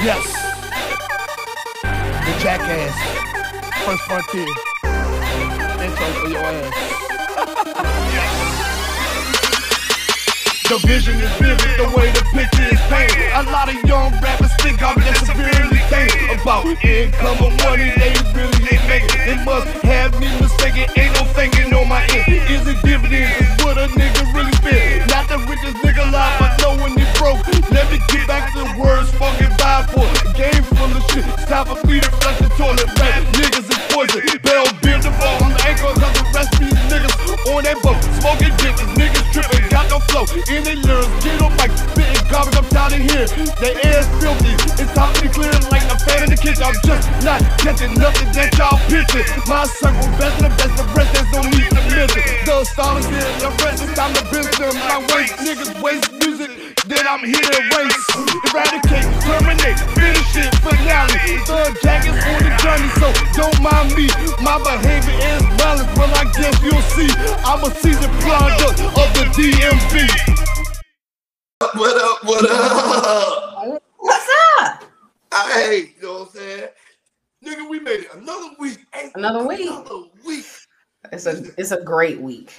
Yes. 0.00 0.24
The 1.82 2.32
jackass. 2.40 2.94
First 3.84 4.02
frontier. 4.04 4.46
Intro 5.82 6.06
for 6.22 6.28
your 6.28 6.38
ass. 6.38 6.98
The 10.68 10.78
vision 10.86 11.16
is 11.16 11.32
vivid, 11.40 11.80
the 11.80 11.90
way 11.96 12.12
the 12.12 12.22
picture 12.30 12.68
is 12.70 12.80
painted. 12.86 13.32
A 13.32 13.42
lot 13.50 13.74
of 13.74 13.82
young 13.88 14.12
rappers 14.20 14.54
think 14.60 14.82
I'm 14.82 15.00
just 15.00 15.26
severely 15.26 15.82
tainted 15.90 16.38
about 16.38 16.66
income 16.84 17.42
or 17.42 17.50
money 17.66 17.90
they 17.96 18.14
really 18.36 18.68
ain't 18.70 18.86
making. 18.86 19.18
They 19.26 19.42
must 19.44 19.66
have 19.82 20.12
me 20.20 20.28
mistaken, 20.38 20.86
ain't 20.94 21.14
no 21.18 21.24
thinking 21.32 21.74
on 21.74 21.88
my 21.88 22.04
end. 22.12 22.52
Is 22.52 22.68
it 22.68 22.76
dividends? 22.84 23.34
Is 23.40 23.64
what 23.64 23.78
a 23.78 23.88
nigga 23.98 24.30
really 24.32 24.52
feel? 24.62 25.06
Not 25.08 25.26
the 25.26 25.38
richest 25.48 25.80
nigga 25.82 26.06
alive, 26.06 26.38
broke. 27.18 27.42
Let 27.74 27.90
me 27.90 27.98
get 28.08 28.26
back 28.26 28.54
to 28.54 28.64
the 28.64 28.70
words 28.78 29.10
fucking 29.18 29.52
vibe 29.58 29.90
for. 29.92 30.06
Game 30.38 30.62
full 30.78 30.88
of 30.88 31.02
shit, 31.10 31.26
time 31.50 31.66
for 31.66 31.78
me 31.86 32.00
to 32.00 32.10
flush 32.22 32.38
the 32.38 32.48
toilet. 32.54 32.86
Rap 32.96 33.20
niggas 33.34 33.66
is 33.66 33.80
poison. 33.90 34.22
Bell 34.46 34.64
bend 34.80 35.02
the 35.02 35.12
ball 35.18 35.42
on 35.44 35.50
the 35.52 35.60
ankle, 35.66 35.92
cause 35.98 36.14
the 36.14 36.24
rest 36.32 36.54
of 36.54 36.60
these 36.62 36.80
niggas 36.88 37.14
on 37.50 37.62
that 37.66 37.76
boat. 37.82 37.98
Smoking 38.22 38.54
bitches, 38.62 38.88
niggas 38.94 39.26
tripping, 39.34 39.66
got 39.68 39.90
no 39.90 39.98
flow. 40.08 40.24
In 40.48 40.62
they 40.62 40.78
lyrics, 40.78 41.10
get 41.20 41.42
on 41.42 41.52
mic, 41.58 41.74
spitting 41.74 42.24
garbage, 42.30 42.56
I'm 42.56 42.66
tired 42.70 42.94
of 42.94 43.02
here. 43.02 43.26
They 43.58 43.74
ass 43.90 44.06
filthy, 44.22 44.54
it's 44.78 44.92
time 44.94 45.12
to 45.18 45.28
clear 45.28 45.52
like 45.74 45.84
a 45.90 45.98
fan 46.06 46.24
in 46.24 46.30
the 46.30 46.38
kitchen. 46.38 46.62
I'm 46.62 46.78
just 46.86 47.04
not 47.26 47.42
catching 47.58 47.92
nothing 47.98 48.30
that 48.32 48.54
y'all 48.56 48.78
pitching. 48.86 49.26
My 49.50 49.66
circle, 49.66 50.06
best 50.16 50.38
of 50.38 50.46
the 50.46 50.52
best, 50.54 50.74
the 50.78 50.84
rest, 50.94 51.10
there's 51.12 51.30
no 51.34 51.42
need 51.50 51.70
to 51.74 51.82
miss 51.90 52.14
it. 52.14 52.46
The 52.46 52.64
stars 52.64 53.06
here, 53.10 53.26
your 53.42 53.52
friends, 53.58 53.82
it's 53.82 53.94
time 53.98 54.14
to 54.14 54.22
them. 54.22 54.76
I 54.86 55.02
waste 55.10 55.36
niggas, 55.42 55.82
waste 55.82 56.12
music, 56.22 56.50
then 56.86 57.06
I'm 57.08 57.24
here 57.24 57.40
to 57.42 57.60
race. 57.76 58.06
Eradicate, 58.52 59.08
terminate, 59.26 59.80
finish 59.98 60.30
it, 60.38 60.52
finale. 60.62 61.42
The 61.48 61.78
jacket's 61.82 62.22
on 62.28 62.40
the 62.44 62.52
journey, 62.62 62.90
so 63.00 63.08
don't 63.34 63.58
mind 63.62 63.94
me. 63.96 64.06
My 64.42 64.58
behavior 64.62 65.16
is 65.34 65.42
violent, 65.58 65.90
well, 65.98 66.12
I 66.14 66.24
guess 66.36 66.56
you'll 66.62 66.82
see. 66.94 67.10
I'm 67.44 67.64
a 67.64 67.70
seasoned 67.74 68.12
product 68.22 68.80
of 68.80 69.08
the 69.16 69.24
DMV. 69.34 70.08
What 71.60 71.96
up? 71.96 72.24
What 72.24 72.50
up? 72.50 73.82
What's 73.98 74.28
up? 74.60 74.84
Hey, 75.34 75.92
you 75.96 76.02
know 76.02 76.20
what 76.20 76.28
I'm 76.28 76.34
saying? 76.34 76.68
Nigga, 77.44 77.68
we 77.68 77.80
made 77.80 78.00
it 78.00 78.08
another 78.14 78.50
week. 78.58 78.78
Ain't 78.94 79.12
Another 79.16 79.46
week. 79.46 79.60
Another 79.68 80.02
week. 80.26 80.46
It's 81.12 81.26
a 81.26 81.42
it's 81.56 81.72
a 81.72 81.82
great 81.82 82.20
week. 82.20 82.52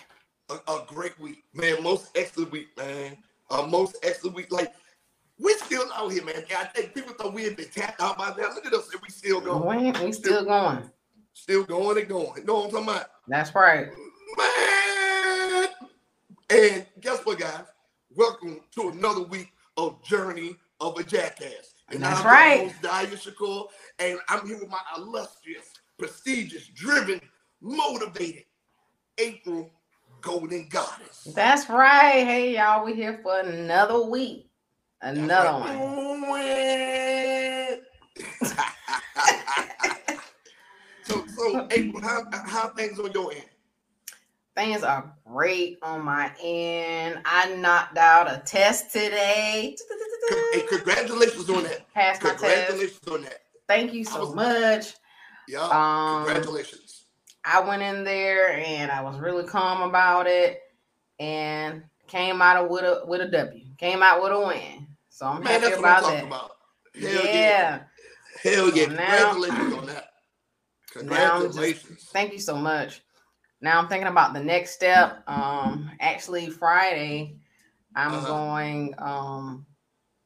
A, 0.49 0.55
a 0.71 0.83
great 0.87 1.19
week, 1.19 1.43
man. 1.53 1.81
Most 1.83 2.09
excellent 2.15 2.51
week, 2.51 2.67
man. 2.77 3.17
A 3.51 3.67
most 3.67 3.97
excellent 4.03 4.35
week. 4.35 4.51
Like, 4.51 4.73
we're 5.39 5.57
still 5.57 5.85
out 5.95 6.11
here, 6.11 6.23
man. 6.23 6.43
I 6.57 6.65
think 6.65 6.93
people 6.93 7.13
thought 7.13 7.33
we 7.33 7.43
had 7.43 7.55
been 7.55 7.69
tapped 7.69 8.01
out 8.01 8.17
by 8.17 8.29
now. 8.29 8.53
Look 8.53 8.65
at 8.65 8.73
us, 8.73 8.91
and 8.91 9.01
we 9.01 9.09
still 9.09 9.41
going. 9.41 9.93
We, 9.93 10.05
we 10.05 10.11
still 10.11 10.45
going. 10.45 10.89
Still 11.33 11.63
going 11.63 11.97
and 11.97 12.07
going. 12.07 12.45
What 12.45 12.65
I'm 12.65 12.71
talking 12.71 12.83
about? 12.83 13.07
That's 13.27 13.55
right. 13.55 13.87
Man. 14.37 15.67
And 16.51 16.85
guess 16.99 17.19
what, 17.25 17.39
guys? 17.39 17.63
Welcome 18.15 18.61
to 18.75 18.89
another 18.89 19.23
week 19.23 19.51
of 19.77 20.03
Journey 20.03 20.55
of 20.81 20.97
a 20.97 21.03
Jackass. 21.03 21.73
And 21.89 22.03
That's 22.03 22.19
I'm 22.19 22.25
right. 22.25 22.59
host, 22.61 22.81
Diya 22.81 23.33
Shakoor, 23.33 23.67
and 23.99 24.19
I'm 24.27 24.47
here 24.47 24.59
with 24.59 24.69
my 24.69 24.81
illustrious, 24.97 25.71
prestigious, 25.97 26.67
driven, 26.67 27.21
motivated 27.61 28.43
April 29.17 29.69
Golden 30.21 30.67
Goddess. 30.69 31.27
That's 31.35 31.69
right. 31.69 32.25
Hey 32.25 32.55
y'all, 32.55 32.85
we 32.85 32.93
here 32.93 33.19
for 33.23 33.39
another 33.39 34.03
week. 34.05 34.49
Another 35.01 35.53
one. 35.59 35.99
so, 41.03 41.25
so 41.27 41.67
April, 41.71 42.01
how, 42.01 42.23
how 42.31 42.69
things 42.69 42.99
on 42.99 43.11
your 43.13 43.31
end? 43.31 43.45
Things 44.55 44.83
are 44.83 45.13
great 45.25 45.77
on 45.81 46.03
my 46.03 46.33
end. 46.43 47.21
I 47.23 47.55
knocked 47.55 47.97
out 47.97 48.29
a 48.29 48.41
test 48.45 48.91
today. 48.91 49.77
Hey, 50.51 50.63
congratulations 50.67 51.49
on 51.49 51.63
that. 51.63 51.93
Passed 51.93 52.21
my 52.23 52.31
test. 52.31 52.43
Congratulations 52.43 53.07
on 53.09 53.21
that. 53.21 53.39
Thank 53.69 53.93
you 53.93 54.03
so 54.03 54.33
much. 54.33 54.95
Yeah. 55.47 55.61
Um, 55.61 56.25
Congratulations. 56.25 56.88
I 57.45 57.61
went 57.61 57.81
in 57.81 58.03
there 58.03 58.51
and 58.53 58.91
I 58.91 59.01
was 59.01 59.17
really 59.19 59.45
calm 59.47 59.81
about 59.87 60.27
it 60.27 60.61
and 61.19 61.83
came 62.07 62.41
out 62.41 62.57
of 62.63 62.69
with 62.69 62.83
a 62.83 63.03
with 63.05 63.21
a 63.21 63.27
W. 63.27 63.63
Came 63.77 64.03
out 64.03 64.21
with 64.21 64.31
a 64.31 64.39
win. 64.39 64.87
So 65.09 65.25
I'm 65.25 65.43
Man, 65.43 65.53
happy 65.61 65.65
that's 65.71 65.77
what 65.81 65.85
I'm 65.85 65.91
about 65.91 66.01
talking 66.03 66.17
that. 66.17 66.25
about. 66.27 66.51
Hell 66.99 67.25
yeah. 67.25 67.33
yeah. 67.33 67.81
Hell 68.43 68.69
yeah. 68.75 68.85
So 68.85 68.91
now- 68.91 69.31
Congratulations 69.33 69.73
on 69.73 69.85
that. 69.87 69.95
I'm 69.95 69.97
just- 69.97 70.93
Congratulations. 70.93 72.09
Thank 72.11 72.33
you 72.33 72.39
so 72.39 72.55
much. 72.55 73.01
Now 73.61 73.79
I'm 73.79 73.87
thinking 73.87 74.07
about 74.07 74.33
the 74.33 74.43
next 74.43 74.71
step. 74.71 75.23
Um 75.27 75.89
actually 75.99 76.49
Friday 76.49 77.35
I'm 77.95 78.13
Uh-huh. 78.13 78.27
going 78.27 78.95
um 78.97 79.65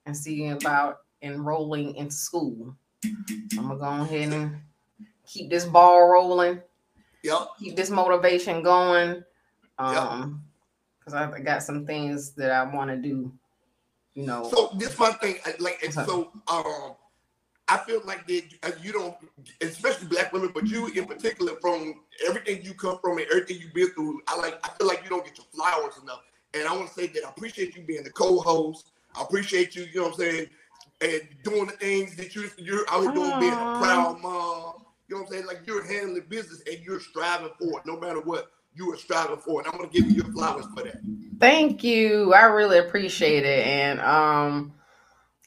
and 0.06 0.16
seeing 0.18 0.52
about 0.52 1.00
enrolling 1.22 1.96
in 1.96 2.10
school. 2.12 2.76
I'm 3.06 3.68
gonna 3.68 3.76
go 3.78 3.86
ahead 4.04 4.34
and 4.34 4.62
keep 5.26 5.50
this 5.50 5.66
ball 5.66 6.08
rolling. 6.10 6.62
Yep. 7.24 7.48
keep 7.60 7.76
this 7.76 7.90
motivation 7.90 8.62
going. 8.64 9.24
Um, 9.80 10.44
because 11.00 11.14
I 11.14 11.40
got 11.40 11.64
some 11.64 11.86
things 11.86 12.32
that 12.32 12.52
I 12.52 12.64
want 12.64 12.90
to 12.90 12.98
do. 12.98 13.32
You 14.14 14.26
know, 14.28 14.50
So 14.54 14.72
this 14.78 14.98
my 15.00 15.12
thing. 15.12 15.38
Like, 15.60 15.82
and 15.84 15.94
so 15.94 16.32
um, 16.48 16.94
I 17.68 17.78
feel 17.78 18.02
like 18.06 18.28
that 18.28 18.44
uh, 18.64 18.72
you 18.82 18.94
don't, 18.94 19.16
especially 19.62 20.08
black 20.08 20.32
women, 20.32 20.52
but 20.54 20.68
you 20.68 20.88
in 20.88 21.06
particular, 21.06 21.54
from 21.62 22.02
everything 22.28 22.62
you 22.64 22.74
come 22.74 23.00
from 23.00 23.18
and 23.18 23.28
everything 23.32 23.58
you've 23.60 23.74
been 23.74 23.90
through, 23.90 24.22
I 24.28 24.38
like. 24.38 24.60
I 24.64 24.70
feel 24.78 24.88
like 24.88 25.04
you 25.04 25.10
don't 25.10 25.26
get 25.26 25.38
your 25.38 25.48
flowers 25.54 25.96
enough. 26.02 26.22
And 26.54 26.68
I 26.68 26.76
want 26.76 26.90
to 26.90 26.94
say 26.94 27.08
that 27.08 27.26
I 27.26 27.30
appreciate 27.30 27.76
you 27.76 27.82
being 27.82 28.04
the 28.04 28.12
co-host. 28.12 28.92
I 29.16 29.24
appreciate 29.24 29.76
you. 29.76 29.86
You 29.92 30.02
know 30.02 30.04
what 30.10 30.14
I'm 30.14 30.20
saying. 30.20 30.48
And 31.02 31.22
doing 31.44 31.66
the 31.66 31.74
things 31.74 32.16
that 32.18 32.36
you 32.36 32.50
you're 32.58 32.86
out 32.92 33.02
here 33.02 33.12
doing, 33.12 33.40
being 33.40 33.54
a 33.54 33.78
proud 33.78 34.22
mom. 34.22 34.83
You 35.14 35.20
know 35.20 35.26
what 35.26 35.36
I'm 35.36 35.46
saying? 35.46 35.46
Like 35.46 35.68
you're 35.68 35.86
handling 35.86 36.24
business 36.28 36.64
and 36.66 36.84
you're 36.84 37.00
striving 37.00 37.52
for 37.60 37.80
it, 37.80 37.86
no 37.86 38.00
matter 38.00 38.20
what 38.20 38.48
you 38.74 38.92
are 38.92 38.98
striving 38.98 39.38
for. 39.38 39.62
And 39.62 39.68
I'm 39.68 39.78
gonna 39.78 39.88
give 39.88 40.10
you 40.10 40.16
your 40.16 40.32
flowers 40.34 40.66
for 40.76 40.84
that. 40.86 41.02
thank 41.40 41.84
you. 41.84 42.34
I 42.34 42.46
really 42.46 42.80
appreciate 42.80 43.46
it, 43.46 43.68
and 43.68 44.00
um, 44.00 44.74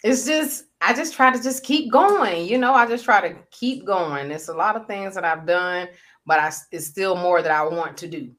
it's 0.05 0.25
just 0.25 0.67
I 0.81 0.95
just 0.95 1.15
try 1.15 1.33
to 1.33 1.43
just 1.43 1.65
keep 1.65 1.91
going. 1.91 2.47
You 2.47 2.59
know, 2.59 2.75
I 2.75 2.87
just 2.87 3.05
try 3.05 3.29
to 3.29 3.35
keep 3.51 3.85
going. 3.85 4.31
It's 4.31 4.47
a 4.47 4.55
lot 4.55 4.77
of 4.77 4.87
things 4.87 5.17
that 5.17 5.25
I've 5.25 5.49
done, 5.49 5.89
but 6.27 6.39
I 6.39 6.53
it's 6.71 6.87
still 6.87 7.17
more 7.17 7.43
that 7.43 7.51
I 7.51 7.65
want 7.65 7.97
to 7.97 8.07
do, 8.07 8.31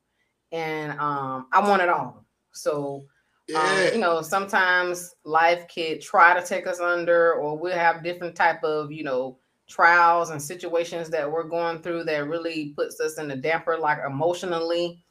and 0.53 0.97
um, 0.97 1.47
I 1.51 1.59
want 1.67 1.81
it 1.81 1.89
all. 1.89 2.25
So 2.53 3.03
Yeah. 3.49 3.59
Um, 3.59 3.93
you 3.93 3.99
know, 3.99 4.21
sometimes 4.21 5.13
life 5.25 5.67
could 5.73 5.99
try 5.99 6.39
to 6.39 6.45
take 6.45 6.67
us 6.67 6.79
under, 6.79 7.33
or 7.33 7.57
we'll 7.57 7.77
have 7.77 8.01
different 8.01 8.35
type 8.35 8.63
of, 8.63 8.93
you 8.93 9.03
know, 9.03 9.39
trials 9.67 10.29
and 10.29 10.41
situations 10.41 11.09
that 11.09 11.29
we're 11.29 11.43
going 11.43 11.81
through 11.81 12.05
that 12.05 12.27
really 12.27 12.73
puts 12.75 12.99
us 12.99 13.17
in 13.17 13.31
a 13.31 13.35
damper, 13.35 13.77
like 13.77 13.99
emotionally. 14.05 15.01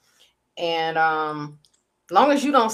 And 0.57 0.97
um, 0.97 1.59
long 2.11 2.31
as 2.31 2.45
you 2.45 2.53
don't 2.53 2.73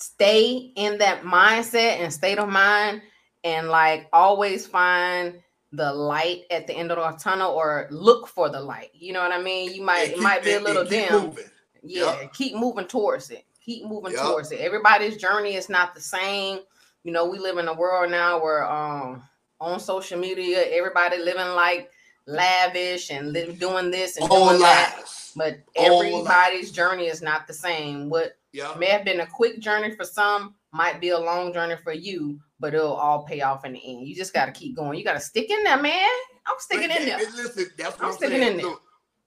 stay 0.00 0.72
in 0.76 0.98
that 0.98 1.22
mindset 1.22 2.00
and 2.00 2.12
state 2.12 2.38
of 2.38 2.48
mind, 2.48 3.02
and 3.44 3.68
like 3.68 4.08
always 4.12 4.66
find 4.66 5.40
the 5.72 5.92
light 5.92 6.42
at 6.50 6.66
the 6.66 6.74
end 6.74 6.92
of 6.92 6.98
the 6.98 7.18
tunnel, 7.18 7.52
or 7.52 7.88
look 7.90 8.28
for 8.28 8.48
the 8.48 8.60
light. 8.60 8.90
You 8.92 9.12
know 9.12 9.20
what 9.20 9.32
I 9.32 9.40
mean? 9.42 9.72
You 9.72 9.82
might 9.82 10.10
it 10.10 10.18
might 10.18 10.44
be 10.44 10.52
a 10.52 10.60
little 10.60 10.84
dim 10.84 11.12
moving. 11.12 11.44
yeah 11.82 12.26
keep 12.32 12.54
moving 12.54 12.86
towards 12.86 13.30
it 13.30 13.44
keep 13.64 13.84
moving 13.84 14.12
Yup. 14.12 14.22
towards 14.22 14.52
it 14.52 14.60
everybody's 14.60 15.16
journey 15.16 15.54
is 15.54 15.68
not 15.68 15.94
the 15.94 16.00
same 16.00 16.60
you 17.04 17.12
know 17.12 17.26
we 17.26 17.38
live 17.38 17.58
in 17.58 17.68
a 17.68 17.74
world 17.74 18.10
now 18.10 18.40
where 18.42 18.70
um 18.70 19.22
on 19.62 19.78
social 19.80 20.18
media 20.18 20.64
everybody 20.70 21.18
living 21.18 21.54
like 21.54 21.88
lavish 22.26 23.10
and 23.10 23.32
live, 23.32 23.58
doing 23.58 23.90
this 23.90 24.16
and 24.16 24.28
All 24.30 24.48
doing 24.48 24.60
that. 24.60 25.02
but 25.36 25.58
everybody's 25.76 26.70
journey 26.70 27.06
is 27.06 27.22
not 27.22 27.46
the 27.46 27.52
same. 27.54 28.08
What 28.08 28.36
Yeah. 28.52 28.74
may 28.78 28.86
have 28.86 29.04
been 29.04 29.20
a 29.20 29.26
quick 29.26 29.60
journey 29.60 29.94
for 29.96 30.04
some 30.04 30.54
might 30.72 31.00
be 31.00 31.10
a 31.10 31.18
long 31.18 31.52
journey 31.52 31.76
for 31.82 31.92
you 31.92 32.38
but 32.60 32.74
it'll 32.74 32.94
all 32.94 33.24
pay 33.24 33.40
off 33.40 33.64
in 33.64 33.72
the 33.72 33.80
end. 33.84 34.06
You 34.06 34.14
just 34.14 34.32
got 34.32 34.46
to 34.46 34.52
keep 34.52 34.76
going. 34.76 34.96
You 34.96 35.04
got 35.04 35.14
to 35.14 35.20
stick 35.20 35.50
in 35.50 35.64
there 35.64 35.80
man. 35.82 36.08
I'm 36.46 36.54
sticking 36.58 36.90
in 36.90 37.04
there. 37.06 37.18
Listen, 37.18 37.66
that's 37.76 37.94
what 37.98 38.02
I'm 38.02 38.10
I'm, 38.10 38.16
sticking 38.16 38.38
saying. 38.40 38.50
in 38.52 38.56
there. 38.58 38.66
Look, 38.66 38.82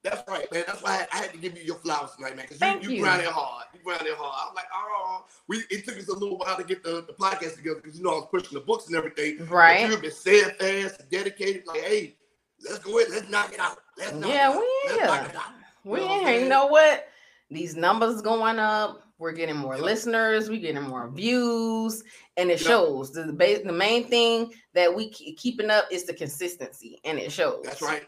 that's 0.05 0.23
right, 0.29 0.49
man. 0.51 0.63
That's 0.67 0.81
why 0.81 0.91
I 0.91 0.95
had, 0.97 1.07
I 1.11 1.17
had 1.17 1.31
to 1.33 1.37
give 1.37 1.57
you 1.57 1.63
your 1.63 1.75
flowers 1.77 2.11
tonight, 2.15 2.35
man. 2.35 2.45
Because 2.45 2.57
Thank 2.57 2.83
you, 2.83 2.89
you 2.91 2.95
you. 2.97 3.01
grinded 3.01 3.27
hard. 3.27 3.65
You 3.73 3.79
grinded 3.83 4.13
hard. 4.15 4.33
I 4.33 4.45
was 4.47 4.55
like, 4.55 4.65
oh, 4.73 5.25
we. 5.47 5.63
It 5.69 5.85
took 5.85 5.97
us 5.97 6.07
a 6.07 6.13
little 6.13 6.37
while 6.37 6.55
to 6.55 6.63
get 6.63 6.83
the, 6.83 7.03
the 7.07 7.13
podcast 7.13 7.55
together 7.57 7.81
because 7.83 7.97
you 7.97 8.03
know 8.03 8.11
I 8.11 8.15
was 8.15 8.27
pushing 8.31 8.53
the 8.57 8.63
books 8.63 8.87
and 8.87 8.95
everything. 8.95 9.37
But 9.39 9.49
right 9.49 9.89
you've 9.89 10.01
been 10.01 10.11
steadfast, 10.11 10.99
and 11.01 11.09
dedicated. 11.09 11.65
Like, 11.67 11.81
hey, 11.81 12.15
let's 12.63 12.79
go 12.79 12.99
ahead. 12.99 13.11
Let's 13.11 13.29
knock 13.29 13.53
it 13.53 13.59
out. 13.59 13.77
Let's 13.97 14.13
knock 14.13 14.29
Yeah, 14.29 14.51
it 14.51 14.55
out. 14.55 14.59
we 14.61 14.67
Let's 14.85 14.97
here. 14.97 15.05
knock 15.07 15.29
it 15.29 15.35
out. 15.35 15.43
We 15.83 15.99
You 15.99 16.05
in 16.05 16.19
here. 16.27 16.39
You 16.41 16.49
know 16.49 16.67
what? 16.67 17.07
These 17.49 17.75
numbers 17.75 18.21
going 18.21 18.59
up. 18.59 19.01
We're 19.17 19.31
getting 19.31 19.55
more 19.55 19.77
listeners. 19.77 20.49
We're 20.49 20.59
getting 20.59 20.83
more 20.83 21.09
views, 21.09 22.03
and 22.35 22.51
it 22.51 22.59
shows. 22.59 23.13
The 23.13 23.31
base, 23.31 23.61
the 23.65 23.71
main 23.71 24.09
thing 24.09 24.51
that 24.73 24.93
we 24.93 25.09
keep 25.09 25.37
keeping 25.37 25.69
up 25.69 25.85
is 25.89 26.03
the 26.03 26.13
consistency, 26.13 26.99
and 27.05 27.17
it 27.17 27.31
shows. 27.31 27.61
That's 27.63 27.81
right. 27.81 28.03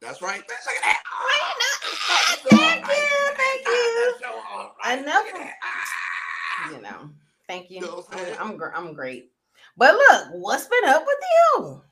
That's 0.00 0.22
right. 0.22 0.38
Look 0.38 0.50
at 0.50 0.82
that. 0.84 1.02
Ah, 1.06 1.54
ah, 1.60 2.38
thank 2.44 2.44
you, 2.44 2.58
thank 3.36 3.62
ah, 3.66 4.72
you. 4.86 5.02
Enough. 5.02 5.24
You 6.72 6.80
know, 6.82 7.10
thank 7.46 7.70
you. 7.70 8.04
I'm 8.38 8.52
I'm. 8.52 8.62
I'm, 8.74 8.92
great. 8.94 9.32
But 9.76 9.94
look, 9.94 10.28
what's 10.32 10.66
been 10.66 10.88
up 10.88 11.04
with 11.06 11.18
you? 11.58 11.82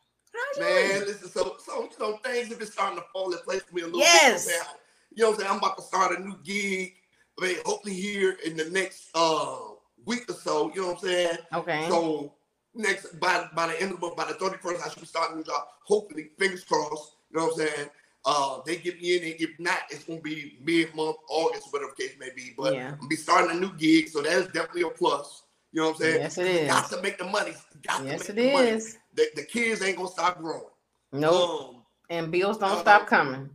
You 0.57 0.63
Man, 0.63 1.01
listen, 1.01 1.29
so 1.29 1.57
so 1.65 1.89
know 1.99 2.19
things 2.19 2.49
have 2.49 2.59
been 2.59 2.69
starting 2.69 2.99
to 2.99 3.05
fall 3.13 3.33
in 3.33 3.39
place 3.41 3.63
for 3.63 3.75
me 3.75 3.83
a 3.83 3.87
little 3.87 4.01
Yes. 4.01 4.47
bit. 4.47 4.55
man. 4.59 4.67
You 5.15 5.23
know 5.23 5.31
what 5.31 5.35
I'm 5.35 5.41
saying? 5.41 5.53
I'm 5.53 5.59
about 5.59 5.77
to 5.79 5.83
start 5.83 6.19
a 6.19 6.23
new 6.23 6.37
gig. 6.45 6.95
I 7.41 7.45
mean, 7.45 7.57
hopefully 7.65 7.95
here 7.95 8.37
in 8.45 8.57
the 8.57 8.67
next 8.71 9.09
uh 9.15 9.59
week 10.05 10.29
or 10.31 10.35
so. 10.35 10.73
You 10.75 10.83
know 10.83 10.89
what 10.89 11.03
I'm 11.03 11.09
saying? 11.09 11.39
Okay. 11.55 11.89
So 11.89 12.35
next 12.75 13.19
by 13.21 13.49
by 13.55 13.69
the 13.69 13.81
end 13.81 13.93
of 13.93 14.01
the 14.01 14.07
month, 14.07 14.17
by 14.17 14.27
the 14.27 14.35
31st, 14.35 14.85
I 14.85 14.89
should 14.91 15.01
be 15.01 15.07
starting 15.07 15.35
a 15.35 15.39
new 15.39 15.45
job. 15.45 15.67
Hopefully, 15.85 16.31
fingers 16.39 16.65
crossed. 16.65 17.16
You 17.31 17.39
know 17.39 17.47
what 17.47 17.61
I'm 17.61 17.67
saying? 17.69 17.91
Uh, 18.25 18.59
they 18.67 18.77
get 18.77 19.01
me 19.01 19.17
in, 19.17 19.23
and 19.25 19.35
if 19.41 19.51
not, 19.61 19.79
it's 19.91 20.05
gonna 20.05 20.21
be 20.21 20.59
mid-month, 20.61 21.17
August, 21.29 21.73
whatever 21.73 21.93
the 21.97 22.03
case 22.03 22.17
may 22.19 22.31
be. 22.35 22.55
But 22.57 22.75
Yeah. 22.75 22.89
I'm 22.91 22.97
gonna 22.97 23.09
be 23.09 23.17
starting 23.17 23.57
a 23.57 23.61
new 23.61 23.73
gig, 23.77 24.09
so 24.09 24.21
that's 24.21 24.47
definitely 24.47 24.83
a 24.83 24.91
plus. 24.91 25.45
You 25.73 25.83
know 25.83 25.89
what 25.89 25.97
I'm 25.97 26.01
saying? 26.03 26.21
Yes, 26.23 26.39
it 26.39 26.47
is. 26.47 26.69
Got 26.69 26.91
to 26.91 27.03
make 27.03 27.19
the 27.19 27.25
money. 27.25 27.53
Got 27.87 28.05
Yes, 28.05 28.27
to 28.27 28.33
it 28.33 28.37
make 28.37 28.47
the 28.47 28.53
money. 28.53 28.81
The, 29.15 29.27
the 29.37 29.43
kids 29.45 29.83
ain't 29.83 29.97
gonna 29.97 30.09
stop 30.09 30.41
growing. 30.41 30.65
Nope. 31.13 31.51
Um, 31.51 31.83
And 32.11 32.33
bills 32.33 32.59
don't 32.59 32.73
uh, 32.73 32.81
stop 32.81 33.07
coming. 33.07 33.51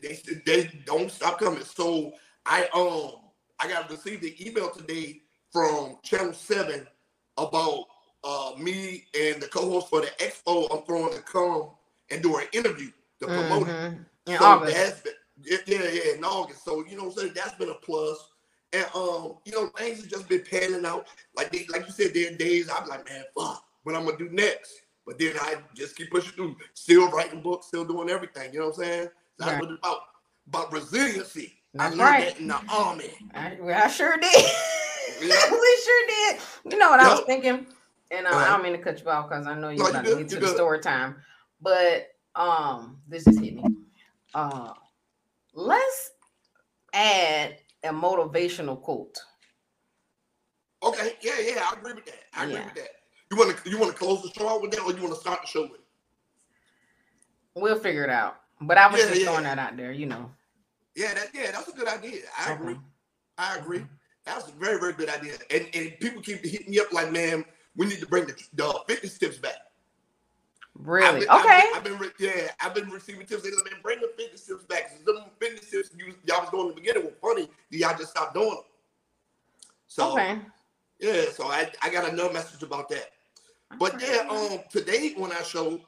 they 0.00 0.18
they 0.46 0.70
don't 0.84 1.10
stop 1.10 1.38
coming. 1.38 1.62
So 1.64 2.12
I 2.46 2.68
um 2.74 3.20
I 3.58 3.68
got 3.68 3.90
received 3.90 4.22
an 4.24 4.34
email 4.40 4.70
today 4.70 5.22
from 5.52 5.98
Channel 6.02 6.32
Seven 6.32 6.86
about 7.38 7.84
uh 8.24 8.52
me 8.58 9.04
and 9.18 9.40
the 9.42 9.48
co-host 9.48 9.88
for 9.88 10.00
the 10.00 10.08
expo. 10.18 10.68
I'm 10.72 10.84
throwing 10.84 11.12
to 11.14 11.22
come 11.22 11.70
and 12.10 12.22
do 12.22 12.36
an 12.36 12.46
interview 12.52 12.90
to 13.22 13.28
promote 13.28 13.68
it. 13.68 13.72
Mhm. 13.72 14.04
In 14.26 14.38
So 14.38 14.44
August. 14.44 14.76
that's 14.76 15.00
been, 15.00 15.12
yeah, 15.66 15.90
yeah, 15.90 16.14
in 16.14 16.24
August. 16.24 16.64
So 16.64 16.84
you 16.86 16.96
know 16.96 17.04
what 17.04 17.12
I'm 17.14 17.18
saying? 17.18 17.32
That's 17.34 17.54
been 17.54 17.70
a 17.70 17.74
plus. 17.74 18.28
And 18.72 18.86
um, 18.94 19.38
you 19.44 19.52
know, 19.52 19.66
things 19.76 20.00
have 20.00 20.08
just 20.08 20.28
been 20.28 20.44
panning 20.48 20.86
out. 20.86 21.06
Like 21.36 21.50
they, 21.52 21.66
like 21.68 21.86
you 21.86 21.92
said, 21.92 22.14
there 22.14 22.32
are 22.32 22.36
days 22.36 22.70
I'm 22.70 22.88
like, 22.88 23.04
man, 23.08 23.24
fuck, 23.36 23.64
what 23.82 23.94
I'm 23.94 24.04
gonna 24.04 24.16
do 24.16 24.28
next. 24.30 24.72
But 25.06 25.18
then 25.18 25.34
I 25.40 25.56
just 25.74 25.96
keep 25.96 26.10
pushing 26.10 26.32
through, 26.32 26.56
still 26.74 27.10
writing 27.10 27.42
books, 27.42 27.66
still 27.66 27.84
doing 27.84 28.08
everything. 28.08 28.52
You 28.52 28.60
know 28.60 28.66
what 28.68 28.78
I'm 28.78 28.84
saying? 28.84 29.08
That's 29.38 29.50
Right. 29.52 29.60
what 29.60 29.70
it's 29.70 29.78
about. 29.80 29.98
About 30.48 30.72
resiliency. 30.72 31.54
That's 31.74 31.94
I 31.94 31.96
learned 31.96 32.00
right. 32.00 32.24
that 32.34 32.40
in 32.40 32.48
the 32.48 32.60
army. 32.68 33.10
I, 33.34 33.56
well, 33.60 33.80
I 33.82 33.88
sure 33.88 34.16
did. 34.16 34.44
Yeah. 35.20 35.50
we 35.50 35.82
sure 35.84 36.06
did. 36.08 36.40
You 36.72 36.78
know 36.78 36.90
what 36.90 37.00
I 37.00 37.10
was 37.10 37.20
thinking? 37.26 37.66
And 38.10 38.26
uh, 38.26 38.30
I 38.30 38.32
Uh-huh. 38.34 38.46
don't 38.54 38.62
mean 38.64 38.72
to 38.72 38.78
cut 38.78 39.00
you 39.02 39.08
off 39.08 39.28
because 39.28 39.46
I 39.46 39.54
know 39.54 39.68
you're 39.70 39.78
No, 39.78 39.84
you 39.84 39.90
about 39.90 40.04
good, 40.04 40.16
to 40.18 40.24
get 40.24 40.28
to 40.30 40.40
the 40.40 40.48
story 40.54 40.80
time. 40.80 41.16
But 41.60 42.08
um, 42.34 42.98
this 43.08 43.24
just 43.24 43.40
hit 43.40 43.54
me. 43.56 43.64
Uh, 44.34 44.72
let's 45.54 46.10
add 46.94 47.56
a 47.84 47.88
motivational 47.88 48.80
quote. 48.80 49.18
Okay, 50.82 51.16
yeah, 51.20 51.32
yeah, 51.40 51.68
I 51.70 51.74
agree 51.78 51.92
with 51.92 52.06
that. 52.06 52.24
I 52.34 52.44
agree 52.44 52.54
Yeah. 52.56 52.64
with 52.64 52.74
that. 52.74 52.88
You 53.30 53.36
want 53.38 53.56
to 53.56 53.70
you 53.70 53.78
want 53.78 53.92
to 53.92 53.98
close 53.98 54.22
the 54.22 54.30
show 54.30 54.48
out 54.48 54.62
with 54.62 54.72
that, 54.72 54.80
or 54.80 54.92
you 54.92 55.02
want 55.02 55.14
to 55.14 55.20
start 55.20 55.40
the 55.42 55.46
show 55.46 55.62
with 55.62 55.74
it? 55.74 55.80
We'll 57.54 57.78
figure 57.78 58.04
it 58.04 58.10
out. 58.10 58.36
But 58.60 58.78
I 58.78 58.86
was 58.88 59.00
Yeah, 59.00 59.08
just 59.08 59.20
yeah. 59.20 59.26
throwing 59.26 59.44
that 59.44 59.58
out 59.58 59.76
there, 59.76 59.92
you 59.92 60.06
know. 60.06 60.30
Yeah, 60.94 61.14
that 61.14 61.28
yeah, 61.34 61.50
that's 61.50 61.68
a 61.68 61.72
good 61.72 61.88
idea. 61.88 62.22
I 62.38 62.52
agree. 62.52 62.74
Okay. 62.74 62.82
I 63.38 63.56
agree. 63.56 63.86
That's 64.24 64.48
a 64.48 64.52
very, 64.52 64.78
very 64.78 64.92
good 64.92 65.08
idea. 65.08 65.34
And 65.50 65.68
and 65.74 65.98
people 66.00 66.20
keep 66.22 66.44
hitting 66.44 66.70
me 66.70 66.78
up 66.80 66.92
like, 66.92 67.10
man, 67.10 67.44
we 67.76 67.86
need 67.86 68.00
to 68.00 68.06
bring 68.06 68.26
the, 68.26 68.34
the 68.54 68.80
fitness 68.86 69.18
tips 69.18 69.38
back. 69.38 69.56
I've 70.78 70.86
Really? 70.86 71.20
been- 71.20 71.28
I've 71.28 71.44
okay. 71.44 71.60
been, 71.82 71.92
I've 71.94 72.00
been, 72.00 72.12
yeah, 72.18 72.50
I've 72.60 72.74
been 72.74 72.90
receiving 72.90 73.26
tips. 73.26 73.42
They 73.42 73.50
like, 73.50 73.64
man, 73.70 73.80
bring 73.82 74.00
the 74.00 74.10
fitness 74.16 74.46
tips 74.46 74.64
back. 74.64 75.04
Them 75.04 75.24
fitness 75.38 75.70
tips 75.70 75.90
you, 75.96 76.14
y'all 76.24 76.40
was 76.40 76.50
doing 76.50 76.62
in 76.62 76.68
the 76.70 76.74
beginning 76.80 77.04
were 77.04 77.12
funny. 77.20 77.48
Y'all 77.70 77.96
just 77.96 78.10
stopped 78.10 78.34
doing 78.34 78.50
them. 78.50 78.64
So 79.86 80.12
okay. 80.12 80.38
yeah, 80.98 81.24
so 81.30 81.46
I, 81.46 81.70
I 81.82 81.90
got 81.90 82.08
another 82.10 82.32
message 82.32 82.62
about 82.62 82.88
that. 82.88 83.10
But 83.78 84.00
yeah, 84.00 84.26
um, 84.30 84.60
today 84.70 85.14
on 85.18 85.32
our 85.32 85.44
show, 85.44 85.80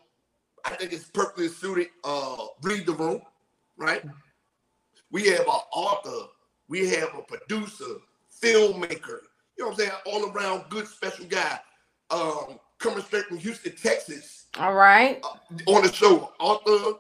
I 0.65 0.71
think 0.71 0.93
it's 0.93 1.05
perfectly 1.05 1.49
suited. 1.49 1.89
Uh, 2.03 2.47
read 2.63 2.87
the 2.87 2.93
room, 2.93 3.23
right? 3.77 4.03
We 5.11 5.27
have 5.29 5.41
an 5.41 5.61
author, 5.73 6.29
we 6.69 6.89
have 6.91 7.15
a 7.17 7.23
producer, 7.23 7.97
filmmaker. 8.43 9.21
You 9.57 9.65
know 9.65 9.67
what 9.67 9.73
I'm 9.73 9.77
saying? 9.77 9.91
All 10.07 10.31
around 10.31 10.65
good 10.69 10.87
special 10.89 11.27
guy. 11.27 11.59
Um, 12.11 12.59
coming 12.79 13.03
straight 13.05 13.27
from 13.27 13.39
Houston, 13.39 13.75
Texas, 13.77 14.44
All 14.59 14.75
right. 14.75 15.23
on 15.67 15.83
the 15.83 15.93
show. 15.93 16.33
Author 16.39 16.99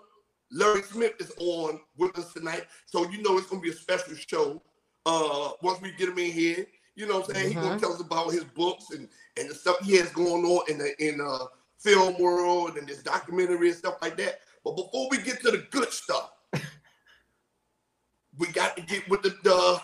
Larry 0.50 0.82
Smith 0.82 1.14
is 1.20 1.32
on 1.38 1.80
with 1.96 2.18
us 2.18 2.32
tonight, 2.32 2.64
so 2.86 3.08
you 3.10 3.22
know 3.22 3.38
it's 3.38 3.48
gonna 3.48 3.62
be 3.62 3.70
a 3.70 3.74
special 3.74 4.14
show. 4.14 4.62
Uh, 5.06 5.50
once 5.62 5.80
we 5.80 5.92
get 5.92 6.08
him 6.08 6.18
in 6.18 6.32
here, 6.32 6.66
you 6.96 7.06
know 7.06 7.20
what 7.20 7.28
I'm 7.28 7.34
saying? 7.34 7.46
He's 7.48 7.56
gonna 7.56 7.78
tell 7.78 7.92
us 7.92 8.00
about 8.00 8.32
his 8.32 8.44
books 8.44 8.90
and 8.90 9.08
and 9.36 9.48
the 9.48 9.54
stuff 9.54 9.78
he 9.80 9.96
has 9.96 10.10
going 10.10 10.44
on 10.44 10.70
in 10.70 10.78
the 10.78 11.06
in 11.06 11.20
uh 11.20 11.46
film 11.78 12.18
world 12.18 12.76
and 12.76 12.88
this 12.88 13.02
documentary 13.02 13.68
and 13.68 13.76
stuff 13.76 13.96
like 14.00 14.16
that. 14.16 14.40
But 14.64 14.76
before 14.76 15.08
we 15.10 15.18
get 15.18 15.40
to 15.42 15.50
the 15.50 15.66
good 15.70 15.92
stuff, 15.92 16.30
we 18.38 18.46
got 18.48 18.76
to 18.76 18.82
get 18.82 19.08
with 19.08 19.22
the, 19.22 19.36
the 19.42 19.80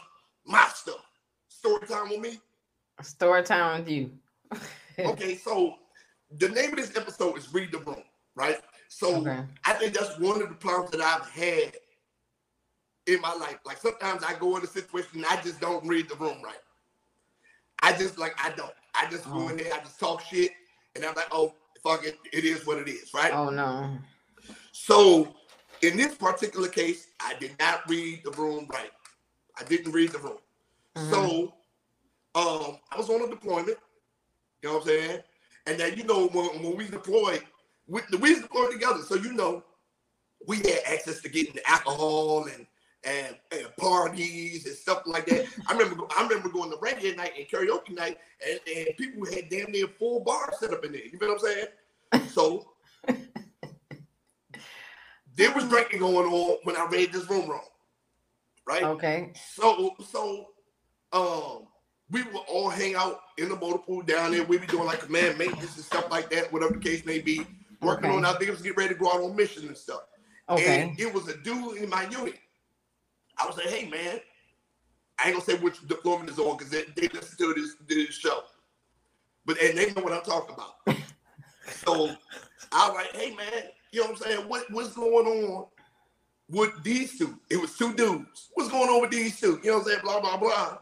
my 0.46 0.66
stuff. 0.74 1.04
Story 1.48 1.86
time 1.86 2.08
with 2.08 2.20
me. 2.20 2.38
Story 3.02 3.42
time 3.42 3.80
with 3.80 3.88
you. 3.88 4.10
Okay, 4.98 5.36
so 5.36 5.76
the 6.38 6.48
name 6.48 6.70
of 6.70 6.76
this 6.76 6.96
episode 6.96 7.36
is 7.38 7.52
Read 7.52 7.72
the 7.72 7.78
Room, 7.78 8.02
right? 8.34 8.58
So 8.88 9.16
Okay. 9.16 9.42
I 9.64 9.72
think 9.74 9.94
that's 9.94 10.18
one 10.18 10.42
of 10.42 10.48
the 10.48 10.54
problems 10.54 10.90
that 10.92 11.00
I've 11.00 11.28
had 11.30 11.74
in 13.06 13.20
my 13.20 13.32
life. 13.34 13.58
Like 13.64 13.78
sometimes 13.78 14.22
I 14.22 14.34
go 14.38 14.56
in 14.56 14.62
a 14.62 14.66
situation 14.66 15.10
and 15.16 15.26
I 15.26 15.40
just 15.42 15.60
don't 15.60 15.86
read 15.86 16.08
the 16.08 16.16
room 16.16 16.42
right. 16.44 16.58
I 17.82 17.92
just 17.92 18.18
like 18.18 18.34
I 18.42 18.50
don't. 18.50 18.72
I 18.94 19.08
just 19.10 19.24
go 19.24 19.44
Oh. 19.44 19.48
in 19.48 19.56
there, 19.56 19.72
I 19.72 19.78
just 19.80 19.98
talk 19.98 20.20
shit, 20.22 20.52
and 20.94 21.04
I'm 21.04 21.14
like, 21.14 21.28
oh 21.32 21.54
fuck 21.82 22.04
it, 22.04 22.18
it 22.32 22.44
is 22.44 22.66
what 22.66 22.78
it 22.78 22.88
is, 22.88 23.12
right? 23.14 23.32
Oh 23.32 23.48
no. 23.50 23.96
So 24.72 25.34
in 25.82 25.96
this 25.96 26.14
particular 26.14 26.68
case, 26.68 27.08
I 27.20 27.34
did 27.40 27.52
not 27.58 27.88
read 27.88 28.22
the 28.24 28.32
room 28.32 28.66
right. 28.72 28.90
I 29.58 29.64
didn't 29.64 29.92
read 29.92 30.10
the 30.10 30.18
room. 30.18 30.38
Mhm. 30.96 31.10
So 31.10 31.54
um 32.34 32.78
I 32.92 32.96
was 32.96 33.08
on 33.08 33.22
a 33.22 33.28
deployment, 33.28 33.78
you 34.62 34.68
know 34.68 34.74
what 34.74 34.82
I'm 34.82 34.88
saying? 34.88 35.20
And 35.66 35.78
then 35.78 35.96
you 35.96 36.04
know 36.04 36.28
when, 36.28 36.62
when 36.62 36.76
we 36.76 36.88
deployed, 36.88 37.42
we, 37.86 38.00
we 38.18 38.40
deployed 38.40 38.72
together. 38.72 39.02
So 39.02 39.16
you 39.16 39.32
know, 39.32 39.64
we 40.46 40.58
had 40.58 40.80
access 40.86 41.20
to 41.20 41.28
getting 41.28 41.58
alcohol 41.66 42.46
and 42.46 42.66
and, 43.02 43.34
and 43.50 43.74
parties 43.78 44.66
and 44.66 44.74
stuff 44.74 45.02
like 45.06 45.26
that. 45.26 45.46
I 45.68 45.72
remember 45.72 46.04
I 46.16 46.22
remember 46.22 46.48
going 46.48 46.70
to 46.70 46.76
reggae 46.76 47.16
night 47.16 47.32
and 47.38 47.48
karaoke 47.48 47.90
night, 47.90 48.18
and, 48.46 48.60
and 48.76 48.96
people 48.96 49.24
had 49.26 49.48
damn 49.48 49.70
near 49.70 49.86
full 49.86 50.20
bar 50.20 50.52
set 50.58 50.72
up 50.72 50.84
in 50.84 50.92
there. 50.92 51.04
You 51.04 51.18
know 51.18 51.34
what 51.34 51.42
I'm 51.42 52.20
saying? 52.20 52.28
So 52.28 52.72
there 55.36 55.52
was 55.54 55.68
drinking 55.68 56.00
going 56.00 56.30
on 56.30 56.58
when 56.64 56.76
I 56.76 56.86
read 56.86 57.12
this 57.12 57.28
room 57.30 57.48
wrong, 57.48 57.68
right? 58.66 58.84
Okay. 58.84 59.32
So 59.56 59.94
so 60.06 60.48
um 61.12 61.66
we 62.10 62.22
would 62.24 62.42
all 62.48 62.68
hang 62.68 62.94
out 62.94 63.20
in 63.38 63.48
the 63.48 63.56
motor 63.56 63.78
pool 63.78 64.02
down 64.02 64.32
there. 64.32 64.44
We 64.44 64.58
be 64.58 64.66
doing 64.66 64.86
like 64.86 65.00
command 65.00 65.38
maintenance 65.38 65.76
and 65.76 65.84
stuff 65.84 66.10
like 66.10 66.28
that, 66.30 66.52
whatever 66.52 66.74
the 66.74 66.80
case 66.80 67.04
may 67.04 67.20
be. 67.20 67.46
Working 67.80 68.06
Okay. 68.10 68.16
on 68.16 68.24
our 68.24 68.34
things, 68.38 68.60
get 68.60 68.76
ready 68.76 68.92
to 68.94 69.00
go 69.00 69.08
out 69.10 69.22
on 69.22 69.34
mission 69.34 69.66
and 69.66 69.76
stuff. 69.76 70.02
Okay. 70.48 70.82
And 70.82 71.00
it 71.00 71.12
was 71.12 71.28
a 71.28 71.36
dude 71.38 71.78
in 71.78 71.88
my 71.88 72.02
unit. 72.08 72.38
I 73.38 73.46
was 73.46 73.56
like, 73.56 73.68
hey 73.68 73.88
man, 73.88 74.20
I 75.18 75.28
ain't 75.28 75.34
gonna 75.34 75.44
say 75.44 75.56
which 75.62 75.86
deployment 75.86 76.28
is 76.28 76.38
on 76.38 76.58
because 76.58 76.70
they, 76.70 76.84
they 76.96 77.08
listen 77.08 77.38
to 77.38 77.54
this, 77.54 77.76
this 77.88 78.14
show. 78.14 78.42
But 79.46 79.60
and 79.62 79.78
they 79.78 79.92
know 79.92 80.02
what 80.02 80.12
I'm 80.12 80.22
talking 80.22 80.54
about. 80.54 80.74
so 81.86 82.14
I 82.72 82.88
was 82.88 82.96
like, 82.96 83.16
hey 83.16 83.34
man, 83.34 83.46
you 83.92 84.00
know 84.00 84.10
what 84.10 84.16
I'm 84.16 84.30
saying? 84.30 84.48
What 84.48 84.70
what's 84.70 84.92
going 84.94 85.26
on 85.26 85.66
with 86.50 86.82
these 86.82 87.18
two? 87.18 87.38
It 87.48 87.58
was 87.58 87.76
two 87.78 87.94
dudes. 87.94 88.50
What's 88.54 88.70
going 88.70 88.90
on 88.90 89.00
with 89.00 89.10
these 89.10 89.40
two? 89.40 89.58
You 89.62 89.70
know 89.70 89.78
what 89.78 89.86
I'm 89.86 89.88
saying? 89.88 90.00
Blah 90.02 90.20
blah 90.20 90.36
blah. 90.36 90.78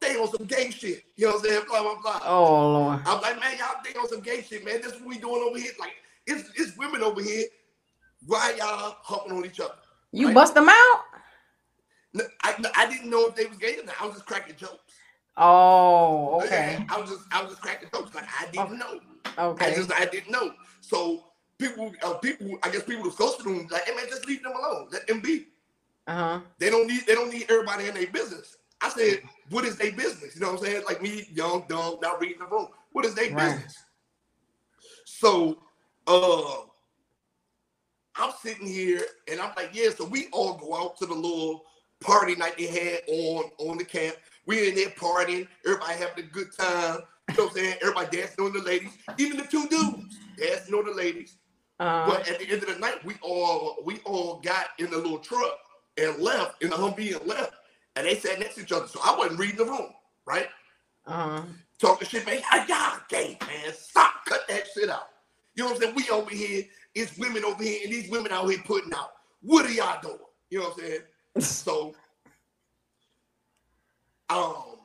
They 0.00 0.16
on 0.16 0.30
some 0.30 0.46
gay 0.46 0.70
shit. 0.70 1.04
You 1.16 1.26
know 1.26 1.34
what 1.34 1.44
I'm 1.44 1.50
saying? 1.50 1.62
Blah 1.68 1.82
blah 1.82 2.00
blah. 2.02 2.20
Oh 2.24 2.72
Lord. 2.72 3.00
I'm 3.04 3.20
like, 3.20 3.38
man, 3.40 3.58
y'all 3.58 3.82
think 3.84 3.98
on 3.98 4.08
some 4.08 4.20
gay 4.20 4.42
shit, 4.42 4.64
man. 4.64 4.80
This 4.82 4.92
is 4.94 5.00
what 5.00 5.08
we 5.08 5.18
doing 5.18 5.42
over 5.46 5.58
here. 5.58 5.72
Like, 5.78 5.92
it's 6.26 6.48
it's 6.56 6.76
women 6.78 7.02
over 7.02 7.22
here. 7.22 7.44
Why 8.26 8.54
y'all 8.58 8.96
humping 9.02 9.32
on 9.36 9.44
each 9.44 9.60
other? 9.60 9.74
You 10.12 10.26
Right. 10.26 10.34
bust 10.34 10.54
them 10.54 10.68
out? 10.68 11.04
No, 12.12 12.24
I, 12.42 12.56
I 12.76 12.86
didn't 12.88 13.10
know 13.10 13.26
if 13.28 13.36
they 13.36 13.46
was 13.46 13.58
gay 13.58 13.78
or 13.78 13.84
not. 13.84 13.94
I 14.00 14.06
was 14.06 14.14
just 14.14 14.26
cracking 14.26 14.56
jokes. 14.56 14.94
Oh, 15.36 16.40
okay. 16.42 16.76
Yeah, 16.78 16.94
I 16.94 17.00
was 17.00 17.10
just 17.10 17.22
I 17.30 17.42
was 17.42 17.50
just 17.52 17.62
cracking 17.62 17.88
jokes. 17.92 18.14
Like 18.14 18.24
I 18.40 18.46
didn't 18.50 18.78
know. 18.78 19.00
Okay. 19.38 19.72
I 19.72 19.74
just 19.74 19.92
I 19.92 20.06
didn't 20.06 20.30
know. 20.30 20.52
So 20.80 21.24
people, 21.58 21.92
uh, 22.02 22.14
people, 22.14 22.58
I 22.62 22.70
guess 22.70 22.82
people 22.84 23.04
were 23.04 23.10
close 23.10 23.36
to 23.36 23.42
them 23.44 23.68
like, 23.70 23.84
hey 23.84 23.94
man, 23.94 24.06
just 24.08 24.26
leave 24.26 24.42
them 24.42 24.52
alone. 24.52 24.88
Let 24.90 25.06
them 25.06 25.20
be. 25.20 25.46
Uh-huh. 26.06 26.40
They 26.58 26.70
don't 26.70 26.86
need 26.88 27.06
they 27.06 27.14
don't 27.14 27.32
need 27.32 27.46
everybody 27.50 27.86
in 27.88 27.94
their 27.94 28.08
business. 28.08 28.56
I 28.82 28.88
said, 28.88 29.22
what 29.50 29.64
is 29.64 29.76
their 29.76 29.92
business? 29.92 30.34
You 30.34 30.40
know 30.40 30.52
what 30.52 30.60
I'm 30.60 30.64
saying? 30.66 30.82
Like 30.86 31.02
me, 31.02 31.28
young, 31.32 31.64
dumb, 31.68 31.98
not 32.00 32.20
reading 32.20 32.38
the 32.38 32.46
room. 32.46 32.68
What 32.92 33.04
is 33.04 33.14
their 33.14 33.30
right. 33.32 33.52
business? 33.52 33.76
So 35.04 35.58
uh 36.06 36.62
I'm 38.16 38.32
sitting 38.42 38.66
here 38.66 39.02
and 39.30 39.40
I'm 39.40 39.52
like, 39.56 39.70
yeah, 39.72 39.90
so 39.90 40.04
we 40.04 40.28
all 40.32 40.54
go 40.54 40.74
out 40.76 40.98
to 40.98 41.06
the 41.06 41.14
little 41.14 41.64
party 42.00 42.34
night 42.34 42.56
they 42.58 42.66
had 42.66 43.00
on 43.08 43.50
on 43.58 43.78
the 43.78 43.84
camp. 43.84 44.16
We 44.46 44.68
in 44.68 44.74
there 44.74 44.88
partying, 44.90 45.46
everybody 45.64 45.98
having 45.98 46.24
a 46.24 46.28
good 46.28 46.48
time. 46.56 47.00
You 47.30 47.36
know 47.36 47.44
what 47.44 47.50
I'm 47.50 47.56
saying? 47.56 47.76
Everybody 47.82 48.16
dancing 48.16 48.44
on 48.44 48.52
the 48.52 48.62
ladies, 48.62 48.90
even 49.18 49.36
the 49.36 49.44
two 49.44 49.68
dudes 49.68 50.18
dancing 50.36 50.74
on 50.74 50.86
the 50.86 50.94
ladies. 50.94 51.36
Uh, 51.78 52.06
but 52.06 52.28
at 52.28 52.38
the 52.38 52.50
end 52.50 52.62
of 52.62 52.68
the 52.68 52.78
night, 52.78 53.04
we 53.04 53.14
all 53.22 53.76
we 53.84 53.98
all 54.04 54.40
got 54.40 54.68
in 54.78 54.90
the 54.90 54.96
little 54.96 55.18
truck 55.18 55.58
and 55.96 56.18
left 56.18 56.62
in 56.62 56.70
the 56.70 56.76
Humvee 56.76 57.16
and 57.18 57.26
left, 57.26 57.54
and 58.00 58.08
they 58.08 58.18
sat 58.18 58.38
next 58.38 58.54
to 58.54 58.62
each 58.62 58.72
other. 58.72 58.86
So 58.86 58.98
I 59.04 59.16
wasn't 59.16 59.38
reading 59.38 59.58
the 59.58 59.66
room, 59.66 59.90
right? 60.24 60.48
Uh-huh. 61.06 61.42
Talking 61.78 62.08
shit, 62.08 62.26
man. 62.26 62.40
Y'all 62.66 62.98
gay, 63.08 63.36
man. 63.42 63.74
Stop, 63.74 64.24
cut 64.24 64.48
that 64.48 64.64
shit 64.74 64.88
out. 64.88 65.08
You 65.54 65.64
know 65.64 65.70
what 65.70 65.76
I'm 65.76 65.82
saying? 65.82 65.94
We 65.96 66.08
over 66.10 66.30
here, 66.30 66.64
it's 66.94 67.18
women 67.18 67.44
over 67.44 67.62
here, 67.62 67.80
and 67.84 67.92
these 67.92 68.10
women 68.10 68.32
out 68.32 68.48
here 68.48 68.58
putting 68.64 68.92
out. 68.94 69.12
What 69.42 69.66
are 69.66 69.72
y'all 69.72 70.00
doing? 70.00 70.16
You 70.48 70.60
know 70.60 70.68
what 70.68 70.78
I'm 70.78 70.80
saying? 70.80 71.00
so, 71.40 71.94
um, 74.30 74.76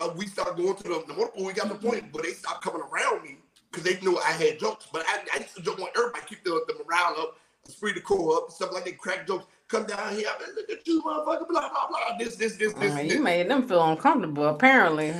uh, 0.00 0.10
we 0.16 0.26
started 0.26 0.56
going 0.56 0.76
to 0.76 0.82
the, 0.82 1.04
the 1.06 1.14
motorpool. 1.14 1.46
We 1.46 1.52
got 1.54 1.68
the 1.68 1.74
point, 1.74 2.12
but 2.12 2.22
they 2.22 2.32
stopped 2.32 2.62
coming 2.62 2.82
around 2.82 3.22
me 3.22 3.38
because 3.70 3.84
they 3.84 3.98
knew 4.00 4.18
I 4.18 4.32
had 4.32 4.58
jokes. 4.58 4.88
But 4.92 5.04
I, 5.08 5.20
I 5.34 5.38
used 5.38 5.56
to 5.56 5.62
joke 5.62 5.80
on 5.80 5.88
everybody, 5.96 6.24
keep 6.28 6.44
the, 6.44 6.62
the 6.68 6.74
morale 6.84 7.16
up, 7.18 7.36
the 7.64 8.00
core 8.00 8.36
up, 8.36 8.50
stuff 8.50 8.72
like 8.72 8.84
that, 8.84 8.98
crack 8.98 9.26
jokes. 9.26 9.46
Come 9.70 9.86
down 9.86 10.16
here, 10.16 10.26
I 10.28 10.44
mean, 10.44 10.56
look 10.56 10.68
at 10.68 10.84
you, 10.84 11.00
motherfucker, 11.00 11.48
blah, 11.48 11.68
blah, 11.68 11.86
blah. 11.88 12.18
This, 12.18 12.34
this, 12.34 12.56
this, 12.56 12.72
this. 12.74 12.92
Uh, 12.92 13.00
you 13.00 13.22
made 13.22 13.48
them 13.48 13.68
feel 13.68 13.84
uncomfortable, 13.84 14.48
apparently. 14.48 15.14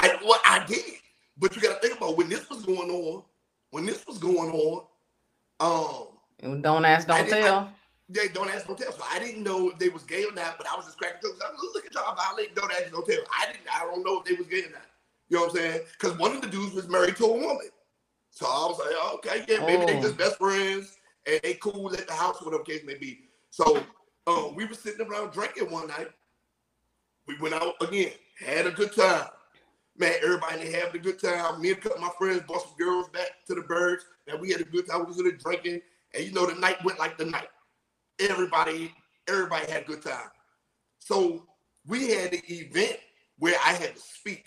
I, 0.00 0.18
well, 0.22 0.38
I 0.44 0.66
did. 0.66 0.84
But 1.38 1.56
you 1.56 1.62
got 1.62 1.80
to 1.80 1.86
think 1.88 1.98
about 1.98 2.18
when 2.18 2.28
this 2.28 2.48
was 2.50 2.62
going 2.62 2.90
on, 2.90 3.22
when 3.70 3.86
this 3.86 4.06
was 4.06 4.18
going 4.18 4.50
on, 4.50 4.84
um, 5.60 6.60
don't 6.60 6.84
ask, 6.84 7.06
don't 7.06 7.26
tell. 7.26 7.72
they 8.10 8.28
don't 8.28 8.50
ask, 8.50 8.66
don't 8.66 8.78
tell. 8.78 8.92
So 8.92 9.02
I 9.10 9.18
didn't 9.18 9.42
know 9.42 9.70
if 9.70 9.78
they 9.78 9.88
was 9.88 10.02
gay 10.02 10.24
or 10.24 10.32
not, 10.32 10.58
but 10.58 10.66
I 10.70 10.76
was 10.76 10.84
just 10.84 10.98
cracking 10.98 11.20
jokes. 11.22 11.40
I 11.42 11.50
was, 11.50 11.70
look 11.74 11.86
at 11.86 11.94
y'all 11.94 12.14
violate, 12.14 12.54
don't 12.54 12.70
ask, 12.72 12.90
don't 12.90 13.06
tell. 13.06 13.16
I 13.38 13.46
didn't, 13.46 13.64
I 13.74 13.80
don't 13.86 14.04
know 14.04 14.20
if 14.20 14.26
they 14.26 14.34
was 14.34 14.46
gay 14.46 14.64
or 14.64 14.72
not. 14.72 14.82
You 15.30 15.38
know 15.38 15.44
what 15.44 15.50
I'm 15.52 15.56
saying? 15.56 15.80
Because 15.98 16.18
one 16.18 16.32
of 16.32 16.42
the 16.42 16.48
dudes 16.48 16.74
was 16.74 16.88
married 16.88 17.16
to 17.16 17.24
a 17.24 17.32
woman. 17.32 17.70
So 18.30 18.44
I 18.44 18.66
was 18.66 18.78
like, 18.78 19.14
okay, 19.14 19.44
yeah, 19.48 19.64
maybe 19.64 19.84
oh. 19.84 19.86
they 19.86 20.00
just 20.02 20.18
best 20.18 20.36
friends 20.36 20.98
and 21.26 21.40
they 21.42 21.54
cool 21.54 21.92
at 21.94 22.06
the 22.06 22.12
house, 22.12 22.42
whatever 22.42 22.62
case 22.62 22.82
may 22.84 22.94
be. 22.94 23.25
So 23.50 23.82
um, 24.26 24.54
we 24.54 24.64
were 24.64 24.74
sitting 24.74 25.06
around 25.06 25.32
drinking 25.32 25.70
one 25.70 25.88
night. 25.88 26.08
We 27.26 27.38
went 27.38 27.54
out 27.54 27.74
again, 27.80 28.12
had 28.38 28.66
a 28.66 28.70
good 28.70 28.94
time. 28.94 29.26
Man, 29.98 30.14
everybody 30.22 30.70
having 30.72 31.00
a 31.00 31.02
good 31.02 31.18
time. 31.18 31.60
Me 31.60 31.70
and 31.70 31.78
a 31.78 31.80
couple 31.80 31.98
of 31.98 32.02
my 32.02 32.10
friends 32.18 32.42
brought 32.46 32.62
some 32.62 32.76
girls 32.78 33.08
back 33.08 33.30
to 33.46 33.54
the 33.54 33.62
birds, 33.62 34.04
and 34.28 34.40
we 34.40 34.50
had 34.50 34.60
a 34.60 34.64
good 34.64 34.86
time. 34.86 35.00
We 35.00 35.06
was 35.06 35.18
in 35.18 35.24
there 35.24 35.36
drinking, 35.36 35.80
and 36.14 36.24
you 36.24 36.32
know 36.32 36.46
the 36.46 36.54
night 36.60 36.84
went 36.84 36.98
like 36.98 37.16
the 37.16 37.24
night. 37.24 37.48
Everybody, 38.20 38.92
everybody 39.26 39.70
had 39.70 39.82
a 39.82 39.86
good 39.86 40.02
time. 40.02 40.28
So 40.98 41.46
we 41.86 42.10
had 42.10 42.32
an 42.32 42.42
event 42.48 42.98
where 43.38 43.56
I 43.64 43.72
had 43.72 43.94
to 43.94 44.00
speak. 44.00 44.44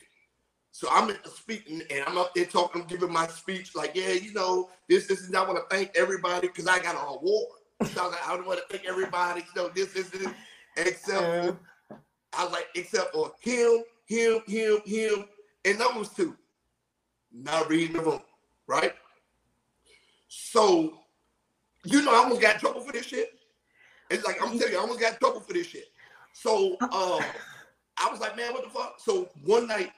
So 0.71 0.87
I'm 0.91 1.09
at 1.09 1.23
the 1.23 1.29
speaking 1.29 1.81
and 1.89 2.03
I'm 2.07 2.17
up 2.17 2.33
there 2.33 2.45
talking, 2.45 2.83
giving 2.83 3.11
my 3.11 3.27
speech, 3.27 3.75
like, 3.75 3.91
yeah, 3.95 4.11
you 4.11 4.33
know, 4.33 4.69
this, 4.87 5.07
this, 5.07 5.27
and 5.27 5.35
I 5.35 5.43
want 5.43 5.57
to 5.57 5.75
thank 5.75 5.91
everybody 5.95 6.47
because 6.47 6.67
I 6.67 6.79
got 6.79 6.95
an 6.95 7.15
award. 7.15 7.58
So 7.85 8.01
I 8.01 8.05
was 8.05 8.11
like, 8.13 8.27
I 8.27 8.35
want 8.41 8.59
to 8.59 8.77
thank 8.77 8.87
everybody, 8.87 9.41
you 9.41 9.61
know, 9.61 9.69
this, 9.69 9.93
this, 9.93 10.09
this, 10.09 10.27
except 10.77 11.21
for, 11.21 11.59
I 12.33 12.43
was 12.43 12.51
like, 12.51 12.67
except 12.75 13.13
for 13.13 13.31
him, 13.39 13.83
him, 14.05 14.41
him, 14.47 14.79
him, 14.85 15.25
and 15.65 15.79
those 15.79 16.09
two. 16.09 16.35
Not 17.31 17.69
reading 17.69 17.95
the 17.97 18.01
room, 18.01 18.21
right? 18.67 18.93
So, 20.27 20.99
you 21.85 22.01
know, 22.01 22.11
I 22.11 22.17
almost 22.17 22.41
got 22.41 22.59
trouble 22.59 22.81
for 22.81 22.91
this 22.91 23.05
shit. 23.05 23.29
It's 24.09 24.25
like 24.25 24.41
I'm 24.41 24.57
telling 24.57 24.73
you, 24.73 24.79
I 24.79 24.81
almost 24.81 24.99
got 24.99 25.19
trouble 25.19 25.39
for 25.39 25.53
this 25.53 25.67
shit. 25.67 25.85
So, 26.33 26.75
uh, 26.81 27.21
I 28.01 28.09
was 28.09 28.19
like, 28.19 28.35
man, 28.35 28.53
what 28.53 28.63
the 28.63 28.69
fuck? 28.69 28.95
So 28.99 29.29
one 29.45 29.67
night, 29.67 29.91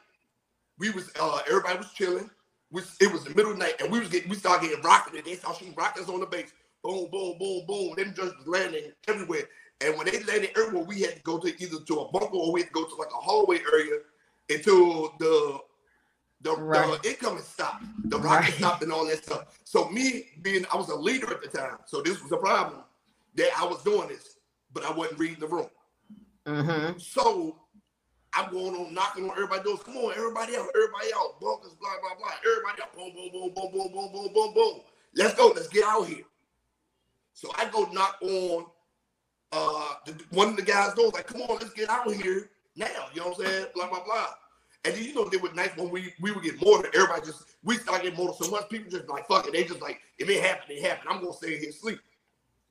we 0.78 0.90
was 0.90 1.12
uh, 1.20 1.40
everybody 1.48 1.78
was 1.78 1.92
chilling. 1.94 2.30
We, 2.72 2.82
it 3.00 3.12
was 3.12 3.24
the 3.24 3.30
middle 3.32 3.52
of 3.52 3.58
the 3.58 3.64
night, 3.64 3.82
and 3.82 3.92
we 3.92 4.00
was 4.00 4.10
getting 4.10 4.30
we 4.30 4.36
started 4.36 4.68
getting 4.68 4.84
rocketed. 4.84 5.26
They 5.26 5.36
started 5.36 5.60
shooting 5.60 5.76
rockets 5.76 6.10
on 6.10 6.20
the 6.20 6.26
base. 6.26 6.52
Boom, 6.84 7.10
boom, 7.12 7.38
boom, 7.38 7.66
boom. 7.68 7.94
Them 7.96 8.14
just 8.16 8.36
landing 8.48 8.92
everywhere. 9.08 9.44
And 9.82 9.98
when 9.98 10.08
they 10.08 10.24
landed 10.24 10.52
everywhere, 10.58 10.84
we 10.84 11.02
had 11.02 11.16
to 11.16 11.22
go 11.22 11.40
to 11.40 11.48
either 11.48 11.80
to 11.80 12.00
a 12.00 12.12
bunker 12.12 12.36
or 12.36 12.52
we 12.52 12.62
had 12.62 12.68
to 12.68 12.74
go 12.74 12.86
to 12.86 12.96
like 12.96 13.10
a 13.10 13.22
hallway 13.22 13.60
area 13.72 14.00
until 14.50 15.14
the 15.20 15.60
the, 16.44 16.56
right. 16.56 17.02
the 17.04 17.10
incoming 17.10 17.44
stopped, 17.44 17.84
the 18.06 18.18
rocket 18.18 18.50
right. 18.50 18.54
stopped, 18.54 18.82
and 18.84 18.92
all 18.92 19.06
that 19.06 19.24
stuff. 19.24 19.60
So 19.64 19.90
me 19.90 20.30
being, 20.42 20.66
I 20.74 20.78
was 20.78 20.90
a 20.90 20.96
leader 20.96 21.32
at 21.32 21.42
the 21.42 21.48
time, 21.48 21.78
so 21.86 22.02
this 22.02 22.22
was 22.22 22.32
a 22.32 22.38
problem 22.38 22.82
that 23.36 23.50
I 23.58 23.66
was 23.66 23.84
doing 23.84 24.08
this, 24.08 24.38
but 24.74 24.84
I 24.84 24.92
wasn't 24.92 25.20
reading 25.20 25.40
the 25.40 25.48
room. 25.48 25.70
Mm-hmm. 26.48 26.98
So 26.98 27.58
I'm 28.34 28.52
going 28.52 28.76
on 28.76 28.94
knocking 28.94 29.26
on 29.26 29.32
everybody's 29.32 29.66
doors. 29.66 29.84
Come 29.84 29.98
on, 29.98 30.14
everybody 30.16 30.56
out, 30.56 30.68
everybody 30.76 31.14
out, 31.16 31.40
bunkers, 31.40 31.76
blah 31.80 31.92
blah 32.02 32.16
blah. 32.18 32.32
Everybody 32.44 32.82
out, 32.82 32.96
boom, 32.96 33.12
boom, 33.14 33.30
boom, 33.32 33.54
boom, 33.54 33.72
boom, 33.72 33.92
boom, 33.92 34.12
boom, 34.12 34.34
boom, 34.34 34.54
boom. 34.54 34.82
Let's 35.16 35.36
go, 35.36 35.54
let's 35.56 35.68
get 35.68 35.86
out 35.86 36.08
here. 36.08 36.24
So 37.34 37.52
I 37.58 37.66
go 37.70 37.90
knock 37.92 38.18
on 38.22 38.66
uh 39.52 39.94
the, 40.06 40.16
one 40.32 40.50
of 40.50 40.56
the 40.56 40.62
guys' 40.62 40.94
doors, 40.94 41.14
like, 41.14 41.28
come 41.28 41.42
on, 41.42 41.58
let's 41.60 41.74
get 41.74 41.90
out 41.90 42.08
of 42.08 42.14
here 42.14 42.50
now. 42.76 42.88
You 43.14 43.22
know 43.22 43.30
what 43.30 43.40
I'm 43.40 43.46
saying? 43.46 43.66
Blah 43.76 43.90
blah 43.90 44.04
blah. 44.04 44.28
And 44.84 44.96
then 44.96 45.04
you 45.04 45.14
know 45.14 45.30
they 45.30 45.38
were 45.38 45.54
nice 45.54 45.76
when 45.76 45.90
we 45.90 46.14
we 46.22 46.32
would 46.32 46.44
get 46.44 46.64
more 46.64 46.86
everybody 46.94 47.26
just 47.26 47.44
we 47.64 47.78
start 47.78 48.02
getting 48.04 48.18
more 48.18 48.34
so 48.40 48.50
much 48.50 48.70
people 48.70 48.90
just 48.90 49.08
like 49.10 49.28
fuck 49.28 49.48
it. 49.48 49.54
They 49.54 49.64
just 49.64 49.82
like 49.82 50.00
if 50.18 50.30
it 50.30 50.42
happened, 50.44 50.78
it 50.78 50.84
happened. 50.84 51.10
I'm 51.10 51.22
gonna 51.22 51.34
stay 51.34 51.58
here 51.58 51.66
and 51.66 51.74
sleep. 51.74 52.00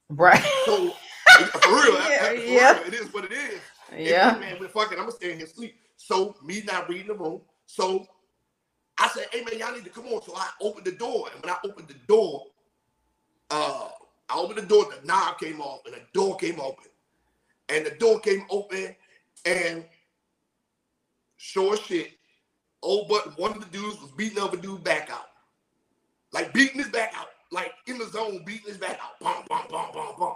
Right. 0.09 0.43
So 0.65 0.93
for 1.61 1.71
real, 1.71 1.95
yeah, 1.95 2.29
for 2.29 2.35
yeah. 2.35 2.79
Real, 2.79 2.87
it 2.89 2.95
is 2.95 3.13
what 3.13 3.25
it 3.25 3.33
is. 3.33 3.61
Yeah. 3.97 4.37
man, 4.39 4.57
we're 4.61 4.69
fucking, 4.69 4.99
I'm 4.99 5.05
gonna 5.05 5.13
stay 5.13 5.33
in 5.33 5.39
here 5.39 5.47
sleep. 5.47 5.77
So 5.97 6.37
me 6.45 6.63
not 6.63 6.89
reading 6.89 7.09
the 7.09 7.15
room. 7.15 7.41
So 7.67 8.07
I 8.99 9.09
said, 9.09 9.27
hey 9.33 9.45
man, 9.45 9.59
y'all 9.59 9.73
need 9.73 9.85
to 9.85 9.91
come 9.91 10.07
on. 10.07 10.23
So 10.23 10.35
I 10.35 10.49
opened 10.61 10.87
the 10.87 10.93
door. 10.93 11.29
And 11.33 11.43
when 11.43 11.53
I 11.53 11.57
opened 11.65 11.89
the 11.89 11.95
door, 12.07 12.47
uh, 13.51 13.89
I 14.33 14.39
opened 14.39 14.59
the 14.59 14.67
door, 14.67 14.85
the 14.85 15.07
knob 15.07 15.39
came 15.39 15.61
off, 15.61 15.81
and 15.87 15.95
the 15.95 16.03
door 16.13 16.37
came 16.37 16.61
open. 16.61 16.87
And 17.69 17.87
the 17.87 17.91
door 17.91 18.21
came 18.21 18.45
open, 18.51 18.95
and 19.45 19.85
sure 21.37 21.77
shit, 21.77 22.13
oh, 22.83 23.07
but 23.09 23.39
one 23.39 23.53
of 23.53 23.61
the 23.61 23.79
dudes 23.79 24.01
was 24.01 24.11
beating 24.13 24.39
other 24.39 24.57
dude 24.57 24.85
back 24.85 25.11
out. 25.11 25.27
Like 26.33 26.53
beating 26.53 26.79
his 26.79 26.89
back 26.89 27.13
out. 27.17 27.29
Like 27.53 27.73
in 27.87 27.99
the 27.99 28.07
zone, 28.07 28.43
beating 28.47 28.69
his 28.69 28.79
back 28.79 29.01
out. 29.03 29.19
Bum, 29.21 29.45
bum, 29.49 29.63
bum, 29.71 29.87
bum, 29.93 30.15
bum. 30.19 30.35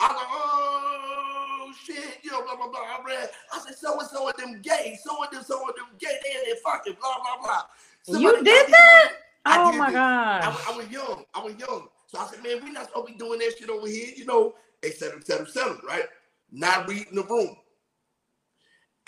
I 0.00 0.06
like, 0.08 0.26
oh 0.30 1.72
shit, 1.84 2.18
you 2.22 2.30
know, 2.30 2.42
blah 2.42 2.56
blah 2.56 2.68
blah. 2.68 2.80
I 2.80 3.02
read, 3.04 3.30
I 3.52 3.58
said, 3.60 3.76
so 3.76 3.98
and 3.98 4.08
so 4.08 4.28
of 4.28 4.36
them 4.36 4.60
gay, 4.62 4.98
so 5.02 5.22
and 5.22 5.32
them, 5.32 5.42
so 5.42 5.60
and 5.66 5.74
them 5.76 5.96
gay, 5.98 6.18
they 6.22 6.50
in 6.50 6.56
fucking 6.64 6.96
blah 7.00 7.16
blah 7.16 7.42
blah. 7.42 7.62
Somebody 8.02 8.24
you 8.24 8.44
did 8.44 8.68
that? 8.68 9.12
Oh 9.46 9.72
my 9.72 9.92
god! 9.92 10.42
I, 10.42 10.72
I, 10.72 10.76
was 10.76 10.88
young. 10.88 11.24
I 11.34 11.42
was 11.42 11.54
young. 11.56 11.88
So 12.14 12.20
I 12.20 12.28
said, 12.28 12.44
man, 12.44 12.60
we're 12.64 12.72
not 12.72 12.86
supposed 12.88 13.08
to 13.08 13.14
be 13.14 13.18
doing 13.18 13.40
that 13.40 13.54
shit 13.58 13.70
over 13.70 13.88
here, 13.88 14.10
you 14.16 14.26
know, 14.26 14.54
et 14.84 14.94
cetera, 14.94 15.18
et 15.18 15.26
cetera, 15.26 15.46
et 15.46 15.52
cetera, 15.52 15.78
right? 15.86 16.04
Not 16.52 16.88
reading 16.88 17.16
the 17.16 17.24
room. 17.24 17.56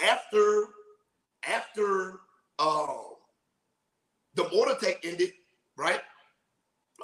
After, 0.02 0.66
after 1.48 2.20
uh, 2.58 2.86
the 4.34 4.44
water 4.52 4.76
tank 4.80 5.00
ended, 5.04 5.32
right? 5.76 6.00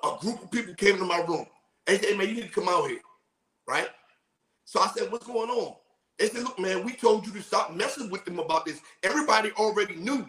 A 0.04 0.16
group 0.20 0.42
of 0.42 0.50
people 0.52 0.74
came 0.74 0.98
to 0.98 1.06
my 1.06 1.18
room. 1.28 1.46
They 1.86 1.98
said, 1.98 2.18
man, 2.18 2.28
you 2.28 2.36
need 2.36 2.44
to 2.44 2.50
come 2.50 2.68
out 2.68 2.88
here 2.88 3.00
right? 3.68 3.88
So 4.66 4.80
I 4.80 4.88
said, 4.88 5.12
what's 5.12 5.26
going 5.26 5.50
on? 5.50 5.76
They 6.18 6.28
said, 6.28 6.44
look, 6.44 6.58
man, 6.58 6.84
we 6.84 6.94
told 6.94 7.26
you 7.26 7.32
to 7.34 7.42
stop 7.42 7.74
messing 7.74 8.10
with 8.10 8.24
them 8.24 8.38
about 8.40 8.66
this. 8.66 8.80
Everybody 9.02 9.52
already 9.52 9.96
knew. 9.96 10.28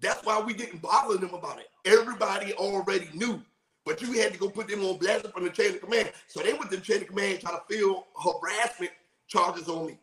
That's 0.00 0.24
why 0.24 0.40
we 0.40 0.54
didn't 0.54 0.82
bother 0.82 1.18
them 1.18 1.34
about 1.34 1.60
it. 1.60 1.68
Everybody 1.84 2.54
already 2.54 3.08
knew. 3.14 3.42
But 3.86 4.02
you 4.02 4.12
had 4.20 4.32
to 4.32 4.38
go 4.38 4.50
put 4.50 4.66
them 4.66 4.84
on 4.84 4.98
blast 4.98 5.28
from 5.32 5.44
the 5.44 5.50
chain 5.50 5.74
of 5.74 5.80
command. 5.80 6.10
So 6.26 6.42
they 6.42 6.52
went 6.52 6.72
to 6.72 6.76
the 6.76 6.82
chain 6.82 7.02
of 7.02 7.06
command 7.06 7.40
trying 7.40 7.56
to 7.56 7.62
feel 7.72 8.04
harassment 8.20 8.90
charges 9.28 9.68
on 9.68 9.86
me, 9.86 9.98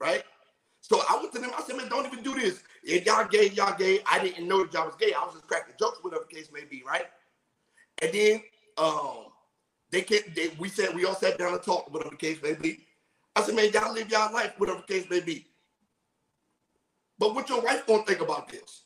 right? 0.00 0.24
So 0.80 1.02
I 1.08 1.16
went 1.16 1.32
to 1.34 1.40
them. 1.40 1.50
I 1.56 1.62
said, 1.62 1.76
man, 1.76 1.88
don't 1.90 2.06
even 2.06 2.24
do 2.24 2.34
this. 2.34 2.62
If 2.82 3.04
y'all 3.04 3.28
gay, 3.28 3.50
y'all 3.50 3.76
gay. 3.76 4.00
I 4.10 4.20
didn't 4.20 4.48
know 4.48 4.64
that 4.64 4.72
y'all 4.72 4.86
was 4.86 4.96
gay. 4.96 5.12
I 5.12 5.22
was 5.24 5.34
just 5.34 5.46
cracking 5.46 5.74
jokes, 5.78 5.98
whatever 6.02 6.24
the 6.28 6.34
case 6.34 6.48
may 6.52 6.64
be, 6.64 6.82
right? 6.86 7.06
And 8.00 8.12
then 8.12 8.42
um, 8.78 9.26
they 9.90 10.00
can't. 10.00 10.34
They, 10.34 10.52
we 10.58 10.68
said 10.70 10.94
we 10.94 11.04
all 11.04 11.14
sat 11.14 11.36
down 11.38 11.52
and 11.52 11.62
talked, 11.62 11.92
whatever 11.92 12.10
the 12.10 12.16
case 12.16 12.42
may 12.42 12.54
be. 12.54 12.86
I 13.34 13.42
said, 13.42 13.54
man, 13.54 13.70
y'all 13.72 13.92
live 13.92 14.10
y'all 14.10 14.32
life, 14.32 14.54
whatever 14.56 14.82
the 14.86 14.94
case 14.94 15.10
may 15.10 15.20
be. 15.20 15.46
But 17.18 17.34
what 17.34 17.50
your 17.50 17.60
wife 17.60 17.86
gonna 17.86 18.04
think 18.04 18.22
about 18.22 18.48
this? 18.48 18.85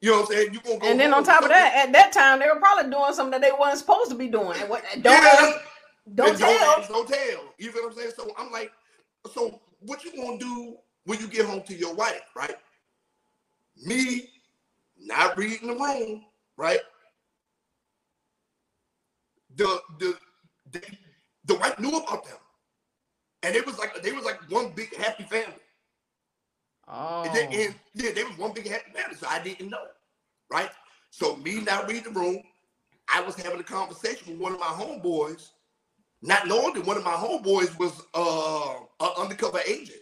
You 0.00 0.10
know 0.10 0.20
what 0.20 0.30
I'm 0.30 0.36
saying? 0.36 0.54
You 0.54 0.60
gonna 0.60 0.78
go. 0.78 0.86
And 0.86 1.00
then 1.00 1.12
on 1.12 1.24
top 1.24 1.42
of 1.42 1.48
that, 1.48 1.86
at 1.86 1.92
that 1.92 2.12
time, 2.12 2.38
they 2.38 2.46
were 2.46 2.60
probably 2.60 2.90
doing 2.90 3.12
something 3.14 3.32
that 3.32 3.40
they 3.40 3.50
weren't 3.58 3.78
supposed 3.78 4.10
to 4.10 4.16
be 4.16 4.28
doing. 4.28 4.56
What, 4.68 4.84
don't 5.02 5.22
yeah, 5.22 5.58
don't 6.14 6.38
tell. 6.38 6.76
Don't, 6.76 6.88
don't 6.88 7.08
tell. 7.08 7.54
You 7.58 7.72
know 7.72 7.82
what 7.82 7.92
I'm 7.92 7.98
saying? 7.98 8.12
So 8.16 8.30
I'm 8.38 8.52
like, 8.52 8.70
so 9.32 9.60
what 9.80 10.04
you 10.04 10.12
gonna 10.16 10.38
do 10.38 10.76
when 11.04 11.18
you 11.18 11.26
get 11.26 11.46
home 11.46 11.62
to 11.62 11.74
your 11.74 11.94
wife, 11.94 12.22
right? 12.36 12.56
Me 13.84 14.28
not 14.98 15.36
reading 15.36 15.68
the 15.68 15.74
room, 15.74 16.24
right? 16.56 16.80
The 19.56 19.80
the 19.98 20.16
the, 20.70 20.80
the 21.46 21.54
wife 21.56 21.78
knew 21.80 21.96
about 21.96 22.24
them. 22.24 22.36
And 23.42 23.56
it 23.56 23.66
was 23.66 23.78
like 23.78 24.00
they 24.02 24.12
was 24.12 24.24
like 24.24 24.38
one 24.48 24.72
big 24.74 24.94
happy 24.96 25.24
family. 25.24 25.54
Oh. 26.90 27.22
And, 27.24 27.34
they, 27.34 27.64
and 27.66 27.74
yeah, 27.94 28.12
they 28.12 28.24
was 28.24 28.38
one 28.38 28.52
big 28.52 28.68
happy 28.68 28.90
family, 28.92 29.16
so 29.16 29.26
I 29.28 29.40
didn't 29.40 29.68
know, 29.70 29.84
right? 30.50 30.70
So 31.10 31.36
me 31.36 31.60
not 31.60 31.88
reading 31.88 32.12
the 32.12 32.20
room, 32.20 32.42
I 33.12 33.20
was 33.20 33.36
having 33.36 33.60
a 33.60 33.64
conversation 33.64 34.32
with 34.32 34.40
one 34.40 34.52
of 34.52 34.60
my 34.60 34.66
homeboys, 34.66 35.50
not 36.22 36.46
knowing 36.46 36.74
that 36.74 36.86
one 36.86 36.96
of 36.96 37.04
my 37.04 37.12
homeboys 37.12 37.78
was 37.78 38.02
uh, 38.14 38.80
an 39.00 39.10
undercover 39.18 39.60
agent. 39.66 40.00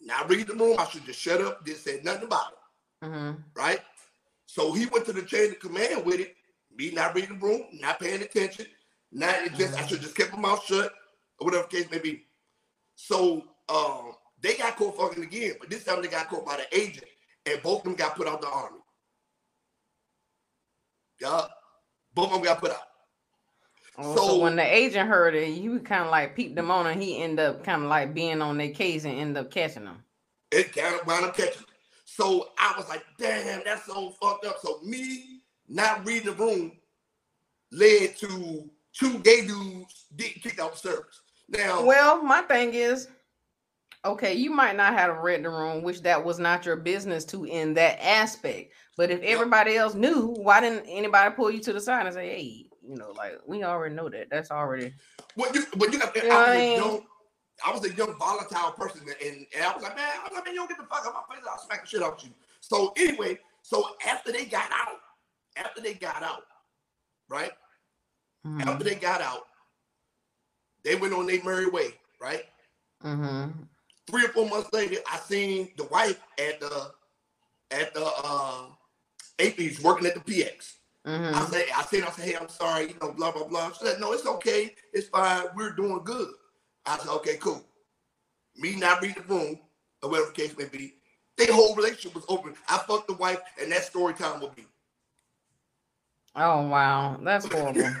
Not 0.00 0.28
reading 0.30 0.46
the 0.46 0.54
room, 0.64 0.76
I 0.78 0.86
should 0.86 1.04
just 1.04 1.20
shut 1.20 1.40
up, 1.40 1.64
didn't 1.64 1.78
say 1.80 2.00
nothing 2.02 2.24
about 2.24 2.52
it, 2.52 3.06
Mhm. 3.06 3.44
right? 3.54 3.80
So 4.46 4.72
he 4.72 4.86
went 4.86 5.06
to 5.06 5.12
the 5.12 5.22
chain 5.22 5.50
of 5.50 5.60
command 5.60 6.04
with 6.04 6.20
it. 6.20 6.36
Me 6.74 6.90
not 6.90 7.14
reading 7.14 7.38
the 7.38 7.46
room, 7.46 7.68
not 7.72 8.00
paying 8.00 8.22
attention, 8.22 8.66
not 9.12 9.34
it 9.44 9.54
just 9.54 9.74
I 9.74 9.86
should 9.86 10.00
just 10.00 10.16
kept 10.16 10.32
my 10.32 10.38
mouth 10.40 10.64
shut, 10.64 10.92
or 11.38 11.46
whatever 11.46 11.68
the 11.70 11.76
case 11.76 11.90
may 11.90 11.98
be. 11.98 12.26
So 12.94 13.44
um, 13.68 14.14
they 14.42 14.54
got 14.54 14.76
caught 14.76 14.96
fucking 14.96 15.22
again, 15.22 15.54
but 15.60 15.68
this 15.70 15.84
time 15.84 16.02
they 16.02 16.08
got 16.08 16.28
caught 16.28 16.46
by 16.46 16.56
the 16.56 16.76
agent, 16.78 17.06
and 17.46 17.62
both 17.62 17.78
of 17.78 17.84
them 17.84 17.94
got 17.94 18.16
put 18.16 18.26
out 18.28 18.40
the 18.40 18.48
army. 18.48 18.78
Yeah, 21.20 21.46
both 22.14 22.26
of 22.28 22.32
them 22.34 22.42
got 22.42 22.60
put 22.60 22.70
out. 22.70 22.78
Oh, 23.98 24.16
so, 24.16 24.26
So- 24.28 24.38
when 24.38 24.56
the 24.56 24.62
agent 24.64 25.08
heard 25.08 25.34
it, 25.34 25.48
you 25.50 25.80
kind 25.80 26.04
of 26.04 26.10
like 26.10 26.34
peeped 26.34 26.54
them 26.54 26.70
on, 26.70 26.86
and 26.86 27.02
he 27.02 27.22
ended 27.22 27.44
up 27.44 27.64
kind 27.64 27.82
of 27.82 27.88
like 27.88 28.14
being 28.14 28.40
on 28.40 28.56
their 28.56 28.70
case 28.70 29.04
and 29.04 29.18
end 29.18 29.36
up 29.36 29.50
catching 29.50 29.84
them. 29.84 30.02
It 30.50 30.74
kind 30.74 30.98
of 30.98 31.06
wound 31.06 31.26
up 31.26 31.36
catching. 31.36 31.60
me. 31.60 31.66
So 32.04 32.48
I 32.58 32.74
was 32.76 32.88
like, 32.88 33.04
damn, 33.18 33.62
that's 33.64 33.86
so 33.86 34.10
fucked 34.20 34.44
up. 34.46 34.56
So 34.60 34.80
me 34.82 35.42
not 35.68 36.04
reading 36.06 36.26
the 36.26 36.32
room 36.32 36.72
led 37.70 38.16
to 38.18 38.68
two 38.92 39.18
gay 39.20 39.46
dudes 39.46 40.06
getting 40.16 40.42
kicked 40.42 40.58
out 40.58 40.72
of 40.72 40.78
service. 40.78 41.20
Now, 41.48 41.84
Well, 41.84 42.22
my 42.22 42.42
thing 42.42 42.74
is, 42.74 43.08
okay, 44.04 44.34
you 44.34 44.50
might 44.50 44.76
not 44.76 44.94
have 44.94 45.18
read 45.18 45.44
the 45.44 45.50
room, 45.50 45.82
which 45.82 46.02
that 46.02 46.24
was 46.24 46.38
not 46.38 46.64
your 46.66 46.76
business 46.76 47.24
to 47.26 47.44
in 47.44 47.74
that 47.74 47.98
aspect. 48.04 48.72
But 48.96 49.10
if 49.10 49.20
everybody 49.22 49.76
else 49.76 49.94
knew, 49.94 50.34
why 50.38 50.60
didn't 50.60 50.86
anybody 50.86 51.34
pull 51.34 51.50
you 51.50 51.60
to 51.60 51.72
the 51.72 51.80
side 51.80 52.06
and 52.06 52.14
say, 52.14 52.28
"Hey, 52.28 52.66
you 52.86 52.96
know, 52.96 53.12
like 53.16 53.38
we 53.46 53.62
already 53.64 53.94
know 53.94 54.08
that. 54.08 54.28
That's 54.30 54.50
already." 54.50 54.92
when 55.34 55.52
you 55.54 55.62
when 55.76 55.92
you 55.92 55.98
got 55.98 56.14
You 56.16 56.28
know 56.28 56.36
I 56.36 56.40
was 56.40 56.48
I 56.48 56.54
a 56.54 56.58
mean? 56.58 56.76
young, 56.76 57.06
I 57.66 57.72
was 57.72 57.84
a 57.84 57.94
young 57.94 58.18
volatile 58.18 58.72
person, 58.72 59.02
and, 59.02 59.46
and 59.54 59.64
I 59.64 59.72
was 59.74 59.82
like, 59.82 59.96
man, 59.96 60.08
I 60.18 60.24
was 60.24 60.32
like, 60.34 60.44
man, 60.44 60.54
you 60.54 60.60
don't 60.60 60.68
get 60.68 60.78
the 60.78 60.84
fuck 60.84 61.06
out 61.06 61.14
my 61.28 61.34
face, 61.34 61.44
I'll 61.50 61.58
smack 61.58 61.82
the 61.82 61.88
shit 61.88 62.02
out 62.02 62.22
you. 62.24 62.30
So 62.60 62.92
anyway, 62.96 63.38
so 63.62 63.84
after 64.06 64.32
they 64.32 64.44
got 64.44 64.70
out, 64.72 64.98
after 65.56 65.80
they 65.80 65.94
got 65.94 66.22
out, 66.22 66.42
right? 67.28 67.52
Mm-hmm. 68.46 68.68
After 68.68 68.84
they 68.84 68.94
got 68.94 69.20
out, 69.20 69.42
they 70.84 70.96
went 70.96 71.12
on 71.12 71.26
their 71.26 71.42
merry 71.44 71.68
way, 71.68 71.94
right? 72.20 72.44
Mm-hmm. 73.04 73.62
Three 74.10 74.24
or 74.26 74.28
four 74.28 74.48
months 74.48 74.72
later, 74.72 74.96
I 75.10 75.18
seen 75.18 75.70
the 75.76 75.84
wife 75.84 76.20
at 76.38 76.60
the 76.60 76.92
at 77.70 77.94
the 77.94 78.04
uh 78.24 78.66
APs 79.38 79.82
working 79.82 80.06
at 80.06 80.14
the 80.14 80.20
PX. 80.20 80.74
I 81.32 81.44
Mm-hmm. 81.44 81.52
said, 81.52 81.64
I 81.76 81.82
said, 81.84 82.02
I 82.04 82.10
said, 82.10 82.24
hey, 82.26 82.36
I'm 82.36 82.48
sorry, 82.48 82.88
you 82.88 82.94
know, 83.00 83.12
blah 83.12 83.32
blah 83.32 83.44
blah. 83.46 83.72
She 83.72 83.86
said, 83.86 84.00
no, 84.00 84.12
it's 84.12 84.26
okay, 84.26 84.74
it's 84.92 85.08
fine, 85.08 85.46
we're 85.56 85.72
doing 85.72 86.00
good. 86.04 86.28
I 86.86 86.98
said, 86.98 87.08
okay, 87.10 87.36
cool. 87.36 87.64
Me 88.56 88.76
not 88.76 89.00
reading 89.02 89.22
the 89.26 89.34
room, 89.34 89.58
or 90.02 90.10
whatever 90.10 90.28
the 90.28 90.34
case 90.34 90.56
may 90.58 90.66
be, 90.66 90.94
their 91.38 91.52
whole 91.52 91.74
relationship 91.76 92.14
was 92.14 92.24
open. 92.28 92.54
I 92.68 92.78
fucked 92.78 93.08
the 93.08 93.14
wife, 93.14 93.40
and 93.60 93.70
that 93.72 93.84
story 93.84 94.14
time 94.14 94.40
will 94.40 94.50
be. 94.50 94.66
Oh 96.36 96.66
wow, 96.68 97.18
that's 97.22 97.46
horrible. 97.46 97.96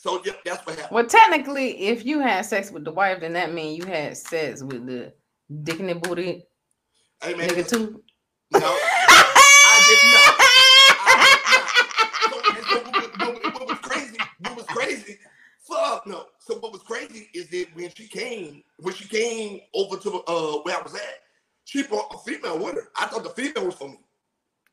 so 0.00 0.22
yeah, 0.24 0.32
that's 0.44 0.64
what 0.64 0.76
happened. 0.78 0.94
well, 0.94 1.04
technically, 1.06 1.78
if 1.88 2.06
you 2.06 2.20
had 2.20 2.42
sex 2.46 2.70
with 2.70 2.84
the 2.84 2.92
wife, 2.92 3.20
then 3.20 3.32
that 3.34 3.52
means 3.52 3.76
you 3.78 3.84
had 3.84 4.16
sex 4.16 4.62
with 4.62 4.86
the 4.86 5.12
dick 5.64 5.80
in 5.80 5.88
the 5.88 5.94
booty 5.96 6.44
Hey 7.22 7.34
man, 7.34 7.48
nigga 7.48 7.68
too. 7.68 8.02
no, 8.52 8.60
I 8.62 9.76
did 9.88 10.02
not. 10.14 10.34
And 12.56 12.64
so 12.66 12.78
what, 12.90 13.18
what- 13.44 13.54
what 13.54 13.68
was 13.68 13.78
crazy? 13.80 14.16
What 14.40 14.56
was 14.56 14.66
crazy? 14.66 15.18
Fuck 15.68 16.06
no. 16.06 16.26
So 16.38 16.54
what 16.58 16.72
was 16.72 16.82
crazy 16.82 17.28
is 17.34 17.48
that 17.50 17.66
when 17.74 17.90
she 17.94 18.06
came, 18.08 18.62
when 18.78 18.94
she 18.94 19.06
came 19.08 19.60
over 19.74 19.96
to 19.98 20.22
uh 20.26 20.58
where 20.62 20.76
I 20.78 20.82
was 20.82 20.94
at, 20.94 21.20
she 21.64 21.82
brought 21.82 22.14
a 22.14 22.18
female 22.18 22.58
with 22.58 22.74
her. 22.76 22.88
I 22.96 23.06
thought 23.06 23.24
the 23.24 23.30
female 23.30 23.66
was 23.66 23.74
for 23.74 23.88
me. 23.88 23.98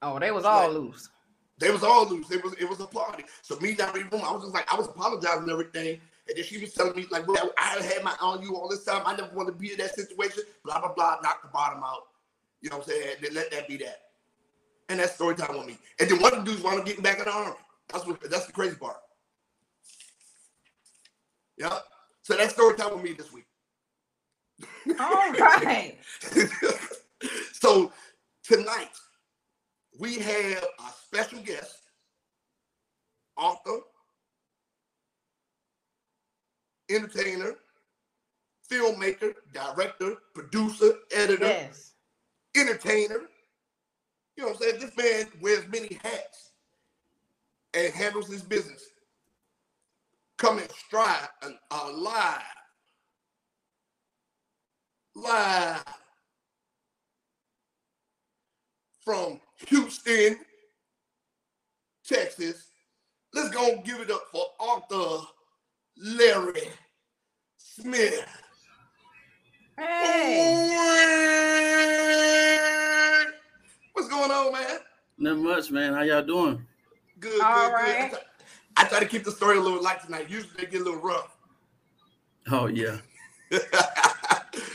Oh, 0.01 0.19
they 0.19 0.31
was 0.31 0.45
all 0.45 0.61
Right. 0.61 0.71
loose. 0.71 1.09
They 1.57 1.71
was 1.71 1.83
all 1.83 2.07
loose. 2.07 2.29
It 2.31 2.43
was 2.43 2.53
it 2.53 2.69
was 2.69 2.79
a 2.81 2.85
party. 2.85 3.23
So 3.41 3.57
me 3.59 3.75
not 3.75 3.95
room, 3.95 4.07
I 4.13 4.31
was 4.31 4.43
just 4.43 4.53
like 4.53 4.71
I 4.71 4.77
was 4.77 4.87
apologizing 4.87 5.43
and 5.43 5.51
everything. 5.51 5.99
And 6.27 6.37
then 6.37 6.43
she 6.43 6.57
was 6.57 6.73
telling 6.73 6.95
me 6.95 7.05
like, 7.11 7.27
well, 7.27 7.51
I 7.57 7.81
had 7.81 8.03
my 8.03 8.15
on 8.21 8.41
you 8.41 8.55
all 8.55 8.67
this 8.67 8.83
time. 8.83 9.03
I 9.05 9.15
never 9.15 9.33
want 9.33 9.47
to 9.47 9.53
be 9.53 9.71
in 9.71 9.77
that 9.77 9.95
situation. 9.95 10.43
Blah 10.63 10.79
blah 10.79 10.93
blah. 10.93 11.17
Knock 11.23 11.41
the 11.43 11.49
bottom 11.49 11.81
out. 11.83 12.07
You 12.61 12.69
know 12.69 12.77
what 12.77 12.87
I'm 12.87 12.93
saying? 12.93 13.15
Then 13.21 13.33
let 13.33 13.51
that 13.51 13.67
be 13.67 13.77
that. 13.77 13.99
And 14.89 14.99
that's 14.99 15.13
story 15.13 15.35
time 15.35 15.57
with 15.57 15.67
me. 15.67 15.77
And 15.99 16.09
then 16.09 16.19
one 16.19 16.33
of 16.33 16.43
the 16.43 16.51
dudes 16.51 16.63
wound 16.63 16.79
up 16.79 16.85
getting 16.85 17.03
back 17.03 17.19
in 17.19 17.25
the 17.25 17.31
army. 17.31 17.55
That's 17.91 18.05
what 18.05 18.19
that's 18.29 18.47
the 18.47 18.53
crazy 18.53 18.75
part. 18.75 18.97
Yeah. 21.57 21.79
So 22.23 22.35
that's 22.35 22.53
story 22.53 22.75
time 22.75 22.93
with 22.93 23.03
me 23.03 23.13
this 23.13 23.31
week. 23.31 23.45
All 24.99 25.31
right. 25.31 25.95
so 27.53 27.91
tonight 28.43 28.89
we 29.99 30.19
have 30.19 30.63
a 30.79 30.91
special 31.05 31.39
guest, 31.39 31.77
author, 33.37 33.79
entertainer, 36.89 37.55
filmmaker, 38.71 39.33
director, 39.53 40.17
producer, 40.33 40.93
editor, 41.11 41.45
Yes. 41.45 41.93
entertainer. 42.55 43.21
You 44.35 44.43
know 44.43 44.49
what 44.51 44.55
I'm 44.57 44.61
saying? 44.61 44.79
This 44.81 44.97
man 44.97 45.27
wears 45.41 45.67
many 45.67 45.99
hats 46.03 46.51
and 47.73 47.93
handles 47.93 48.27
his 48.27 48.41
business. 48.41 48.83
Coming 50.37 50.67
stride 50.87 51.29
and 51.43 51.55
uh, 51.71 51.91
live. 51.93 52.41
Live 55.15 55.83
from 59.03 59.39
Houston, 59.67 60.37
Texas. 62.07 62.69
Let's 63.33 63.49
go 63.49 63.71
and 63.71 63.83
give 63.83 63.99
it 63.99 64.11
up 64.11 64.23
for 64.31 64.45
Arthur 64.59 65.25
Larry 65.97 66.69
Smith. 67.57 68.25
Hey. 69.77 70.75
What's 73.93 74.09
going 74.09 74.31
on, 74.31 74.53
man? 74.53 74.77
Not 75.17 75.37
much, 75.37 75.71
man. 75.71 75.93
How 75.93 76.01
y'all 76.01 76.21
doing? 76.23 76.65
Good, 77.19 77.41
All 77.41 77.69
good, 77.69 77.73
right. 77.73 78.11
good. 78.11 78.19
I 78.77 78.85
try 78.85 78.99
to 78.99 79.05
keep 79.05 79.23
the 79.23 79.31
story 79.31 79.57
a 79.57 79.61
little 79.61 79.81
light 79.81 80.03
tonight. 80.03 80.29
Usually 80.29 80.51
they 80.57 80.65
get 80.65 80.81
a 80.81 80.83
little 80.83 80.99
rough. 81.01 81.37
Oh 82.51 82.67
yeah, 82.67 82.97
So 83.51 83.59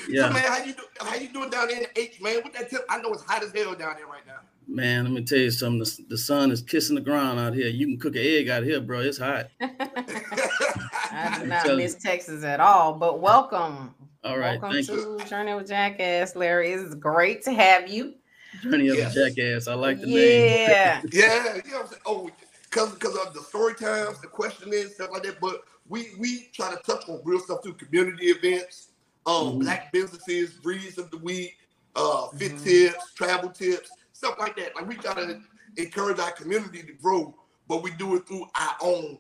yeah, 0.09 0.29
man, 0.31 0.43
how 0.43 0.65
you 0.65 0.73
do, 0.73 0.83
how 1.01 1.15
you 1.15 1.29
doing 1.29 1.51
down 1.51 1.69
there 1.69 1.77
in 1.77 1.83
the 1.85 2.01
H, 2.01 2.21
man? 2.21 2.41
With 2.43 2.53
that 2.55 2.69
tip, 2.69 2.85
I 2.89 3.01
know 3.01 3.13
it's 3.13 3.23
hot 3.23 3.45
as 3.45 3.53
hell 3.53 3.75
down 3.77 3.95
there 3.97 4.07
right 4.07 4.27
now. 4.27 4.30
Man. 4.71 5.05
Let 5.05 5.13
me 5.13 5.23
tell 5.25 5.39
you 5.39 5.51
something. 5.51 5.81
The, 5.81 6.05
the 6.11 6.19
sun 6.19 6.51
is 6.51 6.63
kissing 6.63 6.95
the 6.95 7.01
ground 7.01 7.39
out 7.39 7.55
here. 7.55 7.69
You 7.69 7.87
can 7.87 7.99
cook 7.99 8.17
an 8.17 8.23
egg 8.25 8.49
out 8.49 8.63
here, 8.63 8.81
bro. 8.81 9.01
It's 9.01 9.19
hot. 9.19 9.49
I 9.61 9.67
do 9.67 9.75
I'm 11.43 11.49
not 11.49 11.65
telling 11.65 11.79
miss 11.85 11.95
Texas 11.97 12.45
at 12.45 12.61
all, 12.61 12.95
but 12.95 13.21
welcome. 13.21 13.95
All 14.23 14.39
right, 14.39 14.61
welcome 14.61 14.73
thank 14.85 14.89
you. 14.89 15.19
to 15.19 15.25
Journey 15.29 15.55
with 15.55 15.69
Jackass, 15.69 16.37
Larry. 16.37 16.73
It's 16.73 16.95
great 16.95 17.43
to 17.45 17.53
have 17.53 17.89
you. 17.89 18.15
Journey 18.63 18.89
of 18.89 18.97
Yes. 18.97 19.17
a 19.17 19.29
jackass. 19.31 19.67
I 19.69 19.75
like 19.75 20.01
the 20.01 20.07
name. 20.07 20.17
yeah. 20.69 21.01
yeah, 21.11 21.55
you 21.65 21.71
know 21.71 21.79
what 21.79 21.83
I'm 21.83 21.87
saying? 21.89 22.03
Oh, 22.07 22.31
because 22.71 22.93
because 22.95 23.17
of 23.27 23.33
the 23.35 23.41
story 23.41 23.75
times, 23.75 24.21
the 24.21 24.27
questioning, 24.27 24.89
stuff 24.89 25.11
like 25.13 25.23
that. 25.23 25.41
But 25.41 25.63
we 25.89 26.09
we 26.19 26.51
try 26.53 26.71
to 26.75 26.81
touch 26.83 27.09
on 27.09 27.21
real 27.25 27.41
stuff 27.41 27.63
through 27.63 27.75
community 27.75 28.27
events, 28.27 28.89
um, 29.27 29.35
Mhm. 29.55 29.61
black 29.61 29.93
businesses, 29.93 30.51
breeds 30.55 30.99
of 30.99 31.11
the 31.11 31.19
week, 31.19 31.57
uh, 31.97 32.29
fit 32.37 32.53
Mhm. 32.53 32.63
tips, 32.65 33.13
travel 33.15 33.49
tips, 33.51 33.91
stuff 34.21 34.39
like 34.39 34.55
that. 34.57 34.77
Like 34.77 34.87
we 34.87 34.97
gotta 34.97 35.41
encourage 35.79 36.19
our 36.19 36.31
community 36.33 36.83
to 36.83 36.93
grow, 36.93 37.35
but 37.67 37.83
we 37.83 37.91
do 37.93 38.17
it 38.17 38.29
through 38.29 38.47
our 38.55 38.77
own 38.83 39.19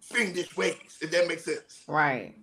fiendish 0.00 0.54
ways, 0.58 0.98
if 1.00 1.10
that 1.10 1.26
makes 1.26 1.46
sense. 1.46 1.84
Right. 1.88 2.34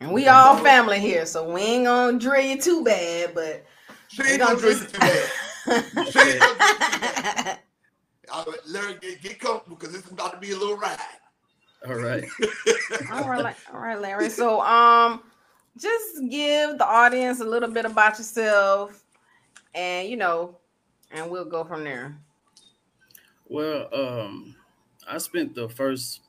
And 0.00 0.12
we 0.12 0.26
all 0.26 0.56
family 0.56 0.98
here, 0.98 1.26
so 1.26 1.52
we 1.52 1.60
ain't 1.60 1.84
gonna 1.84 2.18
drill 2.18 2.44
you 2.44 2.60
too 2.60 2.82
bad, 2.82 3.34
but 3.34 3.64
She 4.08 4.22
we 4.22 4.30
ain't 4.30 4.40
gonna 4.40 4.60
gonna 4.60 4.60
drink 4.60 4.80
just 4.80 4.94
it 4.94 5.00
too 5.00 5.00
bad. 5.00 5.30
She 5.66 5.70
ain't 5.74 5.94
gonna 5.94 6.10
drink 6.10 6.30
it 6.30 6.40
too 6.40 6.58
bad. 7.44 7.58
Uh, 8.30 8.44
Larry, 8.66 8.98
get, 9.00 9.22
get 9.22 9.40
comfortable 9.40 9.76
because 9.76 9.94
it's 9.94 10.10
about 10.10 10.32
to 10.32 10.38
be 10.38 10.50
a 10.50 10.56
little 10.56 10.76
ride. 10.76 10.98
All 11.86 11.94
right. 11.94 12.24
all 13.12 13.28
right, 13.28 13.56
all 13.72 13.80
right, 13.80 13.98
Larry. 13.98 14.28
So 14.28 14.60
um 14.60 15.22
just 15.78 16.20
give 16.28 16.76
the 16.78 16.84
audience 16.84 17.40
a 17.40 17.44
little 17.44 17.70
bit 17.70 17.84
about 17.84 18.18
yourself, 18.18 19.04
and 19.74 20.08
you 20.08 20.16
know, 20.16 20.58
and 21.10 21.30
we'll 21.30 21.44
go 21.44 21.64
from 21.64 21.84
there. 21.84 22.18
Well, 23.46 23.88
um, 23.92 24.54
I 25.08 25.18
spent 25.18 25.54
the 25.54 25.68
first 25.68 26.20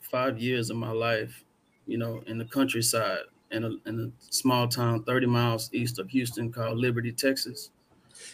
five 0.00 0.38
years 0.38 0.70
of 0.70 0.76
my 0.76 0.90
life, 0.90 1.44
you 1.86 1.98
know, 1.98 2.22
in 2.26 2.38
the 2.38 2.44
countryside 2.44 3.20
in 3.50 3.64
a, 3.64 3.70
in 3.88 4.00
a 4.00 4.32
small 4.32 4.68
town 4.68 5.02
30 5.04 5.26
miles 5.26 5.70
east 5.72 5.98
of 5.98 6.08
Houston 6.10 6.52
called 6.52 6.78
Liberty, 6.78 7.12
Texas. 7.12 7.70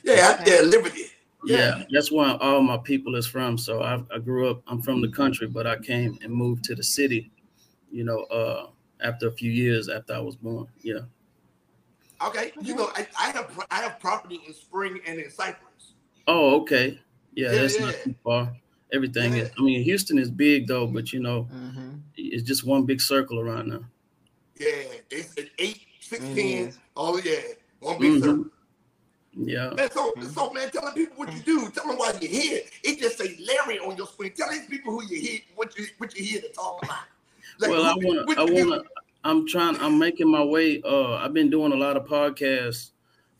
Yeah, 0.03 0.43
yeah, 0.47 0.61
Liberty. 0.63 1.05
Yeah. 1.45 1.79
yeah. 1.79 1.85
that's 1.91 2.11
where 2.11 2.37
all 2.43 2.61
my 2.61 2.79
people 2.79 3.15
is 3.15 3.27
from. 3.27 3.57
So 3.57 3.83
I, 3.83 4.03
I, 4.13 4.19
grew 4.19 4.51
up. 4.51 4.63
I'm 4.67 4.83
from 4.83 5.01
the 5.01 5.09
country, 5.09 5.47
but 5.47 5.67
I 5.67 5.79
came 5.79 6.19
and 6.23 6.33
moved 6.33 6.65
to 6.65 6.75
the 6.75 6.83
city. 6.83 7.31
You 7.93 8.05
know, 8.05 8.25
uh, 8.25 8.67
after 9.01 9.29
a 9.29 9.33
few 9.33 9.51
years 9.51 9.89
after 9.89 10.15
I 10.15 10.19
was 10.19 10.37
born. 10.37 10.67
Yeah. 10.83 11.01
Okay, 12.25 12.53
you 12.63 12.75
know, 12.75 12.91
I, 12.95 13.07
I 13.19 13.31
have 13.31 13.67
I 13.71 13.83
have 13.83 14.01
property 14.01 14.41
in 14.47 14.55
Spring 14.55 15.01
and 15.07 15.19
in 15.19 15.31
Cypress. 15.31 15.66
Oh, 16.27 16.61
okay. 16.61 17.01
Yeah, 17.35 17.53
yeah 17.53 17.61
that's 17.61 17.79
yeah. 17.79 17.87
not 17.87 17.95
too 18.03 18.15
far. 18.25 18.57
Everything 18.93 19.35
yeah. 19.35 19.43
is. 19.43 19.51
I 19.59 19.63
mean, 19.63 19.83
Houston 19.83 20.19
is 20.19 20.31
big 20.31 20.67
though, 20.67 20.87
but 20.87 21.13
you 21.13 21.21
know, 21.21 21.49
mm-hmm. 21.53 21.97
it's 22.17 22.43
just 22.43 22.65
one 22.65 22.85
big 22.85 23.01
circle 23.01 23.41
around 23.41 23.71
there. 23.71 23.89
Yeah, 24.59 24.99
it's 25.11 25.37
an 25.37 25.51
eight, 25.59 25.81
16. 26.01 26.69
Mm-hmm. 26.69 26.79
Oh 26.97 27.19
yeah, 27.19 27.41
one 27.81 27.99
big 27.99 28.13
mm-hmm. 28.13 28.25
circle. 28.25 28.47
Yeah. 29.39 29.71
Man, 29.77 29.91
so, 29.91 30.13
mm-hmm. 30.13 30.29
so 30.29 30.51
man, 30.53 30.71
telling 30.71 30.95
people 30.95 31.17
what 31.17 31.33
you 31.33 31.41
do, 31.41 31.71
tell 31.71 31.87
them 31.87 31.99
why 31.99 32.15
you're 32.21 32.31
here. 32.31 32.61
It 32.83 32.99
just 32.99 33.19
say 33.19 33.37
Larry 33.47 33.79
on 33.81 33.97
your 33.97 34.07
screen. 34.07 34.33
Tell 34.33 34.51
these 34.51 34.67
people 34.67 34.93
who 34.93 35.05
you 35.05 35.21
here, 35.21 35.41
what 35.57 35.77
you 35.77 35.87
what 35.99 36.17
you 36.17 36.25
here 36.25 36.41
to 36.41 36.49
talk 36.49 36.83
about. 36.83 36.99
Like, 37.59 37.71
well, 37.71 37.85
I 37.85 37.95
wanna, 37.97 38.41
I 38.41 38.45
wanna, 38.45 38.83
I'm 39.25 39.47
trying, 39.47 39.77
I'm 39.79 39.99
making 39.99 40.31
my 40.31 40.43
way. 40.43 40.81
Uh, 40.83 41.15
I've 41.15 41.35
been 41.35 41.51
doing 41.51 41.73
a 41.73 41.77
lot 41.77 41.97
of 41.97 42.07
podcasts 42.07 42.91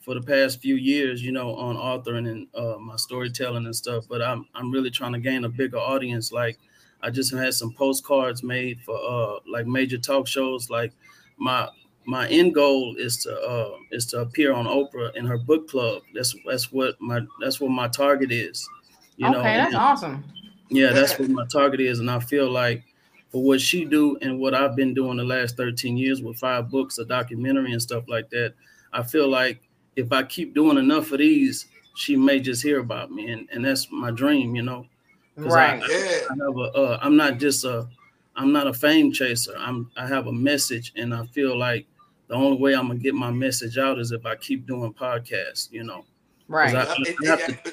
for 0.07 0.15
the 0.15 0.23
past 0.23 0.63
few 0.63 0.77
years, 0.77 1.21
you 1.21 1.33
know, 1.33 1.57
on 1.57 1.75
authoring 1.75 2.31
and 2.31 2.47
uh, 2.55 2.79
my 2.79 2.95
storytelling 2.95 3.67
and 3.67 3.75
stuff. 3.75 4.05
But 4.09 4.23
I'm 4.23 4.47
I'm 4.55 4.71
really 4.71 4.89
trying 4.89 5.13
to 5.15 5.19
gain 5.19 5.45
a 5.45 5.49
bigger 5.49 5.79
audience. 5.79 6.31
Like 6.31 6.61
I 7.03 7.11
just 7.11 7.35
had 7.35 7.53
some 7.55 7.73
postcards 7.73 8.45
made 8.45 8.81
for 8.83 8.97
uh 8.97 9.41
like 9.51 9.67
major 9.67 9.99
talk 9.99 10.29
shows. 10.29 10.71
Like 10.71 10.93
my 11.39 11.69
my 12.07 12.29
end 12.29 12.55
goal 12.55 12.95
is 12.97 13.17
to 13.25 13.37
uh 13.37 13.79
is 13.91 14.07
to 14.07 14.21
appear 14.21 14.55
on 14.55 14.67
Oprah 14.67 15.15
in 15.17 15.27
her 15.27 15.39
book 15.39 15.69
club. 15.69 16.03
That's 16.15 16.37
that's 16.47 16.71
what 16.71 16.95
my 17.01 17.21
that's 17.43 17.61
what 17.61 17.73
my 17.73 17.89
target 17.89 18.31
is. 18.31 18.67
You 19.17 19.27
okay, 19.27 19.37
know, 19.37 19.43
that's 19.43 19.75
and, 19.75 19.83
awesome. 19.83 20.25
Yeah, 20.69 20.93
that's 20.93 21.19
what 21.19 21.31
my 21.31 21.47
target 21.47 21.81
is, 21.81 21.99
and 21.99 22.09
I 22.09 22.21
feel 22.21 22.49
like 22.49 22.85
for 23.33 23.43
what 23.43 23.61
she 23.61 23.85
do 23.85 24.17
and 24.23 24.39
what 24.39 24.55
I've 24.55 24.77
been 24.77 24.95
doing 24.95 25.17
the 25.17 25.25
last 25.25 25.57
13 25.57 25.97
years 25.97 26.23
with 26.23 26.39
five 26.39 26.71
books, 26.71 26.99
a 26.99 27.05
documentary, 27.05 27.73
and 27.73 27.83
stuff 27.83 28.05
like 28.07 28.31
that. 28.31 28.55
I 28.93 29.03
feel 29.03 29.29
like 29.29 29.66
if 29.97 30.13
I 30.13 30.23
keep 30.23 30.55
doing 30.55 30.79
enough 30.79 31.11
of 31.13 31.19
these, 31.19 31.67
she 31.97 32.15
may 32.17 32.39
just 32.39 32.63
hear 32.63 32.81
about 32.81 33.11
me, 33.11 33.31
and, 33.31 33.49
and 33.51 33.65
that's 33.65 33.91
my 33.91 34.11
dream, 34.11 34.55
you 34.55 34.63
know. 34.63 34.87
Right. 35.37 35.83
I, 35.83 35.87
yeah. 35.89 36.21
I 36.31 36.45
have 36.45 36.57
a, 36.57 36.79
uh, 36.79 36.99
I'm 37.03 37.17
not 37.17 37.39
just 37.39 37.65
a, 37.65 37.89
I'm 38.37 38.53
not 38.53 38.67
a 38.67 38.75
fame 38.75 39.13
chaser. 39.13 39.55
I'm, 39.59 39.91
I 39.97 40.07
have 40.07 40.27
a 40.27 40.33
message, 40.33 40.93
and 40.97 41.15
I 41.15 41.25
feel 41.27 41.59
like 41.59 41.87
the 42.29 42.35
only 42.35 42.59
way 42.59 42.75
I'm 42.75 42.89
gonna 42.89 42.99
get 42.99 43.15
my 43.15 43.31
message 43.31 43.79
out 43.79 43.99
is 43.99 44.13
if 44.13 44.27
I 44.27 44.37
keep 44.37 44.67
doing 44.67 44.93
podcasts, 44.93 45.71
you 45.73 45.85
know. 45.85 46.05
Right. 46.49 46.75
I, 46.75 46.83
I, 46.83 47.27
have 47.27 47.47
to, 47.47 47.73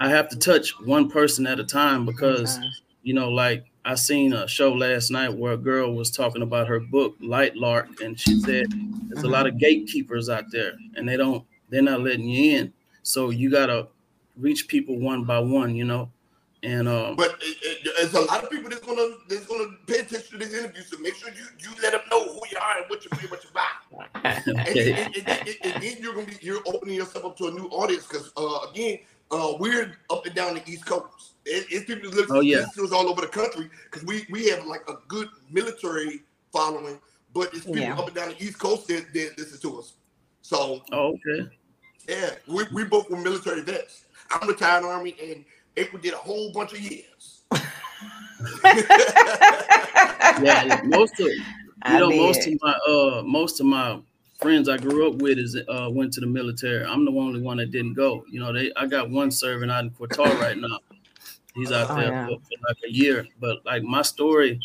I 0.00 0.08
have 0.08 0.28
to 0.30 0.38
touch 0.38 0.70
one 0.80 1.10
person 1.10 1.46
at 1.46 1.58
a 1.58 1.64
time 1.64 2.06
because, 2.06 2.58
you 3.02 3.14
know, 3.14 3.28
like 3.28 3.66
I 3.88 3.94
seen 3.94 4.34
a 4.34 4.46
show 4.46 4.70
last 4.70 5.10
night 5.10 5.32
where 5.32 5.54
a 5.54 5.56
girl 5.56 5.94
was 5.94 6.10
talking 6.10 6.42
about 6.42 6.68
her 6.68 6.78
book 6.78 7.18
Lightlark, 7.22 8.02
and 8.02 8.20
she 8.20 8.38
said 8.38 8.66
there's 9.08 9.24
a 9.24 9.28
lot 9.28 9.46
of 9.46 9.56
gatekeepers 9.56 10.28
out 10.28 10.44
there, 10.50 10.74
and 10.96 11.08
they 11.08 11.16
don't 11.16 11.42
they're 11.70 11.80
not 11.80 12.02
letting 12.02 12.28
you 12.28 12.58
in. 12.58 12.72
So 13.02 13.30
you 13.30 13.50
gotta 13.50 13.88
reach 14.36 14.68
people 14.68 14.98
one 14.98 15.24
by 15.24 15.38
one, 15.38 15.74
you 15.74 15.86
know. 15.86 16.10
And 16.62 16.86
um, 16.86 17.16
but 17.16 17.38
it, 17.40 17.56
it, 17.62 17.94
there's 17.96 18.12
a 18.12 18.20
lot 18.20 18.44
of 18.44 18.50
people 18.50 18.68
that's 18.68 18.84
gonna 18.84 19.08
that's 19.26 19.46
gonna 19.46 19.70
pay 19.86 20.00
attention 20.00 20.38
to 20.38 20.44
this 20.44 20.52
interview. 20.52 20.82
So 20.82 20.98
make 20.98 21.14
sure 21.14 21.30
you 21.30 21.46
you 21.58 21.70
let 21.82 21.92
them 21.92 22.02
know 22.10 22.24
who 22.24 22.40
you 22.52 22.58
are 22.60 22.78
and 22.82 22.90
what 22.90 23.02
you 23.06 23.10
are 23.10 23.28
what 23.28 23.42
you 23.42 23.50
buy. 23.54 24.12
okay. 24.48 24.92
and, 24.92 25.16
and, 25.16 25.28
and, 25.28 25.56
and, 25.62 25.82
then 25.82 25.96
you're 25.98 26.12
gonna 26.12 26.26
be 26.26 26.36
you're 26.42 26.60
opening 26.66 26.96
yourself 26.96 27.24
up 27.24 27.38
to 27.38 27.46
a 27.46 27.50
new 27.52 27.68
audience 27.68 28.06
because 28.06 28.32
uh, 28.36 28.68
again 28.70 28.98
uh, 29.30 29.54
we're 29.58 29.96
up 30.10 30.26
and 30.26 30.34
down 30.34 30.54
the 30.54 30.62
East 30.66 30.86
Coast. 30.86 31.32
It, 31.44 31.66
it's 31.70 31.84
people 31.86 32.10
that 32.10 32.26
oh, 32.30 32.40
yeah. 32.40 32.66
all 32.92 33.08
over 33.08 33.20
the 33.22 33.28
country 33.28 33.70
because 33.84 34.04
we 34.04 34.26
we 34.30 34.48
have 34.48 34.66
like 34.66 34.82
a 34.88 34.94
good 35.08 35.28
military 35.50 36.20
following, 36.52 36.98
but 37.34 37.48
it's 37.54 37.64
people 37.64 37.78
yeah. 37.78 37.98
up 37.98 38.06
and 38.06 38.14
down 38.16 38.28
the 38.30 38.42
East 38.42 38.58
Coast 38.58 38.88
that, 38.88 39.12
that 39.12 39.38
listen 39.38 39.60
to 39.60 39.78
us. 39.78 39.94
So, 40.42 40.82
oh, 40.92 41.14
okay, 41.14 41.48
yeah, 42.08 42.30
we, 42.46 42.64
we 42.72 42.84
both 42.84 43.10
were 43.10 43.18
military 43.18 43.62
vets. 43.62 44.04
I'm 44.30 44.48
retired 44.48 44.84
Army, 44.84 45.14
and 45.22 45.44
April 45.76 46.00
did 46.00 46.14
a 46.14 46.18
whole 46.18 46.52
bunch 46.52 46.72
of 46.72 46.80
years. 46.80 47.42
yeah, 50.42 50.80
most 50.84 51.14
of 51.20 51.26
you 51.26 51.42
I 51.82 51.98
know 51.98 52.10
most 52.10 52.46
of 52.46 52.58
my 52.60 52.74
uh 52.88 53.22
most 53.24 53.60
of 53.60 53.66
my 53.66 54.00
friends 54.38 54.68
I 54.68 54.76
grew 54.76 55.08
up 55.08 55.16
with 55.16 55.38
is 55.38 55.56
uh, 55.56 55.88
went 55.90 56.12
to 56.14 56.20
the 56.20 56.26
military. 56.26 56.84
I'm 56.84 57.04
the 57.04 57.10
only 57.10 57.40
one 57.40 57.58
that 57.58 57.70
didn't 57.70 57.94
go. 57.94 58.24
You 58.30 58.40
know, 58.40 58.52
they 58.52 58.72
I 58.76 58.86
got 58.86 59.10
one 59.10 59.30
serving 59.30 59.70
out 59.70 59.84
in 59.84 59.90
Qatar 59.90 60.38
right 60.40 60.56
now. 60.56 60.78
He's 61.54 61.72
out 61.72 61.90
oh, 61.90 61.96
there 61.96 62.12
yeah. 62.12 62.26
for, 62.26 62.36
for, 62.36 62.68
like 62.68 62.76
a 62.86 62.92
year. 62.92 63.26
But 63.40 63.64
like 63.66 63.82
my 63.82 64.02
story 64.02 64.60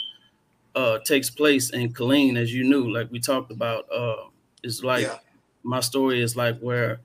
uh, 0.76 1.00
takes 1.00 1.30
place 1.30 1.72
in 1.72 1.94
Killeen, 1.94 2.38
as 2.38 2.54
you 2.54 2.64
knew, 2.64 2.92
like 2.92 3.12
we 3.12 3.20
talked 3.20 3.52
about. 3.52 3.92
Uh, 3.92 4.28
it's 4.64 4.84
like 4.84 5.04
yeah. 5.04 5.18
my 5.64 5.80
story 5.80 6.22
is 6.22 6.36
like 6.36 6.60
where 6.60 7.00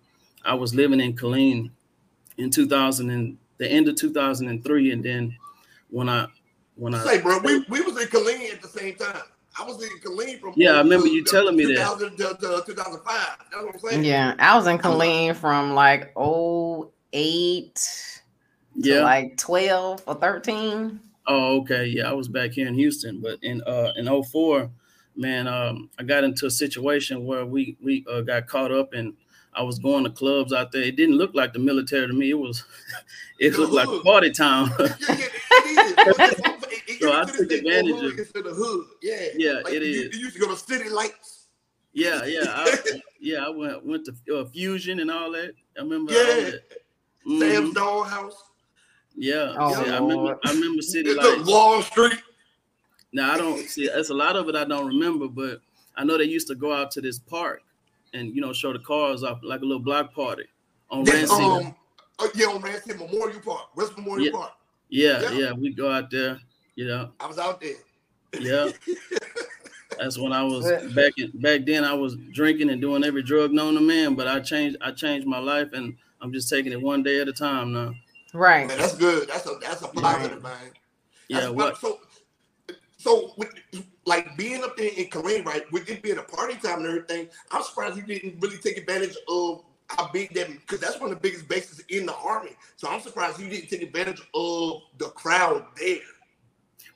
I 0.44 0.54
was 0.54 0.74
living 0.74 1.00
in 1.00 1.16
Killeen 1.16 1.70
in 2.36 2.50
2000 2.50 3.10
and 3.10 3.38
the 3.56 3.68
end 3.68 3.88
of 3.88 3.96
2003, 3.96 4.92
and 4.92 5.04
then 5.04 5.36
when 5.90 6.08
I 6.08 6.26
when 6.76 6.94
I 6.94 7.02
say, 7.04 7.20
bro, 7.20 7.38
we, 7.38 7.64
we 7.68 7.80
was 7.80 8.00
in 8.00 8.08
Killeen 8.08 8.52
at 8.52 8.62
the 8.62 8.68
same 8.68 8.94
time. 8.94 9.22
I 9.58 9.64
was 9.64 9.82
in 9.82 9.90
Killeen 9.98 10.40
from 10.40 10.52
yeah. 10.56 10.72
I 10.72 10.78
remember 10.78 11.08
you 11.08 11.24
telling 11.24 11.56
me 11.56 11.64
that 11.66 12.64
2005. 12.66 13.04
That's 13.04 13.64
what 13.64 13.74
I'm 13.74 13.80
saying. 13.80 14.04
Yeah, 14.04 14.34
I 14.38 14.56
was 14.56 14.66
in 14.66 14.78
Killeen 14.78 15.34
from 15.34 15.74
like 15.74 16.12
08 17.12 18.22
yeah, 18.76 19.02
like 19.02 19.36
12 19.36 20.02
or 20.06 20.14
13. 20.14 21.00
Oh, 21.26 21.60
okay. 21.60 21.86
Yeah, 21.86 22.08
I 22.08 22.12
was 22.12 22.28
back 22.28 22.52
here 22.52 22.68
in 22.68 22.74
Houston, 22.74 23.20
but 23.20 23.38
in 23.42 23.60
uh 23.62 23.92
in 23.96 24.06
04, 24.22 24.70
man, 25.16 25.48
um, 25.48 25.90
I 25.98 26.04
got 26.04 26.24
into 26.24 26.46
a 26.46 26.50
situation 26.50 27.26
where 27.26 27.44
we 27.44 27.76
we 27.82 28.04
uh, 28.10 28.20
got 28.20 28.46
caught 28.46 28.70
up 28.70 28.92
and 28.92 29.14
I 29.54 29.62
was 29.62 29.80
going 29.80 30.04
to 30.04 30.10
clubs 30.10 30.52
out 30.52 30.70
there. 30.70 30.82
It 30.82 30.94
didn't 30.96 31.16
look 31.16 31.34
like 31.34 31.52
the 31.52 31.58
military 31.58 32.06
to 32.06 32.12
me. 32.12 32.30
It 32.30 32.38
was 32.38 32.64
it 33.40 33.58
looked 33.58 33.72
like 33.72 33.88
party 34.04 34.30
time. 34.30 34.70
so 37.00 37.20
I 37.20 37.24
took 37.24 37.50
advantage 37.50 38.02
of 38.02 38.16
the 38.16 38.54
hood. 38.54 38.86
Yeah, 39.02 39.28
yeah, 39.36 39.52
like 39.64 39.74
it 39.74 39.82
you, 39.82 40.02
is. 40.02 40.16
You 40.16 40.24
used 40.24 40.34
to 40.34 40.40
go 40.40 40.48
to 40.48 40.56
City 40.56 40.88
Lights. 40.88 41.46
Yeah, 41.92 42.24
yeah, 42.24 42.44
I, 42.46 42.76
yeah. 43.20 43.46
I 43.46 43.48
went 43.48 43.84
went 43.84 44.06
to 44.06 44.38
uh, 44.38 44.44
Fusion 44.46 45.00
and 45.00 45.10
all 45.10 45.32
that. 45.32 45.54
I 45.76 45.82
remember. 45.82 46.12
Yeah, 46.12 46.50
mm-hmm. 47.26 47.40
Sam's 47.40 47.74
Dollhouse. 47.74 48.34
Yeah, 49.16 49.54
oh, 49.58 49.74
I 49.74 49.98
remember. 49.98 50.38
I 50.44 50.52
remember 50.52 50.82
City 50.82 51.14
Lights. 51.14 51.48
Wall 51.48 51.82
Street. 51.82 52.20
Now 53.12 53.32
I 53.32 53.38
don't 53.38 53.58
see. 53.68 53.88
That's 53.88 54.10
a 54.10 54.14
lot 54.14 54.36
of 54.36 54.48
it 54.48 54.54
I 54.54 54.64
don't 54.64 54.86
remember, 54.86 55.28
but 55.28 55.60
I 55.96 56.04
know 56.04 56.18
they 56.18 56.24
used 56.24 56.48
to 56.48 56.54
go 56.54 56.72
out 56.72 56.90
to 56.92 57.00
this 57.00 57.18
park 57.18 57.62
and 58.14 58.34
you 58.34 58.40
know 58.40 58.52
show 58.52 58.72
the 58.72 58.78
cars 58.78 59.22
off 59.22 59.40
like 59.42 59.60
a 59.60 59.64
little 59.64 59.82
block 59.82 60.14
party 60.14 60.44
on 60.90 61.04
yes, 61.04 61.30
Um, 61.30 61.74
uh, 62.18 62.28
yeah, 62.34 62.46
on 62.46 62.60
Rancier 62.60 62.96
Memorial 62.96 63.40
Park, 63.40 63.76
West 63.76 63.96
Memorial 63.96 64.26
yeah. 64.26 64.32
Park. 64.32 64.52
Yeah, 64.88 65.20
yeah, 65.22 65.30
yeah, 65.30 65.52
we 65.52 65.72
go 65.72 65.90
out 65.90 66.10
there. 66.10 66.40
You 66.78 66.86
know, 66.86 67.10
I 67.18 67.26
was 67.26 67.40
out 67.40 67.60
there. 67.60 67.74
Yeah. 68.38 68.68
That's 69.98 70.16
when 70.16 70.32
I 70.32 70.44
was 70.44 70.64
back 70.94 71.12
in, 71.16 71.32
back 71.34 71.62
then. 71.66 71.82
I 71.82 71.92
was 71.92 72.14
drinking 72.32 72.70
and 72.70 72.80
doing 72.80 73.02
every 73.02 73.24
drug 73.24 73.50
known 73.50 73.74
to 73.74 73.80
man, 73.80 74.14
but 74.14 74.28
I 74.28 74.38
changed. 74.38 74.76
I 74.80 74.92
changed 74.92 75.26
my 75.26 75.40
life, 75.40 75.72
and 75.72 75.96
I'm 76.20 76.32
just 76.32 76.48
taking 76.48 76.70
it 76.70 76.80
one 76.80 77.02
day 77.02 77.20
at 77.20 77.26
a 77.26 77.32
time 77.32 77.72
now. 77.72 77.94
Right. 78.32 78.68
Man, 78.68 78.78
that's 78.78 78.94
good. 78.94 79.28
That's 79.28 79.44
a 79.46 79.58
that's 79.60 79.82
a 79.82 79.88
positive, 79.88 80.40
man. 80.40 80.52
That's 81.28 81.46
yeah. 81.46 81.48
What? 81.48 81.78
So, 81.78 81.98
so 82.96 83.32
with, 83.36 83.52
like 84.06 84.36
being 84.36 84.62
up 84.62 84.76
there 84.76 84.92
in 84.96 85.06
Killeen, 85.06 85.44
right? 85.44 85.64
With 85.72 85.90
it 85.90 86.00
being 86.00 86.18
a 86.18 86.22
party 86.22 86.54
time 86.54 86.78
and 86.78 86.86
everything, 86.86 87.28
I'm 87.50 87.64
surprised 87.64 87.96
you 87.96 88.04
didn't 88.04 88.40
really 88.40 88.58
take 88.58 88.78
advantage 88.78 89.16
of 89.28 89.64
how 89.88 90.12
big 90.12 90.32
that 90.34 90.48
because 90.48 90.78
that's 90.78 91.00
one 91.00 91.10
of 91.10 91.16
the 91.16 91.20
biggest 91.20 91.48
bases 91.48 91.80
in 91.88 92.06
the 92.06 92.14
army. 92.14 92.52
So 92.76 92.88
I'm 92.88 93.00
surprised 93.00 93.40
you 93.40 93.48
didn't 93.48 93.68
take 93.68 93.82
advantage 93.82 94.22
of 94.32 94.82
the 94.98 95.06
crowd 95.16 95.64
there. 95.76 95.98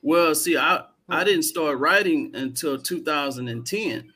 Well, 0.03 0.35
see, 0.35 0.57
I 0.57 0.83
I 1.09 1.21
oh. 1.21 1.23
didn't 1.23 1.43
start 1.43 1.79
writing 1.79 2.31
until 2.35 2.77
2010. 2.77 4.13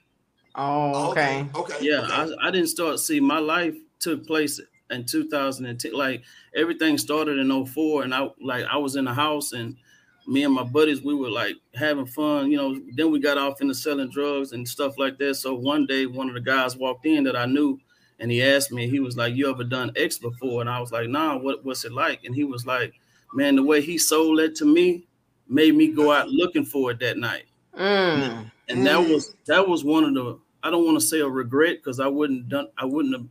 Oh, 0.56 1.12
okay. 1.12 1.48
Okay. 1.56 1.76
okay. 1.76 1.86
Yeah, 1.86 2.02
okay. 2.02 2.36
I, 2.40 2.48
I 2.48 2.52
didn't 2.52 2.70
start. 2.70 3.00
See, 3.00 3.20
my 3.20 3.40
life 3.40 3.76
took 4.00 4.28
place 4.28 4.60
in 4.92 5.06
2010. 5.06 5.94
Like 5.94 6.24
everything 6.56 6.98
started 6.98 7.40
in 7.40 7.66
04, 7.66 8.04
and 8.04 8.14
I 8.14 8.30
like 8.40 8.66
I 8.66 8.78
was 8.78 8.96
in 8.96 9.06
the 9.06 9.14
house 9.14 9.54
and 9.54 9.76
me 10.28 10.44
and 10.44 10.54
my 10.54 10.64
buddies, 10.64 11.02
we 11.02 11.16
were 11.16 11.30
like 11.30 11.56
having 11.74 12.06
fun, 12.06 12.52
you 12.52 12.58
know. 12.58 12.78
Then 12.96 13.12
we 13.12 13.20
got 13.20 13.38
off 13.38 13.62
into 13.62 13.74
selling 13.74 14.10
drugs 14.10 14.52
and 14.52 14.68
stuff 14.68 14.98
like 14.98 15.18
that. 15.20 15.36
So 15.36 15.56
one 15.56 15.86
day, 15.86 16.06
one 16.06 16.28
of 16.28 16.34
the 16.34 16.42
guys 16.42 16.76
walked 16.76 17.06
in 17.06 17.24
that 17.24 17.38
I 17.38 17.46
knew, 17.46 17.80
and 18.20 18.30
he 18.30 18.44
asked 18.44 18.72
me, 18.72 18.90
he 18.90 19.00
was 19.00 19.16
like, 19.16 19.36
"You 19.36 19.50
ever 19.50 19.64
done 19.64 19.94
X 19.96 20.18
before?" 20.18 20.60
And 20.60 20.70
I 20.70 20.82
was 20.82 20.92
like, 20.92 21.08
"Nah, 21.08 21.38
what 21.38 21.64
what's 21.64 21.86
it 21.86 21.94
like?" 21.94 22.26
And 22.26 22.36
he 22.36 22.44
was 22.44 22.66
like, 22.66 22.94
"Man, 23.34 23.56
the 23.56 23.64
way 23.64 23.82
he 23.82 23.98
sold 23.98 24.42
it 24.42 24.56
to 24.56 24.66
me 24.66 25.07
made 25.50 25.76
me 25.76 25.88
go 25.90 26.12
out 26.12 26.30
looking 26.30 26.66
for 26.66 26.92
it 26.92 27.00
that 27.00 27.18
night." 27.18 27.46
Mm. 27.78 28.52
And 28.70 28.86
that 28.86 29.00
was 29.00 29.36
that 29.46 29.68
was 29.68 29.84
one 29.84 30.04
of 30.04 30.14
the 30.14 30.40
I 30.64 30.70
don't 30.72 30.86
want 30.86 31.00
to 31.00 31.06
say 31.06 31.20
a 31.20 31.28
regret 31.28 31.78
because 31.78 32.00
I 32.00 32.08
wouldn't 32.08 32.50
done 32.50 32.68
I 32.78 32.86
wouldn't 32.86 33.14
have 33.16 33.26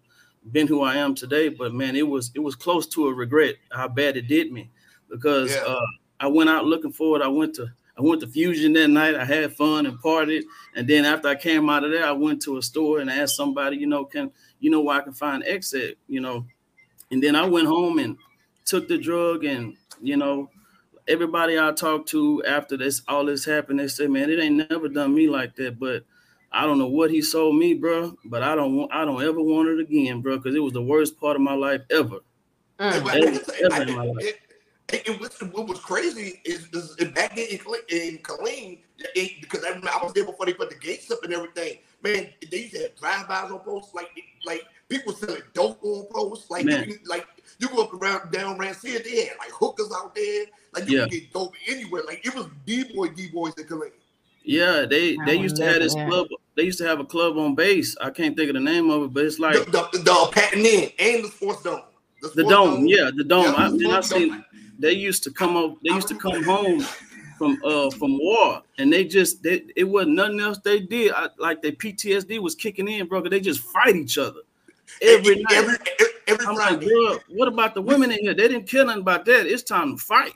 been 0.52 0.66
who 0.66 0.82
I 0.82 0.96
am 0.96 1.14
today, 1.14 1.48
but 1.48 1.74
man, 1.74 1.96
it 1.96 2.06
was 2.06 2.30
it 2.34 2.40
was 2.40 2.54
close 2.54 2.86
to 2.88 3.08
a 3.08 3.14
regret 3.14 3.56
how 3.72 3.88
bad 3.88 4.16
it 4.16 4.28
did 4.28 4.52
me 4.52 4.70
because 5.10 5.52
Yeah. 5.54 5.62
uh, 5.66 5.86
I 6.20 6.28
went 6.28 6.48
out 6.48 6.64
looking 6.64 6.92
for 6.92 7.16
it. 7.16 7.22
I 7.22 7.28
went 7.28 7.54
to 7.56 7.66
I 7.98 8.02
went 8.02 8.20
to 8.20 8.26
Fusion 8.26 8.72
that 8.74 8.88
night. 8.88 9.14
I 9.14 9.24
had 9.24 9.54
fun 9.56 9.86
and 9.86 9.98
partied, 9.98 10.44
and 10.74 10.86
then 10.86 11.04
after 11.04 11.28
I 11.28 11.34
came 11.34 11.68
out 11.70 11.82
of 11.84 11.90
there, 11.90 12.04
I 12.04 12.12
went 12.12 12.42
to 12.42 12.58
a 12.58 12.62
store 12.62 13.00
and 13.00 13.10
asked 13.10 13.36
somebody, 13.36 13.76
you 13.78 13.86
know, 13.86 14.04
can 14.04 14.30
you 14.60 14.70
know 14.70 14.80
where 14.82 14.96
I 14.98 15.00
can 15.02 15.12
find 15.14 15.42
exit, 15.44 15.98
you 16.06 16.20
know, 16.20 16.46
and 17.10 17.22
then 17.22 17.34
I 17.34 17.44
went 17.46 17.66
home 17.68 17.98
and 17.98 18.16
took 18.64 18.86
the 18.88 18.98
drug, 18.98 19.44
and 19.44 19.76
you 20.02 20.16
know, 20.16 20.48
everybody 21.08 21.58
I 21.58 21.72
talked 21.72 22.08
to 22.10 22.44
after 22.44 22.76
this 22.76 23.02
all 23.08 23.24
this 23.26 23.44
happened, 23.44 23.80
they 23.80 23.88
said, 23.88 24.10
man, 24.10 24.30
it 24.30 24.38
ain't 24.40 24.68
never 24.70 24.88
done 24.88 25.14
me 25.14 25.28
like 25.28 25.56
that, 25.56 25.78
but. 25.78 26.04
I 26.52 26.64
don't 26.64 26.78
know 26.78 26.86
what 26.86 27.10
he 27.10 27.20
sold 27.20 27.56
me, 27.56 27.74
bro, 27.74 28.16
but 28.24 28.42
I 28.42 28.54
don't 28.54 28.76
want 28.76 28.90
I 28.94 29.04
don't 29.04 29.20
ever 29.22 29.42
want 29.42 29.68
it 29.68 29.80
again, 29.80 30.22
bro, 30.22 30.38
because 30.38 30.54
it 30.54 30.60
was 30.62 30.72
the 30.72 30.80
worst 30.80 31.20
part 31.20 31.36
of 31.36 31.42
my 31.42 31.52
life 31.54 31.82
ever. 31.90 32.20
And 32.78 33.04
Mm. 33.04 33.26
Ever- 33.26 33.74
ever 33.74 33.82
in 33.90 33.94
my 33.96 34.04
life. 34.04 35.20
was- 35.20 35.42
what 35.52 35.66
was 35.66 35.80
crazy 35.80 36.40
is, 36.44 36.68
is 36.72 36.96
is 36.98 37.08
back 37.10 37.34
then 37.36 37.48
in, 37.50 37.58
Cle- 37.58 37.74
in 37.90 38.18
Killeen, 38.18 38.78
it- 39.14 39.40
because 39.42 39.64
I, 39.64 39.68
remember 39.70 39.90
I 39.92 40.02
was 40.02 40.12
there 40.14 40.24
before 40.24 40.46
they 40.46 40.54
put 40.54 40.70
the 40.70 40.76
gates 40.76 41.10
up 41.10 41.22
and 41.24 41.34
everything. 41.34 41.78
Man, 42.02 42.28
they 42.50 42.58
used 42.58 42.74
to 42.74 42.82
have 42.82 42.96
drive-bys 42.96 43.50
on 43.50 43.58
posts, 43.58 43.92
like 43.92 44.08
like 44.46 44.62
people 44.88 45.12
selling 45.12 45.42
dope 45.52 45.82
on 45.82 46.06
posts. 46.10 46.48
Like 46.48 46.64
Man. 46.64 46.88
you, 46.88 46.98
like 47.06 47.26
you 47.58 47.68
go 47.68 47.82
up 47.84 47.94
around 47.94 48.30
down 48.32 48.58
Rancier, 48.58 48.98
they 49.02 49.24
had 49.26 49.36
like 49.38 49.50
hookers 49.52 49.90
out 49.96 50.14
there. 50.14 50.46
Like 50.74 50.88
you 50.88 50.98
Yeah. 50.98 51.04
could 51.04 51.10
get 51.12 51.32
dope 51.32 51.54
anywhere. 51.68 52.02
Like 52.06 52.24
it 52.26 52.34
was 52.34 52.46
D 52.66 52.84
boy 52.94 53.08
D 53.08 53.28
boys 53.28 53.54
in 53.58 53.64
Killeen. 53.64 53.90
Yeah, 54.44 54.86
they 54.88 55.16
they 55.26 55.36
would 55.36 55.42
used 55.42 55.56
to 55.56 55.64
have 55.64 55.80
this 55.80 55.94
have. 55.94 56.08
club. 56.08 56.28
They 56.54 56.62
used 56.62 56.78
to 56.78 56.86
have 56.86 57.00
a 57.00 57.04
club 57.04 57.36
on 57.36 57.54
base. 57.54 57.96
I 58.00 58.10
can't 58.10 58.36
think 58.36 58.48
of 58.50 58.54
the 58.54 58.60
name 58.60 58.90
of 58.90 59.02
it, 59.04 59.12
but 59.12 59.24
it's 59.24 59.38
like 59.38 59.54
the, 59.54 59.88
the, 59.92 59.98
the 59.98 60.28
patent 60.32 60.64
in 60.66 60.90
and 60.98 61.24
the 61.24 61.28
sports 61.28 61.62
dome. 61.62 61.82
the 62.22 62.28
sports 62.28 62.48
dome. 62.48 62.86
Yeah, 62.86 63.10
the 63.14 63.24
dome. 63.24 63.44
Yeah, 63.46 63.54
I 63.56 63.68
the 63.70 63.76
mean, 63.76 63.86
I 63.90 64.00
sports 64.00 64.08
seen 64.10 64.44
they 64.78 64.92
used 64.92 65.24
to 65.24 65.30
come 65.32 65.56
up. 65.56 65.76
They 65.82 65.94
used 65.94 66.08
to 66.08 66.14
come 66.16 66.42
home 66.44 66.80
from 67.38 67.58
uh 67.64 67.90
from 67.90 68.18
war, 68.18 68.62
and 68.78 68.92
they 68.92 69.04
just 69.04 69.42
they 69.42 69.64
it 69.74 69.84
wasn't 69.84 70.14
nothing 70.14 70.40
else 70.40 70.58
they 70.58 70.80
did. 70.80 71.12
I, 71.12 71.28
like 71.38 71.60
their 71.62 71.72
PTSD 71.72 72.38
was 72.38 72.54
kicking 72.54 72.86
in, 72.88 73.06
bro. 73.06 73.22
'cause 73.22 73.30
They 73.30 73.40
just 73.40 73.60
fight 73.60 73.96
each 73.96 74.16
other 74.16 74.40
every 75.02 75.36
night. 75.42 75.52
every 75.52 75.74
every 75.74 76.12
I'm 76.28 76.36
like, 76.56 76.56
Friday. 76.56 76.88
bro, 76.88 77.18
what 77.28 77.48
about 77.48 77.74
the 77.74 77.82
women 77.82 78.10
in 78.10 78.18
here? 78.20 78.34
They 78.34 78.48
didn't 78.48 78.68
care 78.68 78.84
nothing 78.84 79.02
about 79.02 79.24
that. 79.26 79.46
It's 79.46 79.62
time 79.62 79.96
to 79.96 80.02
fight. 80.02 80.32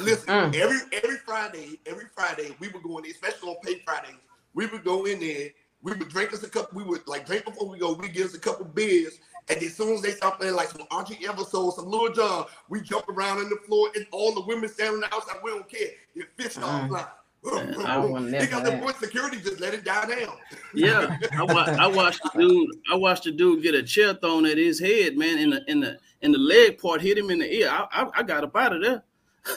Listen, 0.00 0.26
Mm. 0.28 0.54
every 0.56 0.78
every 0.92 1.16
Friday, 1.18 1.78
every 1.86 2.06
Friday, 2.14 2.56
we 2.58 2.68
would 2.68 2.82
go 2.82 2.98
in, 2.98 3.04
there, 3.04 3.12
especially 3.12 3.50
on 3.50 3.56
pay 3.62 3.80
Fridays. 3.84 4.16
We 4.54 4.66
would 4.66 4.84
go 4.84 5.04
in 5.06 5.20
there. 5.20 5.50
We 5.82 5.92
would 5.92 6.08
drink 6.08 6.32
us 6.32 6.42
a 6.42 6.48
cup, 6.48 6.72
We 6.72 6.82
would 6.82 7.06
like 7.06 7.26
drink 7.26 7.44
before 7.44 7.68
we 7.68 7.78
go. 7.78 7.92
We 7.92 8.08
give 8.08 8.26
us 8.26 8.34
a 8.34 8.40
couple 8.40 8.64
beers, 8.64 9.20
and 9.48 9.62
as 9.62 9.76
soon 9.76 9.94
as 9.94 10.02
they 10.02 10.10
start 10.10 10.40
playing 10.40 10.56
like 10.56 10.68
some 10.70 10.82
Archie 10.90 11.16
Eversole, 11.24 11.72
some 11.72 11.86
Lil 11.86 12.12
Jon, 12.12 12.46
we 12.68 12.80
jump 12.80 13.08
around 13.08 13.38
on 13.38 13.48
the 13.48 13.56
floor, 13.66 13.90
and 13.94 14.04
all 14.10 14.32
the 14.34 14.40
women 14.40 14.68
standing 14.68 15.02
outside. 15.12 15.36
We 15.44 15.50
don't 15.52 15.68
care. 15.68 15.90
It 16.16 16.28
fits 16.36 16.56
all 16.58 16.64
Mm. 16.80 16.88
fly. 16.88 17.06
Man, 17.54 17.86
I 17.86 17.98
would 18.04 18.30
They 18.32 18.46
got 18.46 18.64
the 18.64 18.70
never. 18.72 18.86
boy 18.86 18.92
security 18.92 19.38
just 19.40 19.60
let 19.60 19.74
it 19.74 19.84
die 19.84 20.06
down. 20.06 20.36
Yeah, 20.74 21.16
I, 21.32 21.42
wa- 21.44 21.66
I 21.78 21.86
watched 21.94 22.20
the 22.22 22.38
dude. 22.40 22.70
I 22.90 22.94
watched 22.96 23.24
the 23.24 23.32
dude 23.32 23.62
get 23.62 23.74
a 23.74 23.82
chair 23.82 24.14
thrown 24.14 24.46
at 24.46 24.58
his 24.58 24.78
head, 24.78 25.16
man. 25.16 25.38
In 25.38 25.50
the 25.50 25.70
in 25.70 25.80
the 25.80 25.98
in 26.22 26.32
the 26.32 26.38
leg 26.38 26.78
part 26.78 27.00
hit 27.00 27.16
him 27.18 27.30
in 27.30 27.38
the 27.38 27.54
ear. 27.54 27.68
I 27.70 27.86
I, 27.92 28.10
I 28.16 28.22
got 28.22 28.44
up 28.44 28.56
out 28.56 28.74
of 28.74 28.82
there. 28.82 29.02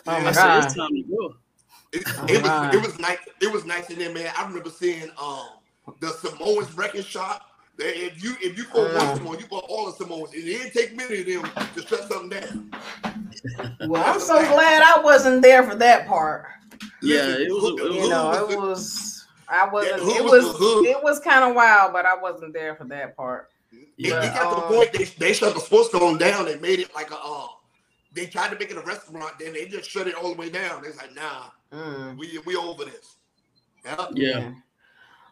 Oh 0.07 0.21
my 0.21 0.29
I 0.29 0.31
said 0.31 0.63
it's 0.65 0.75
time 0.75 0.89
to 0.93 1.03
go. 1.03 1.35
It, 1.91 2.03
Oh, 2.19 2.25
it 2.29 2.41
was 2.43 2.51
wow. 2.51 2.69
it 2.71 2.81
was 2.85 2.99
nice. 2.99 3.17
It 3.41 3.51
was 3.51 3.65
nice 3.65 3.89
in 3.89 3.97
there, 3.97 4.13
man. 4.13 4.31
I 4.37 4.45
remember 4.45 4.69
seeing 4.69 5.09
um 5.21 5.47
the 5.99 6.09
Samoans 6.09 6.73
record 6.77 7.05
shop. 7.05 7.47
That 7.77 7.95
If 7.97 8.21
you 8.23 8.35
if 8.41 8.57
you 8.57 8.65
go 8.65 8.87
Oh. 8.87 8.95
one 9.07 9.17
Samoan, 9.17 9.39
you 9.39 9.47
go 9.47 9.59
all 9.59 9.87
the 9.87 9.93
Samoans. 9.93 10.31
It 10.33 10.43
didn't 10.43 10.73
take 10.73 10.95
many 10.95 11.21
of 11.21 11.25
them 11.43 11.67
to 11.75 11.81
shut 11.87 12.07
something 12.07 12.29
down. 12.29 12.71
Well, 13.87 14.03
I'm 14.05 14.19
so 14.19 14.37
glad 14.47 14.83
I 14.83 15.01
wasn't 15.01 15.41
there 15.41 15.63
for 15.63 15.75
that 15.75 16.07
part. 16.07 16.45
Yeah, 17.01 17.17
Listen, 17.21 17.41
it 17.41 17.51
was 17.51 17.63
a- 17.63 17.67
it 17.85 17.89
was- 17.89 17.95
You 17.95 18.09
know, 18.09 18.47
it 18.49 18.59
was. 18.59 19.25
I 19.47 19.67
wasn't. 19.67 20.01
hood 20.01 20.15
It 20.17 20.23
was 20.23 20.43
was. 20.59 20.85
It 20.85 21.03
was 21.03 21.19
kind 21.19 21.43
of 21.43 21.55
wild, 21.55 21.91
but 21.93 22.05
I 22.05 22.15
wasn't 22.15 22.53
there 22.53 22.75
for 22.75 22.85
that 22.85 23.15
part. 23.17 23.49
It, 23.71 23.87
Yeah. 23.97 24.21
it 24.23 24.33
got 24.35 24.43
to 24.43 24.47
um, 24.49 24.55
the 24.69 24.75
point 24.75 24.93
they, 24.93 25.03
they 25.05 25.33
shut 25.33 25.53
the 25.55 25.59
sports 25.59 25.91
zone 25.91 26.17
down 26.17 26.47
and 26.47 26.61
made 26.61 26.79
it 26.79 26.93
like 26.95 27.11
a 27.11 27.17
uh 27.17 27.47
they 28.13 28.25
tried 28.25 28.49
to 28.49 28.57
make 28.57 28.71
it 28.71 28.77
a 28.77 28.81
restaurant, 28.81 29.33
then 29.39 29.53
they 29.53 29.65
just 29.67 29.89
shut 29.89 30.07
it 30.07 30.15
all 30.15 30.29
the 30.31 30.35
way 30.37 30.49
down. 30.49 30.83
It's 30.85 30.97
like, 30.97 31.15
nah, 31.15 31.45
Mm. 31.73 32.17
we 32.17 32.39
we 32.45 32.55
over 32.55 32.85
this. 32.85 33.17
Yeah. 33.85 34.07
Yeah. 34.13 34.51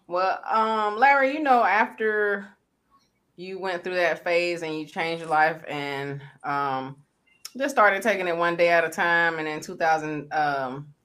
Well, 0.08 0.40
um, 0.50 0.98
Larry, 0.98 1.34
you 1.34 1.42
know, 1.44 1.64
after 1.64 2.48
you 3.36 3.60
went 3.60 3.84
through 3.84 3.96
that 3.96 4.24
phase 4.24 4.62
and 4.64 4.74
you 4.80 4.86
changed 4.86 5.22
your 5.22 5.30
life 5.30 5.64
and 5.68 6.22
um 6.44 6.96
just 7.58 7.76
started 7.76 8.02
taking 8.04 8.28
it 8.28 8.38
one 8.38 8.56
day 8.56 8.70
at 8.70 8.84
a 8.84 8.90
time, 8.90 9.38
and 9.40 9.48
in 9.48 9.60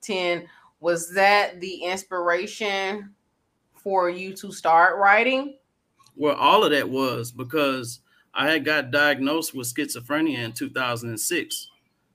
2010, 0.02 0.48
was 0.80 1.14
that 1.14 1.60
the 1.60 1.84
inspiration 1.84 3.14
for 3.74 4.10
you 4.10 4.34
to 4.36 4.52
start 4.52 4.98
writing? 4.98 5.58
Well, 6.16 6.36
all 6.36 6.64
of 6.64 6.70
that 6.72 6.88
was 6.90 7.32
because 7.32 8.00
I 8.34 8.50
had 8.50 8.64
got 8.64 8.90
diagnosed 8.90 9.54
with 9.54 9.72
schizophrenia 9.72 10.38
in 10.38 10.52
2006. 10.52 11.68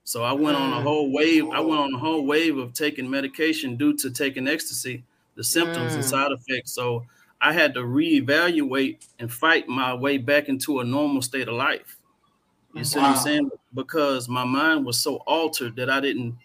So 0.04 0.22
I 0.22 0.32
went 0.32 0.56
on 0.56 0.72
a 0.72 0.80
Mm. 0.80 0.82
whole 0.82 1.12
wave. 1.12 1.50
I 1.50 1.60
went 1.60 1.80
on 1.80 1.94
a 1.94 1.98
whole 1.98 2.24
wave 2.24 2.56
of 2.56 2.72
taking 2.72 3.10
medication 3.10 3.76
due 3.76 3.94
to 3.98 4.10
taking 4.10 4.48
ecstasy, 4.48 5.04
the 5.34 5.44
symptoms 5.44 5.94
and 5.96 6.04
Mm. 6.04 6.08
side 6.08 6.32
effects. 6.32 6.72
So 6.72 7.06
I 7.40 7.52
had 7.52 7.74
to 7.74 7.80
reevaluate 7.80 9.06
and 9.18 9.32
fight 9.32 9.68
my 9.68 9.94
way 9.94 10.18
back 10.18 10.48
into 10.48 10.80
a 10.80 10.84
normal 10.84 11.22
state 11.22 11.48
of 11.48 11.54
life. 11.54 11.98
You 12.74 12.84
see 12.84 13.00
what 13.00 13.06
I'm 13.08 13.16
saying? 13.16 13.50
Because 13.74 14.28
my 14.28 14.44
mind 14.44 14.86
was 14.86 14.98
so 14.98 15.16
altered 15.26 15.76
that 15.76 15.90
I 15.90 16.00
didn't 16.00 16.38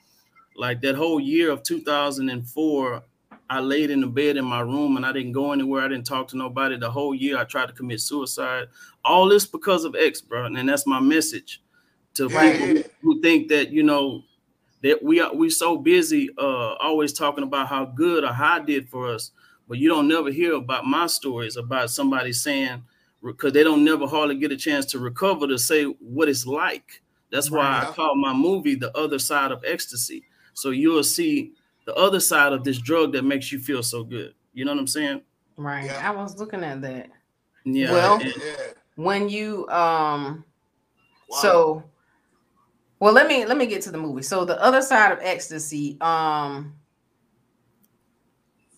like 0.55 0.81
that 0.81 0.95
whole 0.95 1.19
year 1.19 1.51
of 1.51 1.63
2004. 1.63 3.03
I 3.49 3.59
laid 3.59 3.91
in 3.91 4.01
the 4.01 4.07
bed 4.07 4.37
in 4.37 4.45
my 4.45 4.61
room 4.61 4.97
and 4.97 5.05
I 5.05 5.11
didn't 5.11 5.33
go 5.33 5.51
anywhere. 5.51 5.83
I 5.83 5.87
didn't 5.89 6.05
talk 6.05 6.27
to 6.29 6.37
nobody. 6.37 6.77
The 6.77 6.89
whole 6.89 7.13
year 7.13 7.37
I 7.37 7.43
tried 7.43 7.67
to 7.67 7.73
commit 7.73 7.99
suicide. 8.01 8.67
All 9.05 9.27
this 9.27 9.45
because 9.45 9.83
of 9.85 9.95
X, 9.95 10.21
bro. 10.21 10.45
And 10.45 10.67
that's 10.69 10.87
my 10.87 10.99
message 10.99 11.61
to 12.15 12.29
people 12.29 12.83
who 13.01 13.21
think 13.21 13.49
that 13.49 13.69
you 13.69 13.83
know 13.83 14.23
that 14.81 15.03
we 15.03 15.19
are 15.19 15.33
we 15.33 15.49
so 15.49 15.77
busy 15.77 16.29
uh 16.37 16.73
always 16.75 17.13
talking 17.13 17.43
about 17.43 17.67
how 17.67 17.85
good 17.85 18.23
or 18.23 18.33
how 18.33 18.59
did 18.59 18.89
for 18.89 19.07
us, 19.07 19.31
but 19.67 19.77
you 19.77 19.89
don't 19.89 20.07
never 20.07 20.31
hear 20.31 20.53
about 20.53 20.85
my 20.85 21.07
stories 21.07 21.57
about 21.57 21.89
somebody 21.89 22.33
saying 22.33 22.83
because 23.23 23.53
they 23.53 23.63
don't 23.63 23.83
never 23.83 24.05
hardly 24.07 24.35
get 24.35 24.51
a 24.51 24.57
chance 24.57 24.85
to 24.87 24.99
recover 24.99 25.47
to 25.47 25.57
say 25.57 25.85
what 25.85 26.29
it's 26.29 26.45
like. 26.45 27.01
That's 27.31 27.49
why 27.49 27.61
I 27.65 27.85
Right. 27.85 27.95
call 27.95 28.15
my 28.15 28.33
movie 28.33 28.75
The 28.75 28.95
Other 28.97 29.19
Side 29.19 29.51
of 29.51 29.63
Ecstasy. 29.65 30.25
So 30.53 30.69
you'll 30.71 31.03
see 31.03 31.53
the 31.85 31.93
other 31.95 32.19
side 32.19 32.53
of 32.53 32.63
this 32.63 32.77
drug 32.77 33.13
that 33.13 33.23
makes 33.23 33.51
you 33.51 33.59
feel 33.59 33.83
so 33.83 34.03
good. 34.03 34.33
You 34.53 34.65
know 34.65 34.71
what 34.71 34.79
I'm 34.79 34.87
saying? 34.87 35.21
Right. 35.57 35.85
Yeah. 35.85 36.09
I 36.09 36.11
was 36.15 36.37
looking 36.39 36.63
at 36.63 36.81
that. 36.81 37.09
Yeah. 37.65 37.91
Well- 37.91 38.15
and- 38.21 38.33
Yeah. 38.35 38.55
When 38.95 39.27
you 39.29 39.67
um 39.69 40.45
Wow. 41.29 41.37
So, 41.39 41.83
well, 42.99 43.11
let 43.13 43.27
me 43.27 43.43
let 43.45 43.57
me 43.57 43.65
get 43.65 43.81
to 43.83 43.91
the 43.91 43.97
movie. 43.97 44.21
So, 44.21 44.45
the 44.45 44.61
other 44.61 44.81
side 44.83 45.11
of 45.11 45.17
ecstasy. 45.21 45.97
Um, 45.99 46.75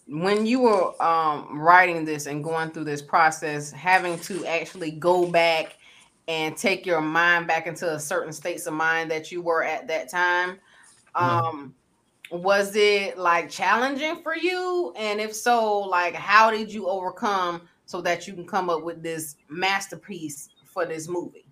when 0.08 0.46
you 0.46 0.62
were 0.62 1.02
um 1.04 1.60
writing 1.60 2.06
this 2.06 2.28
and 2.28 2.44
going 2.44 2.70
through 2.72 2.86
this 2.86 3.02
process, 3.02 3.72
having 3.72 4.20
to 4.20 4.46
actually 4.46 4.92
go 4.92 5.30
back 5.30 5.78
and 6.28 6.56
take 6.56 6.86
your 6.86 7.02
mind 7.02 7.48
back 7.48 7.68
into 7.68 7.92
a 7.94 8.00
certain 8.00 8.32
states 8.32 8.66
of 8.68 8.74
mind 8.74 9.12
that 9.12 9.32
you 9.32 9.42
were 9.42 9.64
at 9.64 9.88
that 9.88 10.10
time, 10.10 10.60
um, 11.15 11.75
was 12.32 12.75
it 12.75 13.17
like 13.17 13.49
challenging 13.49 14.21
for 14.21 14.36
you? 14.36 14.93
And 14.97 15.19
if 15.19 15.34
so, 15.34 15.80
like 15.80 16.15
how 16.15 16.51
did 16.51 16.71
you 16.71 16.88
overcome 16.88 17.62
so 17.86 18.01
that 18.01 18.28
you 18.28 18.34
can 18.34 18.45
come 18.45 18.69
up 18.69 18.84
with 18.84 19.04
this 19.04 19.36
masterpiece 19.49 20.49
for 20.65 20.86
this 20.86 21.08
movie? 21.08 21.45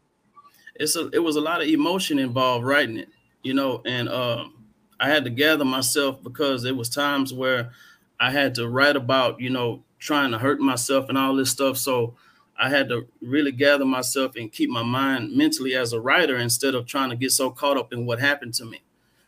it's 0.75 0.95
a 0.95 1.09
it 1.13 1.19
was 1.19 1.35
a 1.35 1.41
lot 1.41 1.61
of 1.61 1.67
emotion 1.67 2.19
involved 2.19 2.65
writing 2.65 2.97
it, 2.97 3.09
you 3.43 3.53
know, 3.53 3.81
and 3.85 4.09
um 4.09 4.65
I 4.99 5.09
had 5.09 5.23
to 5.25 5.29
gather 5.29 5.65
myself 5.65 6.23
because 6.23 6.63
there 6.63 6.75
was 6.75 6.89
times 6.89 7.33
where 7.33 7.71
I 8.19 8.31
had 8.31 8.55
to 8.55 8.69
write 8.69 8.95
about, 8.95 9.41
you 9.41 9.49
know, 9.49 9.83
trying 9.99 10.31
to 10.31 10.37
hurt 10.37 10.59
myself 10.59 11.09
and 11.09 11.17
all 11.17 11.35
this 11.35 11.49
stuff. 11.49 11.77
So 11.77 12.15
I 12.57 12.69
had 12.69 12.87
to 12.89 13.07
really 13.19 13.51
gather 13.51 13.85
myself 13.85 14.35
and 14.35 14.51
keep 14.51 14.69
my 14.69 14.83
mind 14.83 15.35
mentally 15.35 15.75
as 15.75 15.91
a 15.91 15.99
writer 15.99 16.37
instead 16.37 16.75
of 16.75 16.85
trying 16.85 17.09
to 17.09 17.15
get 17.15 17.31
so 17.31 17.49
caught 17.49 17.77
up 17.77 17.91
in 17.91 18.05
what 18.05 18.19
happened 18.19 18.53
to 18.55 18.65
me. 18.65 18.82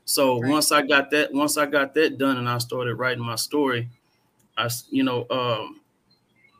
So 0.05 0.39
right. 0.39 0.51
once 0.51 0.71
I 0.71 0.83
got 0.83 1.09
that, 1.11 1.33
once 1.33 1.57
I 1.57 1.65
got 1.65 1.93
that 1.95 2.17
done, 2.17 2.37
and 2.37 2.47
I 2.47 2.59
started 2.59 2.95
writing 2.95 3.23
my 3.23 3.35
story, 3.35 3.89
I 4.57 4.69
you 4.89 5.03
know, 5.03 5.25
um, 5.29 5.81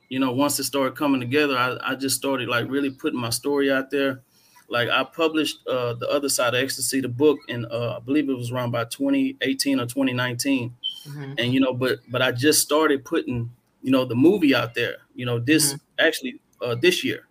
you 0.09 0.19
know, 0.19 0.31
once 0.31 0.59
it 0.59 0.63
started 0.65 0.95
coming 0.95 1.21
together, 1.21 1.55
I, 1.57 1.77
I 1.81 1.95
just 1.95 2.15
started 2.17 2.49
like 2.49 2.69
really 2.69 2.89
putting 2.89 3.19
my 3.19 3.29
story 3.29 3.71
out 3.71 3.91
there. 3.91 4.21
Like 4.67 4.89
I 4.89 5.03
published 5.03 5.59
uh, 5.67 5.93
the 5.93 6.09
other 6.09 6.27
side 6.27 6.55
of 6.55 6.63
ecstasy, 6.63 6.99
the 6.99 7.07
book, 7.07 7.37
and 7.49 7.67
uh, 7.67 7.97
I 7.97 7.99
believe 7.99 8.29
it 8.29 8.33
was 8.33 8.51
around 8.51 8.71
by 8.71 8.85
2018 8.85 9.79
or 9.79 9.83
2019. 9.83 10.73
Mm-hmm. 11.07 11.33
And 11.37 11.53
you 11.53 11.59
know, 11.59 11.73
but 11.73 11.99
but 12.09 12.23
I 12.23 12.31
just 12.31 12.61
started 12.61 13.05
putting 13.05 13.51
you 13.83 13.91
know 13.91 14.05
the 14.05 14.15
movie 14.15 14.55
out 14.55 14.73
there. 14.73 14.97
You 15.13 15.27
know, 15.27 15.37
this 15.37 15.73
mm-hmm. 15.73 16.05
actually 16.05 16.39
uh, 16.61 16.75
this 16.75 17.03
year. 17.03 17.27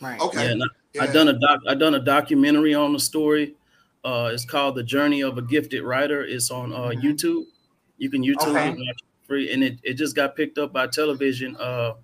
Right. 0.00 0.20
Okay. 0.20 0.54
Yeah, 0.54 0.64
yeah. 0.92 1.02
I 1.02 1.06
done 1.08 1.28
a 1.28 1.32
doc. 1.32 1.60
I 1.66 1.74
done 1.74 1.96
a 1.96 2.00
documentary 2.00 2.74
on 2.74 2.92
the 2.92 3.00
story. 3.00 3.54
Uh, 4.06 4.30
it's 4.32 4.44
called 4.44 4.76
The 4.76 4.84
Journey 4.84 5.22
of 5.22 5.36
a 5.36 5.42
Gifted 5.42 5.82
Writer. 5.82 6.22
It's 6.22 6.52
on 6.52 6.72
uh, 6.72 6.76
mm-hmm. 6.76 7.04
YouTube. 7.04 7.46
You 7.98 8.08
can 8.08 8.22
YouTube 8.22 8.56
okay. 8.56 8.70
it 8.70 8.96
free, 9.26 9.52
and 9.52 9.64
it, 9.64 9.80
it 9.82 9.94
just 9.94 10.14
got 10.14 10.36
picked 10.36 10.58
up 10.58 10.72
by 10.72 10.86
television. 10.86 11.56
Uh, 11.56 11.94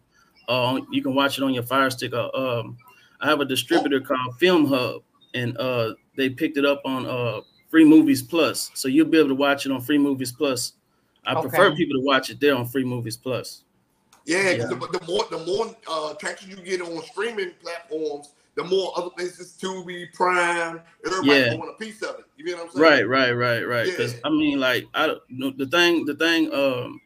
uh, 0.48 0.80
you 0.90 1.00
can 1.00 1.14
watch 1.14 1.38
it 1.38 1.44
on 1.44 1.54
your 1.54 1.62
Fire 1.62 1.90
Stick. 1.90 2.12
Uh, 2.12 2.28
um, 2.34 2.76
I 3.20 3.28
have 3.28 3.40
a 3.40 3.44
distributor 3.44 4.00
called 4.00 4.36
Film 4.40 4.66
Hub, 4.66 5.02
and 5.34 5.56
uh, 5.58 5.94
they 6.16 6.28
picked 6.28 6.56
it 6.56 6.64
up 6.64 6.82
on 6.84 7.06
uh, 7.06 7.42
Free 7.70 7.84
Movies 7.84 8.20
Plus, 8.20 8.72
so 8.74 8.88
you'll 8.88 9.06
be 9.06 9.18
able 9.18 9.28
to 9.28 9.36
watch 9.36 9.64
it 9.64 9.70
on 9.70 9.80
Free 9.80 9.98
Movies 9.98 10.32
Plus. 10.32 10.72
I 11.24 11.34
okay. 11.34 11.48
prefer 11.48 11.76
people 11.76 12.00
to 12.00 12.04
watch 12.04 12.30
it 12.30 12.40
there 12.40 12.56
on 12.56 12.66
Free 12.66 12.84
Movies 12.84 13.16
Plus. 13.16 13.62
Yeah, 14.24 14.50
yeah. 14.50 14.66
The, 14.66 14.74
the, 14.74 15.04
more 15.06 15.24
the 15.30 15.46
more 15.46 15.76
uh, 15.88 16.14
traction 16.14 16.50
you 16.50 16.56
get 16.56 16.80
on 16.80 17.00
streaming 17.04 17.52
platforms, 17.62 18.30
the 18.54 18.64
more 18.64 18.92
other 18.96 19.10
places 19.10 19.56
Tubi, 19.60 20.12
Prime, 20.12 20.80
everybody 21.06 21.40
yeah. 21.40 21.54
want 21.54 21.70
a 21.70 21.84
piece 21.84 22.02
of 22.02 22.18
it. 22.18 22.24
You 22.36 22.44
know 22.44 22.64
what 22.64 22.66
I'm 22.66 22.70
saying? 22.72 22.84
Right, 22.84 23.08
right, 23.08 23.32
right, 23.32 23.62
right. 23.62 23.86
Because 23.86 24.14
yeah. 24.14 24.20
I 24.24 24.30
mean, 24.30 24.60
like, 24.60 24.86
I 24.94 25.14
the 25.30 25.68
thing, 25.70 26.04
the 26.04 26.14
thing, 26.14 26.52
um, 26.52 27.00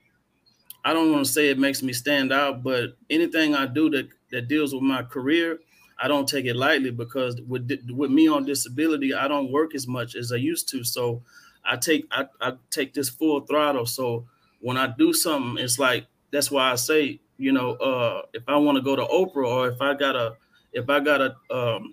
I 0.85 0.92
don't 0.92 1.12
want 1.12 1.26
to 1.26 1.32
say 1.32 1.48
it 1.48 1.59
makes 1.59 1.82
me 1.82 1.92
stand 1.92 2.32
out, 2.32 2.62
but 2.62 2.96
anything 3.11 3.54
I 3.54 3.66
do 3.66 3.90
that 3.90 4.09
that 4.32 4.48
deals 4.48 4.74
with 4.74 4.82
my 4.82 5.02
career, 5.02 5.61
I 5.98 6.09
don't 6.09 6.28
take 6.28 6.46
it 6.46 6.56
lightly 6.56 6.90
because 6.90 7.40
with 7.42 7.70
with 7.90 8.11
me 8.11 8.28
on 8.28 8.44
disability, 8.44 9.14
I 9.14 9.28
don't 9.28 9.52
work 9.52 9.74
as 9.74 9.87
much 9.87 10.16
as 10.16 10.32
I 10.32 10.37
used 10.37 10.68
to. 10.70 10.85
So 10.85 11.22
I 11.64 11.76
take 11.76 12.06
I, 12.11 12.26
I 12.40 12.54
take 12.70 12.92
this 12.92 13.09
full 13.09 13.40
throttle. 13.40 13.87
So 13.87 14.26
when 14.61 14.76
I 14.76 14.88
do 14.98 15.12
something, 15.12 15.62
it's 15.62 15.78
like 15.78 16.06
that's 16.32 16.50
why 16.50 16.72
I 16.72 16.74
say, 16.74 17.20
you 17.38 17.52
know, 17.52 17.72
uh, 17.74 18.22
if 18.32 18.42
I 18.48 18.56
want 18.56 18.76
to 18.76 18.82
go 18.82 18.96
to 18.96 19.04
Oprah 19.04 19.48
or 19.48 19.68
if 19.68 19.80
I 19.80 19.94
got 19.94 20.16
a 20.16 20.37
if 20.77 20.91
I 20.91 21.01
got 21.01 21.21
a 21.21 21.35
um, 21.51 21.93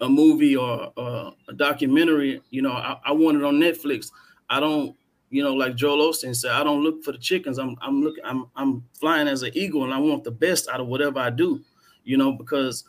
a 0.00 0.08
movie 0.08 0.56
or 0.56 0.92
uh, 0.96 1.30
a 1.48 1.52
documentary, 1.52 2.40
you 2.50 2.62
know, 2.62 2.72
I, 2.72 2.96
I, 3.06 3.12
want 3.12 3.36
it 3.36 3.44
on 3.44 3.54
Netflix. 3.56 4.10
I 4.50 4.60
don't, 4.60 4.96
you 5.30 5.42
know, 5.42 5.54
like 5.54 5.74
Joel 5.74 6.10
Osteen 6.10 6.34
said, 6.34 6.52
I 6.52 6.62
don't 6.62 6.82
look 6.82 7.02
for 7.02 7.12
the 7.12 7.18
chickens. 7.18 7.58
I'm 7.58 7.76
I'm 7.82 8.02
looking, 8.02 8.24
I'm 8.24 8.46
I'm 8.54 8.84
flying 8.98 9.28
as 9.28 9.42
an 9.42 9.50
eagle, 9.54 9.84
and 9.84 9.92
I 9.92 9.98
want 9.98 10.24
the 10.24 10.30
best 10.30 10.68
out 10.68 10.80
of 10.80 10.86
whatever 10.86 11.18
I 11.18 11.30
do, 11.30 11.60
you 12.04 12.16
know, 12.16 12.32
because 12.32 12.84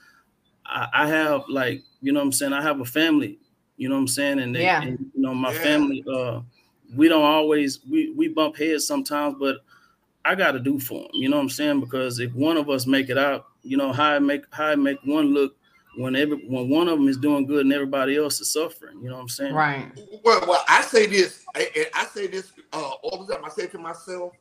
I, 0.65 0.87
I 0.93 1.07
have 1.07 1.43
like, 1.49 1.81
you 2.01 2.11
know, 2.11 2.21
I'm 2.21 2.31
saying, 2.31 2.53
I 2.53 2.61
have 2.61 2.79
a 2.79 2.85
family, 2.85 3.39
you 3.77 3.89
know, 3.89 3.97
I'm 3.97 4.07
saying, 4.07 4.39
and, 4.39 4.55
they, 4.55 4.63
yeah. 4.63 4.83
and 4.83 4.99
you 5.15 5.21
know, 5.21 5.33
my 5.33 5.53
yeah. 5.53 5.59
family, 5.59 6.03
uh, 6.11 6.41
we 6.95 7.07
don't 7.07 7.25
always 7.25 7.79
we 7.89 8.11
we 8.11 8.27
bump 8.27 8.57
heads 8.57 8.85
sometimes, 8.85 9.37
but 9.39 9.57
I 10.25 10.33
got 10.35 10.53
to 10.53 10.59
do 10.59 10.79
for 10.79 11.01
them. 11.01 11.11
You 11.13 11.29
know 11.29 11.37
what 11.37 11.43
I'm 11.43 11.49
saying? 11.49 11.79
Because 11.79 12.19
if 12.19 12.33
one 12.33 12.57
of 12.57 12.69
us 12.69 12.87
make 12.87 13.09
it 13.09 13.17
out, 13.17 13.45
you 13.61 13.77
know 13.77 13.93
how 13.93 14.11
I 14.11 14.19
make 14.19 14.43
how 14.51 14.65
I 14.65 14.75
make 14.75 14.97
one 15.05 15.33
look 15.33 15.55
when 15.97 16.15
every 16.15 16.37
when 16.47 16.69
one 16.69 16.87
of 16.89 16.97
them 16.97 17.07
is 17.07 17.17
doing 17.17 17.45
good 17.45 17.65
and 17.65 17.73
everybody 17.73 18.17
else 18.17 18.41
is 18.41 18.51
suffering. 18.51 18.99
You 19.01 19.09
know 19.09 19.15
what 19.15 19.21
I'm 19.21 19.29
saying? 19.29 19.53
Right. 19.53 19.91
Well, 20.23 20.43
well, 20.47 20.63
I 20.67 20.81
say 20.81 21.05
this, 21.05 21.45
and 21.53 21.67
I 21.93 22.05
say 22.05 22.27
this 22.27 22.51
uh, 22.73 22.91
all 23.03 23.23
the 23.23 23.33
time. 23.33 23.45
I 23.45 23.49
say 23.49 23.67
to 23.67 23.77
myself, 23.77 24.33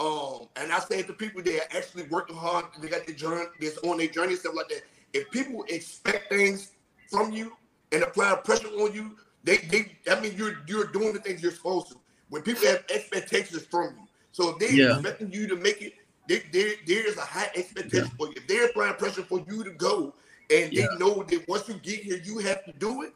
um, 0.00 0.48
and 0.56 0.72
I 0.72 0.78
say 0.78 1.02
to 1.02 1.12
people 1.12 1.42
that 1.42 1.54
are 1.54 1.76
actually 1.76 2.04
working 2.04 2.36
hard, 2.36 2.66
they 2.80 2.88
got 2.88 3.06
the 3.06 3.12
journey, 3.12 3.46
that's 3.60 3.78
on 3.78 3.98
their 3.98 4.08
journey, 4.08 4.36
stuff 4.36 4.54
like 4.54 4.68
that. 4.68 4.82
If 5.12 5.30
people 5.30 5.64
expect 5.68 6.28
things 6.30 6.72
from 7.10 7.32
you 7.32 7.52
and 7.92 8.02
apply 8.02 8.34
pressure 8.44 8.68
on 8.68 8.92
you, 8.92 9.16
they 9.42 9.58
they 9.58 9.96
I 10.10 10.20
mean 10.20 10.34
you're 10.36 10.58
you're 10.66 10.86
doing 10.86 11.12
the 11.12 11.20
things 11.20 11.42
you're 11.42 11.52
supposed 11.52 11.88
to. 11.88 11.96
When 12.30 12.42
people 12.42 12.66
have 12.66 12.84
expectations 12.90 13.66
from 13.66 13.94
you, 13.96 14.03
so 14.34 14.48
if 14.48 14.58
they're 14.58 14.72
yeah. 14.72 14.94
expecting 14.94 15.30
you 15.30 15.46
to 15.46 15.54
make 15.54 15.80
it, 15.80 15.92
there, 16.26 16.40
there, 16.52 16.72
there 16.88 17.06
is 17.06 17.16
a 17.18 17.20
high 17.20 17.52
expectation 17.54 18.06
yeah. 18.06 18.16
for 18.18 18.26
you. 18.26 18.34
If 18.34 18.48
they're 18.48 18.66
applying 18.66 18.94
pressure 18.94 19.22
for 19.22 19.44
you 19.48 19.62
to 19.62 19.70
go, 19.70 20.12
and 20.50 20.72
yeah. 20.72 20.88
they 20.90 20.98
know 20.98 21.22
that 21.22 21.46
once 21.46 21.68
you 21.68 21.74
get 21.74 22.00
here, 22.00 22.20
you 22.24 22.38
have 22.38 22.64
to 22.64 22.72
do 22.72 23.02
it. 23.02 23.14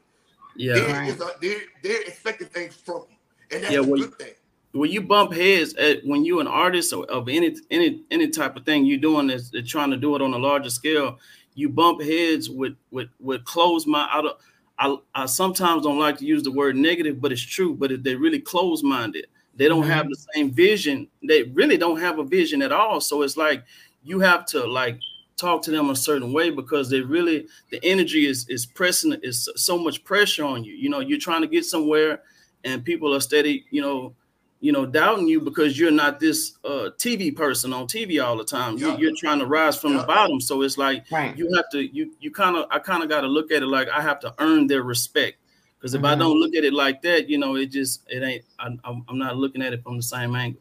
Yeah, 0.55 0.75
there 0.75 0.89
right. 0.89 1.21
a, 1.21 1.33
they're 1.41 1.61
they're 1.83 2.03
expecting 2.03 2.47
things 2.47 2.77
from 2.77 3.07
you, 3.11 3.17
and 3.51 3.65
that's 3.65 3.73
yeah, 3.73 3.81
a 3.81 3.83
well, 3.83 4.01
good 4.01 4.15
thing. 4.15 4.35
When 4.71 4.93
you 4.93 5.01
bump 5.01 5.33
heads 5.33 5.75
at 5.75 6.07
when 6.07 6.25
you're 6.25 6.41
an 6.41 6.47
artist 6.47 6.93
or 6.93 7.05
of 7.07 7.29
any 7.29 7.57
any 7.73 8.05
any 8.13 8.29
type 8.29 8.55
of 8.55 8.65
thing 8.65 8.85
you're 8.85 8.99
doing 8.99 9.29
is 9.29 9.53
trying 9.67 9.91
to 9.91 9.97
do 9.97 10.15
it 10.15 10.23
on 10.23 10.35
a 10.35 10.39
larger 10.39 10.71
scale, 10.71 11.19
you 11.57 11.69
bump 11.69 12.01
heads 12.01 12.49
with 12.49 12.77
with 12.93 13.09
with 13.19 13.45
closed 13.45 13.89
mind. 13.89 14.09
I, 14.13 14.87
I, 14.87 14.97
I 15.17 15.27
sometimes 15.27 15.83
don't 15.83 15.99
like 15.99 16.19
to 16.19 16.25
use 16.25 16.45
the 16.45 16.53
word 16.53 16.77
negative, 16.77 17.21
but 17.21 17.33
it's 17.33 17.43
true. 17.43 17.75
But 17.75 18.05
they 18.05 18.15
really 18.15 18.39
close 18.39 18.85
minded, 18.85 19.27
they 19.59 19.68
don't 19.68 19.83
mm-hmm. 19.83 19.90
have 19.90 20.09
the 20.09 20.16
same 20.35 20.51
vision. 20.51 21.09
They 21.23 21.42
really 21.42 21.77
don't 21.77 22.01
have 22.01 22.18
a 22.18 22.25
vision 22.25 22.62
at 22.62 22.73
all. 22.73 23.01
So 23.01 23.23
it's 23.23 23.37
like 23.37 23.64
you 24.05 24.21
have 24.21 24.47
to 24.47 24.64
like 24.64 25.01
talk 25.37 25.62
to 25.62 25.71
them 25.71 25.90
a 25.90 25.97
certain 25.97 26.33
way 26.33 26.51
because 26.51 26.88
they 26.88 27.01
really 27.01 27.47
the 27.71 27.85
energy 27.85 28.27
is 28.27 28.49
is 28.49 28.64
pressing 28.64 29.16
is 29.23 29.49
so 29.57 29.77
much 29.77 30.05
pressure 30.05 30.44
on 30.44 30.64
you. 30.64 30.75
You 30.75 30.88
know, 30.88 31.01
you're 31.01 31.18
trying 31.18 31.42
to 31.42 31.49
get 31.49 31.64
somewhere 31.64 32.23
and 32.64 32.85
people 32.85 33.12
are 33.14 33.21
steady, 33.21 33.64
you 33.71 33.83
know, 33.83 34.14
you 34.61 34.73
know, 34.73 34.87
doubting 34.87 35.29
you 35.29 35.40
because 35.40 35.79
you're 35.79 35.90
not 35.90 36.18
this 36.21 36.59
uh, 36.64 36.90
TV 36.99 37.35
person 37.35 37.73
on 37.73 37.87
TV 37.87 38.25
all 38.25 38.37
the 38.37 38.44
time. 38.44 38.77
You, 38.77 39.09
are 39.09 39.16
trying 39.16 39.38
to 39.38 39.47
rise 39.47 39.77
from 39.77 39.92
yeah. 39.92 40.01
the 40.01 40.07
bottom. 40.07 40.40
So 40.40 40.62
it's 40.62 40.79
like 40.79 41.05
right. 41.11 41.37
you 41.37 41.53
have 41.55 41.68
to 41.73 41.83
you 41.83 42.12
you 42.21 42.31
kind 42.31 42.57
of 42.57 42.66
I 42.71 42.79
kind 42.79 43.03
of 43.03 43.09
got 43.09 43.23
to 43.23 43.29
look 43.29 43.51
at 43.51 43.62
it 43.62 43.66
like 43.66 43.88
I 43.88 44.03
have 44.03 44.21
to 44.21 44.35
earn 44.38 44.68
their 44.68 44.83
respect 44.85 45.38
because 45.79 45.95
if 45.95 45.99
mm-hmm. 45.99 46.07
I 46.07 46.14
don't 46.17 46.38
look 46.38 46.55
at 46.55 46.64
it 46.64 46.73
like 46.73 47.03
that, 47.03 47.29
you 47.29 47.38
know, 47.38 47.57
it 47.57 47.67
just 47.67 48.05
it 48.09 48.23
ain't. 48.23 48.45
I, 48.59 48.69
am 48.85 49.05
not 49.12 49.37
looking 49.37 49.62
at 49.62 49.73
it 49.73 49.83
from 49.83 49.97
the 49.97 50.03
same 50.03 50.35
angle. 50.35 50.61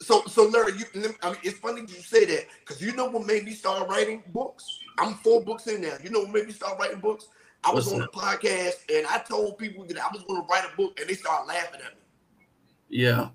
So, 0.00 0.22
so 0.26 0.44
Larry, 0.44 0.72
you, 0.78 1.14
I 1.22 1.30
mean, 1.30 1.38
it's 1.42 1.58
funny 1.58 1.80
you 1.80 1.88
say 1.88 2.24
that 2.26 2.46
because 2.60 2.80
you 2.80 2.94
know 2.94 3.06
what 3.06 3.26
made 3.26 3.44
me 3.44 3.52
start 3.52 3.88
writing 3.88 4.22
books. 4.28 4.78
I'm 4.98 5.14
four 5.14 5.42
books 5.42 5.66
in 5.66 5.82
now. 5.82 5.96
You 6.02 6.10
know 6.10 6.20
what 6.20 6.30
made 6.30 6.46
me 6.46 6.52
start 6.52 6.78
writing 6.78 7.00
books? 7.00 7.28
I 7.64 7.72
was 7.72 7.86
What's 7.86 7.94
on 7.94 8.00
that? 8.00 8.08
a 8.08 8.16
podcast 8.16 8.96
and 8.96 9.06
I 9.06 9.18
told 9.18 9.58
people 9.58 9.84
that 9.86 9.98
I 9.98 10.08
was 10.12 10.22
going 10.24 10.40
to 10.40 10.46
write 10.48 10.64
a 10.64 10.76
book, 10.76 11.00
and 11.00 11.08
they 11.08 11.14
started 11.14 11.48
laughing 11.48 11.80
at 11.84 11.94
me. 11.94 12.00
Yeah. 12.88 13.28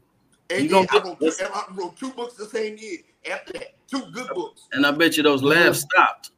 And 0.49 0.69
then 0.69 0.88
I 0.89 0.99
wrote, 0.99 1.19
two, 1.19 1.31
I 1.41 1.65
wrote 1.73 1.97
two 1.97 2.12
books 2.12 2.36
the 2.36 2.45
same 2.45 2.77
year. 2.77 2.99
After 3.29 3.53
that, 3.53 3.75
two 3.88 4.03
good 4.12 4.29
books. 4.34 4.67
And 4.71 4.86
I 4.86 4.91
bet 4.91 5.17
you 5.17 5.23
those 5.23 5.43
laughs 5.43 5.81
stopped. 5.81 6.31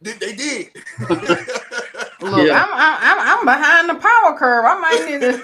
They, 0.00 0.12
they 0.12 0.34
did. 0.34 0.68
Look, 2.22 2.46
yeah. 2.46 2.64
I'm, 2.64 2.70
I'm 2.72 3.38
I'm 3.38 3.44
behind 3.44 3.88
the 3.88 3.94
power 3.94 4.38
curve. 4.38 4.64
I 4.64 4.78
might 4.78 5.06
need 5.08 5.20
to 5.20 5.42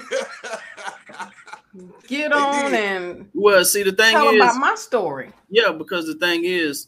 get 2.07 2.31
on 2.31 2.73
and 2.73 3.29
well, 3.33 3.65
see 3.65 3.83
the 3.83 3.91
thing 3.91 4.11
tell 4.11 4.29
is 4.29 4.35
about 4.35 4.57
my 4.57 4.75
story. 4.75 5.31
Yeah, 5.49 5.71
because 5.71 6.05
the 6.05 6.15
thing 6.15 6.43
is, 6.43 6.87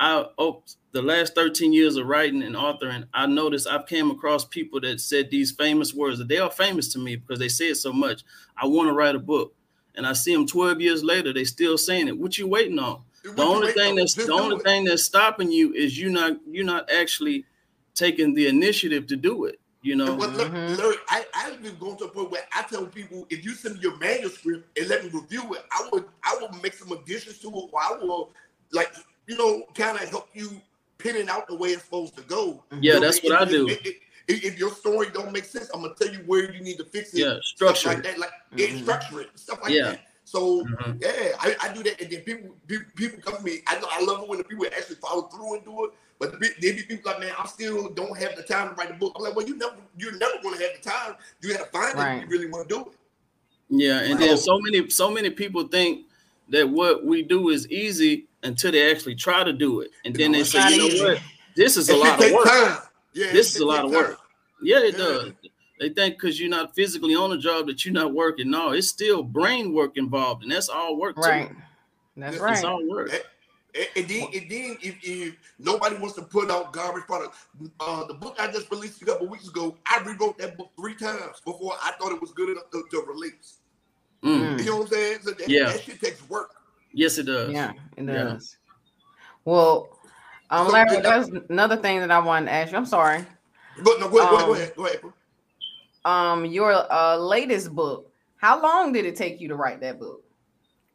I 0.00 0.26
oh 0.38 0.62
the 0.92 1.02
last 1.02 1.34
13 1.34 1.72
years 1.72 1.96
of 1.96 2.06
writing 2.06 2.42
and 2.42 2.56
authoring, 2.56 3.04
I 3.12 3.26
noticed 3.26 3.68
I've 3.68 3.86
came 3.86 4.10
across 4.10 4.44
people 4.44 4.80
that 4.80 5.00
said 5.00 5.30
these 5.30 5.52
famous 5.52 5.92
words 5.92 6.18
that 6.18 6.28
they 6.28 6.38
are 6.38 6.50
famous 6.50 6.88
to 6.94 6.98
me 6.98 7.16
because 7.16 7.38
they 7.38 7.48
say 7.48 7.66
it 7.66 7.76
so 7.76 7.92
much. 7.92 8.22
I 8.56 8.66
want 8.66 8.88
to 8.88 8.94
write 8.94 9.14
a 9.14 9.20
book. 9.20 9.54
And 9.94 10.06
I 10.06 10.12
see 10.12 10.32
them 10.32 10.46
12 10.46 10.80
years 10.80 11.02
later, 11.02 11.32
they 11.32 11.44
still 11.44 11.76
saying 11.76 12.08
it. 12.08 12.16
What 12.18 12.38
you 12.38 12.46
waiting 12.46 12.78
on? 12.78 13.02
What 13.24 13.36
the 13.36 13.42
only 13.42 13.72
thing 13.72 13.96
that's 13.96 14.14
the 14.14 14.32
only 14.32 14.58
thing 14.60 14.84
that's 14.84 15.02
stopping 15.02 15.50
you 15.50 15.74
is 15.74 15.98
you 15.98 16.08
not 16.08 16.38
you're 16.48 16.64
not 16.64 16.90
actually 16.90 17.44
taking 17.98 18.34
the 18.34 18.46
initiative 18.46 19.06
to 19.08 19.16
do 19.16 19.44
it. 19.44 19.60
You 19.82 19.94
know, 19.94 20.14
well, 20.16 20.30
mm-hmm. 20.30 20.74
Larry, 20.74 20.96
I, 21.08 21.24
I've 21.34 21.62
been 21.62 21.76
going 21.78 21.96
to 21.98 22.06
a 22.06 22.08
point 22.08 22.30
where 22.32 22.42
I 22.52 22.62
tell 22.62 22.84
people 22.86 23.26
if 23.30 23.44
you 23.44 23.52
send 23.52 23.76
me 23.76 23.80
your 23.80 23.96
manuscript 23.98 24.76
and 24.76 24.88
let 24.88 25.04
me 25.04 25.10
review 25.10 25.54
it, 25.54 25.64
I 25.70 25.88
would 25.92 26.04
I 26.24 26.36
will 26.40 26.50
make 26.60 26.74
some 26.74 26.90
additions 26.90 27.38
to 27.40 27.48
it. 27.48 27.70
Or 27.72 27.80
I 27.80 27.96
will 28.00 28.32
like 28.72 28.92
you 29.28 29.36
know 29.36 29.64
kind 29.74 29.96
of 29.96 30.08
help 30.08 30.28
you 30.34 30.60
pin 30.98 31.14
it 31.14 31.28
out 31.28 31.46
the 31.46 31.56
way 31.56 31.68
it's 31.68 31.84
supposed 31.84 32.16
to 32.16 32.22
go. 32.22 32.64
Yeah, 32.72 32.78
you 32.80 32.92
know, 32.94 33.00
that's 33.00 33.22
what 33.22 33.40
I 33.40 33.44
do. 33.44 33.68
It, 33.68 33.96
if 34.26 34.58
your 34.58 34.70
story 34.70 35.08
don't 35.14 35.32
make 35.32 35.44
sense, 35.44 35.70
I'm 35.72 35.82
gonna 35.82 35.94
tell 35.94 36.12
you 36.12 36.18
where 36.26 36.52
you 36.52 36.60
need 36.60 36.76
to 36.78 36.84
fix 36.84 37.14
it. 37.14 37.20
Yeah, 37.20 37.38
structure 37.42 37.88
like 37.88 38.02
that, 38.02 38.18
like 38.18 38.30
mm-hmm. 38.54 38.82
structure 38.82 39.20
it, 39.20 39.30
stuff 39.36 39.62
like 39.62 39.72
yeah. 39.72 39.90
that. 39.90 40.00
So 40.24 40.64
mm-hmm. 40.64 40.98
yeah, 41.00 41.32
I, 41.40 41.56
I, 41.62 41.72
do 41.72 41.82
that, 41.84 42.00
and 42.02 42.10
then 42.10 42.20
people 42.20 42.54
people 42.94 43.20
come 43.22 43.36
to 43.36 43.42
me. 43.42 43.60
I 43.66 43.78
know 43.80 43.86
I 43.90 44.04
love 44.04 44.22
it 44.22 44.28
when 44.28 44.38
the 44.38 44.44
people 44.44 44.66
actually 44.66 44.96
follow 44.96 45.22
through 45.22 45.54
and 45.54 45.64
do 45.64 45.84
it. 45.86 45.92
But 46.18 46.32
there 46.32 46.74
be 46.74 46.82
people 46.82 47.12
like, 47.12 47.20
man, 47.20 47.32
I 47.38 47.46
still 47.46 47.90
don't 47.90 48.16
have 48.18 48.34
the 48.34 48.42
time 48.42 48.70
to 48.70 48.74
write 48.74 48.90
a 48.90 48.94
book. 48.94 49.12
I'm 49.16 49.22
like, 49.22 49.36
well, 49.36 49.46
you 49.46 49.56
never, 49.56 49.76
you're 49.96 50.16
never 50.18 50.42
going 50.42 50.58
to 50.58 50.64
have 50.64 50.82
the 50.82 50.90
time. 50.90 51.14
You 51.40 51.52
have 51.52 51.70
to 51.70 51.78
find 51.78 51.96
right. 51.96 52.14
it. 52.14 52.24
If 52.24 52.30
you 52.30 52.30
really 52.30 52.50
want 52.50 52.68
to 52.68 52.74
do 52.74 52.80
it. 52.82 52.96
Yeah, 53.70 54.00
and 54.00 54.18
then 54.18 54.36
so 54.36 54.58
many, 54.58 54.88
so 54.88 55.10
many 55.10 55.30
people 55.30 55.68
think 55.68 56.06
that 56.48 56.68
what 56.68 57.04
we 57.04 57.22
do 57.22 57.50
is 57.50 57.68
easy 57.68 58.26
until 58.42 58.72
they 58.72 58.90
actually 58.90 59.14
try 59.14 59.44
to 59.44 59.52
do 59.52 59.80
it, 59.80 59.90
and 60.04 60.14
then 60.14 60.32
they 60.32 60.42
say, 60.42 60.70
you 60.70 60.78
know 60.78 61.04
what, 61.04 61.22
this 61.54 61.76
is 61.76 61.90
a 61.90 61.96
lot 61.96 62.22
of 62.24 62.32
work. 62.32 62.46
Time. 62.46 62.78
Yeah, 63.12 63.32
this 63.32 63.54
is 63.54 63.60
a 63.60 63.66
lot 63.66 63.84
of 63.84 63.90
work. 63.90 64.18
Yeah, 64.62 64.78
it 64.78 64.92
yeah. 64.92 64.98
does. 64.98 65.32
They 65.80 65.90
think 65.90 66.14
because 66.14 66.40
you're 66.40 66.48
not 66.48 66.74
physically 66.74 67.14
on 67.14 67.32
a 67.32 67.38
job 67.38 67.66
that 67.66 67.84
you're 67.84 67.94
not 67.94 68.12
working. 68.14 68.50
No, 68.50 68.70
it's 68.70 68.88
still 68.88 69.22
brain 69.22 69.72
work 69.72 69.96
involved, 69.96 70.42
and 70.42 70.50
that's 70.50 70.68
all 70.68 70.96
work. 70.96 71.18
Right. 71.18 71.48
Too. 71.48 71.56
That's 72.16 72.36
It's 72.36 72.42
right. 72.42 72.54
It's 72.54 72.64
all 72.64 72.88
work. 72.88 73.10
And, 73.74 73.86
and 73.96 74.08
then, 74.08 74.22
and 74.34 74.50
then 74.50 74.76
if, 74.82 74.96
if 75.02 75.36
nobody 75.58 75.96
wants 75.96 76.14
to 76.14 76.22
put 76.22 76.50
out 76.50 76.72
garbage 76.72 77.04
product, 77.04 77.36
uh, 77.80 78.06
the 78.06 78.14
book 78.14 78.36
I 78.38 78.50
just 78.50 78.70
released 78.70 79.02
a 79.02 79.04
couple 79.04 79.28
weeks 79.28 79.48
ago, 79.48 79.76
I 79.86 80.02
rewrote 80.04 80.38
that 80.38 80.56
book 80.56 80.70
three 80.78 80.94
times 80.94 81.40
before 81.44 81.74
I 81.82 81.92
thought 81.92 82.12
it 82.12 82.20
was 82.20 82.32
good 82.32 82.48
enough 82.50 82.70
to, 82.72 82.84
to 82.90 83.04
release. 83.06 83.58
Mm. 84.22 84.58
You 84.58 84.64
know 84.64 84.76
what 84.78 84.82
I'm 84.84 84.88
saying? 84.88 85.18
So 85.22 85.30
that, 85.32 85.48
Yeah. 85.48 85.66
that 85.72 85.82
shit 85.82 86.00
takes 86.00 86.26
work. 86.28 86.50
Yes, 86.92 87.18
it 87.18 87.24
does. 87.24 87.52
Yeah, 87.52 87.72
it 87.96 88.04
Yeah. 88.04 88.24
does. 88.24 88.56
Well, 89.44 89.98
um, 90.50 90.66
So, 90.66 90.72
Larry, 90.72 90.96
did 90.96 91.04
there's 91.04 91.28
another 91.50 91.76
thing 91.76 92.00
that 92.00 92.10
I 92.10 92.18
wanted 92.18 92.46
to 92.46 92.52
ask 92.52 92.72
you. 92.72 92.78
I'm 92.78 92.86
sorry. 92.86 93.24
But 93.82 94.00
no, 94.00 94.08
go 94.08 94.18
ahead, 94.18 94.30
go 94.30 94.36
ahead, 94.36 94.46
go 94.46 94.52
Um, 94.52 94.54
ahead, 94.56 94.72
go 94.76 94.86
ahead. 94.86 95.00
Um, 96.04 96.44
your 96.46 96.72
uh 96.92 97.16
latest 97.16 97.74
book. 97.74 98.10
How 98.36 98.60
long 98.62 98.92
did 98.92 99.04
it 99.04 99.14
take 99.16 99.40
you 99.40 99.48
to 99.48 99.56
write 99.56 99.80
that 99.80 99.98
book? 100.00 100.24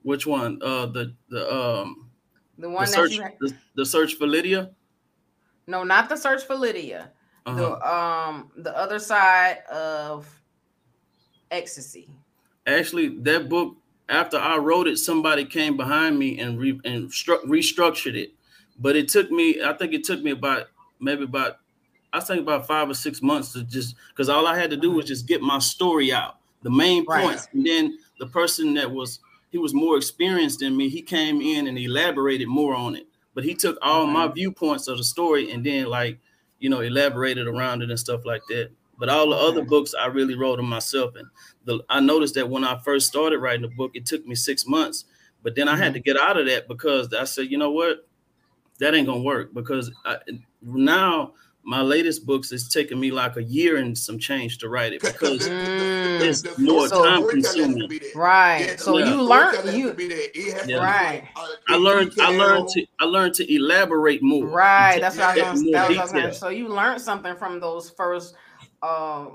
Which 0.02 0.26
one? 0.26 0.60
Uh, 0.62 0.88
the 0.88 1.14
the 1.30 1.54
um 1.54 2.10
The 2.58 2.64
the 2.64 2.70
one 2.70 2.86
that 2.86 2.94
search 2.94 3.12
you 3.12 3.24
the, 3.40 3.54
the 3.76 3.86
search 3.86 4.14
for 4.16 4.28
Lydia. 4.28 4.72
no, 5.68 5.84
not 5.84 6.10
the 6.10 6.16
search 6.16 6.44
for 6.44 6.56
Lydia. 6.56 7.12
Uh-huh. 7.46 7.58
The 7.60 7.94
um 7.94 8.52
the 8.58 8.78
other 8.78 9.00
side 9.00 9.60
of 9.72 10.28
ecstasy. 11.52 12.10
Actually, 12.66 13.10
that 13.20 13.50
book 13.50 13.76
after 14.10 14.38
I 14.38 14.58
wrote 14.58 14.88
it, 14.88 14.98
somebody 14.98 15.46
came 15.46 15.78
behind 15.78 16.18
me 16.18 16.40
and 16.40 16.60
re, 16.60 16.80
and 16.86 17.10
stru- 17.10 17.44
restructured 17.46 18.16
it. 18.16 18.34
But 18.80 18.96
it 18.96 19.08
took 19.08 19.32
me, 19.32 19.62
I 19.64 19.74
think 19.74 19.94
it 19.94 20.04
took 20.04 20.22
me 20.22 20.32
about 20.32 20.68
maybe 21.00 21.24
about, 21.24 21.58
I 22.12 22.20
think 22.20 22.42
about 22.42 22.68
five 22.68 22.90
or 22.90 22.94
six 22.94 23.22
months 23.22 23.54
to 23.54 23.64
just 23.64 23.96
because 24.10 24.30
all 24.30 24.48
I 24.48 24.58
had 24.58 24.70
to 24.72 24.78
do 24.78 24.92
was 24.92 25.06
just 25.06 25.28
get 25.28 25.42
my 25.42 25.60
story 25.60 26.12
out, 26.12 26.38
the 26.64 26.70
main 26.70 27.06
Right. 27.06 27.24
points, 27.24 27.48
and 27.54 27.66
then 27.66 27.98
the 28.20 28.28
person 28.28 28.74
that 28.76 28.90
was 28.90 29.20
he 29.54 29.60
was 29.60 29.76
more 29.76 29.98
experienced 29.98 30.62
than 30.62 30.76
me. 30.76 30.90
He 30.90 31.04
came 31.04 31.40
in 31.40 31.68
and 31.68 31.78
elaborated 31.78 32.48
more 32.48 32.74
on 32.74 32.96
it. 32.96 33.06
But 33.36 33.44
he 33.44 33.54
took 33.54 33.78
all 33.84 34.08
my 34.08 34.28
viewpoints 34.28 34.88
of 34.88 34.98
the 34.98 35.04
story 35.04 35.52
and 35.52 35.64
then 35.64 35.86
like 35.86 36.18
you 36.58 36.72
know 36.72 36.82
elaborated 36.82 37.46
around 37.46 37.84
it 37.84 37.92
and 37.92 38.00
stuff 38.00 38.26
like 38.26 38.42
that. 38.50 38.72
But 38.98 39.10
all 39.10 39.30
the 39.30 39.36
other 39.36 39.64
books 39.64 39.94
I 39.94 40.08
really 40.08 40.34
wrote 40.34 40.56
them 40.56 40.66
myself. 40.66 41.14
And 41.16 41.28
the 41.66 41.86
I 41.88 42.00
noticed 42.00 42.34
that 42.34 42.50
when 42.50 42.64
I 42.64 42.80
first 42.80 43.08
started 43.08 43.38
writing 43.38 43.62
the 43.62 43.68
book, 43.68 43.92
it 43.94 44.08
took 44.08 44.26
me 44.26 44.34
six 44.34 44.66
months. 44.66 45.06
But 45.44 45.54
then 45.54 45.68
I 45.68 45.78
had 45.78 45.88
mm-hmm. 45.88 45.94
to 45.94 46.00
get 46.00 46.18
out 46.18 46.40
of 46.40 46.48
that 46.48 46.68
because 46.68 47.14
I 47.14 47.26
said, 47.26 47.52
you 47.52 47.60
know 47.60 47.70
what, 47.70 48.08
that 48.80 48.96
ain't 48.96 49.06
gonna 49.06 49.22
work 49.22 49.54
because 49.54 49.92
I, 50.04 50.18
now 50.64 51.34
my 51.66 51.82
latest 51.82 52.26
books 52.26 52.52
is 52.52 52.68
taking 52.68 53.00
me 53.00 53.10
like 53.12 53.38
a 53.38 53.44
year 53.44 53.78
and 53.78 53.98
some 53.98 54.20
change 54.20 54.58
to 54.60 54.68
write 54.70 54.92
it 54.94 55.02
because 55.10 55.48
Mm. 55.48 56.20
it's 56.22 56.58
more 56.60 56.88
So- 56.90 57.04
time 57.06 57.22
storytelling 57.24 57.44
has 57.44 57.54
to 57.56 57.88
consuming. 57.88 58.00
Right. 58.16 58.66
Yeah, 58.68 58.76
so 58.76 58.98
yeah. 58.98 59.06
you 59.06 59.12
storytelling 59.12 59.30
learned 59.30 59.66
has 59.66 59.76
you 59.76 59.94
be 59.94 60.08
there. 60.10 60.20
It 60.34 60.54
has 60.54 60.64
to 60.64 60.70
Yeah. 60.72 60.78
Right. 60.78 61.24
uh, 61.36 61.48
I 61.70 61.76
learned 61.78 62.14
I 62.20 62.36
learned 62.36 62.68
to 62.70 62.86
I 63.00 63.06
learned 63.06 63.34
to 63.36 63.54
elaborate 63.56 64.22
more. 64.22 64.46
right. 64.46 65.00
That's 65.00 65.16
what 65.18 65.38
I 65.40 65.52
was 65.52 65.64
Yeah, 65.64 65.72
gonna, 65.72 65.72
more 65.72 65.72
that 65.74 65.88
was 65.90 65.98
what 65.98 65.98
I 65.98 66.02
was 66.04 66.12
gonna 66.12 66.22
detail. 66.24 66.40
So 66.40 66.50
you 66.50 66.68
learned 66.68 67.02
something 67.02 67.36
from 67.38 67.60
those 67.60 67.90
first 67.92 68.36
uh 68.82 69.28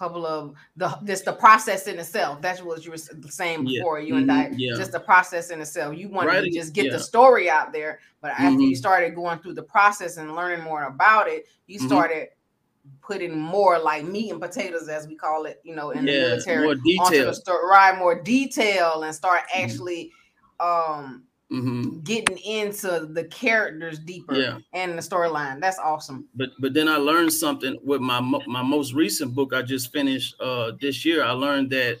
couple 0.00 0.24
of 0.24 0.54
the 0.78 0.88
just 1.04 1.26
the 1.26 1.32
process 1.32 1.86
in 1.86 1.98
itself. 1.98 2.40
That's 2.40 2.62
what 2.62 2.82
you 2.86 2.90
were 2.90 2.96
saying 2.96 3.66
Yeah. 3.66 3.80
before 3.80 4.00
you 4.00 4.16
and 4.16 4.32
I. 4.32 4.46
Mhm. 4.46 4.54
Yeah. 4.56 4.74
Just 4.74 4.92
the 4.92 5.00
process 5.00 5.50
in 5.50 5.60
itself. 5.60 5.94
You 5.94 6.08
wanted 6.08 6.40
to 6.40 6.50
just 6.50 6.72
get 6.72 6.86
yeah. 6.86 6.92
the 6.92 6.98
story 6.98 7.50
out 7.50 7.70
there, 7.70 8.00
but 8.22 8.30
after 8.30 8.62
you 8.62 8.72
Mhm. 8.72 8.78
started 8.78 9.14
going 9.14 9.40
through 9.40 9.54
the 9.54 9.62
process 9.62 10.16
and 10.16 10.34
learning 10.34 10.64
more 10.64 10.84
about 10.84 11.28
it, 11.28 11.44
you 11.66 11.78
Mhm. 11.78 11.86
started 11.86 12.28
putting 13.02 13.38
more 13.38 13.78
like 13.78 14.04
meat 14.04 14.32
and 14.32 14.40
potatoes, 14.40 14.88
as 14.88 15.06
we 15.06 15.14
call 15.16 15.44
it, 15.44 15.60
you 15.64 15.74
know, 15.74 15.90
in 15.90 16.06
the 16.06 16.12
military, 16.12 16.64
more 16.64 17.04
onto 17.04 17.24
the 17.26 17.34
story, 17.34 17.66
right? 17.70 17.98
More 17.98 18.14
detail 18.22 19.02
and 19.02 19.14
start 19.14 19.42
actually 19.54 20.12
um 20.60 21.24
hmm 21.50 21.98
getting 22.04 22.38
into 22.38 23.08
the 23.12 23.24
characters 23.24 23.98
deeper 23.98 24.34
Yeah. 24.36 24.58
and 24.72 24.96
the 24.96 25.02
storyline. 25.02 25.60
That's 25.60 25.78
awesome. 25.78 26.28
But 26.34 26.50
but 26.60 26.74
then 26.74 26.88
I 26.88 26.96
learned 26.96 27.32
something 27.32 27.76
with 27.82 28.00
my 28.00 28.20
my 28.20 28.62
most 28.62 28.94
recent 28.94 29.34
book 29.34 29.52
I 29.52 29.62
just 29.62 29.92
finished 29.92 30.36
uh 30.40 30.72
this 30.80 31.04
year. 31.04 31.24
I 31.24 31.32
learned 31.32 31.70
that 31.70 31.98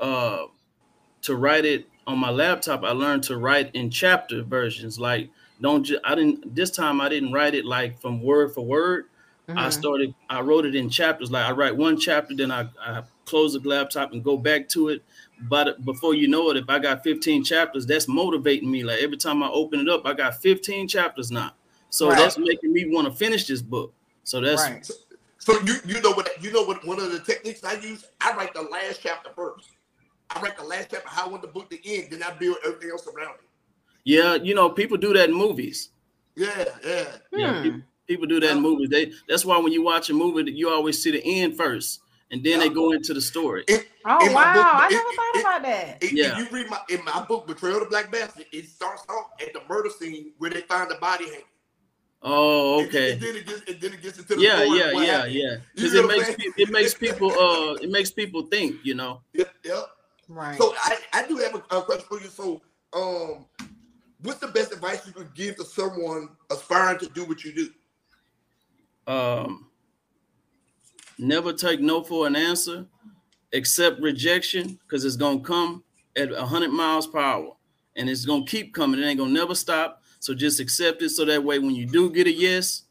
uh 0.00 0.44
to 1.22 1.36
write 1.36 1.64
it 1.64 1.86
on 2.06 2.18
my 2.18 2.30
laptop, 2.30 2.84
I 2.84 2.90
learned 2.92 3.22
to 3.24 3.38
write 3.38 3.74
in 3.74 3.90
chapter 3.90 4.42
versions. 4.42 4.98
Like 4.98 5.30
don't 5.60 5.84
just 5.84 6.00
I 6.04 6.14
didn't 6.14 6.54
this 6.54 6.70
time 6.70 7.00
I 7.00 7.08
didn't 7.08 7.32
write 7.32 7.54
it 7.54 7.64
like 7.64 8.00
from 8.00 8.22
word 8.22 8.52
for 8.54 8.64
word. 8.64 9.06
I 9.56 9.68
Mhm. 9.68 9.72
started 9.72 10.14
I 10.28 10.40
wrote 10.42 10.66
it 10.66 10.74
in 10.74 10.90
chapters. 10.90 11.30
Like 11.30 11.46
I 11.46 11.52
write 11.52 11.76
one 11.76 11.98
chapter, 11.98 12.34
then 12.36 12.50
I, 12.50 12.68
I 12.80 13.02
close 13.24 13.54
the 13.54 13.60
laptop 13.68 14.12
and 14.12 14.22
go 14.22 14.36
back 14.36 14.68
to 14.70 14.88
it. 14.90 15.02
But 15.40 15.84
before 15.84 16.14
you 16.14 16.28
know 16.28 16.50
it, 16.50 16.56
if 16.56 16.68
I 16.68 16.78
got 16.78 17.02
15 17.02 17.44
chapters, 17.44 17.86
that's 17.86 18.08
motivating 18.08 18.70
me. 18.70 18.82
Like 18.82 19.00
every 19.00 19.16
time 19.16 19.42
I 19.42 19.48
open 19.48 19.80
it 19.80 19.88
up, 19.88 20.06
I 20.06 20.14
got 20.14 20.40
15 20.40 20.88
chapters 20.88 21.30
now. 21.30 21.52
So 21.90 22.08
Right. 22.08 22.18
that's 22.18 22.38
making 22.38 22.72
me 22.72 22.86
want 22.90 23.06
to 23.06 23.12
finish 23.12 23.46
this 23.46 23.62
book. 23.62 23.92
So 24.24 24.40
that's 24.40 24.62
right. 24.62 24.90
So 25.38 25.60
you 25.60 25.74
you 25.84 26.00
know 26.00 26.12
what 26.12 26.28
you 26.42 26.50
know 26.52 26.62
what 26.62 26.84
one 26.86 26.98
of 26.98 27.12
the 27.12 27.18
techniques 27.20 27.62
I 27.64 27.74
use? 27.74 28.06
I 28.20 28.34
write 28.34 28.54
the 28.54 28.62
last 28.62 29.00
chapter 29.02 29.30
first. 29.36 29.70
I 30.30 30.40
write 30.40 30.56
the 30.56 30.64
last 30.64 30.88
chapter, 30.90 31.08
how 31.08 31.26
I 31.26 31.28
want 31.28 31.42
the 31.42 31.48
book 31.48 31.68
to 31.70 31.88
end, 31.88 32.08
then 32.10 32.22
I 32.22 32.32
build 32.32 32.56
everything 32.64 32.90
else 32.90 33.06
around 33.06 33.34
it. 33.34 33.48
yeah, 34.04 34.34
you 34.36 34.54
know, 34.54 34.70
people 34.70 34.96
do 34.96 35.12
that 35.12 35.28
in 35.28 35.34
movies. 35.34 35.90
Yeah, 36.34 36.64
yeah. 36.84 37.04
Yeah, 37.32 37.52
Hmm. 37.52 37.62
people, 37.62 37.80
people 38.08 38.26
do 38.26 38.40
that 38.40 38.52
in 38.56 38.62
movies. 38.62 38.88
They 38.88 39.12
that's 39.28 39.44
why 39.44 39.58
when 39.58 39.72
you 39.72 39.82
watch 39.82 40.08
a 40.10 40.14
movie, 40.14 40.50
you 40.50 40.70
always 40.70 41.02
see 41.02 41.10
the 41.10 41.22
end 41.24 41.56
first, 41.56 42.00
and 42.30 42.42
then 42.44 42.60
they 42.60 42.68
go 42.68 42.92
into 42.92 43.14
the 43.14 43.20
story. 43.20 43.64
It, 43.68 43.88
Oh 44.06 44.18
wow! 44.32 44.52
book, 44.52 44.66
I 44.66 44.88
it- 44.88 44.92
never 44.92 45.10
thought 45.16 45.34
it- 45.34 45.40
about 45.40 45.62
that. 45.62 46.02
it- 46.02 46.12
Yeah. 46.12 46.32
If 46.32 46.38
you 46.38 46.56
read 46.58 46.68
my 46.70 46.78
in 46.90 47.04
my 47.04 47.24
book, 47.24 47.46
Betrayal 47.46 47.76
of 47.76 47.84
the 47.84 47.88
Black 47.88 48.10
Bastard, 48.12 48.46
it 48.52 48.68
starts 48.68 49.02
off 49.08 49.30
at 49.40 49.52
the 49.54 49.62
murder 49.68 49.88
scene 49.88 50.32
where 50.38 50.50
they 50.50 50.60
find 50.62 50.90
the 50.90 50.96
body 50.96 51.24
hanging. 51.24 51.44
Oh, 52.26 52.84
okay. 52.84 53.12
And, 53.12 53.20
then 53.20 53.36
it 53.36 53.46
gets 53.46 53.60
and 53.70 53.80
then 53.80 53.92
it 53.94 54.02
gets 54.02 54.18
into 54.18 54.34
the 54.36 54.40
Yeah, 54.42 54.62
story 54.62 54.78
yeah, 54.78 54.90
yeah, 54.92 55.04
happened. 55.16 55.34
yeah. 55.34 55.56
Because 55.74 55.94
it 55.94 56.06
makes 56.06 56.34
pe- 56.34 56.62
it 56.62 56.70
makes 56.70 56.94
people 56.94 57.30
uh 57.38 57.74
it 57.74 57.90
makes 57.90 58.10
people 58.10 58.42
think, 58.46 58.76
you 58.82 58.94
know. 58.94 59.20
Yep, 59.34 59.54
yep. 59.64 59.86
Right. 60.28 60.56
So 60.58 60.74
I, 60.78 60.98
I 61.12 61.26
do 61.26 61.36
have 61.36 61.54
a, 61.54 61.76
a 61.76 61.82
question 61.82 62.06
for 62.08 62.20
you. 62.20 62.28
So 62.28 62.60
um 62.94 63.46
what's 64.22 64.38
the 64.40 64.48
best 64.48 64.72
advice 64.72 65.06
you 65.06 65.12
could 65.12 65.34
give 65.34 65.56
to 65.56 65.64
someone 65.64 66.30
aspiring 66.50 66.98
to 67.00 67.08
do 67.08 67.24
what 67.26 67.44
you 67.44 67.52
do? 67.52 67.68
um, 69.06 69.68
never 71.18 71.52
take 71.52 71.80
no 71.80 72.02
for 72.02 72.26
an 72.26 72.36
answer, 72.36 72.86
accept 73.52 74.00
rejection 74.00 74.78
because 74.82 75.04
it's 75.04 75.16
gonna 75.16 75.40
come 75.40 75.84
at 76.16 76.30
100 76.30 76.70
miles 76.70 77.06
per 77.06 77.18
hour 77.18 77.56
and 77.96 78.08
it's 78.08 78.24
gonna 78.24 78.44
keep 78.44 78.74
coming. 78.74 79.00
It 79.00 79.04
ain't 79.06 79.18
gonna 79.18 79.32
never 79.32 79.54
stop. 79.54 80.02
So 80.20 80.34
just 80.34 80.60
accept 80.60 81.02
it 81.02 81.10
so 81.10 81.24
that 81.26 81.42
way 81.44 81.58
when 81.58 81.74
you 81.74 81.86
do 81.86 82.10
get 82.10 82.26
a 82.26 82.32
yes, 82.32 82.82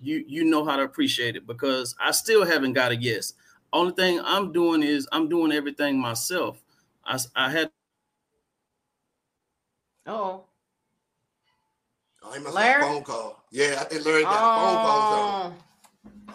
you 0.00 0.24
you 0.26 0.44
know 0.44 0.64
how 0.64 0.76
to 0.76 0.82
appreciate 0.82 1.36
it 1.36 1.46
because 1.46 1.94
I 2.00 2.10
still 2.12 2.44
haven't 2.44 2.72
got 2.72 2.92
a 2.92 2.96
yes. 2.96 3.34
Only 3.72 3.92
thing 3.92 4.20
I'm 4.24 4.52
doing 4.52 4.82
is 4.82 5.06
I'm 5.12 5.28
doing 5.28 5.52
everything 5.52 5.98
myself. 6.00 6.62
I 7.04 7.18
I 7.36 7.50
had 7.50 7.70
oh. 10.06 10.44
Oh, 12.22 12.32
he 12.32 12.40
must 12.40 12.54
Larry? 12.54 12.82
have 12.82 12.90
a 12.90 12.94
phone 12.94 13.04
call. 13.04 13.44
Yeah, 13.50 13.76
I 13.80 13.84
think 13.84 14.04
Larry 14.04 14.22
got 14.24 14.34
a 14.34 14.60
phone 14.60 14.76
call. 14.76 15.46
or 15.46 15.54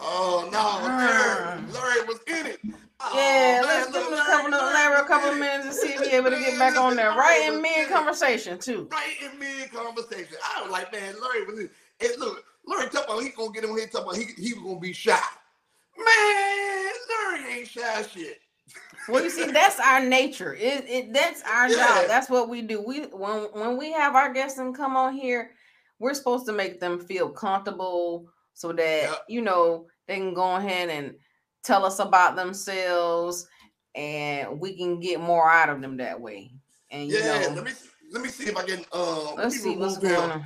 oh 0.00 0.40
something. 0.40 0.50
Oh 0.50 0.50
no, 0.52 0.86
Larry, 0.86 1.62
Larry 1.72 2.04
was 2.06 2.18
in 2.26 2.46
it. 2.46 2.60
Oh, 3.00 3.12
Yeah, 3.14 3.60
man, 3.60 3.64
let's 3.66 3.86
give 3.92 4.02
look, 4.02 4.12
him 4.12 4.18
a 4.18 4.24
couple 4.24 4.54
of 4.54 4.72
Larry 4.72 5.00
a 5.00 5.04
couple 5.24 5.38
minutes 5.40 5.66
to 5.66 5.72
see 5.86 5.92
if 5.94 6.00
he's 6.00 6.12
able 6.12 6.30
to 6.30 6.38
get 6.38 6.58
back 6.58 6.76
on 6.76 6.96
there. 6.96 7.10
Right 7.10 7.50
in 7.52 7.60
mid 7.62 7.88
conversation 7.88 8.58
too. 8.58 8.88
Right 8.92 9.16
in 9.22 9.38
mid 9.38 9.72
conversation. 9.72 10.36
I 10.56 10.62
was 10.62 10.70
like, 10.70 10.92
man, 10.92 11.14
Larry 11.20 11.44
was. 11.46 11.58
And 12.00 12.10
look, 12.18 12.44
Larry 12.66 12.88
talking 12.90 13.04
about 13.04 13.22
he 13.22 13.28
gonna 13.30 13.52
get 13.52 13.64
on 13.64 13.76
here 13.76 13.86
talking 13.86 14.02
about 14.02 14.16
he, 14.16 14.24
he 14.42 14.54
was 14.54 14.62
gonna 14.62 14.80
be 14.80 14.92
shy. 14.92 15.18
Man, 15.96 16.92
Larry 17.08 17.58
ain't 17.60 17.68
shy 17.68 18.02
shit. 18.02 18.40
Well, 19.08 19.22
you 19.22 19.30
see, 19.30 19.50
that's 19.50 19.78
our 19.78 20.00
nature. 20.00 20.54
It, 20.54 20.84
it 20.88 21.12
that's 21.12 21.42
our 21.42 21.68
Yeah. 21.68 21.76
job. 21.76 22.08
That's 22.08 22.30
what 22.30 22.48
we 22.48 22.62
do. 22.62 22.80
We 22.80 23.02
when 23.06 23.44
when 23.52 23.76
we 23.76 23.92
have 23.92 24.14
our 24.16 24.32
guests 24.32 24.58
and 24.58 24.74
come 24.74 24.96
on 24.96 25.14
here, 25.14 25.50
we're 25.98 26.14
supposed 26.14 26.46
to 26.46 26.52
make 26.52 26.80
them 26.80 26.98
feel 26.98 27.28
comfortable 27.28 28.26
so 28.54 28.72
that 28.72 29.02
Yep. 29.02 29.24
you 29.28 29.42
know 29.42 29.86
they 30.06 30.16
can 30.16 30.34
go 30.34 30.56
ahead 30.56 30.88
and 30.88 31.14
tell 31.62 31.84
us 31.84 31.98
about 31.98 32.36
themselves, 32.36 33.46
and 33.94 34.60
we 34.60 34.76
can 34.76 35.00
get 35.00 35.20
more 35.20 35.48
out 35.50 35.68
of 35.70 35.80
them 35.80 35.98
that 35.98 36.20
way. 36.20 36.50
And 36.90 37.08
you 37.08 37.14
Yeah, 37.14 37.24
know, 37.24 37.54
let 37.54 37.64
me 37.64 37.72
let 38.12 38.22
me 38.22 38.28
see 38.28 38.44
if 38.48 38.56
I 38.56 38.64
can 38.64 38.84
uh 38.92 39.34
let 39.34 39.38
let's 39.38 39.56
me 39.56 39.60
see 39.62 39.76
what's 39.76 39.96
remove 39.96 40.02
going 40.02 40.16
him. 40.16 40.30
on. 40.30 40.44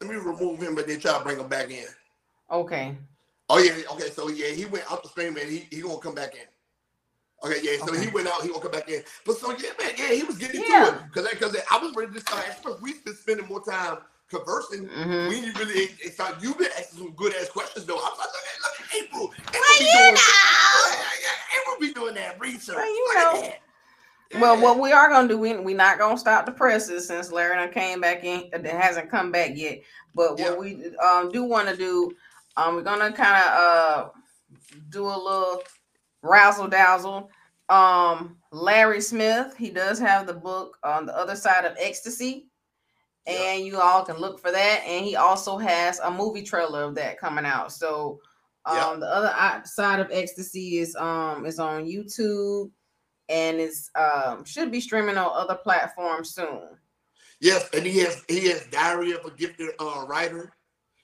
Let 0.00 0.10
me 0.10 0.16
remove 0.16 0.60
him, 0.62 0.74
but 0.74 0.86
then 0.86 1.00
try 1.00 1.16
to 1.18 1.24
bring 1.24 1.38
him 1.40 1.48
back 1.48 1.70
in. 1.70 1.86
Okay. 2.50 2.96
Oh 3.48 3.58
yeah, 3.58 3.72
okay. 3.92 4.10
So 4.10 4.28
yeah, 4.28 4.48
he 4.48 4.66
went 4.66 4.90
out 4.90 5.02
the 5.02 5.08
stream 5.08 5.36
and 5.36 5.48
he 5.50 5.66
he 5.70 5.80
gonna 5.80 5.98
come 5.98 6.14
back 6.14 6.34
in. 6.34 6.46
Okay, 7.44 7.60
yeah. 7.62 7.84
So 7.84 7.92
he 7.94 8.08
went 8.08 8.28
out. 8.28 8.42
He 8.42 8.48
gonna 8.48 8.60
come 8.60 8.72
back 8.72 8.88
in. 8.88 9.02
But 9.24 9.36
so 9.38 9.50
yeah, 9.52 9.70
man, 9.80 9.92
yeah, 9.96 10.12
he 10.12 10.24
was 10.24 10.38
getting 10.38 10.62
Yeah. 10.62 10.84
to 10.90 10.96
it 10.96 11.02
because 11.12 11.28
because 11.30 11.56
I 11.70 11.78
was 11.78 11.94
ready 11.96 12.12
to 12.12 12.20
start. 12.20 12.48
At 12.48 12.62
first, 12.62 12.82
we've 12.82 13.04
been 13.04 13.14
spending 13.16 13.46
more 13.46 13.64
time 13.64 13.98
conversing. 14.30 14.88
Mm-hmm. 14.88 15.28
We 15.28 15.50
really 15.58 15.90
it's 16.00 16.18
not 16.18 16.42
you've 16.42 16.58
been 16.58 16.70
asking 16.78 16.98
some 16.98 17.12
good 17.12 17.34
ass 17.34 17.48
questions 17.48 17.86
though. 17.86 17.98
I'm 17.98 18.18
like, 18.18 18.28
look 18.28 18.74
at, 18.80 19.04
April. 19.04 19.32
April 19.48 19.60
well, 19.60 19.78
be 19.78 19.84
doing, 19.84 20.14
know. 20.14 20.94
April 21.60 21.76
be 21.80 21.92
doing 21.92 22.14
that 22.14 22.40
research. 22.40 22.76
Well, 22.76 22.86
you 22.86 23.14
know. 23.14 23.52
Well, 24.34 24.60
what 24.60 24.78
we 24.78 24.92
are 24.92 25.08
gonna 25.08 25.26
do, 25.26 25.38
we 25.38 25.56
we 25.56 25.72
not 25.72 25.98
gonna 25.98 26.18
stop 26.18 26.44
the 26.44 26.52
presses 26.52 27.06
since 27.06 27.32
Larry 27.32 27.52
and 27.52 27.60
I 27.60 27.68
came 27.68 28.00
back 28.00 28.24
in. 28.24 28.50
It 28.52 28.66
hasn't 28.66 29.10
come 29.10 29.32
back 29.32 29.52
yet. 29.54 29.80
But 30.14 30.38
what 30.38 30.58
we 30.58 30.94
um, 30.96 31.30
do 31.32 31.44
want 31.44 31.68
to 31.68 31.76
do, 31.76 32.12
um, 32.56 32.74
we're 32.74 32.82
gonna 32.82 33.10
kind 33.10 33.42
of 33.42 33.52
uh 33.52 34.08
do 34.90 35.06
a 35.06 35.16
little 35.16 35.62
razzle 36.22 36.68
dazzle. 36.68 37.30
Um, 37.70 38.36
Larry 38.52 39.00
Smith, 39.00 39.54
he 39.56 39.70
does 39.70 39.98
have 39.98 40.26
the 40.26 40.34
book 40.34 40.76
on 40.82 41.06
the 41.06 41.16
other 41.16 41.36
side 41.36 41.64
of 41.64 41.76
ecstasy, 41.78 42.47
and 43.28 43.64
you 43.64 43.80
all 43.80 44.04
can 44.04 44.16
look 44.16 44.40
for 44.40 44.50
that. 44.50 44.82
And 44.86 45.04
he 45.04 45.16
also 45.16 45.58
has 45.58 45.98
a 46.00 46.10
movie 46.10 46.42
trailer 46.42 46.84
of 46.84 46.94
that 46.96 47.18
coming 47.18 47.44
out. 47.44 47.72
So, 47.72 48.20
um, 48.64 49.00
the 49.00 49.06
other 49.06 49.62
side 49.64 50.00
of 50.00 50.10
ecstasy 50.10 50.78
is 50.78 50.96
um 50.96 51.46
is 51.46 51.58
on 51.58 51.86
YouTube, 51.86 52.70
and 53.28 53.60
it's 53.60 53.90
um 53.94 54.44
should 54.44 54.70
be 54.70 54.80
streaming 54.80 55.16
on 55.16 55.30
other 55.32 55.54
platforms 55.54 56.34
soon. 56.34 56.62
Yes, 57.40 57.68
and 57.72 57.86
he 57.86 57.98
has 58.00 58.24
he 58.28 58.48
has 58.48 58.66
Diary 58.66 59.12
of 59.12 59.24
a 59.24 59.30
Gifted 59.30 59.70
uh, 59.78 60.04
Writer. 60.08 60.52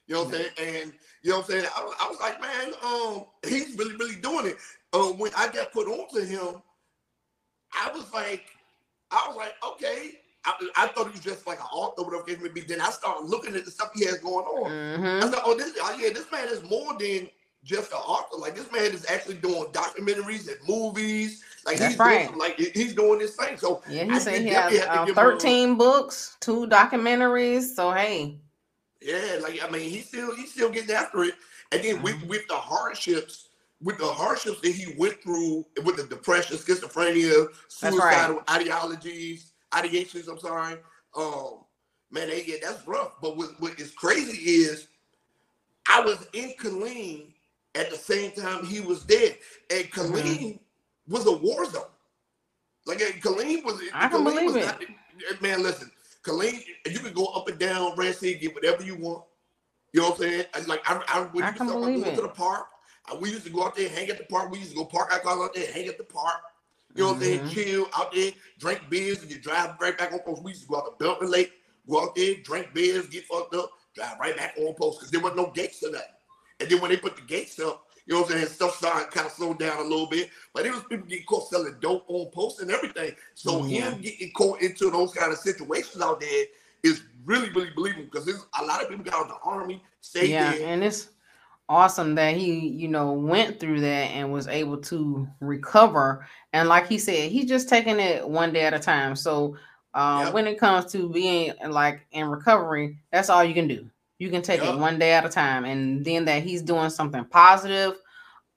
You 0.07 0.15
know 0.15 0.23
what 0.25 0.35
I'm 0.35 0.41
saying? 0.57 0.81
And 0.83 0.93
you 1.23 1.31
know 1.31 1.37
what 1.37 1.45
I'm 1.45 1.51
saying? 1.51 1.65
I, 1.75 1.93
I 2.01 2.09
was 2.09 2.19
like, 2.19 2.41
man, 2.41 2.73
um, 2.83 3.25
he's 3.47 3.75
really, 3.75 3.95
really 3.95 4.17
doing 4.17 4.47
it. 4.47 4.57
Uh, 4.93 5.11
when 5.13 5.31
I 5.35 5.47
got 5.47 5.71
put 5.71 5.87
onto 5.87 6.23
him, 6.23 6.61
I 7.73 7.91
was 7.91 8.11
like, 8.13 8.45
I 9.09 9.25
was 9.27 9.35
like, 9.35 9.53
okay. 9.71 10.19
I, 10.45 10.69
I 10.77 10.87
thought 10.87 11.07
he 11.07 11.11
was 11.11 11.21
just 11.21 11.47
like 11.47 11.59
an 11.59 11.65
author, 11.73 12.03
whatever 12.03 12.23
case 12.23 12.39
may 12.39 12.49
be. 12.49 12.61
Then 12.61 12.81
I 12.81 12.89
started 12.91 13.25
looking 13.25 13.55
at 13.55 13.65
the 13.65 13.71
stuff 13.71 13.91
he 13.95 14.05
has 14.05 14.19
going 14.19 14.45
on. 14.45 14.71
Mm-hmm. 14.71 15.27
I 15.27 15.31
said, 15.31 15.41
oh, 15.43 15.57
this, 15.57 15.73
oh, 15.81 15.97
yeah, 15.99 16.09
this 16.13 16.31
man 16.31 16.47
is 16.47 16.63
more 16.69 16.95
than 16.97 17.29
just 17.65 17.91
an 17.91 17.97
author. 17.97 18.37
Like 18.37 18.55
this 18.55 18.71
man 18.71 18.93
is 18.93 19.05
actually 19.09 19.35
doing 19.35 19.65
documentaries 19.73 20.47
and 20.47 20.57
movies. 20.69 21.43
Like 21.65 21.77
That's 21.77 21.93
he's 21.93 21.99
right. 21.99 22.27
doing, 22.27 22.39
like 22.39 22.57
he's 22.57 22.93
doing 22.93 23.19
this 23.19 23.35
thing. 23.35 23.57
So 23.57 23.81
yeah, 23.89 24.03
he 24.03 24.11
I 24.11 24.19
said 24.19 24.41
he 24.41 24.49
has 24.49 24.87
um, 24.87 25.13
thirteen 25.13 25.69
him, 25.69 25.77
books, 25.77 26.37
two 26.39 26.67
documentaries. 26.67 27.75
So 27.75 27.91
hey, 27.91 28.39
yeah, 29.01 29.39
like 29.41 29.61
I 29.63 29.69
mean, 29.69 29.89
he's 29.89 30.07
still 30.07 30.35
he's 30.35 30.51
still 30.51 30.69
getting 30.69 30.95
after 30.95 31.23
it. 31.23 31.33
And 31.71 31.83
then 31.83 32.01
with 32.03 32.15
mm-hmm. 32.15 32.27
with 32.27 32.47
the 32.47 32.55
hardships, 32.55 33.49
with 33.81 33.97
the 33.97 34.05
hardships 34.05 34.61
that 34.61 34.71
he 34.71 34.93
went 34.97 35.21
through 35.23 35.65
with 35.83 35.97
the 35.97 36.03
depression, 36.03 36.57
schizophrenia, 36.57 37.47
suicidal 37.67 38.35
right. 38.37 38.49
ideologies, 38.51 39.53
ideations. 39.73 40.27
I'm 40.29 40.39
sorry. 40.39 40.77
Um, 41.15 41.65
man, 42.11 42.29
they, 42.29 42.43
yeah, 42.45 42.57
that's 42.61 42.85
rough. 42.87 43.13
But 43.21 43.37
what, 43.37 43.59
what 43.59 43.79
is 43.79 43.91
crazy 43.91 44.37
is 44.37 44.87
I 45.87 46.01
was 46.01 46.27
in 46.33 46.53
Killeen 46.59 47.33
at 47.75 47.89
the 47.89 47.97
same 47.97 48.31
time 48.31 48.65
he 48.65 48.79
was 48.79 49.03
dead, 49.03 49.37
and 49.69 49.85
Killeen 49.91 50.39
mm-hmm. 50.39 51.13
was 51.13 51.25
a 51.27 51.31
war 51.31 51.65
zone. 51.65 51.83
Like 52.85 52.99
Killeen 52.99 53.63
was. 53.63 53.81
I 53.93 54.07
can 54.07 54.23
believe 54.23 54.53
was 54.53 54.55
it. 54.57 54.65
Not, 54.65 55.41
man, 55.41 55.63
listen, 55.63 55.91
Killeen, 56.23 56.61
you 56.89 56.99
can 56.99 57.13
go 57.13 57.25
up 57.27 57.47
and 57.47 57.59
down 57.59 57.95
Rancier, 57.97 58.39
get 58.39 58.53
whatever 58.53 58.83
you 58.83 58.95
want. 58.95 59.23
You 59.93 60.01
know 60.01 60.09
what 60.09 60.21
I'm 60.21 60.29
saying? 60.29 60.45
Like 60.67 60.81
I, 60.89 61.01
I 61.07 61.21
when 61.31 61.43
I 61.43 61.49
you 61.49 61.55
start 61.55 61.69
going 61.69 62.03
to 62.03 62.21
the 62.21 62.27
park, 62.27 62.67
we 63.19 63.29
used 63.29 63.45
to 63.45 63.49
go 63.49 63.63
out 63.63 63.75
there, 63.75 63.89
hang 63.89 64.09
at 64.09 64.17
the 64.17 64.25
park. 64.25 64.51
We 64.51 64.59
used 64.59 64.71
to 64.71 64.77
go 64.77 64.85
park 64.85 65.13
our 65.13 65.19
cars 65.19 65.39
out 65.41 65.53
there, 65.53 65.71
hang 65.71 65.87
at 65.87 65.97
the 65.97 66.03
park. 66.03 66.41
You 66.95 67.03
know 67.03 67.09
what. 67.09 67.17
I'm 67.17 67.21
saying? 67.21 67.39
Mm-hmm. 67.41 67.49
Chill 67.49 67.87
out 67.95 68.13
there, 68.13 68.31
drink 68.59 68.81
beers, 68.89 69.21
and 69.21 69.29
you 69.29 69.39
drive 69.39 69.75
right 69.79 69.97
back 69.97 70.13
on 70.13 70.19
post. 70.19 70.43
We 70.43 70.51
used 70.51 70.63
to 70.63 70.67
go 70.67 70.77
out 70.77 70.97
to 70.97 71.03
Belton 71.03 71.29
Lake, 71.29 71.51
go 71.89 72.01
out 72.01 72.15
there, 72.15 72.35
drink 72.43 72.73
beers, 72.73 73.07
get 73.07 73.25
fucked 73.25 73.53
up, 73.53 73.71
drive 73.95 74.19
right 74.19 74.35
back 74.35 74.55
on 74.57 74.73
post 74.75 74.99
because 74.99 75.11
there 75.11 75.21
wasn't 75.21 75.37
no 75.37 75.51
gates 75.51 75.79
to 75.81 75.89
that. 75.89 76.19
And 76.59 76.69
then 76.69 76.81
when 76.81 76.91
they 76.91 76.97
put 76.97 77.17
the 77.17 77.21
gates 77.23 77.59
up, 77.59 77.83
you 78.05 78.13
know 78.13 78.21
what 78.21 78.31
I'm 78.31 78.37
saying? 78.37 78.47
Stuff 78.47 78.77
started 78.77 79.11
kind 79.11 79.25
of 79.25 79.33
slowed 79.33 79.59
down 79.59 79.77
a 79.77 79.83
little 79.83 80.07
bit, 80.07 80.29
but 80.53 80.65
it 80.65 80.71
was 80.71 80.83
people 80.83 81.07
getting 81.07 81.25
caught 81.25 81.49
selling 81.49 81.75
dope 81.81 82.05
on 82.07 82.29
post 82.31 82.61
and 82.61 82.69
everything. 82.69 83.15
So 83.33 83.61
mm-hmm. 83.61 83.69
him 83.69 84.01
getting 84.01 84.31
caught 84.31 84.61
into 84.61 84.91
those 84.91 85.11
kind 85.13 85.31
of 85.31 85.39
situations 85.39 86.01
out 86.01 86.21
there 86.21 86.45
is 86.83 87.01
really, 87.25 87.49
really 87.49 87.71
believable 87.75 88.07
because 88.11 88.27
a 88.59 88.63
lot 88.63 88.83
of 88.83 88.89
people 88.89 89.03
got 89.03 89.15
out 89.15 89.27
the 89.27 89.49
army, 89.49 89.83
stayed 90.01 90.29
yeah, 90.29 90.51
there. 90.51 90.67
and 90.67 90.83
it's 90.83 91.09
awesome 91.67 92.15
that 92.15 92.35
he, 92.35 92.67
you 92.67 92.87
know, 92.87 93.13
went 93.13 93.59
through 93.59 93.81
that 93.81 94.11
and 94.11 94.31
was 94.31 94.47
able 94.47 94.77
to 94.77 95.27
recover. 95.39 96.25
And 96.53 96.69
like 96.69 96.87
he 96.87 96.97
said, 96.97 97.31
he's 97.31 97.45
just 97.45 97.69
taking 97.69 97.99
it 97.99 98.27
one 98.27 98.53
day 98.53 98.61
at 98.61 98.73
a 98.73 98.79
time. 98.79 99.15
So 99.15 99.55
uh, 99.93 100.23
yep. 100.25 100.33
when 100.33 100.47
it 100.47 100.59
comes 100.59 100.91
to 100.91 101.09
being 101.09 101.53
like 101.67 102.05
in 102.11 102.27
recovery, 102.27 102.99
that's 103.11 103.29
all 103.29 103.43
you 103.43 103.53
can 103.53 103.67
do. 103.67 103.89
You 104.19 104.29
can 104.29 104.41
take 104.41 104.61
yep. 104.61 104.75
it 104.75 104.79
one 104.79 104.99
day 104.99 105.13
at 105.13 105.25
a 105.25 105.29
time, 105.29 105.65
and 105.65 106.03
then 106.05 106.25
that 106.25 106.43
he's 106.43 106.61
doing 106.61 106.89
something 106.89 107.25
positive 107.25 107.95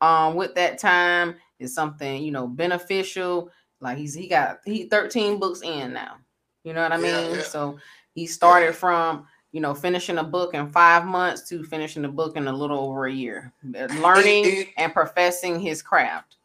um 0.01 0.37
with 0.37 0.55
that 0.55 0.79
time 0.79 1.35
is 1.59 1.75
something 1.75 2.23
you 2.23 2.31
know 2.31 2.47
beneficial. 2.47 3.51
Like 3.81 3.99
he's 3.99 4.15
he 4.15 4.29
got 4.29 4.61
he 4.65 4.85
13 4.85 5.39
books 5.39 5.63
in 5.63 5.93
now. 5.93 6.17
You 6.65 6.73
know 6.73 6.83
what 6.83 6.93
I 6.93 6.97
mean? 6.97 7.13
Yeah, 7.13 7.37
yeah. 7.37 7.43
So 7.43 7.79
he 8.15 8.27
started 8.27 8.75
from 8.75 9.27
you 9.53 9.61
know 9.61 9.75
finishing 9.75 10.19
a 10.19 10.25
book 10.25 10.55
in 10.55 10.69
five 10.69 11.05
months 11.05 11.49
to 11.49 11.65
finishing 11.65 12.03
the 12.03 12.09
book 12.09 12.37
in 12.37 12.47
a 12.49 12.53
little 12.53 12.79
over 12.79 13.07
a 13.07 13.13
year, 13.13 13.53
learning 13.65 14.45
and, 14.45 14.57
and, 14.57 14.67
and 14.77 14.93
professing 14.93 15.61
his 15.61 15.83
craft. 15.83 16.37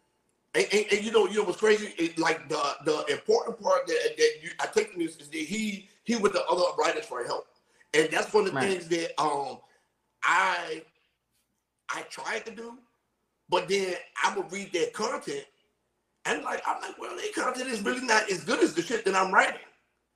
And, 0.56 0.68
and, 0.72 1.04
you 1.04 1.12
know, 1.12 1.28
you 1.28 1.40
know 1.40 1.46
what's 1.46 1.60
crazy? 1.60 1.94
It, 1.98 2.20
like 2.20 2.48
the 2.48 2.62
the 2.86 3.06
important 3.12 3.60
part 3.60 3.88
that, 3.88 4.14
that 4.18 4.32
you, 4.42 4.50
I 4.60 4.68
take 4.68 4.92
from 4.92 5.02
this 5.02 5.18
is 5.18 5.30
that 5.30 5.38
he 5.38 5.90
he 6.04 6.16
with 6.16 6.34
the 6.34 6.46
other 6.46 6.64
writers 6.78 7.06
for 7.06 7.24
help. 7.24 7.48
And 7.94 8.10
that's 8.12 8.34
one 8.34 8.46
of 8.46 8.52
the 8.52 8.56
right. 8.58 8.70
things 8.70 8.88
that 8.90 9.20
um 9.22 9.60
I 10.24 10.84
I 11.90 12.02
tried 12.04 12.46
to 12.46 12.52
do, 12.52 12.78
but 13.50 13.68
then 13.68 13.96
I 14.24 14.36
would 14.36 14.52
read 14.52 14.72
their 14.72 14.90
content 14.92 15.46
and 16.26 16.44
like 16.44 16.62
I'm 16.66 16.82
like, 16.82 17.00
well, 17.00 17.16
their 17.16 17.32
content 17.34 17.70
is 17.70 17.82
really 17.82 18.06
not 18.06 18.30
as 18.32 18.44
good 18.44 18.60
as 18.60 18.74
the 18.74 18.82
shit 18.82 19.06
that 19.06 19.16
I'm 19.16 19.34
writing. 19.34 19.60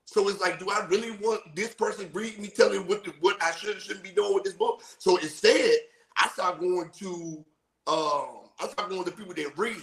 So 0.07 0.29
it's 0.29 0.39
like, 0.39 0.57
do 0.57 0.69
I 0.69 0.85
really 0.87 1.11
want 1.11 1.53
this 1.53 1.73
person 1.73 2.09
reading 2.13 2.41
me 2.41 2.47
telling 2.47 2.87
what 2.87 3.03
the, 3.03 3.13
what 3.19 3.37
I 3.43 3.51
should 3.51 3.81
shouldn't 3.81 4.05
be 4.05 4.11
doing 4.11 4.33
with 4.33 4.45
this 4.45 4.53
book? 4.53 4.81
So 4.99 5.17
instead, 5.17 5.79
I 6.17 6.29
start 6.29 6.61
going 6.61 6.89
to 6.99 7.45
um 7.87 8.47
I 8.59 8.67
start 8.69 8.89
going 8.89 9.03
to 9.03 9.11
people 9.11 9.33
that 9.33 9.57
read. 9.57 9.75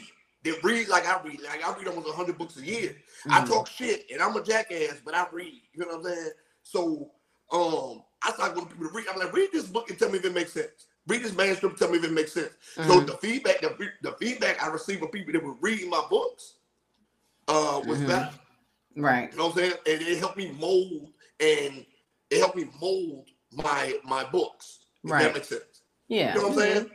That 0.45 0.65
read 0.65 0.89
like 0.89 1.07
I 1.07 1.21
read. 1.23 1.43
Like 1.43 1.63
I 1.63 1.77
read 1.77 1.89
almost 1.89 2.09
hundred 2.15 2.39
books 2.39 2.57
a 2.57 2.65
year. 2.65 2.97
Mm-hmm. 3.27 3.33
I 3.33 3.45
talk 3.45 3.69
shit 3.69 4.07
and 4.11 4.23
I'm 4.23 4.35
a 4.35 4.43
jackass, 4.43 4.97
but 5.05 5.15
I 5.15 5.27
read. 5.31 5.61
You 5.75 5.81
know 5.81 5.87
what 5.89 5.97
I'm 5.97 6.05
saying? 6.05 6.31
So 6.63 7.11
um, 7.53 8.03
I 8.23 8.33
started 8.33 8.55
going 8.55 8.67
to 8.67 8.73
people 8.73 8.89
to 8.89 8.95
read. 8.95 9.07
I'm 9.13 9.19
like, 9.19 9.33
read 9.33 9.51
this 9.53 9.67
book 9.67 9.91
and 9.91 9.99
tell 9.99 10.11
me 10.11 10.19
if 10.19 10.25
it 10.25 10.33
makes 10.33 10.55
sense. 10.55 10.87
Read 11.07 11.23
this 11.23 11.37
manuscript, 11.37 11.79
tell 11.79 11.91
me 11.91 11.99
if 11.99 12.05
it 12.05 12.13
makes 12.13 12.33
sense. 12.33 12.53
Mm-hmm. 12.77 12.91
So 12.91 13.01
the 13.01 13.13
feedback, 13.19 13.61
the, 13.61 13.77
the 14.01 14.13
feedback 14.13 14.63
I 14.63 14.69
received 14.69 15.01
from 15.01 15.09
people 15.09 15.35
that 15.35 15.45
were 15.45 15.53
reading 15.61 15.91
my 15.91 16.03
books 16.09 16.55
uh, 17.47 17.83
was 17.87 17.99
mm-hmm. 17.99 18.07
better. 18.07 18.31
Right. 18.97 19.31
You 19.33 19.39
know 19.39 19.47
what 19.47 19.53
I'm 19.53 19.59
saying? 19.59 19.73
And 19.87 20.03
it 20.03 20.19
helped 20.19 20.37
me 20.37 20.53
mold 20.59 21.11
and 21.41 21.85
it 22.31 22.39
helped 22.39 22.57
me 22.57 22.69
mold 22.81 23.29
my 23.53 23.99
my 24.05 24.25
books. 24.25 24.81
right. 25.03 25.25
that 25.25 25.35
makes 25.35 25.49
sense. 25.49 25.83
Yeah. 26.09 26.35
You 26.35 26.41
know 26.41 26.49
what 26.49 26.59
I'm 26.59 26.59
saying? 26.59 26.91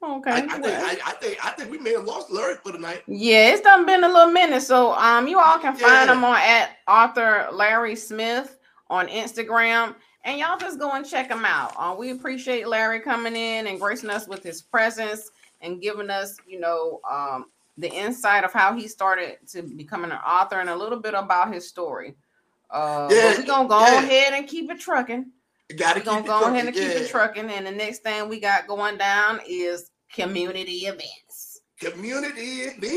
Okay. 0.00 0.30
I, 0.30 0.36
I, 0.36 0.40
think, 0.40 0.64
I, 0.64 0.98
I, 1.06 1.12
think 1.14 1.44
I 1.44 1.50
think 1.50 1.70
we 1.72 1.78
may 1.78 1.92
have 1.92 2.04
lost 2.04 2.30
Larry 2.30 2.54
for 2.62 2.70
the 2.70 2.78
night. 2.78 3.02
Yeah, 3.08 3.52
it's 3.52 3.62
done 3.62 3.84
been 3.84 4.04
a 4.04 4.08
little 4.08 4.32
minute. 4.32 4.62
So 4.62 4.92
um 4.92 5.26
you 5.26 5.38
all 5.38 5.58
can 5.58 5.74
find 5.74 6.08
yeah. 6.08 6.12
him 6.12 6.24
on 6.24 6.36
at 6.36 6.76
author 6.86 7.48
Larry 7.52 7.96
Smith 7.96 8.58
on 8.90 9.08
Instagram. 9.08 9.94
And 10.24 10.38
y'all 10.38 10.58
just 10.58 10.78
go 10.78 10.92
and 10.92 11.08
check 11.08 11.30
him 11.30 11.44
out. 11.44 11.72
Uh, 11.76 11.94
we 11.98 12.10
appreciate 12.10 12.68
Larry 12.68 13.00
coming 13.00 13.34
in 13.34 13.66
and 13.66 13.80
gracing 13.80 14.10
us 14.10 14.28
with 14.28 14.42
his 14.42 14.60
presence 14.60 15.30
and 15.60 15.80
giving 15.80 16.10
us, 16.10 16.36
you 16.46 16.60
know, 16.60 17.00
um, 17.10 17.46
the 17.78 17.88
insight 17.88 18.44
of 18.44 18.52
how 18.52 18.74
he 18.74 18.88
started 18.88 19.38
to 19.48 19.62
becoming 19.62 20.10
an 20.10 20.18
author 20.18 20.60
and 20.60 20.68
a 20.68 20.76
little 20.76 20.98
bit 20.98 21.14
about 21.14 21.54
his 21.54 21.66
story. 21.66 22.16
Uh, 22.70 23.08
yeah, 23.10 23.36
we're 23.38 23.46
gonna 23.46 23.68
go 23.68 23.80
yeah. 23.80 24.02
ahead 24.02 24.34
and 24.34 24.46
keep 24.46 24.70
it 24.70 24.80
trucking. 24.80 25.30
We're 25.70 26.00
gonna 26.00 26.26
go 26.26 26.42
ahead 26.42 26.66
and 26.66 26.76
yeah. 26.76 26.88
keep 26.88 27.02
it 27.02 27.08
trucking. 27.08 27.48
And 27.50 27.66
the 27.66 27.72
next 27.72 28.02
thing 28.02 28.28
we 28.28 28.40
got 28.40 28.66
going 28.66 28.98
down 28.98 29.40
is 29.48 29.90
community 30.12 30.86
events. 30.86 31.60
Community 31.80 32.62
events. 32.62 32.90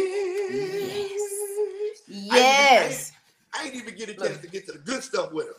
Yes. 2.08 2.32
Yes. 2.34 3.12
I, 3.54 3.66
ain't 3.66 3.76
even 3.76 3.96
get 3.96 4.10
a 4.10 4.14
chance 4.14 4.30
Look. 4.32 4.42
to 4.42 4.48
get 4.48 4.66
to 4.66 4.72
the 4.74 4.80
good 4.80 5.04
stuff 5.04 5.32
with 5.32 5.48
him. 5.48 5.54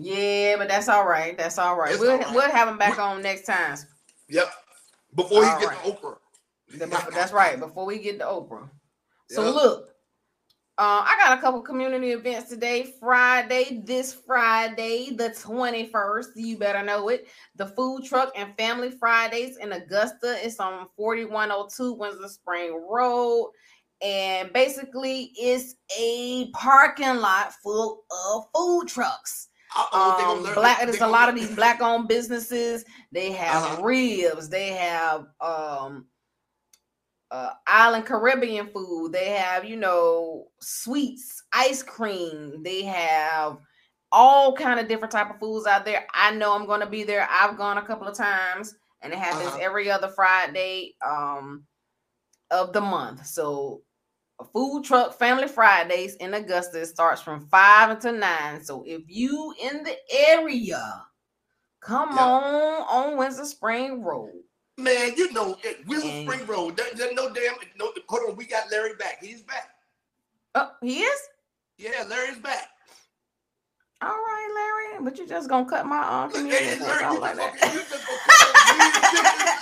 Yeah, 0.00 0.56
but 0.58 0.68
that's 0.68 0.88
all 0.88 1.06
right. 1.06 1.36
That's 1.36 1.58
all 1.58 1.76
right. 1.76 1.98
we'll 1.98 2.18
right. 2.18 2.30
we'll 2.32 2.50
have 2.50 2.68
him 2.68 2.78
back 2.78 2.96
we, 2.96 3.02
on 3.02 3.22
next 3.22 3.46
time. 3.46 3.76
Yep. 4.28 4.50
Before 5.14 5.44
he 5.44 5.50
gets 5.60 5.66
right. 5.66 5.84
to 5.84 5.90
Oprah. 5.92 6.16
That's 6.76 7.32
right. 7.32 7.58
Before 7.58 7.86
we 7.86 7.98
get 7.98 8.18
to 8.18 8.24
Oprah. 8.24 8.68
So 9.30 9.44
yep. 9.44 9.54
look, 9.54 9.88
uh, 10.78 11.02
I 11.04 11.16
got 11.18 11.36
a 11.36 11.40
couple 11.40 11.60
community 11.60 12.12
events 12.12 12.50
today. 12.50 12.94
Friday, 13.00 13.82
this 13.84 14.14
Friday, 14.14 15.10
the 15.10 15.30
21st. 15.30 16.26
You 16.36 16.56
better 16.56 16.84
know 16.84 17.08
it. 17.08 17.26
The 17.56 17.66
Food 17.66 18.04
Truck 18.04 18.32
and 18.36 18.56
Family 18.56 18.92
Fridays 18.92 19.56
in 19.56 19.72
Augusta. 19.72 20.36
It's 20.44 20.60
on 20.60 20.86
4102 20.96 21.94
Windsor 21.94 22.28
Spring 22.28 22.80
Road. 22.88 23.50
And 24.00 24.52
basically, 24.52 25.32
it's 25.36 25.74
a 25.98 26.48
parking 26.52 27.16
lot 27.16 27.52
full 27.54 28.04
of 28.10 28.44
food 28.54 28.86
trucks. 28.86 29.48
Um, 29.92 30.44
black. 30.54 30.80
There's 30.82 31.00
a 31.00 31.08
lot 31.08 31.28
of 31.28 31.34
these 31.34 31.54
black-owned 31.54 32.06
businesses. 32.06 32.84
They 33.10 33.32
have 33.32 33.64
uh-huh. 33.64 33.82
ribs. 33.82 34.48
They 34.48 34.68
have 34.68 35.26
um, 35.40 36.06
uh, 37.30 37.50
island 37.66 38.06
Caribbean 38.06 38.68
food. 38.68 39.12
They 39.12 39.30
have 39.30 39.64
you 39.64 39.76
know 39.76 40.48
sweets, 40.60 41.42
ice 41.52 41.82
cream. 41.82 42.62
They 42.62 42.82
have 42.84 43.58
all 44.10 44.54
kind 44.54 44.80
of 44.80 44.88
different 44.88 45.12
type 45.12 45.30
of 45.30 45.38
foods 45.38 45.66
out 45.66 45.84
there. 45.84 46.06
I 46.14 46.34
know 46.34 46.54
I'm 46.54 46.66
going 46.66 46.80
to 46.80 46.86
be 46.86 47.04
there. 47.04 47.28
I've 47.30 47.58
gone 47.58 47.78
a 47.78 47.82
couple 47.82 48.08
of 48.08 48.16
times, 48.16 48.74
and 49.02 49.12
it 49.12 49.18
happens 49.18 49.48
uh-huh. 49.48 49.58
every 49.60 49.90
other 49.90 50.08
Friday 50.08 50.94
um, 51.06 51.64
of 52.50 52.72
the 52.72 52.80
month. 52.80 53.26
So 53.26 53.82
a 54.40 54.44
food 54.44 54.84
truck 54.84 55.18
family 55.18 55.48
Fridays 55.48 56.14
in 56.16 56.34
Augusta 56.34 56.86
starts 56.86 57.20
from 57.20 57.46
five 57.48 57.90
until 57.90 58.14
nine. 58.14 58.62
So 58.64 58.84
if 58.86 59.02
you 59.08 59.54
in 59.60 59.82
the 59.82 59.96
area, 60.10 61.04
come 61.80 62.16
on 62.18 62.82
on 62.88 63.16
Windsor 63.18 63.44
Spring 63.44 64.02
Road. 64.02 64.42
Man, 64.78 65.12
you 65.16 65.32
know 65.32 65.58
Windsor 65.88 66.06
mm. 66.06 66.22
Spring 66.22 66.46
Road. 66.46 66.76
There, 66.76 66.86
there's 66.94 67.12
no 67.12 67.34
damn. 67.34 67.54
No, 67.76 67.92
hold 68.08 68.30
on, 68.30 68.36
we 68.36 68.46
got 68.46 68.70
Larry 68.70 68.94
back. 68.94 69.18
He's 69.20 69.42
back. 69.42 69.70
Oh, 70.54 70.70
he 70.80 71.00
is. 71.00 71.20
Yeah, 71.78 72.04
Larry's 72.08 72.38
back. 72.38 72.68
All 74.00 74.08
right, 74.08 74.48
Larry, 74.54 75.04
but 75.04 75.18
you 75.18 75.26
just 75.26 75.48
gonna 75.48 75.68
cut 75.68 75.84
my 75.84 75.96
arm 75.96 76.30
from 76.30 76.46
Hey, 76.46 76.78
Larry, 76.78 77.18
like 77.18 77.34
that. 77.34 77.56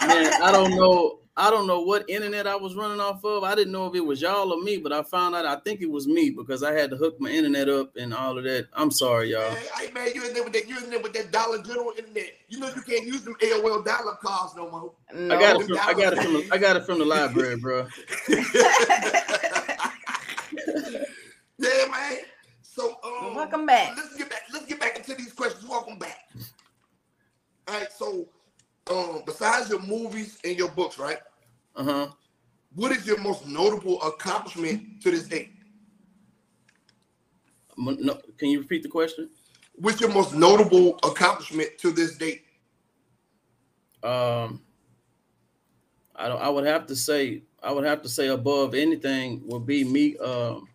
Man, 0.07 0.43
I 0.43 0.53
don't 0.53 0.73
know. 0.73 1.21
I 1.39 1.51
don't 1.51 1.67
know 1.67 1.83
what 1.83 2.09
internet 2.09 2.47
I 2.47 2.57
was 2.57 2.75
running 2.75 2.99
off 2.99 3.23
of. 3.23 3.45
I 3.45 3.55
didn't 3.55 3.73
know 3.73 3.87
if 3.87 3.95
it 3.95 4.01
was 4.01 4.23
y'all 4.23 4.55
or 4.55 4.63
me, 4.63 4.79
but 4.79 4.91
I 4.91 5.03
found 5.03 5.35
out 5.35 5.45
I 5.45 5.57
think 5.57 5.83
it 5.83 5.91
was 5.91 6.09
me 6.09 6.31
because 6.31 6.63
I 6.63 6.73
had 6.73 6.89
to 6.91 6.97
hook 6.97 7.21
my 7.21 7.29
internet 7.29 7.69
up 7.69 7.95
and 7.97 8.15
all 8.15 8.39
of 8.39 8.45
that. 8.45 8.69
I'm 8.73 8.91
sorry, 8.91 9.33
y'all. 9.33 9.55
Hey, 9.77 9.91
man, 9.93 10.09
you 10.15 10.27
in 10.27 10.33
there 10.33 10.43
with 10.43 10.55
that 10.55 10.67
you 10.67 10.79
in 10.83 10.89
there 10.89 11.01
with 11.01 11.13
that 11.13 11.31
Dollar 11.31 11.63
General 11.63 11.93
internet. 11.97 12.31
You 12.49 12.59
know 12.59 12.69
you 12.75 12.81
can't 12.81 13.05
use 13.05 13.21
them 13.23 13.35
AOL 13.35 13.85
dollar 13.85 14.15
cards 14.15 14.55
no 14.57 14.71
more. 14.71 14.93
No. 15.13 15.37
I 15.37 15.39
got 15.39 15.61
it 15.61 15.67
from 15.67 15.79
I 15.79 15.93
got 15.93 16.13
it 16.15 16.23
from 16.23 16.33
the, 16.33 16.49
I 16.53 16.59
got 16.59 16.77
it 16.77 16.87
from 16.87 16.99
the 17.01 17.05
library, 17.05 17.57
bro. 17.61 17.87
yeah, 21.59 21.87
man. 21.91 22.17
So 22.63 22.97
um, 23.05 23.35
welcome 23.35 23.67
back. 23.67 23.95
Let's 23.95 24.17
get 24.17 24.31
back. 24.31 24.43
Let's 24.55 24.65
get 24.65 24.81
back 24.81 24.97
into 24.97 25.15
these 25.15 25.35
questions. 25.35 25.69
Welcome 25.69 25.99
back. 25.99 26.17
All 27.69 27.79
right, 27.79 27.93
so 27.93 28.27
um, 28.91 29.23
besides 29.27 29.71
your 29.71 29.81
movies 29.81 30.39
and 30.45 30.57
your 30.57 30.69
books, 30.71 30.99
right? 30.99 31.19
Uh 31.75 31.85
huh. 31.85 32.09
What 32.75 32.93
is 32.93 33.07
your 33.07 33.19
most 33.21 33.47
notable 33.47 34.01
accomplishment 34.03 35.03
to 35.03 35.11
this 35.11 35.25
date? 35.25 35.53
No, 37.77 38.19
can 38.39 38.49
you 38.49 38.61
repeat 38.61 38.83
the 38.83 38.89
question? 38.89 39.31
What's 39.75 40.01
your 40.01 40.11
most 40.11 40.35
notable 40.35 40.99
accomplishment 41.03 41.79
to 41.79 41.91
this 41.91 42.17
date? 42.17 42.45
Um, 44.03 44.63
I 46.15 46.29
don't. 46.29 46.41
I 46.41 46.49
would 46.49 46.67
have 46.67 46.87
to 46.87 46.97
say. 46.97 47.43
I 47.63 47.73
would 47.73 47.85
have 47.85 48.03
to 48.03 48.09
say 48.09 48.29
above 48.29 48.75
anything 48.75 49.43
would 49.47 49.67
be 49.67 49.85
me. 49.85 50.17
Um, 50.19 50.69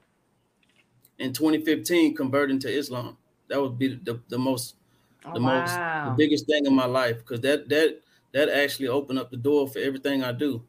in 1.22 1.34
2015, 1.34 2.16
converting 2.16 2.59
to 2.59 2.70
Islam. 2.70 3.16
That 3.47 3.62
would 3.62 3.78
be 3.78 3.99
the, 4.03 4.20
the 4.30 4.38
most 4.38 4.76
the 5.24 5.39
oh, 5.39 5.39
most 5.39 5.78
the 6.05 6.14
biggest 6.18 6.47
thing 6.47 6.66
in 6.66 6.76
my 6.76 6.86
life 6.86 7.20
because 7.20 7.41
that 7.41 7.70
that 7.70 8.01
that 8.34 8.49
actually 8.49 8.88
opened 8.88 9.19
up 9.19 9.32
the 9.32 9.38
door 9.38 9.67
for 9.67 9.79
everything 9.79 10.23
I 10.23 10.32
do. 10.32 10.63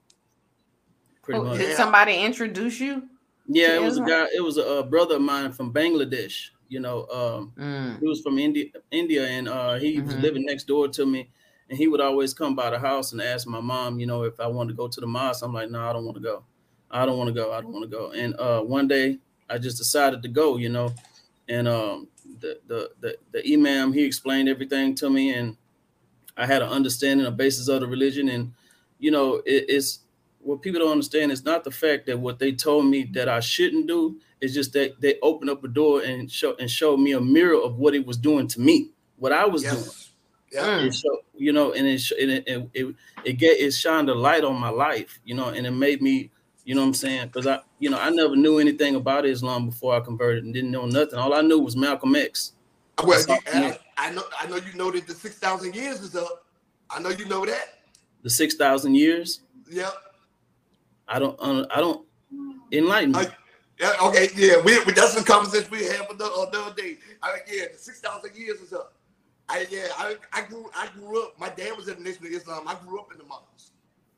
Pretty 1.23 1.41
oh, 1.41 1.45
much. 1.45 1.59
Did 1.59 1.77
somebody 1.77 2.17
introduce 2.17 2.81
you? 2.81 3.09
Yeah, 3.47 3.77
it 3.77 3.83
was 3.83 3.99
a 3.99 4.03
guy. 4.03 4.27
It 4.35 4.43
was 4.43 4.57
a, 4.57 4.63
a, 4.63 4.83
brother 4.85 5.17
of 5.17 5.23
mine 5.23 5.53
from 5.53 5.73
Bangladesh. 5.73 6.51
You 6.69 6.81
know, 6.81 7.07
um, 7.09 7.53
mm. 7.57 8.01
he 8.01 8.07
was 8.07 8.21
from 8.23 8.39
India, 8.39 8.67
India, 8.91 9.27
and 9.27 9.49
uh, 9.49 9.75
he 9.75 9.97
mm-hmm. 9.97 10.07
was 10.07 10.17
living 10.17 10.47
next 10.47 10.65
door 10.65 10.89
to 10.89 11.05
me. 11.05 11.31
And 11.69 11.79
he 11.79 11.87
would 11.87 12.01
always 12.01 12.35
come 12.35 12.55
by 12.55 12.71
the 12.71 12.79
house 12.79 13.13
and 13.13 13.21
ask 13.21 13.47
my 13.47 13.61
mom, 13.61 14.01
you 14.01 14.07
know, 14.07 14.25
if 14.25 14.39
I 14.41 14.47
wanted 14.47 14.71
to 14.71 14.77
go 14.77 14.89
to 14.89 15.01
the 15.01 15.07
mosque. 15.07 15.45
I'm 15.45 15.53
like, 15.53 15.71
no, 15.71 15.89
I 15.89 15.93
don't 15.93 16.05
want 16.05 16.17
to 16.17 16.23
go. 16.23 16.45
I 16.91 17.07
don't 17.07 17.19
want 17.19 17.29
to 17.29 17.35
go. 17.35 17.53
I 17.53 17.61
don't 17.61 17.73
want 17.73 17.91
to 17.91 17.97
go. 17.97 18.11
And 18.13 18.35
uh, 18.39 18.61
one 18.63 18.89
day, 18.89 19.19
I 19.49 19.59
just 19.59 19.79
decided 19.79 20.23
to 20.23 20.29
go. 20.29 20.57
You 20.57 20.71
know, 20.71 20.93
and 21.49 21.69
um, 21.69 22.09
the, 22.41 22.59
the 22.67 22.91
the 23.01 23.17
the 23.33 23.53
imam 23.53 23.93
he 23.93 24.05
explained 24.05 24.49
everything 24.49 24.95
to 24.97 25.11
me, 25.11 25.35
and 25.35 25.57
I 26.37 26.47
had 26.47 26.63
an 26.63 26.69
understanding, 26.69 27.27
a 27.27 27.31
basis 27.31 27.69
of 27.69 27.81
the 27.81 27.87
religion, 27.87 28.29
and 28.29 28.53
you 28.99 29.11
know, 29.11 29.37
it, 29.45 29.67
it's 29.69 30.01
what 30.41 30.63
people 30.63 30.81
don't 30.81 30.93
understand 30.93 31.31
is 31.31 31.45
not 31.45 31.65
the 31.65 31.71
fact 31.71 32.07
that 32.07 32.19
what 32.19 32.39
they 32.39 32.53
told 32.53 32.87
me 32.87 33.05
that 33.13 33.29
I 33.29 33.41
shouldn't 33.41 33.87
do. 33.87 34.21
It's 34.41 34.55
just 34.55 34.73
that 34.73 35.01
they 35.01 35.19
opened 35.23 35.51
up 35.51 35.63
a 35.63 35.69
door 35.69 36.03
and 36.03 36.31
show 36.31 36.57
and 36.59 36.69
showed 36.69 36.99
me 36.99 37.13
a 37.13 37.21
mirror 37.21 37.63
of 37.63 37.77
what 37.77 37.95
it 37.95 38.05
was 38.05 38.17
doing 38.17 38.49
to 38.49 38.61
me, 38.61 38.91
what 39.17 39.33
I 39.33 39.47
was 39.47 39.63
yes. 39.63 39.75
doing. 39.75 39.97
Yeah. 40.53 40.79
Mm. 40.81 40.87
It 40.87 40.95
showed, 40.95 41.21
you 41.37 41.53
know, 41.53 41.73
and 41.73 41.87
it 41.87 42.11
and 42.21 42.31
it 42.31 42.45
it 42.49 42.71
it, 42.75 42.95
it, 43.25 43.33
get, 43.35 43.61
it 43.61 43.73
shined 43.73 44.11
a 44.11 44.15
light 44.15 44.45
on 44.45 44.59
my 44.59 44.69
life, 44.69 45.21
you 45.25 45.35
know, 45.35 45.49
and 45.49 45.67
it 45.67 45.71
made 45.71 46.03
me, 46.03 46.31
you 46.65 46.75
know, 46.75 46.81
what 46.81 46.89
I'm 46.89 46.95
saying, 46.95 47.27
because 47.29 47.47
I, 47.47 47.61
you 47.79 47.89
know, 47.89 47.99
I 47.99 48.11
never 48.11 48.35
knew 48.35 48.59
anything 48.59 48.97
about 48.97 49.27
Islam 49.27 49.67
before 49.67 49.95
I 49.95 50.01
converted 50.01 50.45
and 50.45 50.53
didn't 50.53 50.73
know 50.73 50.87
nothing. 50.87 51.19
All 51.19 51.35
I 51.35 51.41
knew 51.41 51.61
was 51.61 51.77
Malcolm 51.77 52.17
X. 52.17 52.53
Well, 53.03 53.25
I, 53.29 53.79
I 53.97 54.11
know, 54.11 54.25
I 54.39 54.47
know 54.47 54.57
you 54.57 54.75
know 54.75 54.91
that 54.91 55.07
the 55.07 55.15
six 55.15 55.39
thousand 55.39 55.75
years 55.75 56.01
is 56.01 56.15
up. 56.15 56.47
I 56.91 57.01
know 57.01 57.11
you 57.11 57.27
know 57.27 57.45
that. 57.47 57.81
The 58.23 58.31
six 58.31 58.55
thousand 58.55 58.95
years. 58.95 59.41
Yep. 59.71 59.93
I 61.09 61.19
don't. 61.19 61.39
Uh, 61.41 61.67
I 61.71 61.81
don't. 61.81 62.07
Enlighten 62.73 63.13
me. 63.13 63.25
yeah, 63.79 63.93
okay, 64.03 64.29
yeah, 64.35 64.57
we, 64.63 64.83
we 64.85 64.93
that's 64.93 65.15
the 65.15 65.23
conversation 65.23 65.69
we 65.71 65.85
had 65.85 66.07
for 66.07 66.15
the, 66.15 66.25
uh, 66.25 66.43
other 66.43 66.75
day. 66.75 66.97
I, 67.23 67.39
yeah, 67.47 67.65
the 67.73 67.79
six 67.79 68.01
thousand 68.01 68.35
years 68.35 68.61
is 68.61 68.73
up. 68.73 68.95
I 69.49 69.67
yeah, 69.71 69.89
I, 69.99 70.17
I 70.33 70.43
grew 70.43 70.71
I 70.75 70.89
grew 70.95 71.23
up. 71.23 71.39
My 71.39 71.51
dad 71.51 71.77
was 71.77 71.89
in 71.89 71.97
the 71.99 72.03
Nation 72.03 72.27
of 72.27 72.33
Islam. 72.33 72.67
I 72.67 72.75
grew 72.87 72.99
up 72.99 73.13
in 73.13 73.19
the 73.19 73.25
mosque. 73.25 73.73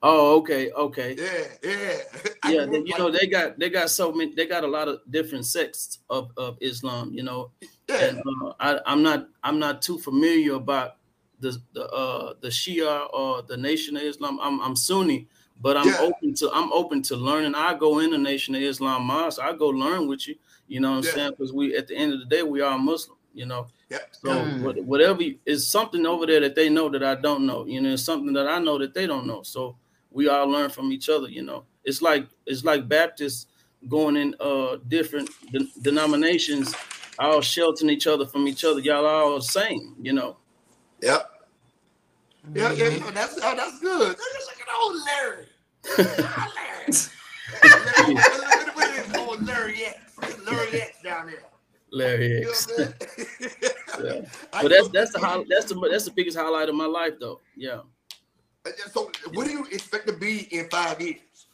Oh, 0.06 0.36
okay, 0.36 0.70
okay. 0.70 1.16
Yeah, 1.18 1.70
yeah. 1.70 2.50
yeah, 2.50 2.66
they, 2.66 2.78
you 2.78 2.98
know, 2.98 3.10
they 3.10 3.26
got 3.26 3.58
they 3.58 3.70
got 3.70 3.88
so 3.88 4.12
many 4.12 4.34
they 4.34 4.46
got 4.46 4.62
a 4.62 4.66
lot 4.66 4.86
of 4.86 5.00
different 5.10 5.46
sects 5.46 6.00
of, 6.10 6.30
of 6.36 6.58
Islam, 6.60 7.12
you 7.14 7.22
know. 7.22 7.50
Yeah. 7.88 8.04
And, 8.04 8.18
uh, 8.42 8.52
I, 8.60 8.80
I'm 8.86 9.02
not 9.02 9.28
I'm 9.42 9.58
not 9.58 9.82
too 9.82 9.98
familiar 9.98 10.54
about 10.54 10.96
the 11.40 11.60
the 11.72 11.86
uh 11.90 12.34
the 12.40 12.48
Shia 12.48 13.08
or 13.12 13.42
the 13.42 13.56
Nation 13.56 13.96
of 13.96 14.02
Islam. 14.02 14.38
I'm 14.40 14.60
I'm 14.60 14.76
Sunni, 14.76 15.28
but 15.60 15.76
I'm 15.76 15.88
yeah. 15.88 16.00
open 16.00 16.34
to 16.34 16.50
I'm 16.52 16.72
open 16.72 17.02
to 17.02 17.16
learning. 17.16 17.54
I 17.54 17.74
go 17.74 17.98
in 17.98 18.10
the 18.10 18.18
Nation 18.18 18.54
of 18.54 18.62
Islam 18.62 19.04
mosque. 19.04 19.40
I 19.40 19.52
go 19.54 19.68
learn 19.68 20.08
with 20.08 20.26
you. 20.28 20.36
You 20.66 20.80
know 20.80 20.92
what 20.92 20.98
I'm 20.98 21.04
yeah. 21.04 21.10
saying? 21.12 21.30
Because 21.32 21.52
we 21.52 21.76
at 21.76 21.88
the 21.88 21.96
end 21.96 22.12
of 22.12 22.20
the 22.20 22.26
day 22.26 22.42
we 22.42 22.60
are 22.60 22.78
Muslim. 22.78 23.18
You 23.34 23.46
know. 23.46 23.66
Yeah. 23.90 23.98
So 24.12 24.30
mm. 24.30 24.84
whatever 24.84 25.22
is 25.44 25.66
something 25.66 26.06
over 26.06 26.24
there 26.26 26.40
that 26.40 26.54
they 26.54 26.68
know 26.68 26.88
that 26.88 27.02
I 27.02 27.16
don't 27.16 27.44
know. 27.46 27.66
You 27.66 27.80
know, 27.80 27.90
it's 27.90 28.02
something 28.02 28.32
that 28.32 28.48
I 28.48 28.58
know 28.58 28.78
that 28.78 28.94
they 28.94 29.06
don't 29.06 29.26
know. 29.26 29.42
So 29.42 29.76
we 30.10 30.28
all 30.28 30.46
learn 30.48 30.70
from 30.70 30.92
each 30.92 31.08
other. 31.08 31.28
You 31.28 31.42
know, 31.42 31.64
it's 31.84 32.00
like 32.00 32.26
it's 32.46 32.64
like 32.64 32.88
Baptists 32.88 33.46
going 33.88 34.16
in 34.16 34.34
uh 34.40 34.76
different 34.88 35.28
de- 35.52 35.68
denominations, 35.82 36.74
all 37.18 37.40
sheltering 37.40 37.90
each 37.90 38.06
other 38.06 38.26
from 38.26 38.48
each 38.48 38.64
other. 38.64 38.80
Y'all 38.80 39.06
all 39.06 39.36
the 39.36 39.42
same. 39.42 39.94
You 40.00 40.12
know. 40.12 40.36
Yep. 41.00 41.30
Yeah, 42.52 42.72
yeah, 42.72 42.84
mm-hmm. 42.84 43.04
yeah. 43.04 43.10
That's 43.12 43.38
oh, 43.42 43.56
that's 43.56 43.80
good. 43.80 44.08
Look 44.08 44.18
at 44.60 44.68
old 44.80 44.96
Larry. 45.06 45.46
Larry. 48.04 48.16
Larry. 48.76 49.18
old 49.18 49.46
Larry 49.46 49.84
X. 49.84 50.18
Larry 50.46 50.80
X 50.82 51.02
down 51.02 51.26
there. 51.26 51.42
Larry 51.90 52.44
X. 52.44 52.68
yeah. 52.78 54.20
But 54.52 54.68
that's 54.68 54.88
that's 54.88 55.12
the 55.12 55.46
that's 55.48 55.66
the 55.66 55.88
that's 55.90 56.04
the 56.04 56.10
biggest 56.10 56.36
highlight 56.36 56.68
of 56.68 56.74
my 56.74 56.86
life 56.86 57.14
though. 57.18 57.40
Yeah. 57.56 57.80
So, 58.92 59.10
what 59.34 59.46
do 59.46 59.52
you 59.52 59.66
expect 59.66 60.06
to 60.06 60.14
be 60.14 60.48
in 60.54 60.68
five 60.70 61.00
years? 61.00 61.46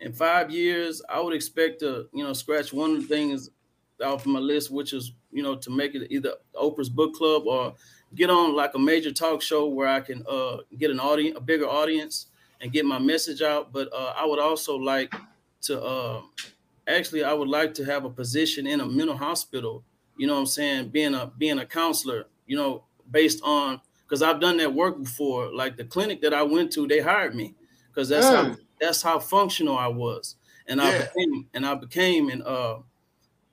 In 0.00 0.12
five 0.12 0.50
years, 0.50 1.02
I 1.08 1.20
would 1.20 1.34
expect 1.34 1.80
to, 1.80 2.08
you 2.12 2.24
know, 2.24 2.32
scratch 2.32 2.72
one 2.72 2.92
of 2.92 3.02
the 3.02 3.06
things 3.06 3.50
off 4.04 4.26
my 4.26 4.38
list, 4.38 4.70
which 4.70 4.92
is, 4.92 5.12
you 5.32 5.42
know, 5.42 5.56
to 5.56 5.70
make 5.70 5.94
it 5.94 6.08
either 6.10 6.34
Oprah's 6.54 6.88
book 6.88 7.14
club 7.14 7.46
or 7.46 7.74
get 8.14 8.30
on 8.30 8.54
like 8.54 8.74
a 8.74 8.78
major 8.78 9.12
talk 9.12 9.42
show 9.42 9.66
where 9.66 9.88
I 9.88 10.00
can 10.00 10.24
uh, 10.28 10.58
get 10.78 10.90
an 10.90 11.00
audience, 11.00 11.36
a 11.36 11.40
bigger 11.40 11.66
audience, 11.66 12.26
and 12.60 12.72
get 12.72 12.84
my 12.84 12.98
message 12.98 13.42
out. 13.42 13.72
But 13.72 13.92
uh, 13.92 14.14
I 14.16 14.24
would 14.24 14.38
also 14.38 14.76
like 14.76 15.14
to, 15.62 15.82
uh, 15.82 16.22
actually, 16.86 17.24
I 17.24 17.32
would 17.32 17.48
like 17.48 17.74
to 17.74 17.84
have 17.84 18.04
a 18.04 18.10
position 18.10 18.66
in 18.66 18.80
a 18.80 18.86
mental 18.86 19.16
hospital. 19.16 19.84
You 20.16 20.26
know, 20.26 20.34
what 20.34 20.40
I'm 20.40 20.46
saying, 20.46 20.88
being 20.88 21.14
a 21.14 21.30
being 21.38 21.58
a 21.58 21.66
counselor. 21.66 22.26
You 22.46 22.56
know, 22.56 22.84
based 23.10 23.40
on 23.44 23.80
because 24.08 24.22
I've 24.22 24.40
done 24.40 24.56
that 24.58 24.72
work 24.72 25.02
before. 25.02 25.54
Like 25.54 25.76
the 25.76 25.84
clinic 25.84 26.22
that 26.22 26.32
I 26.32 26.42
went 26.42 26.72
to, 26.72 26.86
they 26.86 27.00
hired 27.00 27.34
me 27.34 27.54
because 27.88 28.08
that's 28.08 28.26
mm. 28.26 28.34
how 28.34 28.56
that's 28.80 29.02
how 29.02 29.18
functional 29.18 29.76
I 29.76 29.88
was, 29.88 30.36
and 30.66 30.80
yeah. 30.80 30.86
I 30.86 30.98
became 30.98 31.46
and 31.54 31.66
I 31.66 31.74
became 31.74 32.30
and 32.30 32.42
uh, 32.42 32.78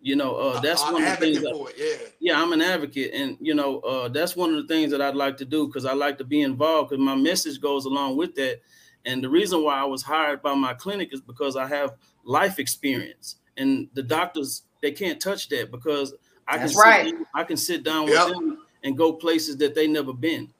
you 0.05 0.15
know, 0.15 0.35
uh, 0.35 0.59
that's 0.59 0.83
one 0.83 1.01
of 1.01 1.09
the 1.09 1.15
things. 1.15 1.41
That, 1.41 1.73
yeah. 1.75 2.07
yeah, 2.19 2.39
I'm 2.39 2.53
an 2.53 2.61
advocate, 2.61 3.11
and 3.15 3.37
you 3.41 3.55
know, 3.55 3.79
uh, 3.79 4.07
that's 4.07 4.35
one 4.35 4.53
of 4.53 4.55
the 4.55 4.71
things 4.71 4.91
that 4.91 5.01
I'd 5.01 5.15
like 5.15 5.35
to 5.37 5.45
do 5.45 5.65
because 5.65 5.83
I 5.83 5.93
like 5.93 6.19
to 6.19 6.23
be 6.23 6.41
involved 6.41 6.91
because 6.91 7.03
my 7.03 7.15
message 7.15 7.59
goes 7.59 7.85
along 7.85 8.15
with 8.15 8.35
that. 8.35 8.61
And 9.07 9.23
the 9.23 9.29
reason 9.29 9.63
why 9.63 9.79
I 9.79 9.83
was 9.83 10.03
hired 10.03 10.43
by 10.43 10.53
my 10.53 10.75
clinic 10.75 11.09
is 11.11 11.21
because 11.21 11.57
I 11.57 11.65
have 11.65 11.95
life 12.23 12.59
experience, 12.59 13.37
and 13.57 13.87
the 13.95 14.03
doctors 14.03 14.61
they 14.79 14.91
can't 14.91 15.19
touch 15.19 15.49
that 15.49 15.71
because 15.71 16.13
I 16.47 16.59
that's 16.59 16.73
can 16.73 16.81
right. 16.81 17.05
Sit, 17.07 17.15
I 17.33 17.43
can 17.43 17.57
sit 17.57 17.83
down 17.83 18.05
with 18.05 18.13
yep. 18.13 18.27
them 18.27 18.59
and 18.83 18.95
go 18.95 19.11
places 19.11 19.57
that 19.57 19.73
they 19.73 19.87
never 19.87 20.13
been. 20.13 20.53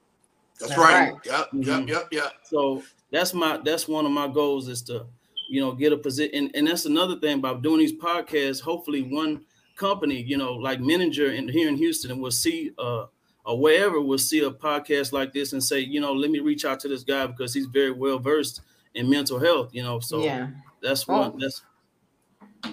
That's, 0.58 0.70
that's 0.70 0.80
right. 0.80 1.12
right. 1.12 1.20
Yep, 1.24 1.50
mm-hmm. 1.52 1.62
yep, 1.62 1.88
yep, 1.88 2.08
yep. 2.10 2.32
So 2.42 2.82
that's 3.12 3.32
my 3.32 3.60
that's 3.64 3.86
one 3.86 4.06
of 4.06 4.10
my 4.10 4.26
goals 4.26 4.66
is 4.66 4.82
to, 4.82 5.06
you 5.48 5.60
know, 5.60 5.72
get 5.72 5.92
a 5.92 5.96
position. 5.96 6.34
And, 6.34 6.50
and 6.54 6.66
that's 6.66 6.86
another 6.86 7.18
thing 7.18 7.38
about 7.38 7.62
doing 7.62 7.78
these 7.78 7.92
podcasts. 7.92 8.60
Hopefully, 8.60 9.02
one 9.02 9.42
company, 9.76 10.22
you 10.22 10.36
know, 10.36 10.54
like 10.54 10.80
Menninger 10.80 11.36
in 11.36 11.48
here 11.48 11.68
in 11.68 11.76
Houston, 11.76 12.18
we'll 12.20 12.30
see 12.30 12.72
uh 12.78 13.06
or 13.46 13.60
wherever 13.60 14.00
will 14.00 14.18
see 14.18 14.40
a 14.40 14.50
podcast 14.50 15.12
like 15.12 15.32
this 15.32 15.52
and 15.52 15.62
say, 15.62 15.78
you 15.78 16.00
know, 16.00 16.12
let 16.12 16.30
me 16.30 16.40
reach 16.40 16.64
out 16.64 16.80
to 16.80 16.88
this 16.88 17.04
guy 17.04 17.26
because 17.26 17.54
he's 17.54 17.66
very 17.66 17.92
well 17.92 18.18
versed 18.18 18.60
in 18.94 19.08
mental 19.08 19.38
health, 19.38 19.70
you 19.72 19.84
know. 19.84 20.00
So 20.00 20.24
yeah. 20.24 20.48
that's 20.82 21.06
one 21.06 21.20
well, 21.20 21.36
that's 21.38 21.62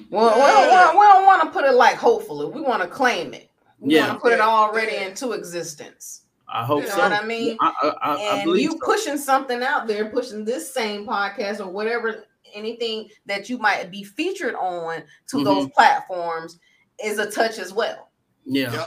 well, 0.10 0.34
we 0.34 0.72
don't, 0.72 1.00
we 1.00 1.06
don't 1.06 1.26
want 1.26 1.44
to 1.44 1.50
put 1.50 1.66
it 1.66 1.74
like 1.74 1.96
hopefully. 1.96 2.48
We 2.48 2.62
want 2.62 2.82
to 2.82 2.88
claim 2.88 3.34
it. 3.34 3.52
We 3.80 3.96
yeah. 3.96 4.08
want 4.08 4.18
to 4.18 4.22
put 4.22 4.34
it 4.34 4.40
already 4.40 4.98
into 4.98 5.34
existence. 5.34 6.22
I 6.48 6.66
hope 6.66 6.82
you 6.82 6.90
know 6.90 6.96
so. 6.96 7.02
what 7.02 7.12
I 7.12 7.26
mean? 7.26 7.58
I, 7.62 7.74
I, 7.82 8.14
I, 8.14 8.36
and 8.40 8.60
you 8.60 8.72
so. 8.72 8.78
pushing 8.84 9.18
something 9.18 9.62
out 9.62 9.88
there, 9.88 10.10
pushing 10.10 10.44
this 10.44 10.72
same 10.74 11.06
podcast 11.06 11.60
or 11.60 11.70
whatever, 11.70 12.26
anything 12.54 13.10
that 13.26 13.50
you 13.50 13.58
might 13.58 13.92
be 13.92 14.04
featured 14.04 14.56
on 14.56 15.04
to 15.28 15.38
mm-hmm. 15.38 15.46
those 15.46 15.70
platforms 15.70 16.60
is 17.04 17.20
a 17.20 17.30
touch 17.30 17.60
as 17.60 17.74
well. 17.74 18.10
Yeah. 18.46 18.74
Yeah. 18.74 18.86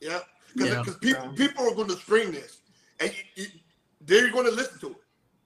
Yep. 0.00 0.24
Because 0.56 0.86
yeah. 0.86 0.94
people, 1.00 1.28
people 1.34 1.68
are 1.68 1.74
going 1.74 1.88
to 1.88 1.96
stream 1.96 2.32
this 2.32 2.60
and 3.00 3.12
you, 3.36 3.44
you, 3.44 3.48
they're 4.00 4.30
going 4.30 4.46
to 4.46 4.52
listen 4.52 4.78
to 4.80 4.90
it. 4.90 4.96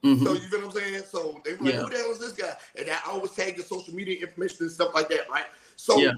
Mm-hmm. 0.05 0.25
So 0.25 0.33
you 0.33 0.51
know 0.51 0.67
what 0.67 0.77
I'm 0.77 0.83
saying? 0.83 1.03
So 1.11 1.41
they 1.45 1.53
were 1.55 1.65
like, 1.65 1.75
yeah. 1.75 1.81
who 1.81 1.91
the 1.91 1.97
hell 1.97 2.11
is 2.11 2.19
this 2.19 2.33
guy? 2.33 2.53
And 2.77 2.91
I 2.91 2.99
always 3.09 3.31
tag 3.33 3.57
the 3.57 3.63
social 3.63 3.95
media 3.95 4.21
information 4.21 4.59
and 4.61 4.71
stuff 4.71 4.95
like 4.95 5.09
that, 5.11 5.31
right? 5.31 5.45
So 5.77 5.99
yeah. 5.99 6.13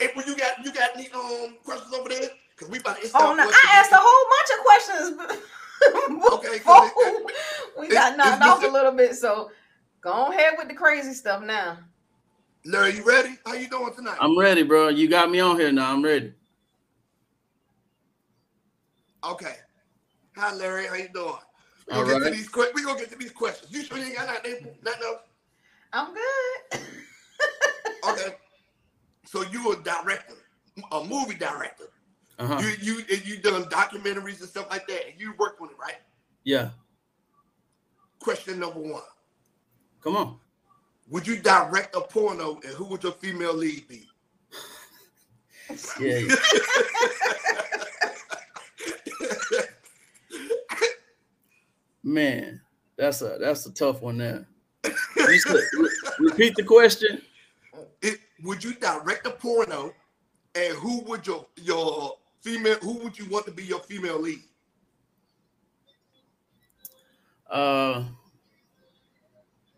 April, 0.00 0.24
you 0.26 0.36
got 0.36 0.64
you 0.64 0.72
got 0.72 0.90
any 0.96 1.10
um 1.12 1.56
questions 1.64 1.92
over 1.92 2.08
there? 2.08 2.30
Because 2.56 2.70
we 2.70 2.78
about 2.78 3.00
to 3.00 3.10
Oh 3.14 3.34
no, 3.34 3.44
I 3.44 3.62
asked 3.72 3.92
a 3.92 3.98
whole 3.98 4.30
bunch 4.32 4.50
of 4.54 4.64
questions. 4.64 5.50
okay, 6.32 6.60
it, 6.64 7.32
we 7.78 7.88
got 7.88 8.16
knocked 8.16 8.42
off 8.42 8.64
a 8.64 8.68
little 8.68 8.92
bit. 8.92 9.14
So 9.14 9.50
go 10.04 10.30
ahead 10.30 10.52
with 10.58 10.68
the 10.68 10.74
crazy 10.74 11.14
stuff 11.14 11.42
now. 11.42 11.78
Larry, 12.66 12.96
you 12.96 13.04
ready? 13.04 13.36
How 13.44 13.54
you 13.54 13.68
doing 13.68 13.92
tonight? 13.94 14.18
I'm 14.20 14.38
ready, 14.38 14.62
bro. 14.62 14.88
You 14.88 15.08
got 15.08 15.30
me 15.30 15.40
on 15.40 15.58
here 15.58 15.72
now. 15.72 15.92
I'm 15.92 16.04
ready. 16.04 16.32
Okay. 19.24 19.56
Hi, 20.36 20.54
Larry. 20.54 20.86
How 20.86 20.94
you 20.94 21.08
doing? 21.12 21.34
We're 21.90 22.06
gonna, 22.06 22.24
get 22.24 22.30
to 22.30 22.36
these, 22.36 22.74
we 22.74 22.82
gonna 22.82 22.98
get 22.98 23.10
to 23.10 23.18
these 23.18 23.32
questions. 23.32 23.72
You 23.72 23.82
sure 23.82 23.98
you 23.98 24.04
ain't 24.04 24.16
got 24.16 24.26
nothing, 24.26 24.74
nothing 24.82 25.02
else? 25.02 25.20
I'm 25.92 26.14
good. 26.14 26.80
okay. 28.08 28.36
So 29.26 29.42
you 29.42 29.72
a 29.72 29.76
director, 29.82 30.34
a 30.92 31.04
movie 31.04 31.34
director. 31.34 31.90
Uh-huh. 32.38 32.60
You 32.80 33.02
you 33.06 33.16
you 33.24 33.36
done 33.36 33.64
documentaries 33.64 34.40
and 34.40 34.48
stuff 34.48 34.68
like 34.70 34.86
that, 34.88 35.08
and 35.10 35.20
you 35.20 35.34
worked 35.38 35.60
on 35.60 35.68
it, 35.68 35.76
right? 35.78 35.96
Yeah. 36.42 36.70
Question 38.18 38.58
number 38.58 38.80
one. 38.80 39.02
Come 40.04 40.16
on. 40.16 40.38
Would 41.08 41.26
you 41.26 41.38
direct 41.38 41.96
a 41.96 42.02
porno, 42.02 42.60
and 42.62 42.74
who 42.74 42.84
would 42.86 43.02
your 43.02 43.12
female 43.12 43.54
lead 43.54 43.88
be? 43.88 44.06
yeah. 45.98 46.20
Man, 52.02 52.60
that's 52.98 53.22
a 53.22 53.38
that's 53.40 53.64
a 53.64 53.72
tough 53.72 54.02
one 54.02 54.18
there. 54.18 54.46
repeat 56.18 56.54
the 56.54 56.64
question. 56.66 57.22
It, 58.02 58.20
would 58.42 58.62
you 58.62 58.74
direct 58.74 59.26
a 59.26 59.30
porno, 59.30 59.94
and 60.54 60.74
who 60.74 61.00
would 61.04 61.26
your 61.26 61.46
your 61.56 62.18
female 62.42 62.76
who 62.82 62.98
would 62.98 63.18
you 63.18 63.26
want 63.30 63.46
to 63.46 63.52
be 63.52 63.64
your 63.64 63.80
female 63.80 64.20
lead? 64.20 64.42
Uh, 67.50 68.04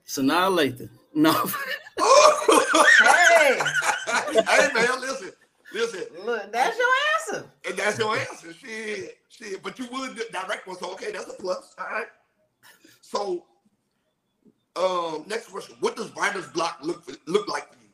Sanaa 0.06 0.50
Lathan. 0.50 0.90
No. 1.16 1.32
hey, 1.32 1.58
hey 4.34 4.68
man, 4.74 5.00
listen, 5.00 5.30
listen. 5.72 6.02
Look, 6.26 6.52
that's 6.52 6.76
your 6.76 6.88
answer. 7.16 7.50
And 7.66 7.74
that's 7.74 7.98
your 7.98 8.14
answer. 8.14 8.52
Shit, 8.52 9.16
shit. 9.30 9.62
But 9.62 9.78
you 9.78 9.86
would 9.90 10.14
direct 10.30 10.66
one, 10.66 10.76
so 10.76 10.92
okay, 10.92 11.10
that's 11.10 11.30
a 11.30 11.32
plus. 11.32 11.74
All 11.78 11.86
right. 11.86 12.08
So, 13.00 13.46
um, 14.76 15.24
next 15.26 15.48
question: 15.48 15.76
What 15.80 15.96
does 15.96 16.14
writer's 16.14 16.46
block 16.48 16.80
look 16.82 17.02
for, 17.02 17.14
look 17.26 17.48
like 17.48 17.72
for 17.72 17.78
you? 17.82 17.88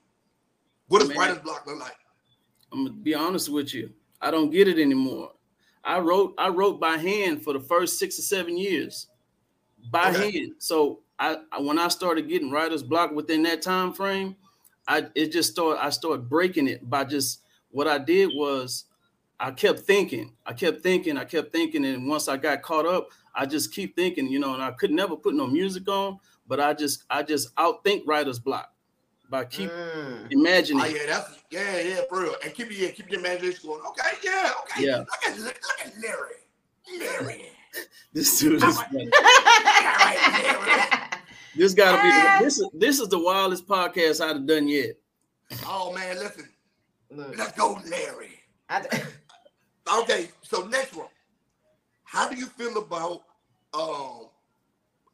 What 0.89 0.99
does 0.99 1.11
Man, 1.11 1.19
writer's 1.19 1.39
block 1.39 1.65
look 1.69 1.79
like? 1.79 1.95
I'm 2.73 2.85
gonna 2.87 2.97
be 2.97 3.15
honest 3.15 3.51
with 3.51 3.73
you. 3.73 3.93
I 4.21 4.33
don't 4.33 4.51
get 4.51 4.67
it 4.67 4.81
anymore. 4.81 5.31
I 5.85 6.01
wrote 6.01 6.35
I 6.39 6.49
wrote 6.49 6.81
by 6.81 6.97
hand 6.97 7.45
for 7.45 7.53
the 7.53 7.61
first 7.61 8.01
six 8.01 8.19
or 8.19 8.23
seven 8.23 8.59
years, 8.59 9.07
by 9.93 10.11
okay. 10.11 10.33
hand. 10.33 10.55
So 10.59 11.02
I, 11.19 11.39
I 11.53 11.61
when 11.61 11.79
I 11.79 11.89
started 11.89 12.29
getting 12.29 12.51
writer's 12.51 12.83
block 12.83 13.13
within 13.13 13.43
that 13.45 13.63
time 13.63 13.93
frame, 13.93 14.37
I 14.89 15.07
it 15.15 15.33
just 15.33 15.53
started 15.53 15.83
I 15.83 15.91
started 15.91 16.29
breaking 16.29 16.69
it 16.69 16.89
by 16.89 17.05
just 17.05 17.41
what 17.71 17.89
I 17.89 17.99
did 17.99 18.31
was 18.35 18.85
I 19.41 19.51
kept 19.51 19.81
thinking, 19.81 20.33
I 20.47 20.53
kept 20.53 20.83
thinking, 20.83 21.19
I 21.19 21.25
kept 21.25 21.51
thinking, 21.51 21.85
and 21.85 22.07
once 22.07 22.29
I 22.29 22.37
got 22.37 22.63
caught 22.63 22.87
up, 22.87 23.09
I 23.35 23.47
just 23.47 23.75
keep 23.75 23.97
thinking, 23.97 24.29
you 24.29 24.39
know, 24.39 24.55
and 24.55 24.63
I 24.63 24.71
could 24.71 24.93
never 24.93 25.17
put 25.17 25.35
no 25.35 25.47
music 25.47 25.89
on, 25.89 26.19
but 26.47 26.61
I 26.61 26.75
just 26.75 27.05
I 27.11 27.23
just 27.23 27.55
outthink 27.57 28.03
writer's 28.07 28.39
block 28.39 28.73
by 29.29 29.45
keep 29.47 29.71
mm. 29.71 30.31
imagining. 30.31 30.83
Oh, 30.83 30.87
yeah, 30.87 31.07
that's 31.07 31.39
yeah, 31.51 31.81
yeah, 31.81 32.01
for 32.09 32.23
real. 32.23 32.37
And 32.45 32.55
keep 32.55 32.69
yeah, 32.71 32.91
keep 32.91 33.11
your 33.11 33.21
imagination 33.21 33.69
going. 33.69 33.83
Okay, 33.89 34.11
yeah, 34.23 34.51
okay. 34.63 34.87
Yeah. 34.87 34.99
Look 34.99 35.09
at 35.27 35.39
look, 35.39 35.61
at 35.85 35.93
Larry. 36.01 36.37
Larry. 36.99 37.51
this 38.12 38.39
dude 38.39 38.62
is 38.62 38.62
this 41.57 41.75
gotta 41.75 42.03
be 42.03 42.45
this 42.45 42.59
is 42.59 42.68
this 42.75 43.01
is 43.01 43.09
the 43.09 43.18
wildest 43.18 43.66
podcast 43.66 44.20
I'd 44.20 44.37
have 44.37 44.47
done 44.47 44.68
yet. 44.68 44.97
Oh 45.66 45.93
man, 45.93 46.18
listen. 46.18 46.49
Look. 47.11 47.37
Let's 47.37 47.53
go, 47.53 47.79
Larry. 47.89 48.41
okay, 50.01 50.29
so 50.43 50.66
next 50.66 50.95
one. 50.97 51.09
How 52.05 52.29
do 52.29 52.37
you 52.37 52.47
feel 52.47 52.79
about 52.79 53.23
um, 53.75 54.29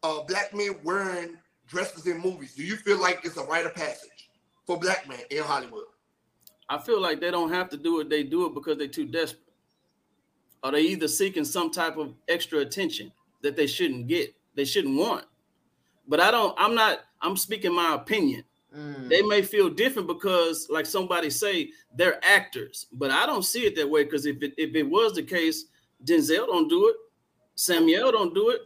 uh, 0.03 0.23
black 0.25 0.55
men 0.55 0.77
wearing 0.85 1.37
dresses 1.67 2.07
in 2.07 2.21
movies? 2.21 2.55
Do 2.55 2.63
you 2.63 2.77
feel 2.77 3.01
like 3.01 3.21
it's 3.25 3.37
a 3.37 3.43
rite 3.45 3.67
of 3.67 3.75
passage 3.75 4.31
for 4.65 4.79
black 4.79 5.09
men 5.09 5.19
in 5.31 5.43
Hollywood? 5.43 5.85
I 6.69 6.79
feel 6.79 7.01
like 7.01 7.21
they 7.21 7.31
don't 7.31 7.51
have 7.51 7.69
to 7.71 7.77
do 7.77 8.01
it. 8.01 8.11
They 8.11 8.23
do 8.23 8.47
it 8.47 8.55
because 8.55 8.79
they're 8.79 8.89
too 8.89 9.07
desperate. 9.07 9.48
Or 10.63 10.73
they 10.73 10.81
either 10.81 11.09
seeking 11.09 11.45
some 11.45 11.71
type 11.71 11.97
of 11.97 12.15
extra 12.29 12.59
attention 12.61 13.13
that 13.43 13.57
they 13.57 13.67
shouldn't 13.67 14.09
get, 14.09 14.35
they 14.55 14.65
shouldn't 14.65 14.99
want. 14.99 15.25
But 16.09 16.21
I 16.21 16.31
don't, 16.31 16.55
I'm 16.59 16.75
not, 16.75 17.01
I'm 17.21 17.37
speaking 17.37 17.73
my 17.73 17.95
opinion. 17.95 18.45
Mm. 18.77 19.09
They 19.09 19.23
may 19.23 19.43
feel 19.43 19.71
different 19.71 20.09
because, 20.09 20.69
like 20.69 20.87
somebody 20.87 21.31
say, 21.31 21.71
they're 21.97 22.23
actors, 22.25 22.87
but 22.93 23.11
I 23.11 23.25
don't 23.27 23.45
see 23.45 23.67
it 23.67 23.77
that 23.77 23.89
way. 23.89 24.05
Because 24.05 24.27
if 24.27 24.43
it, 24.43 24.53
if 24.57 24.75
it 24.75 24.83
was 24.83 25.15
the 25.15 25.23
case, 25.23 25.67
Denzel 26.05 26.47
don't 26.47 26.69
do 26.69 26.89
it. 26.89 26.97
Samuel 27.55 28.13
don't 28.13 28.35
do 28.35 28.51
it. 28.51 28.61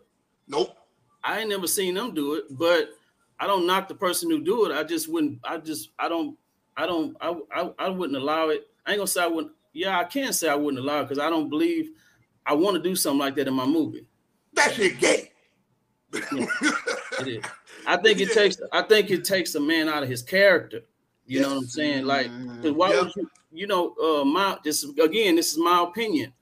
Nope. 0.49 0.76
I 1.24 1.40
ain't 1.40 1.49
never 1.49 1.66
seen 1.66 1.95
them 1.95 2.14
do 2.14 2.34
it, 2.34 2.45
but 2.51 2.90
I 3.38 3.47
don't 3.47 3.66
knock 3.66 3.88
the 3.88 3.95
person 3.95 4.30
who 4.30 4.43
do 4.43 4.66
it. 4.66 4.74
I 4.74 4.82
just 4.82 5.09
wouldn't. 5.09 5.38
I 5.45 5.59
just 5.59 5.90
I 5.99 6.09
don't. 6.09 6.36
I 6.76 6.86
don't. 6.86 7.16
I 7.20 7.34
I, 7.55 7.70
I 7.78 7.88
wouldn't 7.88 8.20
allow 8.20 8.49
it. 8.49 8.68
I 8.84 8.90
ain't 8.90 8.99
gonna 8.99 9.07
say 9.07 9.22
I 9.22 9.28
wouldn't. 9.28 9.53
Yeah, 9.73 9.99
I 9.99 10.05
can't 10.05 10.35
say 10.35 10.49
I 10.49 10.55
wouldn't 10.55 10.83
allow 10.83 11.01
it 11.01 11.05
because 11.05 11.18
I 11.18 11.31
don't 11.31 11.49
believe 11.49 11.91
I 12.45 12.55
want 12.55 12.77
to 12.77 12.83
do 12.83 12.95
something 12.95 13.18
like 13.18 13.35
that 13.37 13.49
in 13.49 13.55
my 13.55 13.66
movie. 13.66 14.07
That 14.55 14.75
shit 14.75 14.99
gay. 14.99 15.31
yeah, 16.12 16.47
it 17.20 17.29
is. 17.29 17.45
I 17.87 17.97
think 17.97 18.20
it 18.20 18.33
takes. 18.33 18.57
I 18.70 18.83
think 18.83 19.11
it 19.11 19.25
takes 19.25 19.55
a 19.55 19.61
man 19.61 19.89
out 19.89 20.03
of 20.03 20.09
his 20.09 20.23
character. 20.23 20.83
You 21.27 21.39
yes. 21.39 21.43
know 21.43 21.55
what 21.55 21.62
I'm 21.62 21.68
saying? 21.68 22.05
Like, 22.05 22.31
why 22.62 22.91
yep. 22.91 23.03
would 23.03 23.16
you? 23.16 23.31
You 23.51 23.66
know, 23.66 23.95
uh, 23.97 24.25
my 24.25 24.59
this 24.62 24.85
again. 24.85 25.37
This 25.37 25.53
is 25.53 25.59
my 25.59 25.83
opinion 25.83 26.33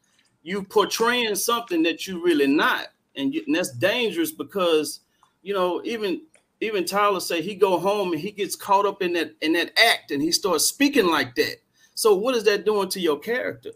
you 0.43 0.63
portraying 0.63 1.35
something 1.35 1.83
that 1.83 2.07
you 2.07 2.23
really 2.23 2.47
not, 2.47 2.89
and, 3.17 3.35
you, 3.35 3.43
and 3.47 3.55
that's 3.55 3.73
dangerous 3.73 4.33
because 4.33 5.01
you 5.43 5.55
know 5.55 5.81
even 5.85 6.23
even 6.61 6.85
Tyler 6.85 7.21
say 7.21 7.41
he 7.41 7.55
go 7.55 7.79
home 7.79 8.13
and 8.13 8.21
he 8.21 8.31
gets 8.31 8.57
caught 8.57 8.87
up 8.87 9.03
in 9.03 9.13
that 9.15 9.35
in 9.41 9.53
that 9.55 9.73
act 9.79 10.11
and 10.11 10.23
he 10.23 10.33
starts 10.33 10.65
speaking 10.65 11.07
like 11.07 11.35
that. 11.35 11.57
So 12.01 12.15
what 12.15 12.35
is 12.35 12.45
that 12.45 12.65
doing 12.65 12.89
to 12.89 12.99
your 12.99 13.19
character? 13.19 13.73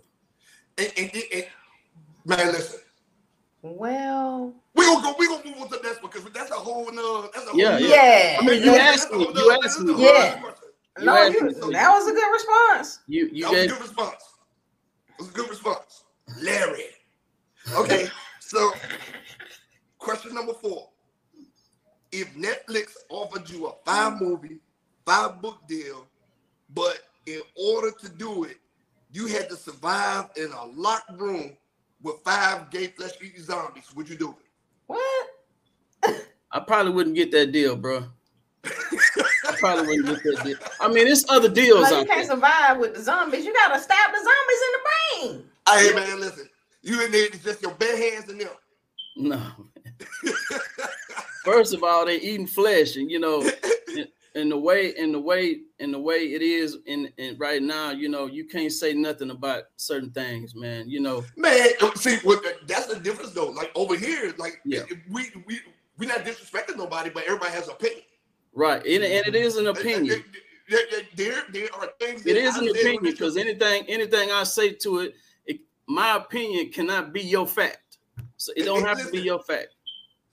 And, 0.78 0.90
and, 0.96 1.10
and, 1.34 1.46
man, 2.24 2.46
listen. 2.52 2.80
Well, 3.60 4.54
we 4.74 4.86
gonna 4.86 5.02
go. 5.02 5.14
We 5.18 5.28
gonna 5.28 5.44
move 5.44 5.60
on 5.60 5.68
to 5.68 5.78
this 5.82 5.98
because 6.00 6.24
that's 6.32 6.50
a 6.50 6.54
whole. 6.54 6.88
Uh, 6.88 7.28
that's 7.34 7.52
a 7.52 7.54
yeah, 7.54 7.72
whole, 7.72 7.80
yeah. 7.86 8.36
yeah. 8.36 8.38
I 8.40 8.46
mean, 8.46 8.62
you 8.62 8.74
asked 8.76 9.12
me. 9.12 9.28
You 9.30 9.60
asked 9.62 9.80
me. 9.80 10.02
Yeah. 10.02 10.40
No, 11.00 11.26
you, 11.26 11.50
that 11.72 11.90
was 11.90 12.08
a 12.08 12.12
good 12.12 12.32
response. 12.32 13.00
You 13.06 13.28
you 13.30 13.42
that 13.44 13.52
was 13.52 13.64
a 13.64 13.68
good 13.68 13.80
response. 13.82 14.24
It 15.06 15.14
was 15.18 15.28
a 15.28 15.32
good 15.32 15.50
response. 15.50 16.04
Larry. 16.40 16.84
Okay, 17.74 18.08
so 18.40 18.72
question 19.98 20.34
number 20.34 20.54
four. 20.54 20.88
If 22.10 22.32
Netflix 22.34 22.94
offered 23.10 23.50
you 23.50 23.66
a 23.66 23.74
five 23.84 24.18
movie, 24.18 24.60
five 25.04 25.42
book 25.42 25.58
deal, 25.68 26.06
but 26.70 27.02
in 27.26 27.40
order 27.56 27.90
to 27.90 28.08
do 28.08 28.44
it, 28.44 28.56
you 29.12 29.26
had 29.26 29.48
to 29.48 29.56
survive 29.56 30.26
in 30.36 30.50
a 30.52 30.66
locked 30.66 31.18
room 31.20 31.56
with 32.02 32.16
five 32.24 32.70
gay 32.70 32.88
flesh 32.88 33.12
eating 33.22 33.42
zombies, 33.42 33.94
would 33.94 34.08
you 34.08 34.16
do 34.16 34.30
it? 34.30 34.46
What? 34.86 35.28
I 36.52 36.60
probably 36.60 36.92
wouldn't 36.92 37.16
get 37.16 37.30
that 37.32 37.52
deal, 37.52 37.76
bro. 37.76 38.04
I 38.64 39.56
probably 39.58 40.00
wouldn't 40.00 40.22
get 40.22 40.36
that 40.36 40.44
deal. 40.44 40.58
I 40.80 40.88
mean, 40.88 41.06
it's 41.06 41.24
other 41.28 41.48
deals 41.48 41.82
Like, 41.82 41.90
you 41.92 41.96
out 41.98 42.06
can't 42.06 42.18
there. 42.26 42.36
survive 42.36 42.78
with 42.78 42.94
the 42.94 43.02
zombies. 43.02 43.44
You 43.44 43.52
gotta 43.54 43.80
stab 43.80 44.10
the 44.12 44.18
zombies 44.18 44.62
in 44.66 44.72
the 44.72 45.38
brain. 45.38 45.50
Hey 45.68 45.94
man, 45.94 46.20
listen. 46.20 46.48
You 46.82 47.04
in 47.04 47.10
there, 47.12 47.26
it's 47.26 47.42
just 47.42 47.62
your 47.62 47.72
bare 47.72 47.96
hands 47.96 48.28
and 48.28 48.40
them. 48.40 48.48
No. 49.16 49.40
First 51.44 51.74
of 51.74 51.82
all, 51.82 52.06
they 52.06 52.16
eating 52.16 52.46
flesh, 52.46 52.96
and 52.96 53.10
you 53.10 53.18
know, 53.20 53.40
in, 54.34 54.48
the 54.48 54.58
way, 54.58 54.94
in 54.96 55.12
the 55.12 55.20
way, 55.20 55.60
in 55.78 55.92
the 55.92 55.98
way 55.98 56.32
it 56.32 56.42
is, 56.42 56.78
in, 56.86 57.12
in 57.18 57.36
right 57.38 57.62
now, 57.62 57.90
you 57.90 58.08
know, 58.08 58.26
you 58.26 58.44
can't 58.44 58.72
say 58.72 58.92
nothing 58.92 59.30
about 59.30 59.64
certain 59.76 60.10
things, 60.10 60.54
man. 60.54 60.88
You 60.88 61.00
know, 61.00 61.24
Man, 61.36 61.68
see, 61.94 62.16
what, 62.24 62.44
that's 62.66 62.86
the 62.86 62.98
difference 62.98 63.32
though. 63.32 63.50
Like 63.50 63.70
over 63.74 63.96
here, 63.96 64.34
like 64.38 64.60
Yeah. 64.64 64.82
we 65.10 65.30
we 65.46 65.60
we 65.98 66.06
not 66.06 66.24
disrespecting 66.24 66.76
nobody, 66.76 67.10
but 67.10 67.24
everybody 67.24 67.52
has 67.52 67.68
an 67.68 67.74
opinion. 67.74 68.02
right? 68.52 68.84
And, 68.84 69.04
and 69.04 69.26
it 69.26 69.36
is 69.36 69.56
an 69.56 69.68
opinion. 69.68 70.24
There, 70.68 70.80
there, 71.14 71.42
there, 71.52 71.68
are 71.74 71.88
things. 72.00 72.26
It 72.26 72.36
is 72.36 72.56
an 72.56 72.68
opinion 72.68 73.02
because 73.02 73.36
anything, 73.36 73.84
anything 73.86 74.30
I 74.32 74.44
say 74.44 74.72
to 74.72 75.00
it, 75.00 75.14
it, 75.46 75.60
my 75.86 76.16
opinion 76.16 76.70
cannot 76.72 77.12
be 77.12 77.20
your 77.20 77.46
fact. 77.46 77.98
So 78.36 78.52
it 78.56 78.64
don't 78.64 78.82
have 78.82 79.04
to 79.04 79.10
be 79.10 79.20
your 79.20 79.40
fact. 79.42 79.68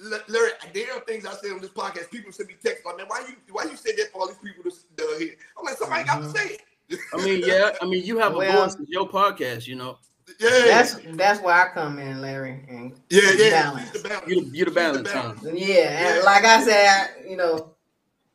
L- 0.03 0.19
Larry, 0.27 0.51
there 0.73 0.93
are 0.93 0.99
things 1.01 1.25
I 1.25 1.33
say 1.33 1.51
on 1.51 1.59
this 1.61 1.69
podcast. 1.71 2.09
People 2.11 2.31
send 2.31 2.49
me 2.49 2.55
texts 2.63 2.85
like, 2.85 2.97
"Man, 2.97 3.05
why 3.07 3.23
you 3.27 3.35
why 3.53 3.63
you 3.65 3.75
say 3.75 3.95
that 3.95 4.11
for 4.11 4.21
all 4.21 4.27
these 4.27 4.37
people 4.37 4.63
to 4.63 4.71
to 4.71 5.15
hear?" 5.19 5.35
I'm 5.57 5.65
like, 5.65 5.77
somebody 5.77 6.03
got 6.05 6.19
to 6.21 6.27
Mhm. 6.27 6.35
say 6.37 6.57
it. 6.89 6.99
I 7.13 7.17
mean, 7.23 7.43
yeah, 7.45 7.71
I 7.81 7.85
mean, 7.85 8.03
you 8.03 8.17
have 8.19 8.33
a 8.33 8.37
Well- 8.37 8.63
voice. 8.67 8.75
It's 8.79 8.89
your 8.89 9.07
podcast, 9.07 9.67
you 9.67 9.75
know. 9.75 9.97
Yeah, 10.39 10.49
That's 10.65 10.95
that's 11.13 11.41
where 11.41 11.53
I 11.53 11.73
come 11.73 11.99
in, 11.99 12.21
Larry. 12.21 12.65
And 12.69 12.93
yeah, 13.09 13.31
yeah. 13.35 13.49
balance. 13.63 13.91
She's 13.91 14.01
the 14.01 14.09
balance. 14.09 14.27
You 14.29 14.35
the, 14.35 14.41
you 14.41 14.49
the 14.49 14.55
She's 14.57 14.65
the 14.65 14.71
balance, 14.71 15.11
huh? 15.11 15.21
balance. 15.33 15.59
yeah, 15.59 16.07
and 16.15 16.23
like 16.23 16.45
I 16.45 16.63
said, 16.63 17.09
you 17.29 17.35
know, 17.37 17.73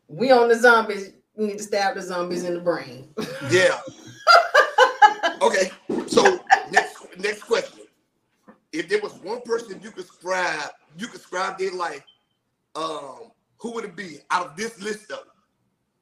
we 0.09 0.31
on 0.31 0.49
the 0.49 0.59
zombies. 0.59 1.13
We 1.35 1.47
need 1.47 1.59
to 1.59 1.65
stab 1.65 1.95
the 1.97 2.03
zombies 2.03 2.45
in 2.45 2.55
the 2.55 2.61
brain. 2.61 3.13
Yeah. 3.51 3.79
okay. 5.43 5.71
So 6.07 6.39
next 6.71 6.97
next 7.19 7.43
question. 7.45 7.76
If 8.79 8.91
there 8.91 9.01
was 9.01 9.15
one 9.15 9.41
person 9.41 9.81
you 9.83 9.91
could 9.91 10.07
scribe, 10.07 10.71
you 10.99 11.07
could 11.07 11.23
scribe 11.23 11.57
their 11.59 11.71
life, 11.73 12.05
um, 12.75 13.31
who 13.59 13.73
would 13.73 13.87
it 13.87 13.97
be 13.97 14.19
out 14.31 14.47
of 14.47 14.57
this 14.57 14.79
list 14.83 15.09
though? 15.09 15.21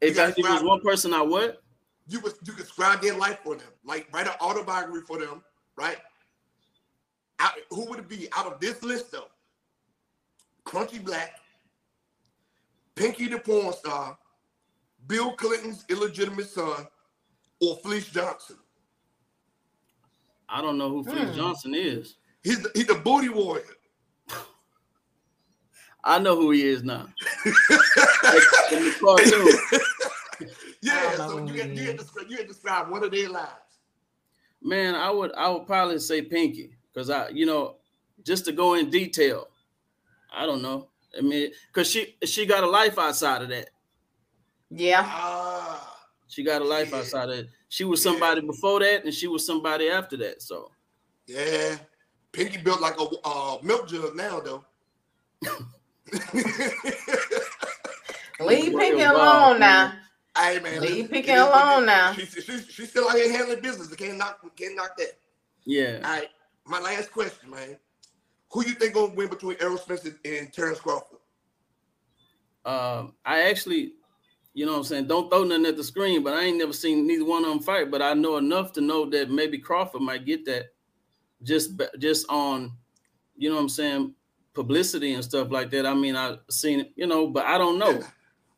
If, 0.00 0.16
You 0.16 0.22
I, 0.22 0.26
gotta 0.26 0.40
if 0.40 0.46
it 0.46 0.50
was 0.50 0.62
one 0.64 0.80
person, 0.80 1.14
I 1.14 1.22
what? 1.22 1.62
You 2.08 2.18
would 2.20 2.34
you 2.44 2.52
could 2.52 2.66
scribe 2.66 3.00
their 3.00 3.16
life 3.16 3.38
for 3.44 3.54
them, 3.54 3.68
like 3.84 4.08
write 4.12 4.26
an 4.26 4.34
autobiography 4.40 5.06
for 5.06 5.18
them, 5.18 5.42
right? 5.76 5.98
Out, 7.38 7.52
who 7.70 7.88
would 7.88 8.00
it 8.00 8.08
be 8.08 8.26
out 8.36 8.46
of 8.46 8.58
this 8.58 8.82
list 8.82 9.12
though? 9.12 9.28
Crunchy 10.66 11.02
Black, 11.02 11.38
Pinky 12.96 13.28
the 13.28 13.38
porn 13.38 13.72
star, 13.72 14.18
Bill 15.06 15.32
Clinton's 15.32 15.84
illegitimate 15.88 16.48
son, 16.48 16.88
or 17.60 17.76
Felice 17.76 18.08
Johnson. 18.08 18.56
I 20.48 20.60
don't 20.60 20.76
know 20.76 20.90
who 20.90 21.04
Felice 21.04 21.30
Hmm. 21.30 21.36
Johnson 21.36 21.74
is. 21.74 22.16
He's 22.44 22.62
the, 22.62 22.70
he's 22.74 22.86
the 22.86 22.94
booty 22.94 23.28
warrior. 23.30 23.64
I 26.04 26.18
know 26.18 26.36
who 26.36 26.50
he 26.50 26.62
is 26.62 26.82
now. 26.84 27.06
Like, 28.24 28.42
in 28.72 28.84
the 28.84 28.96
cartoon. 29.00 29.80
Yeah, 30.82 31.16
so 31.16 31.38
you 31.38 31.46
who 31.46 31.58
had, 31.60 31.70
he 31.70 31.80
you 31.80 31.86
had 31.92 32.00
is. 32.00 32.10
you 32.28 32.36
had 32.36 32.46
described 32.48 32.90
one 32.90 33.02
of 33.04 33.10
their 33.10 33.28
lives. 33.30 33.78
Man, 34.62 34.94
I 34.94 35.10
would 35.10 35.32
I 35.34 35.48
would 35.48 35.66
probably 35.66 35.98
say 35.98 36.20
Pinky 36.20 36.76
because 36.92 37.08
I, 37.08 37.28
you 37.28 37.46
know, 37.46 37.76
just 38.22 38.44
to 38.46 38.52
go 38.52 38.74
in 38.74 38.90
detail. 38.90 39.48
I 40.34 40.44
don't 40.44 40.60
know. 40.60 40.88
I 41.16 41.22
mean, 41.22 41.52
because 41.68 41.88
she 41.90 42.16
she 42.24 42.44
got 42.44 42.64
a 42.64 42.66
life 42.68 42.98
outside 42.98 43.40
of 43.42 43.48
that. 43.48 43.70
Yeah, 44.70 45.02
Ah, 45.06 45.96
She 46.28 46.42
got 46.42 46.60
a 46.60 46.64
life 46.64 46.90
Yeah. 46.90 46.98
outside 46.98 47.30
of 47.30 47.38
it. 47.38 47.48
She 47.70 47.84
was 47.84 48.02
somebody 48.02 48.40
before 48.42 48.80
that, 48.80 49.04
and 49.04 49.14
she 49.14 49.26
was 49.28 49.46
somebody 49.46 49.88
after 49.88 50.16
that. 50.18 50.42
So 50.42 50.70
yeah. 51.26 51.76
Pinky 52.34 52.58
built 52.58 52.80
like 52.80 52.98
a 53.00 53.06
uh, 53.24 53.58
milk 53.62 53.88
jug 53.88 54.14
now 54.16 54.40
though. 54.40 54.64
leave 58.40 58.72
Wow. 58.72 58.78
Pinky 58.80 59.02
alone 59.02 59.60
now. 59.60 59.92
Hey 60.36 60.58
man, 60.58 60.80
Leave 60.80 60.90
listen, 60.90 61.08
Pinky 61.08 61.30
it 61.30 61.36
is 61.36 61.40
what 61.44 61.54
it 61.54 61.62
alone 61.64 61.82
is. 61.82 61.86
now. 61.86 62.12
She's 62.12 62.44
she's 62.44 62.66
she's 62.68 62.90
still 62.90 63.08
out 63.08 63.14
here 63.16 63.30
handling 63.32 63.60
business. 63.60 63.92
I 63.92 63.96
can't 63.96 64.18
knock 64.18 64.40
can't 64.56 64.74
knock 64.76 64.96
that. 64.98 65.12
yeah, 65.64 66.00
All 66.04 66.10
right, 66.10 66.28
my 66.66 66.80
last 66.80 67.12
question, 67.12 67.50
man. 67.50 67.76
Who 68.52 68.64
you 68.64 68.74
think 68.74 68.94
gonna 68.94 69.14
win 69.14 69.28
between 69.28 69.56
Errol 69.60 69.78
Spence 69.78 70.04
and, 70.04 70.16
and 70.24 70.52
Terrence 70.52 70.80
Crawford? 70.80 71.18
um, 72.66 73.14
I 73.24 73.42
actually, 73.42 73.92
you 74.54 74.66
know, 74.66 74.72
what 74.72 74.78
I'm 74.78 74.84
saying, 74.84 75.06
don't 75.06 75.30
throw 75.30 75.44
nothing 75.44 75.66
at 75.66 75.76
the 75.76 75.84
screen, 75.84 76.22
but 76.24 76.34
I 76.34 76.42
ain't 76.44 76.58
never 76.58 76.72
seen 76.72 77.06
neither 77.06 77.24
one 77.24 77.44
of 77.44 77.50
them 77.50 77.60
fight. 77.60 77.90
But 77.90 78.02
I 78.02 78.14
know 78.14 78.36
enough 78.36 78.72
to 78.72 78.80
know 78.80 79.08
that 79.10 79.30
maybe 79.30 79.58
Crawford 79.58 80.02
might 80.02 80.24
get 80.26 80.44
that, 80.46 80.66
just 81.42 81.72
just 81.98 82.26
on, 82.28 82.72
you 83.36 83.48
know, 83.48 83.56
what 83.56 83.62
I'm 83.62 83.68
saying, 83.68 84.14
publicity 84.54 85.14
and 85.14 85.24
stuff 85.24 85.50
like 85.50 85.70
that. 85.70 85.86
I 85.86 85.94
mean, 85.94 86.16
I've 86.16 86.38
seen 86.50 86.80
it, 86.80 86.92
you 86.96 87.06
know, 87.06 87.26
but 87.26 87.44
I 87.46 87.58
don't 87.58 87.78
know. 87.78 88.02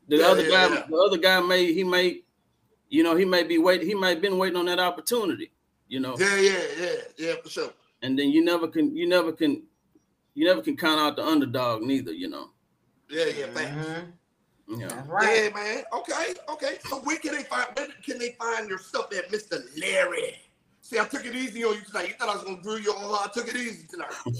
The 0.09 0.19
Yeah, 0.19 0.27
other 0.27 0.43
yeah, 0.43 0.51
guy, 0.51 0.75
yeah. 0.75 0.87
the 0.89 0.97
other 0.97 1.19
guy 1.19 1.41
may 1.41 1.73
he 1.73 1.83
may, 1.83 2.23
you 2.89 3.03
know, 3.03 3.17
he 3.17 3.25
may 3.25 3.43
be 3.43 3.59
waiting. 3.59 3.87
He 3.87 3.95
might 3.95 4.21
been 4.21 4.39
waiting 4.39 4.57
on 4.59 4.67
that 4.67 4.79
opportunity, 4.79 5.51
you 5.89 6.01
know. 6.01 6.17
Yeah, 6.19 6.37
yeah, 6.37 6.63
yeah, 6.79 6.93
yeah, 7.19 7.35
for 7.43 7.49
sure. 7.49 7.71
And 8.03 8.19
then 8.19 8.29
you 8.31 8.45
never 8.45 8.69
can, 8.69 8.95
you 8.95 9.09
never 9.09 9.33
can, 9.33 9.63
you 10.35 10.45
never 10.47 10.61
can 10.63 10.77
count 10.77 11.01
out 11.01 11.17
the 11.17 11.25
underdog 11.25 11.83
neither, 11.83 12.13
you 12.13 12.29
know. 12.29 12.51
Yeah, 13.11 13.25
yeah, 13.27 13.47
thanks. 13.55 13.87
Mhm. 13.87 14.13
You 14.69 14.77
know. 14.79 14.89
That's 14.89 15.09
right. 15.09 15.45
Yeah, 15.45 15.51
man. 15.55 15.85
Okay, 15.93 16.35
okay. 16.49 16.79
So 16.89 16.99
where 17.01 17.17
can 17.19 17.33
they 17.37 17.45
find 17.45 17.69
where 17.75 17.87
can 18.05 18.19
they 18.19 18.33
find 18.33 18.69
your 18.69 18.79
stuff 18.79 19.13
at 19.17 19.31
Mr. 19.31 19.63
Larry? 19.81 20.37
See, 20.87 20.99
I 21.01 21.05
took 21.05 21.27
it 21.27 21.35
easy 21.35 21.65
on 21.65 21.75
you 21.75 21.81
tonight. 21.81 22.11
You 22.11 22.15
thought 22.15 22.29
I 22.29 22.35
was 22.35 22.45
gonna 22.45 22.63
drill 22.63 22.79
you 22.79 22.93
on 22.93 23.13
hard. 23.13 23.31
I 23.31 23.33
took 23.33 23.49
it 23.49 23.57
easy 23.57 23.89
tonight. 23.89 24.13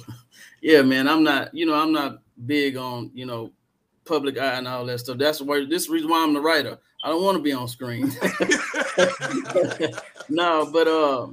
Yeah, 0.63 0.83
man. 0.83 1.09
I'm 1.09 1.25
not, 1.25 1.53
you 1.55 1.67
know, 1.67 1.75
I'm 1.75 1.93
not 1.93 2.23
big 2.47 2.77
on, 2.77 3.11
you 3.15 3.27
know, 3.27 3.51
public 4.05 4.39
eye 4.39 4.55
and 4.55 4.69
all 4.69 4.87
that 4.87 5.01
stuff. 5.01 5.19
That's 5.19 5.41
why 5.41 5.67
this 5.69 5.83
is 5.83 5.89
the 5.89 5.95
reason 5.95 6.09
why 6.09 6.23
I'm 6.23 6.35
the 6.35 6.41
writer. 6.41 6.79
I 7.03 7.09
don't 7.09 7.23
want 7.23 7.37
to 7.37 7.43
be 7.43 7.53
on 7.53 7.67
screen. 7.69 8.07
no, 10.29 10.71
but 10.73 10.89
uh, 10.89 11.27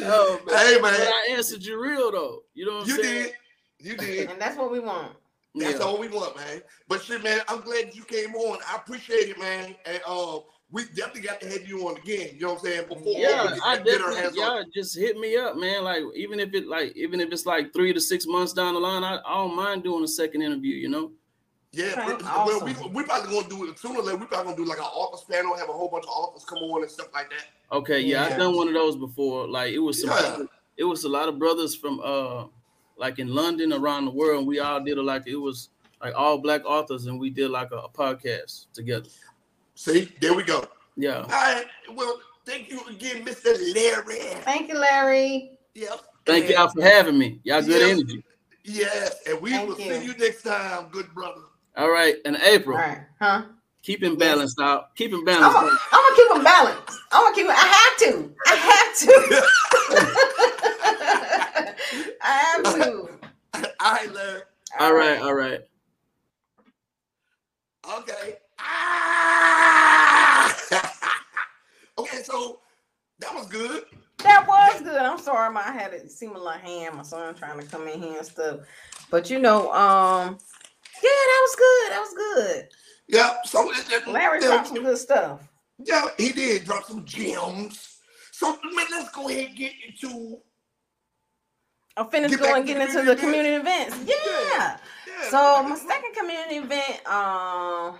Oh, 0.00 0.38
man. 0.46 0.56
Hey, 0.56 0.78
But 0.80 0.92
man, 0.92 1.08
I 1.08 1.28
answered 1.32 1.64
you 1.64 1.80
real 1.82 2.12
though. 2.12 2.44
You 2.54 2.66
know 2.66 2.74
what 2.76 2.82
I'm 2.84 2.88
you 2.88 3.02
saying? 3.02 3.22
did. 3.24 3.32
You 3.80 3.96
did. 3.96 4.30
And 4.30 4.40
that's 4.40 4.56
what 4.56 4.70
we 4.70 4.80
want. 4.80 5.12
That's 5.54 5.78
Yeah. 5.78 5.84
all 5.84 5.98
we 5.98 6.08
want, 6.08 6.36
man. 6.36 6.62
But 6.88 7.02
shit, 7.02 7.22
man, 7.22 7.40
I'm 7.48 7.60
glad 7.60 7.94
you 7.94 8.02
came 8.04 8.34
on. 8.34 8.58
I 8.70 8.76
appreciate 8.76 9.28
it, 9.30 9.38
man. 9.38 9.74
And 9.86 10.00
uh, 10.06 10.40
we 10.70 10.84
definitely 10.94 11.22
got 11.22 11.40
to 11.40 11.48
have 11.48 11.66
you 11.66 11.88
on 11.88 11.96
again. 11.96 12.30
You 12.34 12.40
know 12.42 12.48
what 12.54 12.58
I'm 12.60 12.64
saying? 12.66 12.88
Before 12.88 13.12
Yeah, 13.18 13.50
we 13.52 13.56
Yeah, 13.56 13.58
I 13.64 13.78
get 13.78 14.00
our 14.00 14.10
definitely 14.12 14.42
on. 14.42 14.56
y'all 14.56 14.64
just 14.74 14.96
hit 14.96 15.16
me 15.18 15.36
up, 15.36 15.56
man. 15.56 15.84
Like 15.84 16.02
even 16.14 16.38
if 16.40 16.52
it 16.54 16.66
like 16.66 16.94
even 16.96 17.20
if 17.20 17.32
it's 17.32 17.46
like 17.46 17.72
three 17.72 17.92
to 17.92 18.00
six 18.00 18.26
months 18.26 18.52
down 18.52 18.74
the 18.74 18.80
line, 18.80 19.02
I, 19.04 19.16
I 19.26 19.34
don't 19.36 19.56
mind 19.56 19.82
doing 19.84 20.04
a 20.04 20.08
second 20.08 20.42
interview. 20.42 20.74
You 20.74 20.88
know? 20.90 21.12
Yeah, 21.72 21.92
Okay, 21.98 22.24
well, 22.24 22.64
we 22.64 22.72
awesome. 22.72 22.92
we 22.92 23.02
probably 23.04 23.34
gonna 23.34 23.48
do 23.48 23.70
it 23.70 23.78
sooner 23.78 24.00
or 24.00 24.02
later. 24.02 24.18
We 24.18 24.26
probably 24.26 24.52
gonna 24.52 24.64
do 24.64 24.68
like 24.68 24.78
an 24.78 24.84
office 24.84 25.24
panel, 25.30 25.56
have 25.56 25.68
a 25.68 25.72
whole 25.72 25.88
bunch 25.88 26.04
of 26.04 26.10
authors 26.10 26.44
come 26.44 26.58
on 26.58 26.82
and 26.82 26.90
stuff 26.90 27.08
like 27.14 27.30
that. 27.30 27.46
Okay, 27.76 28.00
yeah, 28.00 28.26
Yeah. 28.26 28.32
I've 28.32 28.38
done 28.38 28.54
one 28.56 28.68
of 28.68 28.74
those 28.74 28.96
before. 28.96 29.48
Like 29.48 29.72
it 29.72 29.78
was 29.78 30.00
some 30.02 30.10
Yeah. 30.10 30.44
it 30.76 30.84
was 30.84 31.04
a 31.04 31.08
lot 31.08 31.28
of 31.28 31.38
brothers 31.38 31.74
from 31.74 32.00
uh 32.04 32.44
like 32.98 33.18
in 33.18 33.28
London 33.34 33.72
around 33.72 34.04
the 34.06 34.10
world. 34.10 34.46
We 34.46 34.58
all 34.60 34.80
did 34.80 34.98
it 34.98 35.02
like 35.02 35.26
it 35.26 35.36
was 35.36 35.70
like 36.02 36.14
all 36.16 36.38
black 36.38 36.64
authors, 36.64 37.06
and 37.06 37.18
we 37.18 37.30
did 37.30 37.50
like 37.50 37.70
a, 37.72 37.76
a 37.76 37.88
podcast 37.88 38.66
together. 38.72 39.08
See, 39.74 40.12
there 40.20 40.34
we 40.34 40.42
go. 40.42 40.64
Yeah. 40.96 41.20
All 41.22 41.28
right. 41.28 41.64
Well, 41.94 42.20
thank 42.44 42.68
you 42.70 42.80
again, 42.88 43.24
Mr. 43.24 43.56
Larry. 43.74 44.18
Thank 44.42 44.68
you, 44.68 44.78
Larry. 44.78 45.58
Yep. 45.74 46.00
Thank 46.26 46.46
And- 46.46 46.54
y'all 46.54 46.68
for 46.68 46.82
having 46.82 47.16
me. 47.18 47.40
Y'all 47.44 47.62
good 47.62 47.80
Yeah. 47.80 47.92
energy. 47.94 48.24
Yes, 48.64 49.14
and 49.26 49.40
we 49.40 49.50
Thank 49.52 49.68
will 49.68 49.80
you. 49.80 49.94
see 49.94 50.04
you 50.04 50.14
next 50.18 50.42
time, 50.42 50.88
good 50.90 51.12
brother. 51.14 51.40
All 51.76 51.88
right, 51.90 52.16
in 52.26 52.36
April, 52.42 52.76
right, 52.76 53.00
huh? 53.18 53.44
keep 53.82 54.02
him 54.02 54.16
balanced 54.16 54.60
out. 54.60 54.94
Keep 54.96 55.12
him 55.12 55.20
I'm 55.20 55.24
balanced. 55.24 55.54
I'm 55.92 56.02
gonna 56.02 56.16
keep 56.16 56.28
them 56.34 56.44
balanced. 56.44 56.98
I'm 57.12 57.22
gonna 57.22 57.34
keep. 57.36 57.46
I 57.48 57.54
have 57.54 57.96
to. 58.12 58.34
I 58.46 58.54
have 58.68 58.98
to. 58.98 60.74
I 62.22 62.30
have 62.62 62.62
to. 62.74 63.08
All 63.80 63.92
right, 63.92 64.12
Larry. 64.12 64.42
all 64.78 64.94
right, 64.94 65.20
all 65.20 65.34
right. 65.34 65.60
Okay. 67.98 68.36
Ah! 68.58 70.56
okay, 71.98 72.22
so 72.22 72.60
that 73.20 73.34
was 73.34 73.46
good. 73.46 73.84
That 74.18 74.46
was 74.46 74.82
good. 74.82 74.96
I'm 75.00 75.18
sorry, 75.18 75.52
my 75.52 75.60
I 75.66 75.72
had 75.72 75.92
it 75.94 76.10
seem 76.10 76.30
a 76.30 76.34
little 76.38 76.50
hand. 76.50 76.96
My 76.96 77.02
son 77.02 77.34
trying 77.34 77.58
to 77.60 77.66
come 77.66 77.86
in 77.88 78.02
here 78.02 78.18
and 78.18 78.26
stuff. 78.26 78.60
But 79.10 79.30
you 79.30 79.38
know, 79.38 79.72
um, 79.72 80.38
yeah, 81.02 81.10
that 81.10 81.40
was 81.46 81.56
good. 81.56 81.92
That 81.92 82.00
was 82.00 82.14
good. 82.14 82.68
Yeah. 83.08 83.36
So 83.44 83.70
it- 83.70 83.90
it- 83.90 84.08
Larry 84.08 84.40
yeah, 84.42 84.48
dropped 84.48 84.68
some 84.68 84.82
good 84.82 84.98
stuff. 84.98 85.48
Yeah, 85.78 86.08
he 86.18 86.32
did 86.32 86.64
drop 86.64 86.84
some 86.84 87.04
gems. 87.04 87.98
So 88.32 88.58
man, 88.74 88.86
let's 88.90 89.10
go 89.12 89.28
ahead 89.28 89.48
and 89.48 89.56
get 89.56 89.72
into 89.86 90.40
I'm 91.98 92.08
finished 92.08 92.38
Get 92.38 92.40
going 92.40 92.64
getting 92.64 92.82
into 92.82 92.92
community 92.92 93.14
the 93.14 93.20
community 93.20 93.54
events. 93.56 93.96
Yeah. 94.06 94.76
yeah, 95.06 95.30
So 95.30 95.62
my 95.64 95.76
second 95.76 96.14
community 96.14 96.56
event, 96.56 97.06
um, 97.06 97.98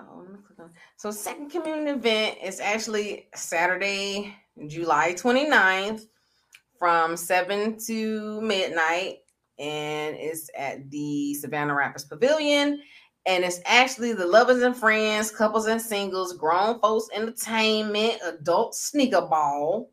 oh, 0.00 0.22
let 0.22 0.32
me 0.32 0.38
click 0.46 0.58
on. 0.58 0.70
So 0.96 1.10
second 1.10 1.50
community 1.50 1.90
event 1.90 2.38
is 2.42 2.60
actually 2.60 3.28
Saturday, 3.34 4.34
July 4.68 5.12
29th 5.12 6.06
from 6.78 7.14
7 7.14 7.78
to 7.86 8.40
midnight. 8.40 9.18
And 9.58 10.16
it's 10.16 10.48
at 10.56 10.90
the 10.90 11.34
Savannah 11.34 11.74
Rapids 11.74 12.06
Pavilion. 12.06 12.80
And 13.26 13.44
it's 13.44 13.60
actually 13.66 14.14
the 14.14 14.26
lovers 14.26 14.62
and 14.62 14.74
friends, 14.74 15.30
couples 15.30 15.66
and 15.66 15.80
singles, 15.80 16.32
grown 16.32 16.80
folks 16.80 17.08
entertainment, 17.14 18.18
adult 18.24 18.74
sneaker 18.74 19.20
ball. 19.20 19.90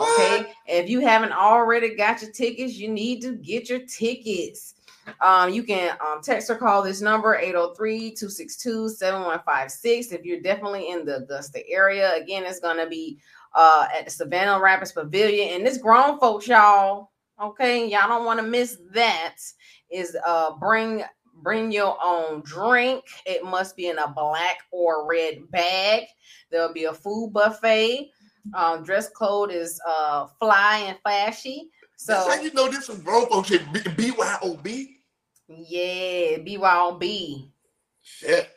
What? 0.00 0.40
Okay. 0.40 0.52
If 0.66 0.88
you 0.88 1.00
haven't 1.00 1.32
already 1.32 1.94
got 1.94 2.22
your 2.22 2.32
tickets, 2.32 2.74
you 2.74 2.88
need 2.88 3.20
to 3.22 3.36
get 3.36 3.68
your 3.68 3.80
tickets. 3.80 4.74
Um, 5.20 5.50
you 5.50 5.62
can 5.62 5.96
um, 6.00 6.20
text 6.22 6.50
or 6.50 6.56
call 6.56 6.82
this 6.82 7.00
number 7.00 7.40
803-262-7156 7.42 10.12
if 10.12 10.24
you're 10.24 10.40
definitely 10.40 10.90
in 10.90 11.04
the 11.04 11.16
Augusta 11.16 11.66
area. 11.68 12.14
Again, 12.14 12.44
it's 12.44 12.60
gonna 12.60 12.88
be 12.88 13.18
uh 13.54 13.88
at 13.96 14.04
the 14.04 14.10
Savannah 14.10 14.60
Rapids 14.60 14.92
Pavilion, 14.92 15.54
and 15.54 15.66
this 15.66 15.78
grown 15.78 16.20
folks, 16.20 16.46
y'all. 16.46 17.10
Okay, 17.42 17.88
y'all 17.88 18.08
don't 18.08 18.24
want 18.24 18.38
to 18.38 18.46
miss 18.46 18.78
that. 18.92 19.36
Is 19.90 20.16
uh 20.26 20.54
bring 20.56 21.02
bring 21.42 21.72
your 21.72 21.96
own 22.02 22.42
drink. 22.44 23.04
It 23.26 23.44
must 23.44 23.76
be 23.76 23.88
in 23.88 23.98
a 23.98 24.08
black 24.08 24.58
or 24.70 25.08
red 25.08 25.50
bag. 25.50 26.04
There'll 26.50 26.72
be 26.72 26.84
a 26.84 26.94
food 26.94 27.32
buffet. 27.32 28.10
Um, 28.54 28.82
dress 28.82 29.08
code 29.10 29.50
is 29.52 29.80
uh 29.86 30.26
fly 30.38 30.84
and 30.88 30.98
flashy. 31.02 31.70
That's 32.06 32.24
So 32.26 32.30
how 32.30 32.40
you 32.42 32.52
know 32.52 32.68
this 32.68 32.88
was 32.88 32.98
grown 32.98 33.26
folks 33.28 33.48
shit. 33.48 33.62
B- 33.72 33.80
BYOB. 33.80 34.88
yeah, 35.48 36.38
BYOB. 36.38 37.50
Shit. 38.02 38.48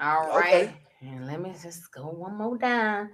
All 0.00 0.28
right. 0.28 0.68
Okay. 0.68 0.74
And 1.02 1.26
let 1.26 1.40
me 1.40 1.52
just 1.62 1.92
go 1.92 2.06
one 2.08 2.36
more 2.36 2.56
down. 2.56 3.10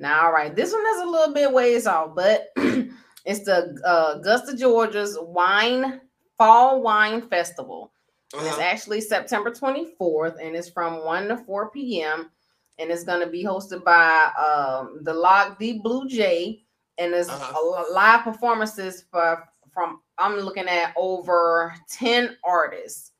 Now, 0.00 0.26
all 0.26 0.32
right, 0.32 0.54
this 0.54 0.72
one 0.72 0.84
is 0.94 1.02
a 1.02 1.06
little 1.06 1.34
bit 1.34 1.52
ways 1.52 1.86
off, 1.86 2.14
but 2.14 2.48
it's 2.56 3.44
the 3.44 3.76
uh, 3.84 4.14
Augusta, 4.18 4.56
Georgia's 4.56 5.18
wine 5.20 6.00
fall 6.36 6.80
wine 6.82 7.22
festival. 7.28 7.92
And 8.34 8.42
It's 8.46 8.52
Uh-huh. 8.58 8.62
actually 8.62 9.00
September 9.00 9.50
24th, 9.50 10.36
and 10.42 10.54
it's 10.54 10.68
from 10.68 11.04
1 11.04 11.28
to 11.28 11.36
4 11.36 11.70
p.m. 11.70 12.30
And 12.78 12.90
it's 12.90 13.04
going 13.04 13.20
to 13.20 13.26
be 13.30 13.44
hosted 13.44 13.82
by 13.84 14.30
um, 14.38 15.00
the 15.02 15.12
Lock 15.14 15.58
D 15.58 15.80
Blue 15.80 16.08
Jay. 16.08 16.62
And 16.98 17.12
there's 17.12 17.28
Uh-huh. 17.28 17.58
a 17.58 17.60
li- 17.82 17.94
live 17.94 18.22
performances 18.24 19.04
for 19.10 19.44
from 19.72 20.00
I'm 20.18 20.36
looking 20.36 20.66
at 20.68 20.92
over 20.96 21.72
10 21.90 22.36
artists. 22.44 23.12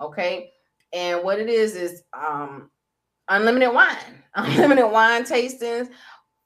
Okay. 0.00 0.50
And 0.92 1.22
what 1.22 1.38
it 1.38 1.48
is 1.48 1.74
is 1.76 2.02
um 2.14 2.70
unlimited 3.28 3.74
wine, 3.74 4.22
unlimited 4.34 4.90
wine 4.90 5.24
tastings, 5.24 5.88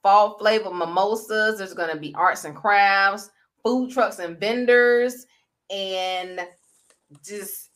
fall 0.03 0.37
flavor 0.37 0.73
mimosas. 0.73 1.59
There's 1.59 1.73
going 1.73 1.91
to 1.93 1.97
be 1.99 2.13
arts 2.15 2.43
and 2.45 2.55
crafts, 2.55 3.29
food 3.63 3.91
trucks 3.91 4.19
and 4.19 4.37
vendors, 4.39 5.25
and 5.69 6.41
just 7.25 7.69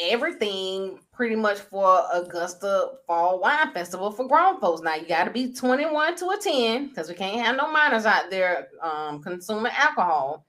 everything 0.00 0.98
pretty 1.12 1.36
much 1.36 1.58
for 1.58 2.02
Augusta 2.12 2.92
Fall 3.06 3.40
Wine 3.40 3.72
Festival 3.72 4.10
for 4.10 4.26
grown 4.26 4.60
folks. 4.60 4.82
Now 4.82 4.94
you 4.94 5.06
got 5.06 5.24
to 5.24 5.30
be 5.30 5.52
21 5.52 6.16
to 6.16 6.28
attend 6.30 6.90
because 6.90 7.08
we 7.08 7.14
can't 7.14 7.44
have 7.44 7.56
no 7.56 7.70
minors 7.70 8.06
out 8.06 8.30
there 8.30 8.68
um, 8.82 9.22
consuming 9.22 9.72
alcohol. 9.76 10.46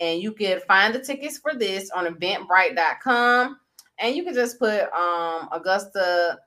And 0.00 0.20
you 0.20 0.32
can 0.32 0.60
find 0.68 0.94
the 0.94 1.00
tickets 1.00 1.38
for 1.38 1.54
this 1.54 1.90
on 1.90 2.06
eventbrite.com. 2.06 3.58
And 3.98 4.14
you 4.14 4.24
can 4.24 4.34
just 4.34 4.58
put 4.58 4.92
um, 4.92 5.48
Augusta 5.52 6.38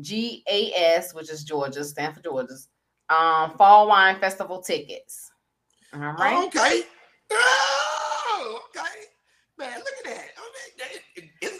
GAS, 0.00 1.12
which 1.12 1.30
is 1.30 1.44
Georgia, 1.44 1.84
stand 1.84 2.14
for 2.14 2.22
Georgia's 2.22 2.68
um, 3.10 3.56
Fall 3.56 3.88
Wine 3.88 4.18
Festival 4.18 4.62
tickets. 4.62 5.30
All 5.92 6.00
right. 6.00 6.46
Okay. 6.46 6.82
Oh, 7.30 8.60
okay. 8.70 8.88
Man, 9.58 9.78
look 9.78 10.06
at 10.06 10.16
that. 10.16 10.37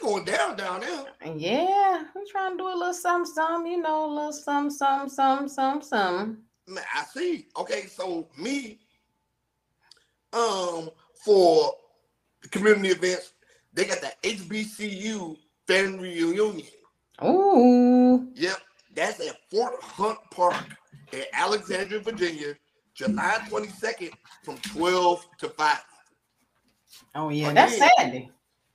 Going 0.08 0.24
down 0.24 0.56
down 0.56 0.80
there. 0.80 1.04
Yeah, 1.36 2.02
I'm 2.16 2.22
trying 2.30 2.52
to 2.52 2.58
do 2.58 2.68
a 2.68 2.74
little 2.74 2.94
something, 2.94 3.32
something, 3.32 3.70
you 3.70 3.82
know, 3.82 4.06
a 4.06 4.12
little 4.12 4.32
something, 4.32 4.70
something, 4.70 5.10
something, 5.10 5.48
something, 5.48 5.86
something. 5.86 6.36
Man, 6.66 6.84
I 6.94 7.04
see. 7.04 7.46
Okay, 7.58 7.86
so 7.86 8.28
me, 8.38 8.78
um, 10.32 10.90
for 11.24 11.72
the 12.42 12.48
community 12.48 12.88
events, 12.88 13.32
they 13.72 13.84
got 13.84 14.00
the 14.00 14.12
HBCU 14.22 15.36
family 15.66 16.24
reunion. 16.24 16.66
Ooh. 17.24 18.28
Yep, 18.34 18.58
that's 18.94 19.20
at 19.20 19.36
Fort 19.50 19.74
Hunt 19.82 20.18
Park 20.30 20.64
in 21.12 21.24
Alexandria, 21.32 22.00
Virginia, 22.00 22.54
July 22.94 23.38
22nd 23.50 24.12
from 24.44 24.56
12 24.58 25.26
to 25.38 25.48
5. 25.50 25.78
Oh 27.14 27.28
yeah, 27.30 27.50
Oh, 27.50 27.54
that's. 27.54 27.76
Saturday. 27.76 28.30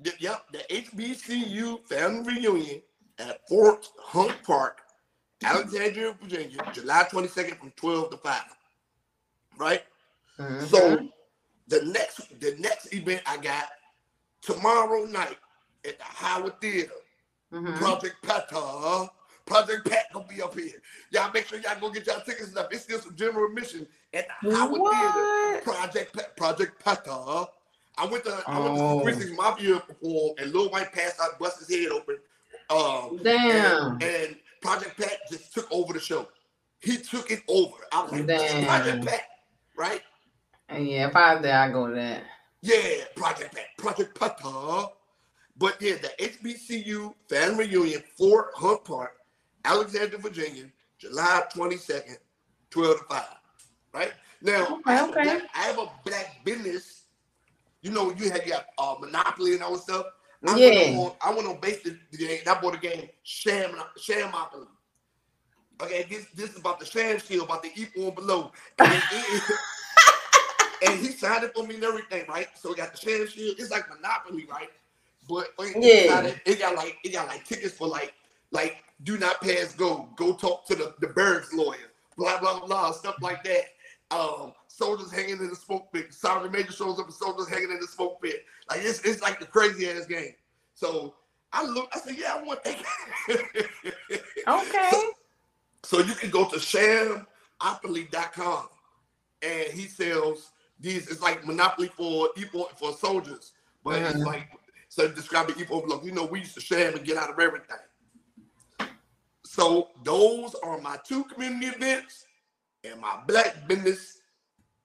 Y- 0.06 0.12
Yep, 0.20 0.52
the 0.52 0.60
HBCU 0.74 1.88
family 1.88 2.34
reunion 2.36 2.82
at 3.20 3.48
Fort 3.48 3.88
Hunt 4.00 4.36
Park, 4.44 4.82
Alexandria, 5.44 6.16
Virginia, 6.22 6.58
July 6.74 7.08
22nd 7.12 7.58
from 7.60 7.72
12 7.72 8.10
to 8.12 8.18
5. 8.18 8.44
Right? 9.58 9.86
Mhm. 10.40 10.68
So 10.68 11.10
the 11.68 11.82
next 11.84 12.40
the 12.40 12.56
next 12.60 12.92
event 12.94 13.22
I 13.26 13.38
got 13.38 13.70
tomorrow 14.42 15.06
night 15.06 15.38
at 15.86 15.98
the 16.00 16.04
Howard 16.04 16.60
Theater, 16.60 16.94
Mhm. 17.52 17.78
Project 17.78 18.22
Pata. 18.24 19.12
Project 19.46 19.88
Pat 19.90 20.12
gonna 20.14 20.26
be 20.28 20.42
up 20.42 20.58
here. 20.58 20.82
Y'all 21.12 21.32
make 21.32 21.46
sure 21.48 21.60
y'all 21.60 21.80
go 21.80 21.90
get 21.92 22.08
y'all 22.08 22.22
tickets 22.22 22.44
and 22.44 22.52
stuff. 22.54 22.68
It's 22.72 22.84
still 22.84 23.00
some 23.00 23.16
general 23.16 23.46
admission 23.48 23.88
at 24.14 24.28
the 24.42 24.56
Howard 24.56 24.82
Theater. 24.82 25.62
Project 25.64 26.14
Pa- 26.14 26.30
Project 26.38 26.80
Pata. 26.84 27.50
I 27.98 28.06
went 28.06 28.24
to 28.26 28.44
I 28.48 28.60
went 28.60 28.76
to 28.76 28.82
Oh. 28.82 28.98
see 29.00 29.04
Grizzlies 29.04 29.38
Mafia 29.38 29.80
perform 29.80 30.36
and 30.40 30.52
Lil 30.54 30.70
Wyte 30.70 30.92
passed 30.92 31.20
out, 31.22 31.38
bust 31.40 31.60
his 31.60 31.70
head 31.70 31.92
open. 31.92 32.18
Um, 32.70 33.20
Damn. 33.24 33.94
and, 33.94 34.04
and 34.04 34.36
Project 34.62 34.98
Pat 34.98 35.18
just 35.30 35.54
took 35.54 35.68
over 35.72 35.94
the 35.94 36.00
show. 36.00 36.28
He 36.80 36.98
took 36.98 37.30
it 37.32 37.44
over. 37.48 37.76
I 37.92 38.04
was 38.04 38.12
like, 38.12 38.28
Damn. 38.28 38.66
Project 38.66 39.06
Pat, 39.06 39.22
right? 39.78 40.02
And 40.70 40.88
yeah, 40.88 41.08
if 41.08 41.16
I 41.16 41.36
was 41.36 41.44
there, 41.44 41.58
I 41.60 41.70
go 41.72 41.88
to 41.88 41.94
that. 41.96 42.24
Yeah, 42.62 43.04
Project 43.16 43.54
Pat, 43.54 43.66
Project 43.78 44.18
Pata. 44.20 44.88
But 45.58 45.80
yeah, 45.82 45.96
the 46.02 46.12
HBCU 46.20 47.14
fan 47.30 47.58
reunion, 47.58 48.02
Fort 48.18 48.48
Hunt 48.56 48.84
Park, 48.86 49.18
Alexandria, 49.66 50.18
Virginia, 50.20 50.66
July 50.98 51.44
22nd, 51.54 52.18
12 52.72 52.98
to 52.98 53.04
5. 53.06 53.24
Right? 53.94 54.14
Now, 54.42 54.80
I, 54.86 54.94
have 54.96 55.10
Okay, 55.10 55.20
okay. 55.22 55.30
black, 55.38 55.50
I 55.56 55.60
have 55.60 55.78
a 55.78 55.92
black 56.06 56.44
business. 56.44 57.03
You 57.84 57.92
know, 57.92 58.12
you 58.14 58.32
had 58.32 58.48
your 58.48 58.60
uh, 58.80 58.96
Monopoly 59.00 59.54
and 59.54 59.62
all 59.62 59.74
that 59.74 59.84
stuff. 59.84 60.06
I 60.48 60.58
Yeah. 60.58 60.98
Went 60.98 60.98
on, 60.98 61.12
I 61.22 61.34
went 61.34 61.48
on 61.48 61.60
the 61.62 62.18
game. 62.18 62.40
I 62.48 62.60
bought 62.60 62.76
a 62.76 62.80
game, 62.80 63.10
Sham, 63.24 63.76
Shamopoly. 63.98 64.68
Okay, 65.82 66.06
this 66.10 66.26
this 66.36 66.52
is 66.52 66.60
about 66.60 66.80
the 66.80 66.86
sham 66.86 67.20
shield, 67.20 67.46
about 67.46 67.64
the 67.64 67.72
equal 67.76 68.08
and 68.08 68.16
below. 68.16 68.52
And, 68.80 69.04
and 70.86 71.00
he 71.00 71.08
signed 71.08 71.44
it 71.44 71.54
for 71.54 71.66
me 71.66 71.76
and 71.76 71.84
everything, 71.84 72.26
right? 72.30 72.48
So 72.56 72.70
we 72.70 72.76
got 72.76 72.94
the 72.94 73.00
sham 73.00 73.28
shield. 73.28 73.56
It's 73.60 73.72
like 73.72 73.90
Monopoly, 73.90 74.46
right? 74.50 74.70
But 75.28 75.48
yeah, 75.76 76.26
it, 76.26 76.42
it 76.46 76.60
got 76.60 76.76
like 76.76 76.98
it 77.04 77.14
got 77.14 77.28
like 77.28 77.46
tickets 77.46 77.76
for 77.76 77.88
like 77.88 78.14
like 78.52 78.78
do 79.04 79.18
not 79.18 79.42
pass 79.42 79.74
go, 79.74 80.10
go 80.16 80.34
talk 80.34 80.66
to 80.68 80.76
the 80.76 80.94
the 81.00 81.08
Berg's 81.08 81.54
lawyer, 81.54 81.92
blah 82.18 82.40
blah 82.40 82.66
blah, 82.66 82.92
stuff 82.92 83.16
like 83.22 83.44
that. 83.44 83.66
Um, 84.12 84.54
soldiers 84.74 85.12
hanging 85.12 85.38
in 85.38 85.50
the 85.50 85.56
smoke 85.56 85.94
pit. 85.94 86.14
Sergeant 86.14 86.52
Major 86.52 86.72
shows 86.72 87.00
up 87.00 87.06
and 87.06 87.14
soldiers 87.14 87.48
hanging 87.48 87.70
in 87.72 87.80
the 87.80 87.88
smoke 87.88 88.22
pit. 88.22 88.44
Like 88.70 88.82
it's 88.82 89.00
it's 89.02 89.22
like 89.22 89.40
the 89.40 89.46
crazy 89.46 89.90
ass 89.90 90.06
game. 90.06 90.34
So 90.74 91.16
I 91.52 91.66
look, 91.66 91.90
I 91.94 92.00
said, 92.00 92.18
yeah, 92.18 92.38
I 92.38 92.42
want 92.42 92.64
that. 92.64 92.82
okay. 94.48 94.90
So, 94.92 95.12
so, 95.84 96.00
you 96.00 96.16
can 96.16 96.32
go 96.32 96.50
to 96.50 96.56
shamopoly.com 96.56 98.68
and 99.44 99.72
he 99.72 99.86
sells 99.86 100.52
these. 100.80 101.08
It's 101.08 101.22
like 101.22 101.46
Monopoly 101.46 101.90
for 101.90 102.30
for 102.76 102.94
soldiers, 102.94 103.52
but 103.84 104.02
mm-hmm. 104.02 104.18
it's 104.18 104.26
like 104.26 104.50
so 104.90 105.08
describe 105.08 105.46
the 105.48 105.54
people 105.54 105.84
look. 105.86 106.04
You 106.04 106.14
know, 106.14 106.26
we 106.26 106.40
used 106.40 106.56
to 106.56 106.62
sham 106.62 106.96
and 106.96 107.06
get 107.06 107.18
out 107.18 107.30
of 107.30 107.40
everything. 107.40 107.78
So 109.46 109.90
those 110.04 110.56
are 110.64 110.82
my 110.82 110.98
two 111.08 111.26
community 111.26 111.68
events 111.68 112.26
and 112.84 113.00
my 113.00 113.20
black 113.28 113.68
business 113.68 114.23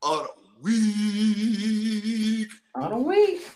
of 0.03 0.29
the 0.63 0.63
week. 0.63 2.49
Of 2.75 2.91
the 2.91 2.97
week. 2.97 3.47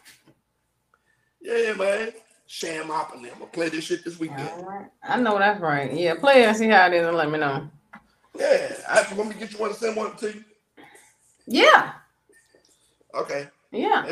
Yeah, 1.41 1.75
man. 1.75 2.13
Sham 2.47 2.91
up 2.91 3.15
and 3.15 3.25
I'm 3.25 3.33
gonna 3.33 3.47
play 3.47 3.71
this 3.71 3.85
shit 3.85 4.05
this 4.05 4.19
weekend. 4.21 4.51
I 5.03 5.19
know 5.19 5.39
that's 5.39 5.61
right. 5.61 5.93
Yeah, 5.93 6.15
play 6.17 6.43
it 6.43 6.49
and 6.49 6.57
see 6.57 6.69
how 6.69 6.87
it 6.87 6.93
is 6.93 7.07
and 7.07 7.17
let 7.17 7.31
me 7.31 7.39
know. 7.39 7.71
Yeah, 8.39 8.75
I 8.89 9.15
want 9.15 9.31
me 9.31 9.35
to 9.35 9.41
get 9.41 9.53
you 9.53 9.59
one 9.59 9.71
to 9.71 9.77
send 9.77 9.97
one 9.97 10.15
to 10.17 10.35
you. 10.35 10.45
Yeah. 11.47 11.93
Okay. 13.15 13.49
Yeah. 13.71 14.07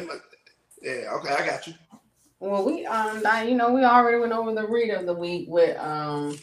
Yeah. 0.82 1.12
Okay, 1.12 1.34
I 1.34 1.46
got 1.46 1.66
you. 1.66 1.74
Well, 2.40 2.64
we 2.64 2.86
um, 2.86 3.22
you 3.46 3.54
know, 3.54 3.72
we 3.72 3.84
already 3.84 4.18
went 4.18 4.32
over 4.32 4.54
the 4.54 4.66
read 4.66 4.90
of 4.90 5.04
the 5.04 5.12
week 5.12 5.46
with 5.48 5.76
um, 5.78 6.38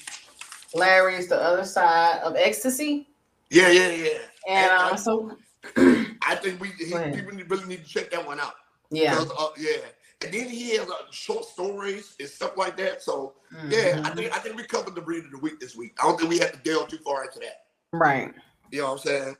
Larry's 0.75 1.27
the 1.27 1.41
other 1.41 1.65
side 1.65 2.19
of 2.21 2.35
ecstasy. 2.35 3.07
Yeah, 3.49 3.71
yeah, 3.71 3.89
yeah. 3.89 4.09
And, 4.47 4.71
and 4.71 4.91
um, 4.91 4.97
so 4.97 5.35
I 5.77 6.35
think 6.35 6.59
we 6.61 6.69
he, 6.77 6.85
people 6.85 7.31
really 7.47 7.65
need 7.65 7.83
to 7.83 7.89
check 7.89 8.11
that 8.11 8.25
one 8.25 8.39
out. 8.39 8.53
Yeah. 8.89 9.23
Uh, 9.37 9.49
yeah. 9.57 9.77
And 10.25 10.33
then 10.33 10.49
he 10.49 10.75
has 10.77 10.89
uh, 10.89 10.93
short 11.11 11.45
stories 11.45 12.15
and 12.19 12.27
stuff 12.27 12.57
like 12.57 12.75
that. 12.77 13.03
So 13.03 13.35
mm-hmm. 13.53 13.71
yeah, 13.71 14.01
I 14.03 14.09
think 14.11 14.35
I 14.35 14.39
think 14.39 14.55
we 14.55 14.63
covered 14.63 14.95
the 14.95 15.01
breed 15.01 15.25
of 15.25 15.31
the 15.31 15.37
week 15.37 15.59
this 15.59 15.75
week. 15.75 15.95
I 16.01 16.07
don't 16.07 16.17
think 16.17 16.29
we 16.29 16.39
have 16.39 16.51
to 16.51 16.57
delve 16.59 16.89
too 16.89 16.97
far 16.97 17.23
into 17.23 17.39
that. 17.39 17.65
Right. 17.93 18.33
You 18.71 18.81
know 18.81 18.85
what 18.85 18.91
I'm 18.93 18.97
saying? 18.99 19.35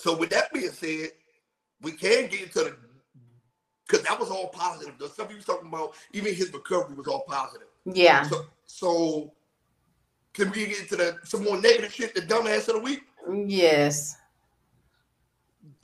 So 0.00 0.16
with 0.16 0.30
that 0.30 0.52
being 0.52 0.70
said, 0.70 1.10
we 1.82 1.92
can 1.92 2.28
get 2.28 2.42
into 2.42 2.60
the 2.60 2.76
because 3.86 4.04
that 4.06 4.18
was 4.18 4.30
all 4.30 4.48
positive. 4.48 4.94
The 4.98 5.08
stuff 5.08 5.28
he 5.28 5.36
was 5.36 5.44
talking 5.44 5.68
about, 5.68 5.94
even 6.12 6.34
his 6.34 6.52
recovery 6.52 6.94
was 6.96 7.06
all 7.06 7.24
positive. 7.28 7.68
Yeah. 7.84 8.22
So 8.22 8.46
so 8.66 9.32
can 10.32 10.50
we 10.50 10.66
get 10.66 10.80
into 10.80 10.96
the 10.96 11.18
some 11.24 11.44
more 11.44 11.60
negative 11.60 11.92
shit? 11.92 12.14
The 12.14 12.22
dumbass 12.22 12.68
of 12.68 12.76
the 12.76 12.80
week. 12.80 13.02
Yes. 13.46 14.16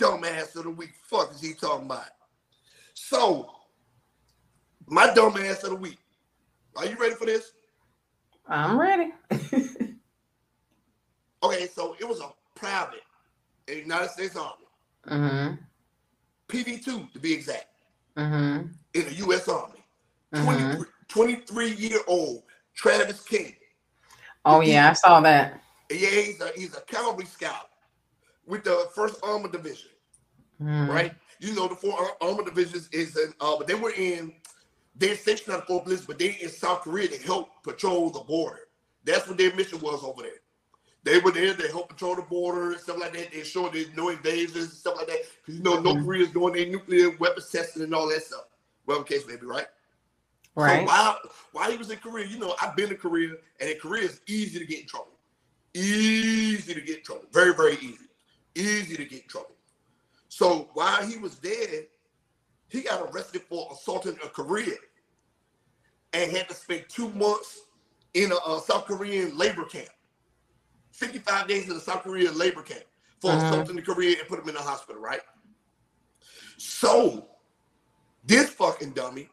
Dumbass 0.01 0.57
of 0.57 0.65
the 0.65 0.71
week. 0.71 0.95
Fuck 1.03 1.33
is 1.33 1.41
he 1.43 1.53
talking 1.53 1.85
about? 1.87 2.07
So 2.95 3.51
my 4.87 5.09
dumbass 5.09 5.63
of 5.65 5.71
the 5.71 5.77
week. 5.77 5.99
Are 6.77 6.87
you 6.87 6.97
ready 6.97 7.15
for 7.15 7.27
this? 7.27 7.53
I'm 8.49 8.81
ready. 8.81 9.13
okay, 11.43 11.69
so 11.69 11.97
it 12.01 12.09
was 12.09 12.21
a 12.21 12.31
private 12.55 13.03
United 13.69 14.11
States 14.11 14.37
Army. 14.37 14.65
Mm-hmm. 15.07 15.55
PV2 16.49 17.13
to 17.13 17.19
be 17.19 17.33
exact. 17.33 17.67
Mm-hmm. 18.17 18.69
In 18.95 19.05
the 19.05 19.15
U.S. 19.15 19.49
Army. 19.49 19.85
Mm-hmm. 20.35 20.83
23 21.09 21.71
year 21.73 22.01
old 22.07 22.43
Travis 22.75 23.21
King. 23.23 23.55
Oh 24.45 24.61
yeah, 24.61 24.91
I 24.91 24.93
saw 24.95 25.21
that. 25.21 25.61
Yeah, 25.91 26.09
he's 26.09 26.41
a 26.41 26.51
he's 26.57 26.77
a 26.77 26.81
cavalry 26.83 27.27
scout 27.27 27.69
with 28.47 28.65
the 28.65 28.89
First 28.95 29.21
Armored 29.23 29.53
Division. 29.53 29.90
Mm. 30.61 30.89
Right? 30.89 31.15
You 31.39 31.55
know 31.55 31.69
the 31.69 31.75
four 31.75 31.97
armored 32.21 32.45
divisions 32.45 32.89
is 32.93 33.17
in 33.17 33.33
uh 33.41 33.57
but 33.57 33.67
they 33.67 33.75
were 33.75 33.93
in 33.93 34.35
they're 34.97 35.17
stationed 35.17 35.55
at 35.55 35.67
Fort 35.67 35.87
Bliss, 35.87 36.05
but 36.05 36.19
they 36.19 36.37
in 36.43 36.51
South 36.51 36.83
Korea 36.83 37.09
to 37.09 37.19
help 37.23 37.49
patrol 37.63 38.11
the 38.11 38.21
border. 38.21 38.69
That's 39.05 39.27
what 39.27 39.39
their 39.39 39.55
mission 39.55 39.81
was 39.81 40.05
over 40.05 40.23
there. 40.23 40.33
They 41.03 41.19
were 41.19 41.31
there 41.31 41.55
to 41.55 41.69
help 41.69 41.89
patrol 41.89 42.17
the 42.17 42.23
border 42.23 42.73
and 42.73 42.81
stuff 42.81 42.99
like 42.99 43.15
that. 43.15 43.31
They 43.33 43.39
ensure 43.39 43.71
there's 43.71 43.95
no 43.97 44.11
invasions 44.11 44.57
and 44.57 44.71
stuff 44.71 44.97
like 44.99 45.07
that. 45.07 45.21
Because 45.47 45.59
you 45.59 45.65
know, 45.65 45.77
mm-hmm. 45.77 45.85
North 45.85 46.05
Korea 46.05 46.23
is 46.25 46.31
doing 46.31 46.55
their 46.55 46.67
nuclear 46.67 47.17
weapons 47.19 47.51
testing 47.51 47.83
and 47.83 47.95
all 47.95 48.09
that 48.09 48.23
stuff. 48.23 48.45
Whatever 48.85 49.05
case 49.05 49.27
may 49.27 49.37
be, 49.37 49.47
right? 49.47 49.67
Right. 50.55 50.81
So 50.81 50.87
while 50.87 51.19
while 51.53 51.71
he 51.71 51.79
was 51.79 51.91
in 51.91 51.99
Korea, 51.99 52.27
you 52.27 52.39
know, 52.39 52.55
I've 52.61 52.77
been 52.77 52.91
in 52.91 52.99
Korea, 52.99 53.31
and 53.61 53.71
in 53.71 53.79
Korea 53.79 54.05
it's 54.05 54.21
easy 54.27 54.59
to 54.59 54.67
get 54.67 54.81
in 54.81 54.87
trouble. 54.87 55.13
Easy 55.73 56.75
to 56.75 56.81
get 56.81 56.99
in 56.99 57.05
trouble. 57.05 57.25
Very, 57.33 57.55
very 57.55 57.75
easy. 57.77 58.09
Easy 58.55 58.97
to 58.97 59.05
get 59.05 59.23
in 59.23 59.29
trouble. 59.29 59.55
So 60.31 60.71
while 60.75 61.05
he 61.05 61.19
was 61.19 61.35
there, 61.41 61.83
he 62.69 62.83
got 62.83 63.03
arrested 63.11 63.43
for 63.43 63.69
assaulting 63.73 64.17
a 64.25 64.29
Korean 64.29 64.79
and 66.13 66.31
had 66.31 66.49
to 66.49 66.55
spend 66.55 66.85
two 66.89 67.09
months 67.11 67.63
in 68.15 68.31
a, 68.31 68.37
a 68.37 68.61
South 68.61 68.87
Korean 68.87 69.37
labor 69.37 69.65
camp. 69.65 69.89
55 70.93 71.49
days 71.49 71.69
in 71.69 71.77
a 71.77 71.81
South 71.81 72.05
Korean 72.05 72.39
labor 72.39 72.63
camp 72.63 72.85
for 73.21 73.33
uh-huh. 73.33 73.45
assaulting 73.45 73.75
the 73.75 73.83
Korean 73.83 74.21
and 74.21 74.29
put 74.29 74.39
him 74.39 74.49
in 74.49 74.55
the 74.55 74.61
hospital, 74.61 75.03
right? 75.03 75.21
So 76.59 77.27
this 78.25 78.51
fucking 78.51 78.93
dummy. 78.93 79.29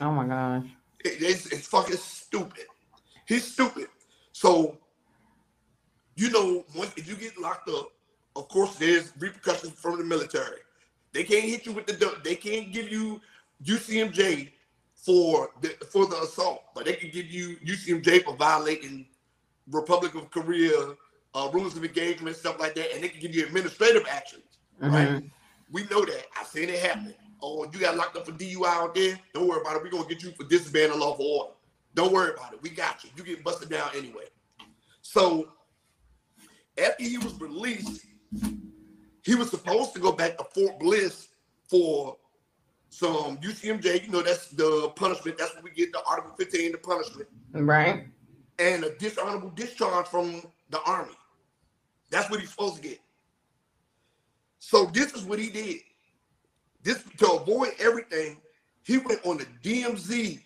Oh 0.00 0.10
my 0.10 0.26
gosh. 0.26 0.66
It, 1.04 1.22
it's, 1.22 1.46
it's 1.46 1.68
fucking 1.68 1.96
stupid. 1.96 2.66
He's 3.24 3.52
stupid. 3.52 3.86
So, 4.32 4.78
you 6.16 6.28
know, 6.30 6.64
once 6.74 6.92
if 6.96 7.08
you 7.08 7.14
get 7.14 7.38
locked 7.38 7.68
up, 7.68 7.92
of 8.36 8.48
course, 8.48 8.76
there's 8.76 9.12
repercussions 9.18 9.72
from 9.74 9.98
the 9.98 10.04
military. 10.04 10.58
They 11.12 11.24
can't 11.24 11.44
hit 11.44 11.66
you 11.66 11.72
with 11.72 11.86
the. 11.86 12.16
They 12.22 12.36
can't 12.36 12.72
give 12.72 12.90
you 12.90 13.20
UCMJ 13.64 14.50
for 14.94 15.50
the 15.60 15.68
for 15.90 16.06
the 16.06 16.20
assault, 16.22 16.62
but 16.74 16.84
they 16.84 16.94
can 16.94 17.10
give 17.10 17.26
you 17.26 17.56
UCMJ 17.56 18.24
for 18.24 18.36
violating 18.36 19.06
Republic 19.70 20.14
of 20.14 20.30
Korea 20.30 20.94
uh, 21.34 21.50
rules 21.52 21.76
of 21.76 21.84
engagement, 21.84 22.36
stuff 22.36 22.60
like 22.60 22.74
that, 22.74 22.92
and 22.94 23.02
they 23.02 23.08
can 23.08 23.20
give 23.20 23.34
you 23.34 23.44
administrative 23.46 24.04
actions. 24.08 24.44
Mm-hmm. 24.80 24.94
Right? 24.94 25.22
We 25.70 25.84
know 25.84 26.04
that. 26.04 26.26
I've 26.38 26.46
seen 26.46 26.68
it 26.68 26.80
happen. 26.80 27.14
Oh, 27.42 27.64
you 27.72 27.78
got 27.78 27.96
locked 27.96 28.16
up 28.16 28.26
for 28.26 28.32
DUI 28.32 28.66
out 28.66 28.94
there? 28.94 29.18
Don't 29.34 29.48
worry 29.48 29.60
about 29.60 29.76
it. 29.76 29.82
We're 29.82 29.90
gonna 29.90 30.08
get 30.08 30.22
you 30.22 30.32
for 30.32 30.44
disobeying 30.44 30.90
a 30.90 30.96
lawful 30.96 31.26
order. 31.26 31.52
Don't 31.94 32.12
worry 32.12 32.32
about 32.32 32.52
it. 32.52 32.62
We 32.62 32.70
got 32.70 33.02
you. 33.02 33.10
You 33.16 33.24
get 33.24 33.42
busted 33.42 33.70
down 33.70 33.90
anyway. 33.96 34.24
So 35.02 35.48
after 36.78 37.02
he 37.02 37.18
was 37.18 37.38
released, 37.40 38.06
he 39.22 39.34
was 39.34 39.50
supposed 39.50 39.94
to 39.94 40.00
go 40.00 40.12
back 40.12 40.38
to 40.38 40.44
Fort 40.44 40.78
Bliss 40.78 41.28
for 41.68 42.16
some 42.88 43.38
UCMJ. 43.38 44.04
You 44.04 44.12
know, 44.12 44.22
that's 44.22 44.48
the 44.48 44.92
punishment. 44.96 45.38
That's 45.38 45.54
what 45.54 45.64
we 45.64 45.70
get 45.70 45.92
the 45.92 46.02
Article 46.08 46.34
15, 46.36 46.72
the 46.72 46.78
punishment. 46.78 47.28
Right. 47.52 48.06
And 48.58 48.84
a 48.84 48.94
dishonorable 48.96 49.50
discharge 49.50 50.06
from 50.06 50.42
the 50.70 50.80
Army. 50.82 51.14
That's 52.10 52.28
what 52.30 52.40
he's 52.40 52.50
supposed 52.50 52.76
to 52.76 52.82
get. 52.82 52.98
So 54.58 54.86
this 54.86 55.14
is 55.14 55.24
what 55.24 55.38
he 55.38 55.48
did. 55.48 55.78
This 56.82 57.02
to 57.18 57.32
avoid 57.32 57.72
everything, 57.78 58.38
he 58.82 58.98
went 58.98 59.24
on 59.24 59.38
the 59.38 59.46
DMZ 59.62 60.40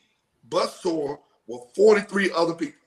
bus 0.49 0.81
tour 0.83 1.21
with 1.47 1.63
43 1.75 2.31
other 2.37 2.55
people. 2.55 2.81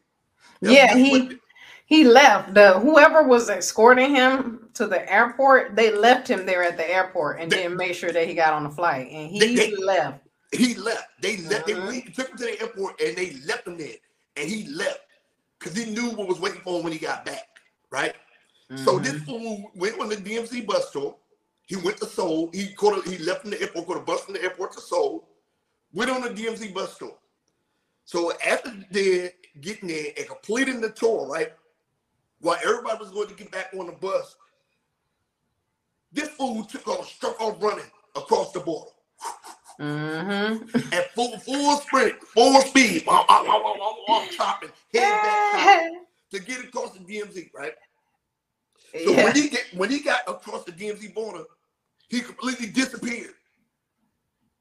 That's 0.61 0.75
yeah, 0.75 0.95
he 0.95 1.39
he 1.87 2.03
left. 2.03 2.53
The 2.53 2.79
whoever 2.79 3.23
was 3.23 3.49
escorting 3.49 4.13
him 4.13 4.67
to 4.73 4.87
the 4.87 5.09
airport, 5.11 5.77
they 5.77 5.89
left 5.89 6.27
him 6.27 6.45
there 6.45 6.61
at 6.61 6.75
the 6.75 6.87
airport 6.87 7.39
and 7.39 7.49
they, 7.49 7.63
didn't 7.63 7.77
make 7.77 7.95
sure 7.95 8.11
that 8.11 8.27
he 8.27 8.33
got 8.33 8.53
on 8.53 8.63
the 8.63 8.69
flight. 8.69 9.09
And 9.09 9.31
he 9.31 9.39
they, 9.39 9.55
they, 9.55 9.75
left. 9.77 10.19
He 10.51 10.75
left. 10.75 11.07
They 11.21 11.37
left. 11.37 11.69
Uh-huh. 11.69 11.89
They 11.89 12.01
took 12.01 12.29
him 12.29 12.37
to 12.37 12.43
the 12.43 12.61
airport 12.61 12.99
and 12.99 13.15
they 13.15 13.37
left 13.45 13.67
him 13.67 13.77
there. 13.77 13.95
And 14.35 14.49
he 14.49 14.67
left 14.67 14.99
because 15.57 15.77
he 15.77 15.89
knew 15.89 16.09
what 16.09 16.27
was 16.27 16.41
waiting 16.41 16.59
for 16.59 16.77
him 16.77 16.83
when 16.83 16.91
he 16.91 16.99
got 16.99 17.23
back. 17.23 17.47
Right. 17.89 18.15
Mm-hmm. 18.69 18.83
So 18.83 18.99
this 18.99 19.23
fool 19.23 19.71
went 19.73 19.97
on 19.97 20.09
the 20.09 20.17
DMZ 20.17 20.67
bus 20.67 20.91
tour. 20.91 21.15
He 21.67 21.77
went 21.77 21.97
to 21.97 22.05
Seoul. 22.05 22.49
He 22.53 22.67
caught. 22.73 23.07
A, 23.07 23.09
he 23.09 23.17
left 23.19 23.41
from 23.41 23.51
the 23.51 23.61
airport. 23.61 23.87
Caught 23.87 23.97
a 23.97 24.01
bus 24.01 24.25
from 24.25 24.33
the 24.33 24.43
airport 24.43 24.73
to 24.73 24.81
Seoul. 24.81 25.25
Went 25.93 26.11
on 26.11 26.19
the 26.21 26.29
DMZ 26.29 26.73
bus 26.73 26.97
tour. 26.97 27.15
So 28.03 28.33
after 28.45 28.73
they 28.91 29.31
getting 29.61 29.87
there 29.87 30.11
and 30.17 30.27
completing 30.27 30.81
the 30.81 30.89
tour, 30.89 31.27
right? 31.27 31.53
While 32.39 32.57
everybody 32.63 32.99
was 32.99 33.11
going 33.11 33.27
to 33.27 33.33
get 33.33 33.51
back 33.51 33.69
on 33.77 33.87
the 33.87 33.93
bus, 33.93 34.35
this 36.11 36.29
fool 36.29 36.63
took 36.63 36.87
off, 36.87 37.07
struck 37.07 37.39
off 37.41 37.61
running 37.61 37.85
across 38.15 38.51
the 38.51 38.59
border. 38.59 38.91
Mm-hmm. 39.79 40.93
At 40.93 41.13
full 41.13 41.37
full 41.39 41.77
sprint, 41.77 42.19
full 42.23 42.61
speed, 42.61 43.03
I'm, 43.07 43.25
I'm, 43.29 43.63
I'm, 44.09 44.29
chopping, 44.29 44.69
head 44.93 45.01
back, 45.01 45.91
to 46.31 46.39
get 46.39 46.63
across 46.63 46.93
the 46.93 46.99
DMZ, 46.99 47.51
right? 47.53 47.73
So 49.03 49.11
yeah. 49.11 49.25
when 49.25 49.35
he 49.35 49.49
get 49.49 49.65
when 49.75 49.91
he 49.91 49.99
got 49.99 50.21
across 50.27 50.63
the 50.63 50.71
DMZ 50.71 51.13
border, 51.13 51.43
he 52.09 52.21
completely 52.21 52.67
disappeared. 52.67 53.33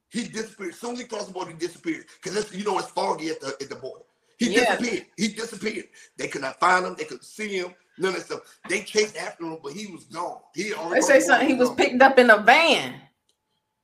He 0.09 0.27
disappeared. 0.27 0.73
As 0.73 0.79
soon 0.79 0.93
as 0.93 0.99
he 0.99 1.05
crossed 1.05 1.27
the 1.27 1.33
border, 1.33 1.51
he 1.51 1.57
disappeared. 1.57 2.05
Because 2.21 2.53
you 2.53 2.63
know 2.63 2.77
it's 2.77 2.89
foggy 2.89 3.29
at 3.29 3.41
the 3.41 3.55
at 3.59 3.69
the 3.69 3.75
border. 3.75 4.03
He 4.37 4.53
yeah. 4.53 4.75
disappeared. 4.75 5.05
He 5.17 5.27
disappeared. 5.29 5.85
They 6.17 6.27
could 6.27 6.41
not 6.41 6.59
find 6.59 6.85
him. 6.85 6.95
They 6.97 7.05
could 7.05 7.23
see 7.23 7.57
him. 7.57 7.73
None 7.97 8.09
of 8.09 8.17
that 8.17 8.25
stuff. 8.25 8.59
They 8.69 8.83
chased 8.83 9.17
after 9.17 9.43
him, 9.45 9.57
but 9.63 9.73
he 9.73 9.87
was 9.87 10.03
gone. 10.05 10.39
He 10.53 10.73
already. 10.73 11.01
They 11.01 11.07
say 11.07 11.19
something. 11.19 11.47
He 11.47 11.55
was 11.55 11.69
gone. 11.69 11.77
picked 11.77 12.01
up 12.01 12.19
in 12.19 12.29
a 12.29 12.37
van. 12.37 13.01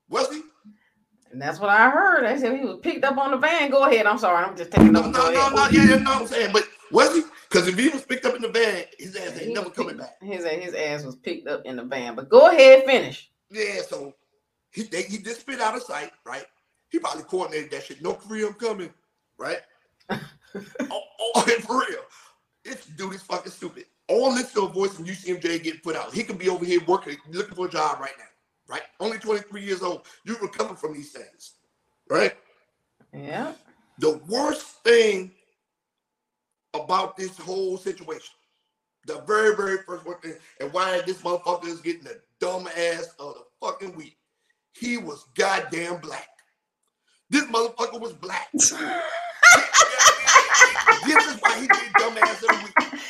Was 0.09 0.31
he? 0.31 0.41
And 1.31 1.41
that's 1.41 1.59
what 1.59 1.69
I 1.69 1.89
heard. 1.89 2.23
They 2.25 2.39
said 2.39 2.57
he 2.57 2.63
was 2.63 2.77
picked 2.81 3.03
up 3.03 3.17
on 3.17 3.31
the 3.31 3.37
van. 3.37 3.71
Go 3.71 3.85
ahead. 3.85 4.05
I'm 4.05 4.19
sorry. 4.19 4.45
I'm 4.45 4.55
just 4.55 4.71
taking 4.71 4.91
no, 4.91 5.01
no, 5.01 5.31
no, 5.31 5.49
no, 5.49 5.67
Yeah, 5.71 5.85
yeah, 5.85 5.97
no. 5.97 6.13
I'm 6.13 6.27
saying, 6.27 6.51
but 6.53 6.67
was 6.91 7.15
he? 7.15 7.23
Because 7.49 7.67
if 7.67 7.77
he 7.77 7.89
was 7.89 8.03
picked 8.03 8.25
up 8.25 8.35
in 8.35 8.43
the 8.43 8.49
van, 8.49 8.85
his 8.99 9.15
ass 9.15 9.31
ain't 9.31 9.47
he 9.47 9.53
never 9.53 9.71
coming 9.71 9.97
back. 9.97 10.21
His 10.21 10.45
his 10.45 10.75
ass 10.75 11.03
was 11.03 11.15
picked 11.15 11.47
up 11.47 11.65
in 11.65 11.77
the 11.77 11.83
van. 11.83 12.15
But 12.15 12.29
go 12.29 12.51
ahead, 12.51 12.85
finish. 12.85 13.31
Yeah. 13.49 13.81
So 13.81 14.13
he 14.71 14.83
they, 14.83 15.03
he 15.03 15.17
disappeared 15.17 15.61
out 15.61 15.75
of 15.75 15.81
sight, 15.81 16.11
right? 16.23 16.45
He 16.89 16.99
probably 16.99 17.23
coordinated 17.23 17.71
that 17.71 17.83
shit. 17.83 18.03
No 18.03 18.13
him 18.13 18.53
coming, 18.53 18.93
right? 19.39 19.61
Oh, 20.55 21.01
oh, 21.35 21.41
for 21.61 21.79
real. 21.79 22.01
This 22.63 22.85
dude 22.85 23.13
is 23.13 23.21
fucking 23.23 23.51
stupid. 23.51 23.85
All 24.07 24.33
this 24.33 24.53
to 24.53 24.63
a 24.63 24.67
voice 24.67 24.93
from 24.93 25.05
UCMJ 25.05 25.63
getting 25.63 25.79
put 25.81 25.95
out. 25.95 26.13
He 26.13 26.23
could 26.23 26.37
be 26.37 26.49
over 26.49 26.65
here 26.65 26.81
working, 26.87 27.17
looking 27.29 27.55
for 27.55 27.67
a 27.67 27.69
job 27.69 27.99
right 27.99 28.11
now 28.17 28.25
right? 28.67 28.81
Only 28.99 29.17
23 29.17 29.61
years 29.61 29.81
old. 29.81 30.05
You 30.25 30.37
recover 30.41 30.75
from 30.75 30.93
these 30.93 31.11
things, 31.11 31.53
right? 32.09 32.35
Yeah. 33.13 33.53
The 33.99 34.17
worst 34.27 34.83
thing 34.83 35.31
about 36.73 37.15
this 37.15 37.37
whole 37.37 37.77
situation, 37.77 38.33
the 39.05 39.21
very, 39.21 39.55
very 39.55 39.77
first 39.85 40.05
one 40.05 40.19
thing, 40.21 40.35
and 40.59 40.73
why 40.73 41.01
this 41.01 41.21
motherfucker 41.21 41.67
is 41.67 41.81
getting 41.81 42.03
the 42.03 42.19
dumb 42.39 42.67
ass 42.67 43.13
of 43.19 43.35
the 43.35 43.43
fucking 43.61 43.95
week, 43.95 44.17
he 44.73 44.97
was 44.97 45.25
goddamn 45.35 45.97
black. 45.97 46.27
This 47.29 47.43
motherfucker 47.45 47.99
was 47.99 48.13
black. 48.13 48.49
this 51.05 51.25
is 51.27 51.41
why 51.41 51.59
he 51.59 51.67
get 51.67 51.93
dumb 51.93 52.17
ass 52.17 52.41
of 52.43 52.49
the 52.49 52.55
week. 52.63 53.01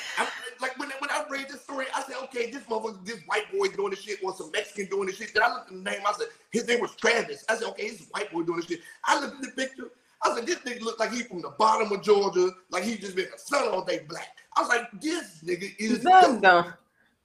Like 0.61 0.79
when, 0.79 0.89
when 0.99 1.09
I 1.09 1.25
read 1.29 1.49
this 1.49 1.61
story, 1.61 1.87
I 1.93 2.03
said, 2.03 2.15
okay, 2.23 2.49
this 2.49 2.63
motherfucker, 2.63 3.05
this 3.05 3.19
white 3.25 3.51
boy 3.51 3.67
doing 3.67 3.89
this 3.89 3.99
shit, 4.01 4.19
or 4.23 4.33
some 4.33 4.51
Mexican 4.51 4.85
doing 4.89 5.07
this 5.07 5.17
shit. 5.17 5.33
Then 5.33 5.43
I 5.43 5.53
looked 5.53 5.71
at 5.71 5.75
the 5.75 5.81
name, 5.81 5.99
I 6.07 6.13
said, 6.13 6.27
his 6.51 6.67
name 6.67 6.79
was 6.79 6.95
Travis. 6.95 7.43
I 7.49 7.55
said, 7.55 7.67
okay, 7.69 7.89
this 7.89 8.01
is 8.01 8.07
white 8.11 8.31
boy 8.31 8.43
doing 8.43 8.57
this 8.61 8.67
shit. 8.67 8.81
I 9.03 9.19
looked 9.19 9.35
at 9.35 9.41
the 9.41 9.51
picture, 9.61 9.91
I 10.23 10.33
said, 10.35 10.45
this 10.45 10.59
nigga 10.59 10.81
look 10.81 10.99
like 10.99 11.11
he 11.11 11.23
from 11.23 11.41
the 11.41 11.49
bottom 11.59 11.91
of 11.91 12.01
Georgia, 12.01 12.51
like 12.71 12.83
he 12.83 12.95
just 12.97 13.15
been 13.15 13.27
a 13.35 13.37
son 13.37 13.67
all 13.69 13.83
day 13.83 14.05
black. 14.07 14.37
I 14.55 14.61
was 14.61 14.69
like, 14.69 14.89
this 15.01 15.43
nigga 15.43 15.73
is 15.77 15.99
dumb. 15.99 16.73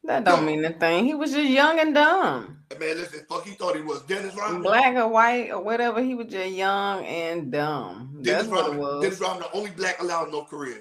That 0.04 0.24
don't 0.24 0.46
mean 0.46 0.64
a 0.64 0.72
thing. 0.72 1.04
He 1.04 1.14
was 1.14 1.32
just 1.32 1.48
young 1.48 1.78
and 1.80 1.94
dumb. 1.94 2.58
Man, 2.78 2.96
listen, 2.96 3.24
fuck, 3.28 3.46
he 3.46 3.54
thought 3.54 3.76
he 3.76 3.82
was 3.82 4.02
Dennis 4.02 4.34
Rodman. 4.34 4.62
Black 4.62 4.94
or 4.94 5.08
white 5.08 5.50
or 5.50 5.60
whatever, 5.60 6.02
he 6.02 6.14
was 6.14 6.26
just 6.28 6.50
young 6.50 7.04
and 7.04 7.50
dumb. 7.50 8.20
Dennis 8.22 8.46
That's 8.46 8.48
Rodman, 8.48 8.78
what 8.78 8.88
it 8.88 8.94
was. 8.94 9.02
Dennis 9.02 9.20
Rodman, 9.20 9.48
the 9.50 9.58
only 9.58 9.70
black 9.70 10.00
allowed 10.00 10.26
in 10.26 10.32
North 10.32 10.48
Korea. 10.48 10.78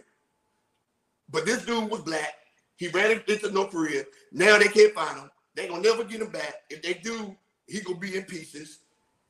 But 1.30 1.46
this 1.46 1.66
dude 1.66 1.90
was 1.90 2.02
black. 2.02 2.34
He 2.76 2.90
ran 2.90 3.22
into 3.28 3.52
North 3.52 3.72
Korea. 3.72 4.04
Now 4.32 4.58
they 4.58 4.68
can't 4.68 4.94
find 4.94 5.18
him. 5.18 5.32
They 5.56 5.68
gonna 5.68 5.82
never 5.82 6.04
get 6.04 6.22
him 6.22 6.30
back. 6.30 6.54
If 6.70 6.84
they 6.84 6.94
do, 6.94 7.36
he 7.68 7.82
gonna 7.82 7.98
be 7.98 8.16
in 8.16 8.24
pieces. 8.24 8.80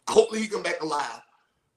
Hopefully 0.10 0.42
he 0.42 0.48
come 0.48 0.64
back 0.64 0.82
alive. 0.82 1.22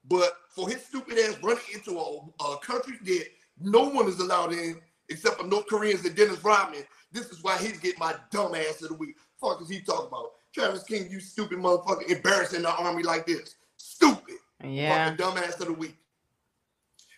But 0.09 0.33
for 0.49 0.69
his 0.69 0.85
stupid 0.85 1.17
ass 1.17 1.37
running 1.41 1.63
into 1.73 1.97
a, 1.97 2.43
a 2.43 2.57
country 2.57 2.97
that 3.03 3.25
no 3.59 3.87
one 3.87 4.07
is 4.07 4.19
allowed 4.19 4.51
in 4.51 4.81
except 5.09 5.39
for 5.39 5.47
North 5.47 5.67
Koreans 5.67 6.05
and 6.05 6.15
Dennis 6.15 6.43
Rodman, 6.43 6.83
this 7.11 7.29
is 7.29 7.43
why 7.43 7.57
he's 7.57 7.79
getting 7.79 7.99
my 7.99 8.15
dumb 8.31 8.55
ass 8.55 8.81
of 8.81 8.89
the 8.89 8.95
week. 8.95 9.15
Fuck 9.39 9.61
is 9.61 9.69
he 9.69 9.81
talking 9.81 10.07
about? 10.07 10.31
Travis 10.53 10.83
King, 10.83 11.09
you 11.09 11.19
stupid 11.19 11.57
motherfucker, 11.57 12.09
embarrassing 12.09 12.61
the 12.61 12.73
army 12.75 13.03
like 13.03 13.25
this. 13.25 13.55
Stupid. 13.77 14.35
Yeah. 14.63 15.05
Fucking 15.05 15.17
dumb 15.17 15.37
ass 15.37 15.59
of 15.59 15.67
the 15.67 15.73
week. 15.73 15.97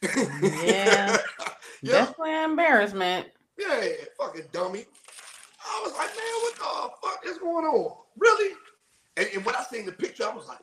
yeah. 0.02 1.18
yeah. 1.82 1.92
Definitely 1.92 2.44
embarrassment. 2.44 3.28
Yeah, 3.58 3.86
fucking 4.18 4.46
dummy. 4.52 4.86
I 5.66 5.82
was 5.84 5.94
like, 5.94 6.10
man, 6.10 6.42
what 6.42 6.56
the 6.56 7.08
fuck 7.08 7.26
is 7.26 7.38
going 7.38 7.66
on? 7.66 7.98
Really? 8.18 8.56
And, 9.18 9.28
and 9.34 9.46
when 9.46 9.56
I 9.56 9.64
seen 9.64 9.86
the 9.86 9.92
picture, 9.92 10.26
I 10.26 10.34
was 10.34 10.48
like, 10.48 10.60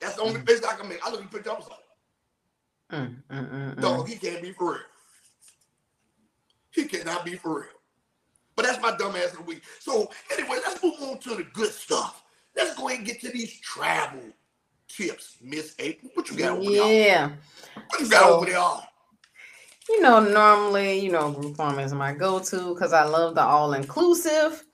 that's 0.00 0.16
the 0.16 0.22
only 0.22 0.40
mm. 0.40 0.46
face 0.46 0.62
I 0.64 0.74
can 0.76 0.88
make. 0.88 1.04
I 1.04 1.10
look 1.10 1.22
at 1.22 1.30
the 1.30 1.36
picture, 1.36 1.50
I 1.50 1.54
was 1.54 1.68
like, 1.68 3.00
mm, 3.00 3.16
mm, 3.30 3.50
mm, 3.50 3.74
mm, 3.74 3.80
dog, 3.80 4.08
he 4.08 4.16
can't 4.16 4.42
be 4.42 4.52
for 4.52 4.72
real. 4.72 4.80
He 6.70 6.84
cannot 6.84 7.24
be 7.24 7.36
for 7.36 7.60
real. 7.60 7.68
But 8.56 8.66
that's 8.66 8.82
my 8.82 8.96
dumb 8.96 9.16
ass 9.16 9.32
of 9.32 9.38
the 9.38 9.42
week. 9.42 9.62
So 9.78 10.10
anyway, 10.32 10.58
let's 10.66 10.82
move 10.82 10.94
on 11.00 11.18
to 11.20 11.36
the 11.36 11.44
good 11.52 11.70
stuff. 11.70 12.24
Let's 12.56 12.74
go 12.76 12.88
ahead 12.88 13.00
and 13.00 13.06
get 13.06 13.20
to 13.20 13.30
these 13.30 13.58
travel 13.60 14.20
tips, 14.88 15.36
Miss 15.40 15.74
April. 15.78 16.10
What 16.14 16.30
you 16.30 16.36
got 16.36 16.58
over 16.58 16.70
there? 16.70 17.06
Yeah. 17.06 17.30
What 17.88 18.00
you 18.00 18.08
got 18.08 18.22
so, 18.22 18.36
over 18.36 18.46
there? 18.46 18.58
you 19.88 20.02
know, 20.02 20.20
normally, 20.20 20.98
you 20.98 21.10
know, 21.10 21.32
Groupon 21.32 21.82
is 21.82 21.94
my 21.94 22.12
go-to 22.12 22.74
because 22.74 22.92
I 22.92 23.04
love 23.04 23.34
the 23.34 23.42
all-inclusive. 23.42 24.64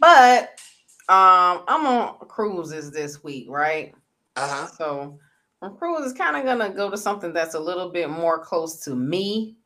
But 0.00 0.60
um, 1.08 1.64
I'm 1.68 1.86
on 1.86 2.18
cruises 2.28 2.90
this 2.90 3.22
week, 3.24 3.46
right? 3.48 3.94
Uh-huh. 4.36 4.66
So 4.68 5.18
from 5.58 5.76
cruises, 5.76 6.12
kind 6.12 6.36
of 6.36 6.44
gonna 6.44 6.70
go 6.72 6.90
to 6.90 6.96
something 6.96 7.32
that's 7.32 7.54
a 7.54 7.60
little 7.60 7.90
bit 7.90 8.10
more 8.10 8.38
close 8.38 8.80
to 8.84 8.94
me. 8.94 9.56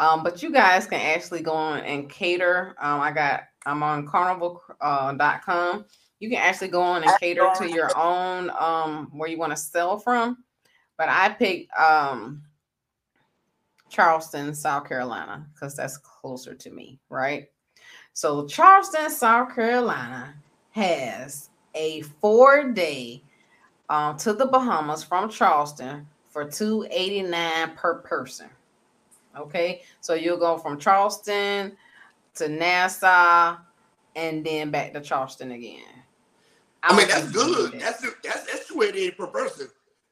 Um, 0.00 0.22
but 0.24 0.42
you 0.42 0.50
guys 0.50 0.86
can 0.86 0.98
actually 0.98 1.42
go 1.42 1.52
on 1.52 1.80
and 1.80 2.08
cater. 2.08 2.74
Um, 2.80 3.00
I 3.00 3.12
got 3.12 3.42
I'm 3.66 3.82
on 3.82 4.06
carnival.com. 4.06 4.70
Uh, 4.80 5.82
you 6.20 6.30
can 6.30 6.38
actually 6.38 6.68
go 6.68 6.80
on 6.80 7.02
and 7.02 7.12
cater 7.20 7.48
to 7.58 7.70
your 7.70 7.96
own 7.96 8.50
um 8.58 9.10
where 9.12 9.28
you 9.28 9.38
want 9.38 9.52
to 9.52 9.56
sell 9.56 9.98
from. 9.98 10.38
But 10.96 11.10
I 11.10 11.28
picked 11.28 11.70
um 11.78 12.42
Charleston, 13.90 14.54
South 14.54 14.88
Carolina, 14.88 15.46
because 15.52 15.76
that's 15.76 15.98
closer 15.98 16.54
to 16.54 16.70
me, 16.70 16.98
right? 17.10 17.48
So 18.14 18.46
Charleston, 18.46 19.10
South 19.10 19.54
Carolina 19.54 20.34
has 20.70 21.50
a 21.74 22.00
four 22.20 22.72
day 22.72 23.22
um, 23.90 24.16
to 24.18 24.32
the 24.32 24.46
Bahamas 24.46 25.04
from 25.04 25.28
Charleston 25.28 26.06
for 26.30 26.44
289 26.44 27.72
per 27.76 27.96
person. 27.96 28.48
Okay, 29.38 29.82
so 30.00 30.14
you'll 30.14 30.38
go 30.38 30.58
from 30.58 30.78
Charleston 30.78 31.76
to 32.34 32.48
Nassau 32.48 33.56
and 34.16 34.44
then 34.44 34.70
back 34.70 34.92
to 34.92 35.00
Charleston 35.00 35.52
again. 35.52 35.84
I, 36.82 36.94
I 36.94 36.96
mean, 36.96 37.08
that's 37.08 37.30
good. 37.30 37.72
That's 37.74 38.00
that's 38.22 38.44
that's 38.44 38.66
288 38.68 39.16
per 39.16 39.26
person. 39.28 39.68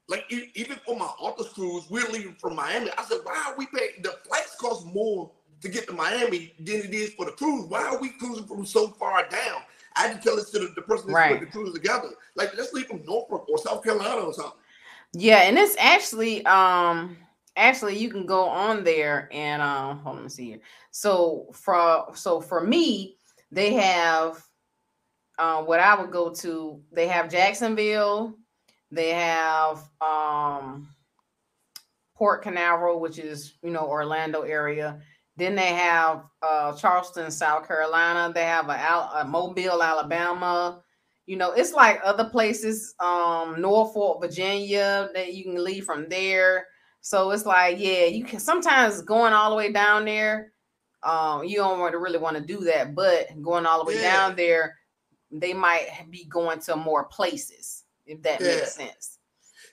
Like 0.08 0.24
even 0.54 0.76
for 0.86 0.96
my 0.96 1.10
Altus 1.20 1.52
cruise, 1.52 1.84
we're 1.90 2.08
leaving 2.08 2.34
from 2.34 2.56
Miami. 2.56 2.90
I 2.96 3.04
said, 3.04 3.18
why 3.24 3.44
are 3.46 3.56
we 3.56 3.66
paying? 3.66 4.02
The 4.02 4.14
flights 4.26 4.56
cost 4.58 4.86
more 4.86 5.30
to 5.60 5.68
get 5.68 5.86
to 5.88 5.92
Miami 5.92 6.54
than 6.60 6.76
it 6.76 6.94
is 6.94 7.12
for 7.14 7.26
the 7.26 7.32
cruise. 7.32 7.66
Why 7.68 7.82
are 7.82 8.00
we 8.00 8.10
cruising 8.10 8.46
from 8.46 8.64
so 8.64 8.88
far 8.88 9.28
down? 9.28 9.60
I 9.96 10.06
had 10.06 10.16
to 10.16 10.22
tell 10.26 10.36
this 10.36 10.50
to 10.50 10.60
the, 10.60 10.72
the 10.76 10.82
person 10.82 11.08
that 11.08 11.14
right. 11.14 11.38
put 11.38 11.44
the 11.44 11.52
cruise 11.52 11.74
together. 11.74 12.10
Like, 12.36 12.56
let's 12.56 12.72
leave 12.72 12.86
from 12.86 13.04
Norfolk 13.04 13.46
or 13.50 13.58
South 13.58 13.82
Carolina 13.82 14.22
or 14.22 14.32
something. 14.32 14.52
Yeah, 15.12 15.38
and 15.38 15.58
it's 15.58 15.76
actually 15.78 16.44
um 16.46 17.16
actually 17.58 17.98
you 17.98 18.10
can 18.10 18.24
go 18.24 18.48
on 18.48 18.84
there 18.84 19.28
and 19.32 19.60
um 19.60 19.98
hold 19.98 20.16
on, 20.16 20.22
me 20.24 20.28
see 20.28 20.46
here. 20.46 20.60
So 20.90 21.46
for 21.52 22.06
so 22.14 22.40
for 22.40 22.64
me, 22.64 23.16
they 23.50 23.74
have 23.74 24.42
uh, 25.38 25.62
what 25.62 25.80
I 25.80 26.00
would 26.00 26.10
go 26.10 26.32
to. 26.34 26.80
They 26.92 27.06
have 27.08 27.30
Jacksonville, 27.30 28.36
they 28.90 29.10
have 29.10 29.88
um, 30.00 30.88
Port 32.16 32.42
Canaveral, 32.42 33.00
which 33.00 33.18
is 33.18 33.54
you 33.62 33.70
know 33.70 33.86
Orlando 33.86 34.42
area. 34.42 35.00
Then 35.36 35.54
they 35.54 35.68
have 35.68 36.24
uh, 36.42 36.72
Charleston, 36.74 37.30
South 37.30 37.68
Carolina. 37.68 38.32
They 38.34 38.44
have 38.44 38.68
a, 38.68 38.72
a, 38.72 39.24
Mobile, 39.24 39.82
Alabama. 39.82 40.82
You 41.26 41.36
know, 41.36 41.52
it's 41.52 41.72
like 41.72 42.00
other 42.02 42.24
places, 42.24 42.94
um, 42.98 43.60
Norfolk, 43.60 44.20
Virginia, 44.20 45.10
that 45.14 45.34
you 45.34 45.44
can 45.44 45.62
leave 45.62 45.84
from 45.84 46.08
there. 46.08 46.66
So 47.00 47.30
it's 47.30 47.46
like, 47.46 47.78
yeah, 47.78 48.04
you 48.04 48.24
can 48.24 48.40
sometimes 48.40 49.02
going 49.02 49.32
all 49.32 49.50
the 49.50 49.56
way 49.56 49.72
down 49.72 50.04
there. 50.04 50.52
Um, 51.02 51.44
you 51.44 51.56
don't 51.56 51.78
want 51.78 51.92
to 51.92 51.98
really 51.98 52.18
want 52.18 52.36
to 52.36 52.42
do 52.42 52.60
that, 52.64 52.94
but 52.94 53.28
going 53.40 53.66
all 53.66 53.78
the 53.78 53.84
way 53.84 54.00
yeah. 54.00 54.16
down 54.16 54.36
there, 54.36 54.76
they 55.30 55.54
might 55.54 55.88
be 56.10 56.24
going 56.24 56.58
to 56.60 56.76
more 56.76 57.04
places 57.04 57.84
if 58.06 58.22
that 58.22 58.40
yeah. 58.40 58.46
makes 58.48 58.74
sense. 58.74 59.18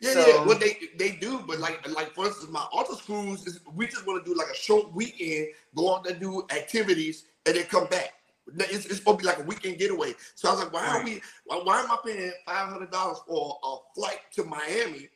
Yeah, 0.02 0.14
so, 0.14 0.28
yeah. 0.28 0.46
What 0.46 0.60
they 0.60 0.78
they 0.98 1.12
do, 1.12 1.42
but 1.48 1.60
like 1.60 1.88
like 1.90 2.14
for 2.14 2.28
instance, 2.28 2.52
my 2.52 2.66
Altus 2.74 3.04
cruise 3.06 3.48
is 3.48 3.62
we 3.74 3.88
just 3.88 4.06
want 4.06 4.24
to 4.24 4.30
do 4.30 4.38
like 4.38 4.50
a 4.52 4.56
short 4.56 4.94
weekend, 4.94 5.48
go 5.74 5.96
out 5.96 6.08
and 6.10 6.20
do 6.20 6.46
activities, 6.52 7.26
and 7.46 7.56
then 7.56 7.64
come 7.66 7.88
back. 7.88 8.14
It's, 8.60 8.86
it's, 8.86 8.98
supposed 8.98 9.20
to 9.20 9.24
be 9.24 9.28
like 9.28 9.40
a 9.40 9.44
weekend 9.44 9.80
getaway. 9.80 10.14
So 10.36 10.50
I 10.50 10.52
was 10.52 10.64
like, 10.66 10.74
why 10.74 10.82
right. 10.82 11.02
are 11.02 11.04
we? 11.04 11.22
Why, 11.46 11.58
why 11.64 11.80
am 11.82 11.90
I 11.90 11.98
paying 12.06 12.32
five 12.46 12.70
hundred 12.70 12.92
dollars 12.92 13.18
for 13.28 13.58
a 13.64 13.78
flight 13.96 14.20
to 14.34 14.44
Miami 14.44 15.10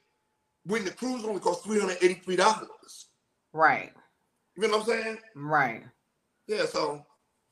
when 0.65 0.85
the 0.85 0.91
cruise 0.91 1.23
only 1.25 1.39
costs 1.39 1.65
three 1.65 1.79
hundred 1.79 1.97
eighty 2.01 2.15
three 2.15 2.35
dollars? 2.35 3.07
Right. 3.53 3.91
You 4.57 4.67
know 4.67 4.77
what 4.77 4.89
I'm 4.89 5.03
saying? 5.03 5.17
Right. 5.35 5.83
Yeah. 6.47 6.65
So. 6.65 7.05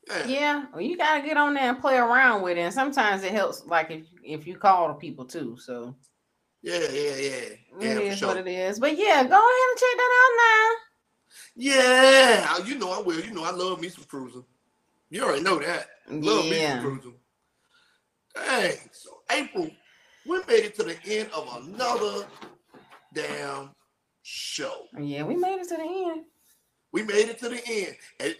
Yeah. 0.07 0.27
yeah. 0.27 0.65
Well, 0.71 0.81
you 0.81 0.97
gotta 0.97 1.25
get 1.25 1.37
on 1.37 1.53
there 1.53 1.69
and 1.69 1.79
play 1.81 1.97
around 1.97 2.41
with 2.41 2.57
it, 2.57 2.61
and 2.61 2.73
sometimes 2.73 3.23
it 3.23 3.31
helps. 3.31 3.65
Like 3.65 3.91
if 3.91 4.05
if 4.23 4.47
you 4.47 4.57
call 4.57 4.89
the 4.89 4.93
people 4.93 5.25
too. 5.25 5.57
So. 5.59 5.95
Yeah, 6.63 6.79
yeah, 6.91 7.15
yeah. 7.15 7.39
yeah 7.79 7.89
it 7.91 8.01
is 8.01 8.17
sure. 8.17 8.29
what 8.29 8.37
it 8.37 8.47
is. 8.47 8.79
But 8.79 8.97
yeah, 8.97 9.23
go 9.23 9.35
ahead 9.35 9.69
and 9.69 9.79
check 9.79 9.95
that 9.95 10.21
out 10.21 10.33
now. 10.37 10.75
Yeah, 11.55 12.65
you 12.65 12.77
know 12.77 12.91
I 12.91 13.01
will. 13.01 13.19
You 13.19 13.31
know 13.33 13.43
I 13.43 13.51
love 13.51 13.79
me 13.79 13.89
some 13.89 14.03
cruising. 14.05 14.43
You 15.09 15.23
already 15.23 15.43
know 15.43 15.59
that. 15.59 15.87
Love 16.09 16.45
yeah. 16.45 16.51
me 16.51 16.59
some 16.59 16.81
cruising. 16.81 17.13
Dang. 18.35 18.77
So 18.91 19.09
April, 19.31 19.69
we 20.27 20.37
made 20.47 20.65
it 20.65 20.75
to 20.75 20.83
the 20.83 20.97
end 21.05 21.29
of 21.31 21.63
another 21.63 22.25
damn 23.17 23.71
show. 24.23 24.87
Yeah, 24.99 25.23
we 25.23 25.35
made 25.35 25.59
it 25.59 25.69
to 25.69 25.77
the 25.77 25.83
end. 25.83 26.25
We 26.91 27.03
made 27.03 27.29
it 27.29 27.39
to 27.39 27.49
the 27.49 27.61
end. 27.65 27.95
And, 28.19 28.35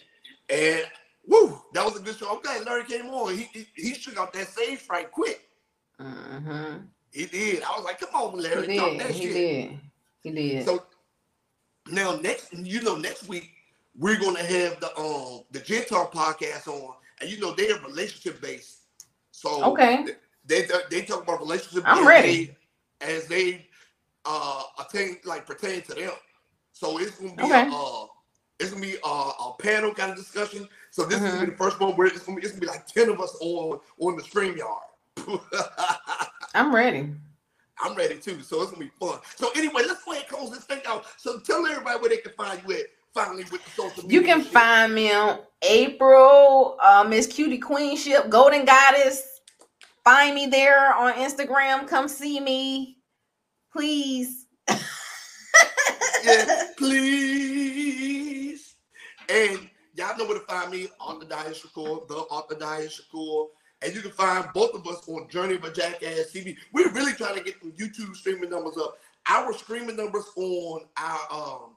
and 0.50 0.86
woo, 1.28 1.62
that 1.74 1.86
was 1.86 1.98
a 1.98 2.00
good 2.00 2.18
show. 2.18 2.30
I'm 2.30 2.42
glad 2.42 2.66
Larry 2.66 2.84
came 2.86 3.08
on. 3.08 3.36
He 3.36 3.50
he, 3.54 3.68
he 3.76 3.94
shook 3.94 4.18
out 4.18 4.34
that 4.34 4.48
stage 4.48 4.82
right 4.90 5.12
quick. 5.12 5.50
Mm-hmm. 6.00 6.78
He 7.12 7.26
did. 7.26 7.64
I 7.64 7.76
was 7.76 7.86
like, 7.86 8.00
come 8.00 8.10
on, 8.14 8.40
Larry, 8.40 8.68
he 8.68 8.80
did. 8.80 9.02
he 9.12 9.22
shit. 9.22 9.34
did. 9.34 9.80
He 10.24 10.32
did. 10.32 10.66
So 10.66 10.84
now 11.92 12.16
next, 12.18 12.54
you 12.54 12.82
know, 12.82 12.96
next 12.96 13.28
week 13.28 13.50
we're 13.98 14.20
gonna 14.20 14.44
have 14.44 14.80
the 14.80 14.98
um 15.00 15.44
the 15.52 15.60
Gentile 15.60 16.10
podcast 16.14 16.68
on, 16.68 16.96
and 17.22 17.30
you 17.30 17.40
know 17.40 17.54
they're 17.54 17.80
relationship 17.80 18.42
based. 18.42 18.82
So 19.32 19.64
okay, 19.72 20.06
they 20.46 20.64
they, 20.64 20.74
they 20.90 21.02
talk 21.04 21.24
about 21.24 21.40
relationship. 21.40 21.84
I'm 21.86 22.08
ready. 22.08 22.46
They, 22.46 22.58
as 23.00 23.28
they 23.28 23.68
uh 24.28 24.64
attain 24.80 25.18
like 25.26 25.46
pertain 25.46 25.82
to 25.84 25.94
them. 25.94 26.12
So 26.74 27.00
it's 27.00 27.18
gonna 27.20 27.36
be 27.36 27.44
okay. 27.44 27.70
a, 27.70 27.74
uh 27.74 28.06
it's 28.60 28.72
gonna 28.72 28.82
be 28.82 28.98
a, 29.04 29.08
a 29.08 29.56
panel 29.60 29.94
kind 29.94 30.12
of 30.12 30.18
discussion. 30.18 30.68
So 30.92 31.06
this 31.06 31.18
mm-hmm. 31.18 31.26
is 31.26 31.34
gonna 31.34 31.46
be 31.46 31.52
mm-hmm. 31.52 31.64
the 31.64 31.70
first 31.70 31.80
one 31.80 31.96
where 31.96 32.08
it's 32.08 32.24
gonna 32.24 32.40
be 32.40 32.44
it's 32.44 32.52
gonna 32.52 32.62
be 32.62 32.68
like 32.68 32.86
ten 32.88 33.10
of 33.10 33.20
us 33.20 33.36
on 33.40 33.80
on 34.00 34.18
the 34.18 34.24
StreamYard. 34.24 35.40
I'm 36.56 36.74
ready. 36.74 37.10
I'm 37.80 37.96
ready 37.96 38.18
too. 38.18 38.42
So 38.42 38.62
it's 38.62 38.72
gonna 38.72 38.86
be 38.86 38.92
fun. 39.00 39.20
So 39.36 39.52
anyway, 39.56 39.84
let's 39.88 40.04
go 40.04 40.12
ahead 40.12 40.26
and 40.28 40.38
close 40.38 40.52
this 40.52 40.64
thing 40.64 40.82
out. 40.88 41.06
So 41.18 41.40
tell 41.40 41.66
everybody 41.66 42.00
where 42.00 42.10
they 42.10 42.18
can 42.18 42.34
find 42.34 42.62
you 42.68 42.76
at. 42.76 42.86
Finally, 43.14 43.46
with 43.52 43.64
the 43.64 43.72
social 43.72 44.04
media. 44.04 44.20
You 44.20 44.26
can 44.26 44.44
shit. 44.44 44.52
find 44.52 44.94
me 44.94 45.12
on 45.12 45.40
April, 45.64 46.78
uh, 46.84 47.04
Miss 47.08 47.26
Cutie 47.26 47.58
Queenship, 47.58 48.30
Golden 48.30 48.64
Goddess. 48.64 49.40
Find 50.04 50.36
me 50.36 50.46
there 50.46 50.94
on 50.94 51.14
Instagram. 51.14 51.88
Come 51.88 52.08
see 52.08 52.40
me, 52.40 52.97
please. 53.78 54.48
yeah, 56.26 56.64
please. 56.78 58.76
And 59.30 59.70
y'all 59.96 60.18
know 60.18 60.26
where 60.26 60.40
to 60.40 60.46
find 60.46 60.72
me 60.72 60.88
on 61.00 61.20
the 61.20 61.28
Diya 61.28 61.54
Shakoor, 61.54 62.08
the 62.08 62.16
Author 62.16 62.56
Diya 62.56 62.90
Shakoor. 62.90 63.50
And 63.84 63.94
you 63.96 64.02
can 64.02 64.12
find 64.12 64.48
both 64.56 64.74
of 64.74 64.88
us 64.88 65.08
on 65.08 65.30
Journey 65.30 65.56
of 65.56 65.64
a 65.64 65.72
Jackass 65.72 66.32
TV. 66.34 66.58
We're 66.74 66.92
really 66.92 67.14
trying 67.14 67.38
to 67.38 67.44
get 67.44 67.62
the 67.62 67.70
YouTube 67.72 68.16
streaming 68.16 68.50
numbers 68.50 68.78
up. 68.78 68.98
Our 69.30 69.54
streaming 69.54 69.98
numbers 69.98 70.26
on 70.36 70.82
our 70.98 71.20
um 71.32 71.76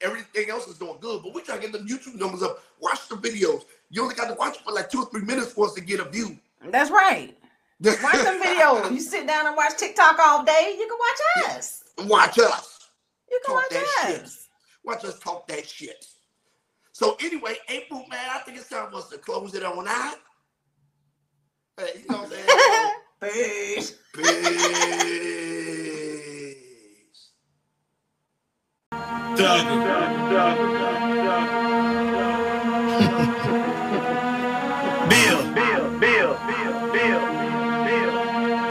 everything 0.00 0.50
else 0.50 0.66
is 0.68 0.78
doing 0.78 0.96
good, 1.00 1.22
but 1.22 1.34
we 1.34 1.42
try 1.42 1.56
to 1.56 1.62
get 1.62 1.72
the 1.72 1.78
YouTube 1.78 2.16
numbers 2.20 2.42
up. 2.42 2.60
Watch 2.80 3.08
the 3.08 3.16
videos. 3.16 3.64
You 3.90 4.02
only 4.02 4.16
got 4.16 4.28
to 4.28 4.34
watch 4.34 4.58
for 4.58 4.72
like 4.72 4.90
two 4.90 5.00
or 5.00 5.06
three 5.10 5.22
minutes 5.22 5.52
for 5.52 5.66
us 5.66 5.74
to 5.74 5.80
get 5.82 6.00
a 6.00 6.04
view. 6.08 6.38
That's 6.70 6.90
right. 6.90 7.36
Watch 7.80 8.16
some 8.16 8.42
videos. 8.42 8.90
You 8.90 9.00
sit 9.00 9.26
down 9.26 9.46
and 9.46 9.56
watch 9.56 9.76
TikTok 9.76 10.18
all 10.18 10.44
day, 10.44 10.76
you 10.78 10.86
can 10.86 10.98
watch 10.98 11.56
us. 11.56 11.84
Watch 11.98 12.38
us. 12.38 12.90
You 13.30 13.40
can 13.44 13.54
talk 13.54 13.70
watch 13.70 13.82
us. 13.82 14.06
Shit. 14.06 14.30
Watch 14.84 15.04
us 15.04 15.18
talk 15.18 15.46
that 15.48 15.66
shit. 15.68 16.06
So 16.92 17.16
anyway, 17.20 17.56
April, 17.68 18.04
man, 18.10 18.28
I 18.32 18.38
think 18.40 18.58
it's 18.58 18.68
time 18.68 18.90
for 18.90 18.98
us 18.98 19.08
to 19.08 19.18
close 19.18 19.54
it 19.54 19.64
on 19.64 19.88
out. 19.88 20.16
Hey, 21.78 22.02
you 22.02 22.08
know 22.10 22.22
what 22.22 22.32
I'm 23.22 23.30
saying? 23.30 23.76
Peace. 23.76 23.96
Peace. 24.14 24.26
Doug. 29.36 29.66
Bill. 33.50 33.69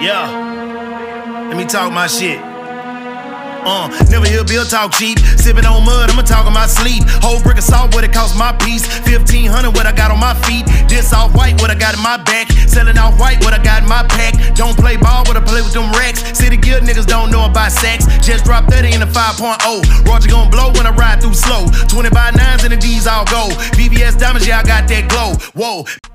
Yeah. 0.01 1.47
Let 1.49 1.57
me 1.57 1.65
talk 1.65 1.91
my 1.91 2.07
shit. 2.07 2.39
Uh, 2.39 3.91
never 4.09 4.25
hear 4.25 4.43
Bill 4.45 4.63
talk 4.63 4.93
cheap. 4.93 5.19
Sipping 5.19 5.65
on 5.65 5.83
mud, 5.83 6.09
I'ma 6.09 6.21
talk 6.21 6.47
in 6.47 6.53
my 6.53 6.67
sleep. 6.67 7.03
Whole 7.19 7.41
brick 7.41 7.57
of 7.57 7.63
salt, 7.63 7.93
what 7.93 8.03
it 8.05 8.13
cost 8.13 8.37
my 8.37 8.53
piece. 8.63 8.87
1500, 9.03 9.75
what 9.75 9.85
I 9.85 9.91
got 9.91 10.11
on 10.11 10.19
my 10.19 10.33
feet. 10.47 10.65
This 10.87 11.11
off 11.11 11.35
white, 11.35 11.59
what 11.59 11.69
I 11.69 11.75
got 11.75 11.95
in 11.95 12.01
my 12.01 12.15
back. 12.15 12.49
Selling 12.67 12.97
off 12.97 13.19
white, 13.19 13.43
what 13.43 13.53
I 13.53 13.61
got 13.61 13.83
in 13.83 13.89
my 13.89 14.03
pack. 14.07 14.55
Don't 14.55 14.77
play 14.77 14.95
ball, 14.95 15.23
what 15.27 15.35
I 15.35 15.41
play 15.41 15.61
with 15.61 15.73
them 15.73 15.91
racks. 15.91 16.23
City 16.37 16.55
guild 16.55 16.83
niggas 16.83 17.05
don't 17.05 17.29
know 17.29 17.45
about 17.45 17.71
sex. 17.71 18.07
Just 18.25 18.45
drop 18.45 18.71
30 18.71 18.95
in 18.95 19.01
a 19.01 19.07
5.0. 19.07 20.07
Roger 20.07 20.29
gon' 20.29 20.49
blow 20.49 20.71
when 20.73 20.87
I 20.87 20.91
ride 20.91 21.21
through 21.21 21.33
slow. 21.33 21.67
20 21.89 22.09
by 22.09 22.31
9s 22.31 22.63
and 22.63 22.71
the 22.71 22.77
D's 22.77 23.07
all 23.07 23.25
go. 23.25 23.49
VVS 23.75 24.17
diamonds, 24.17 24.47
yeah, 24.47 24.59
I 24.59 24.63
got 24.63 24.87
that 24.87 25.09
glow. 25.09 25.35
Whoa. 25.53 26.08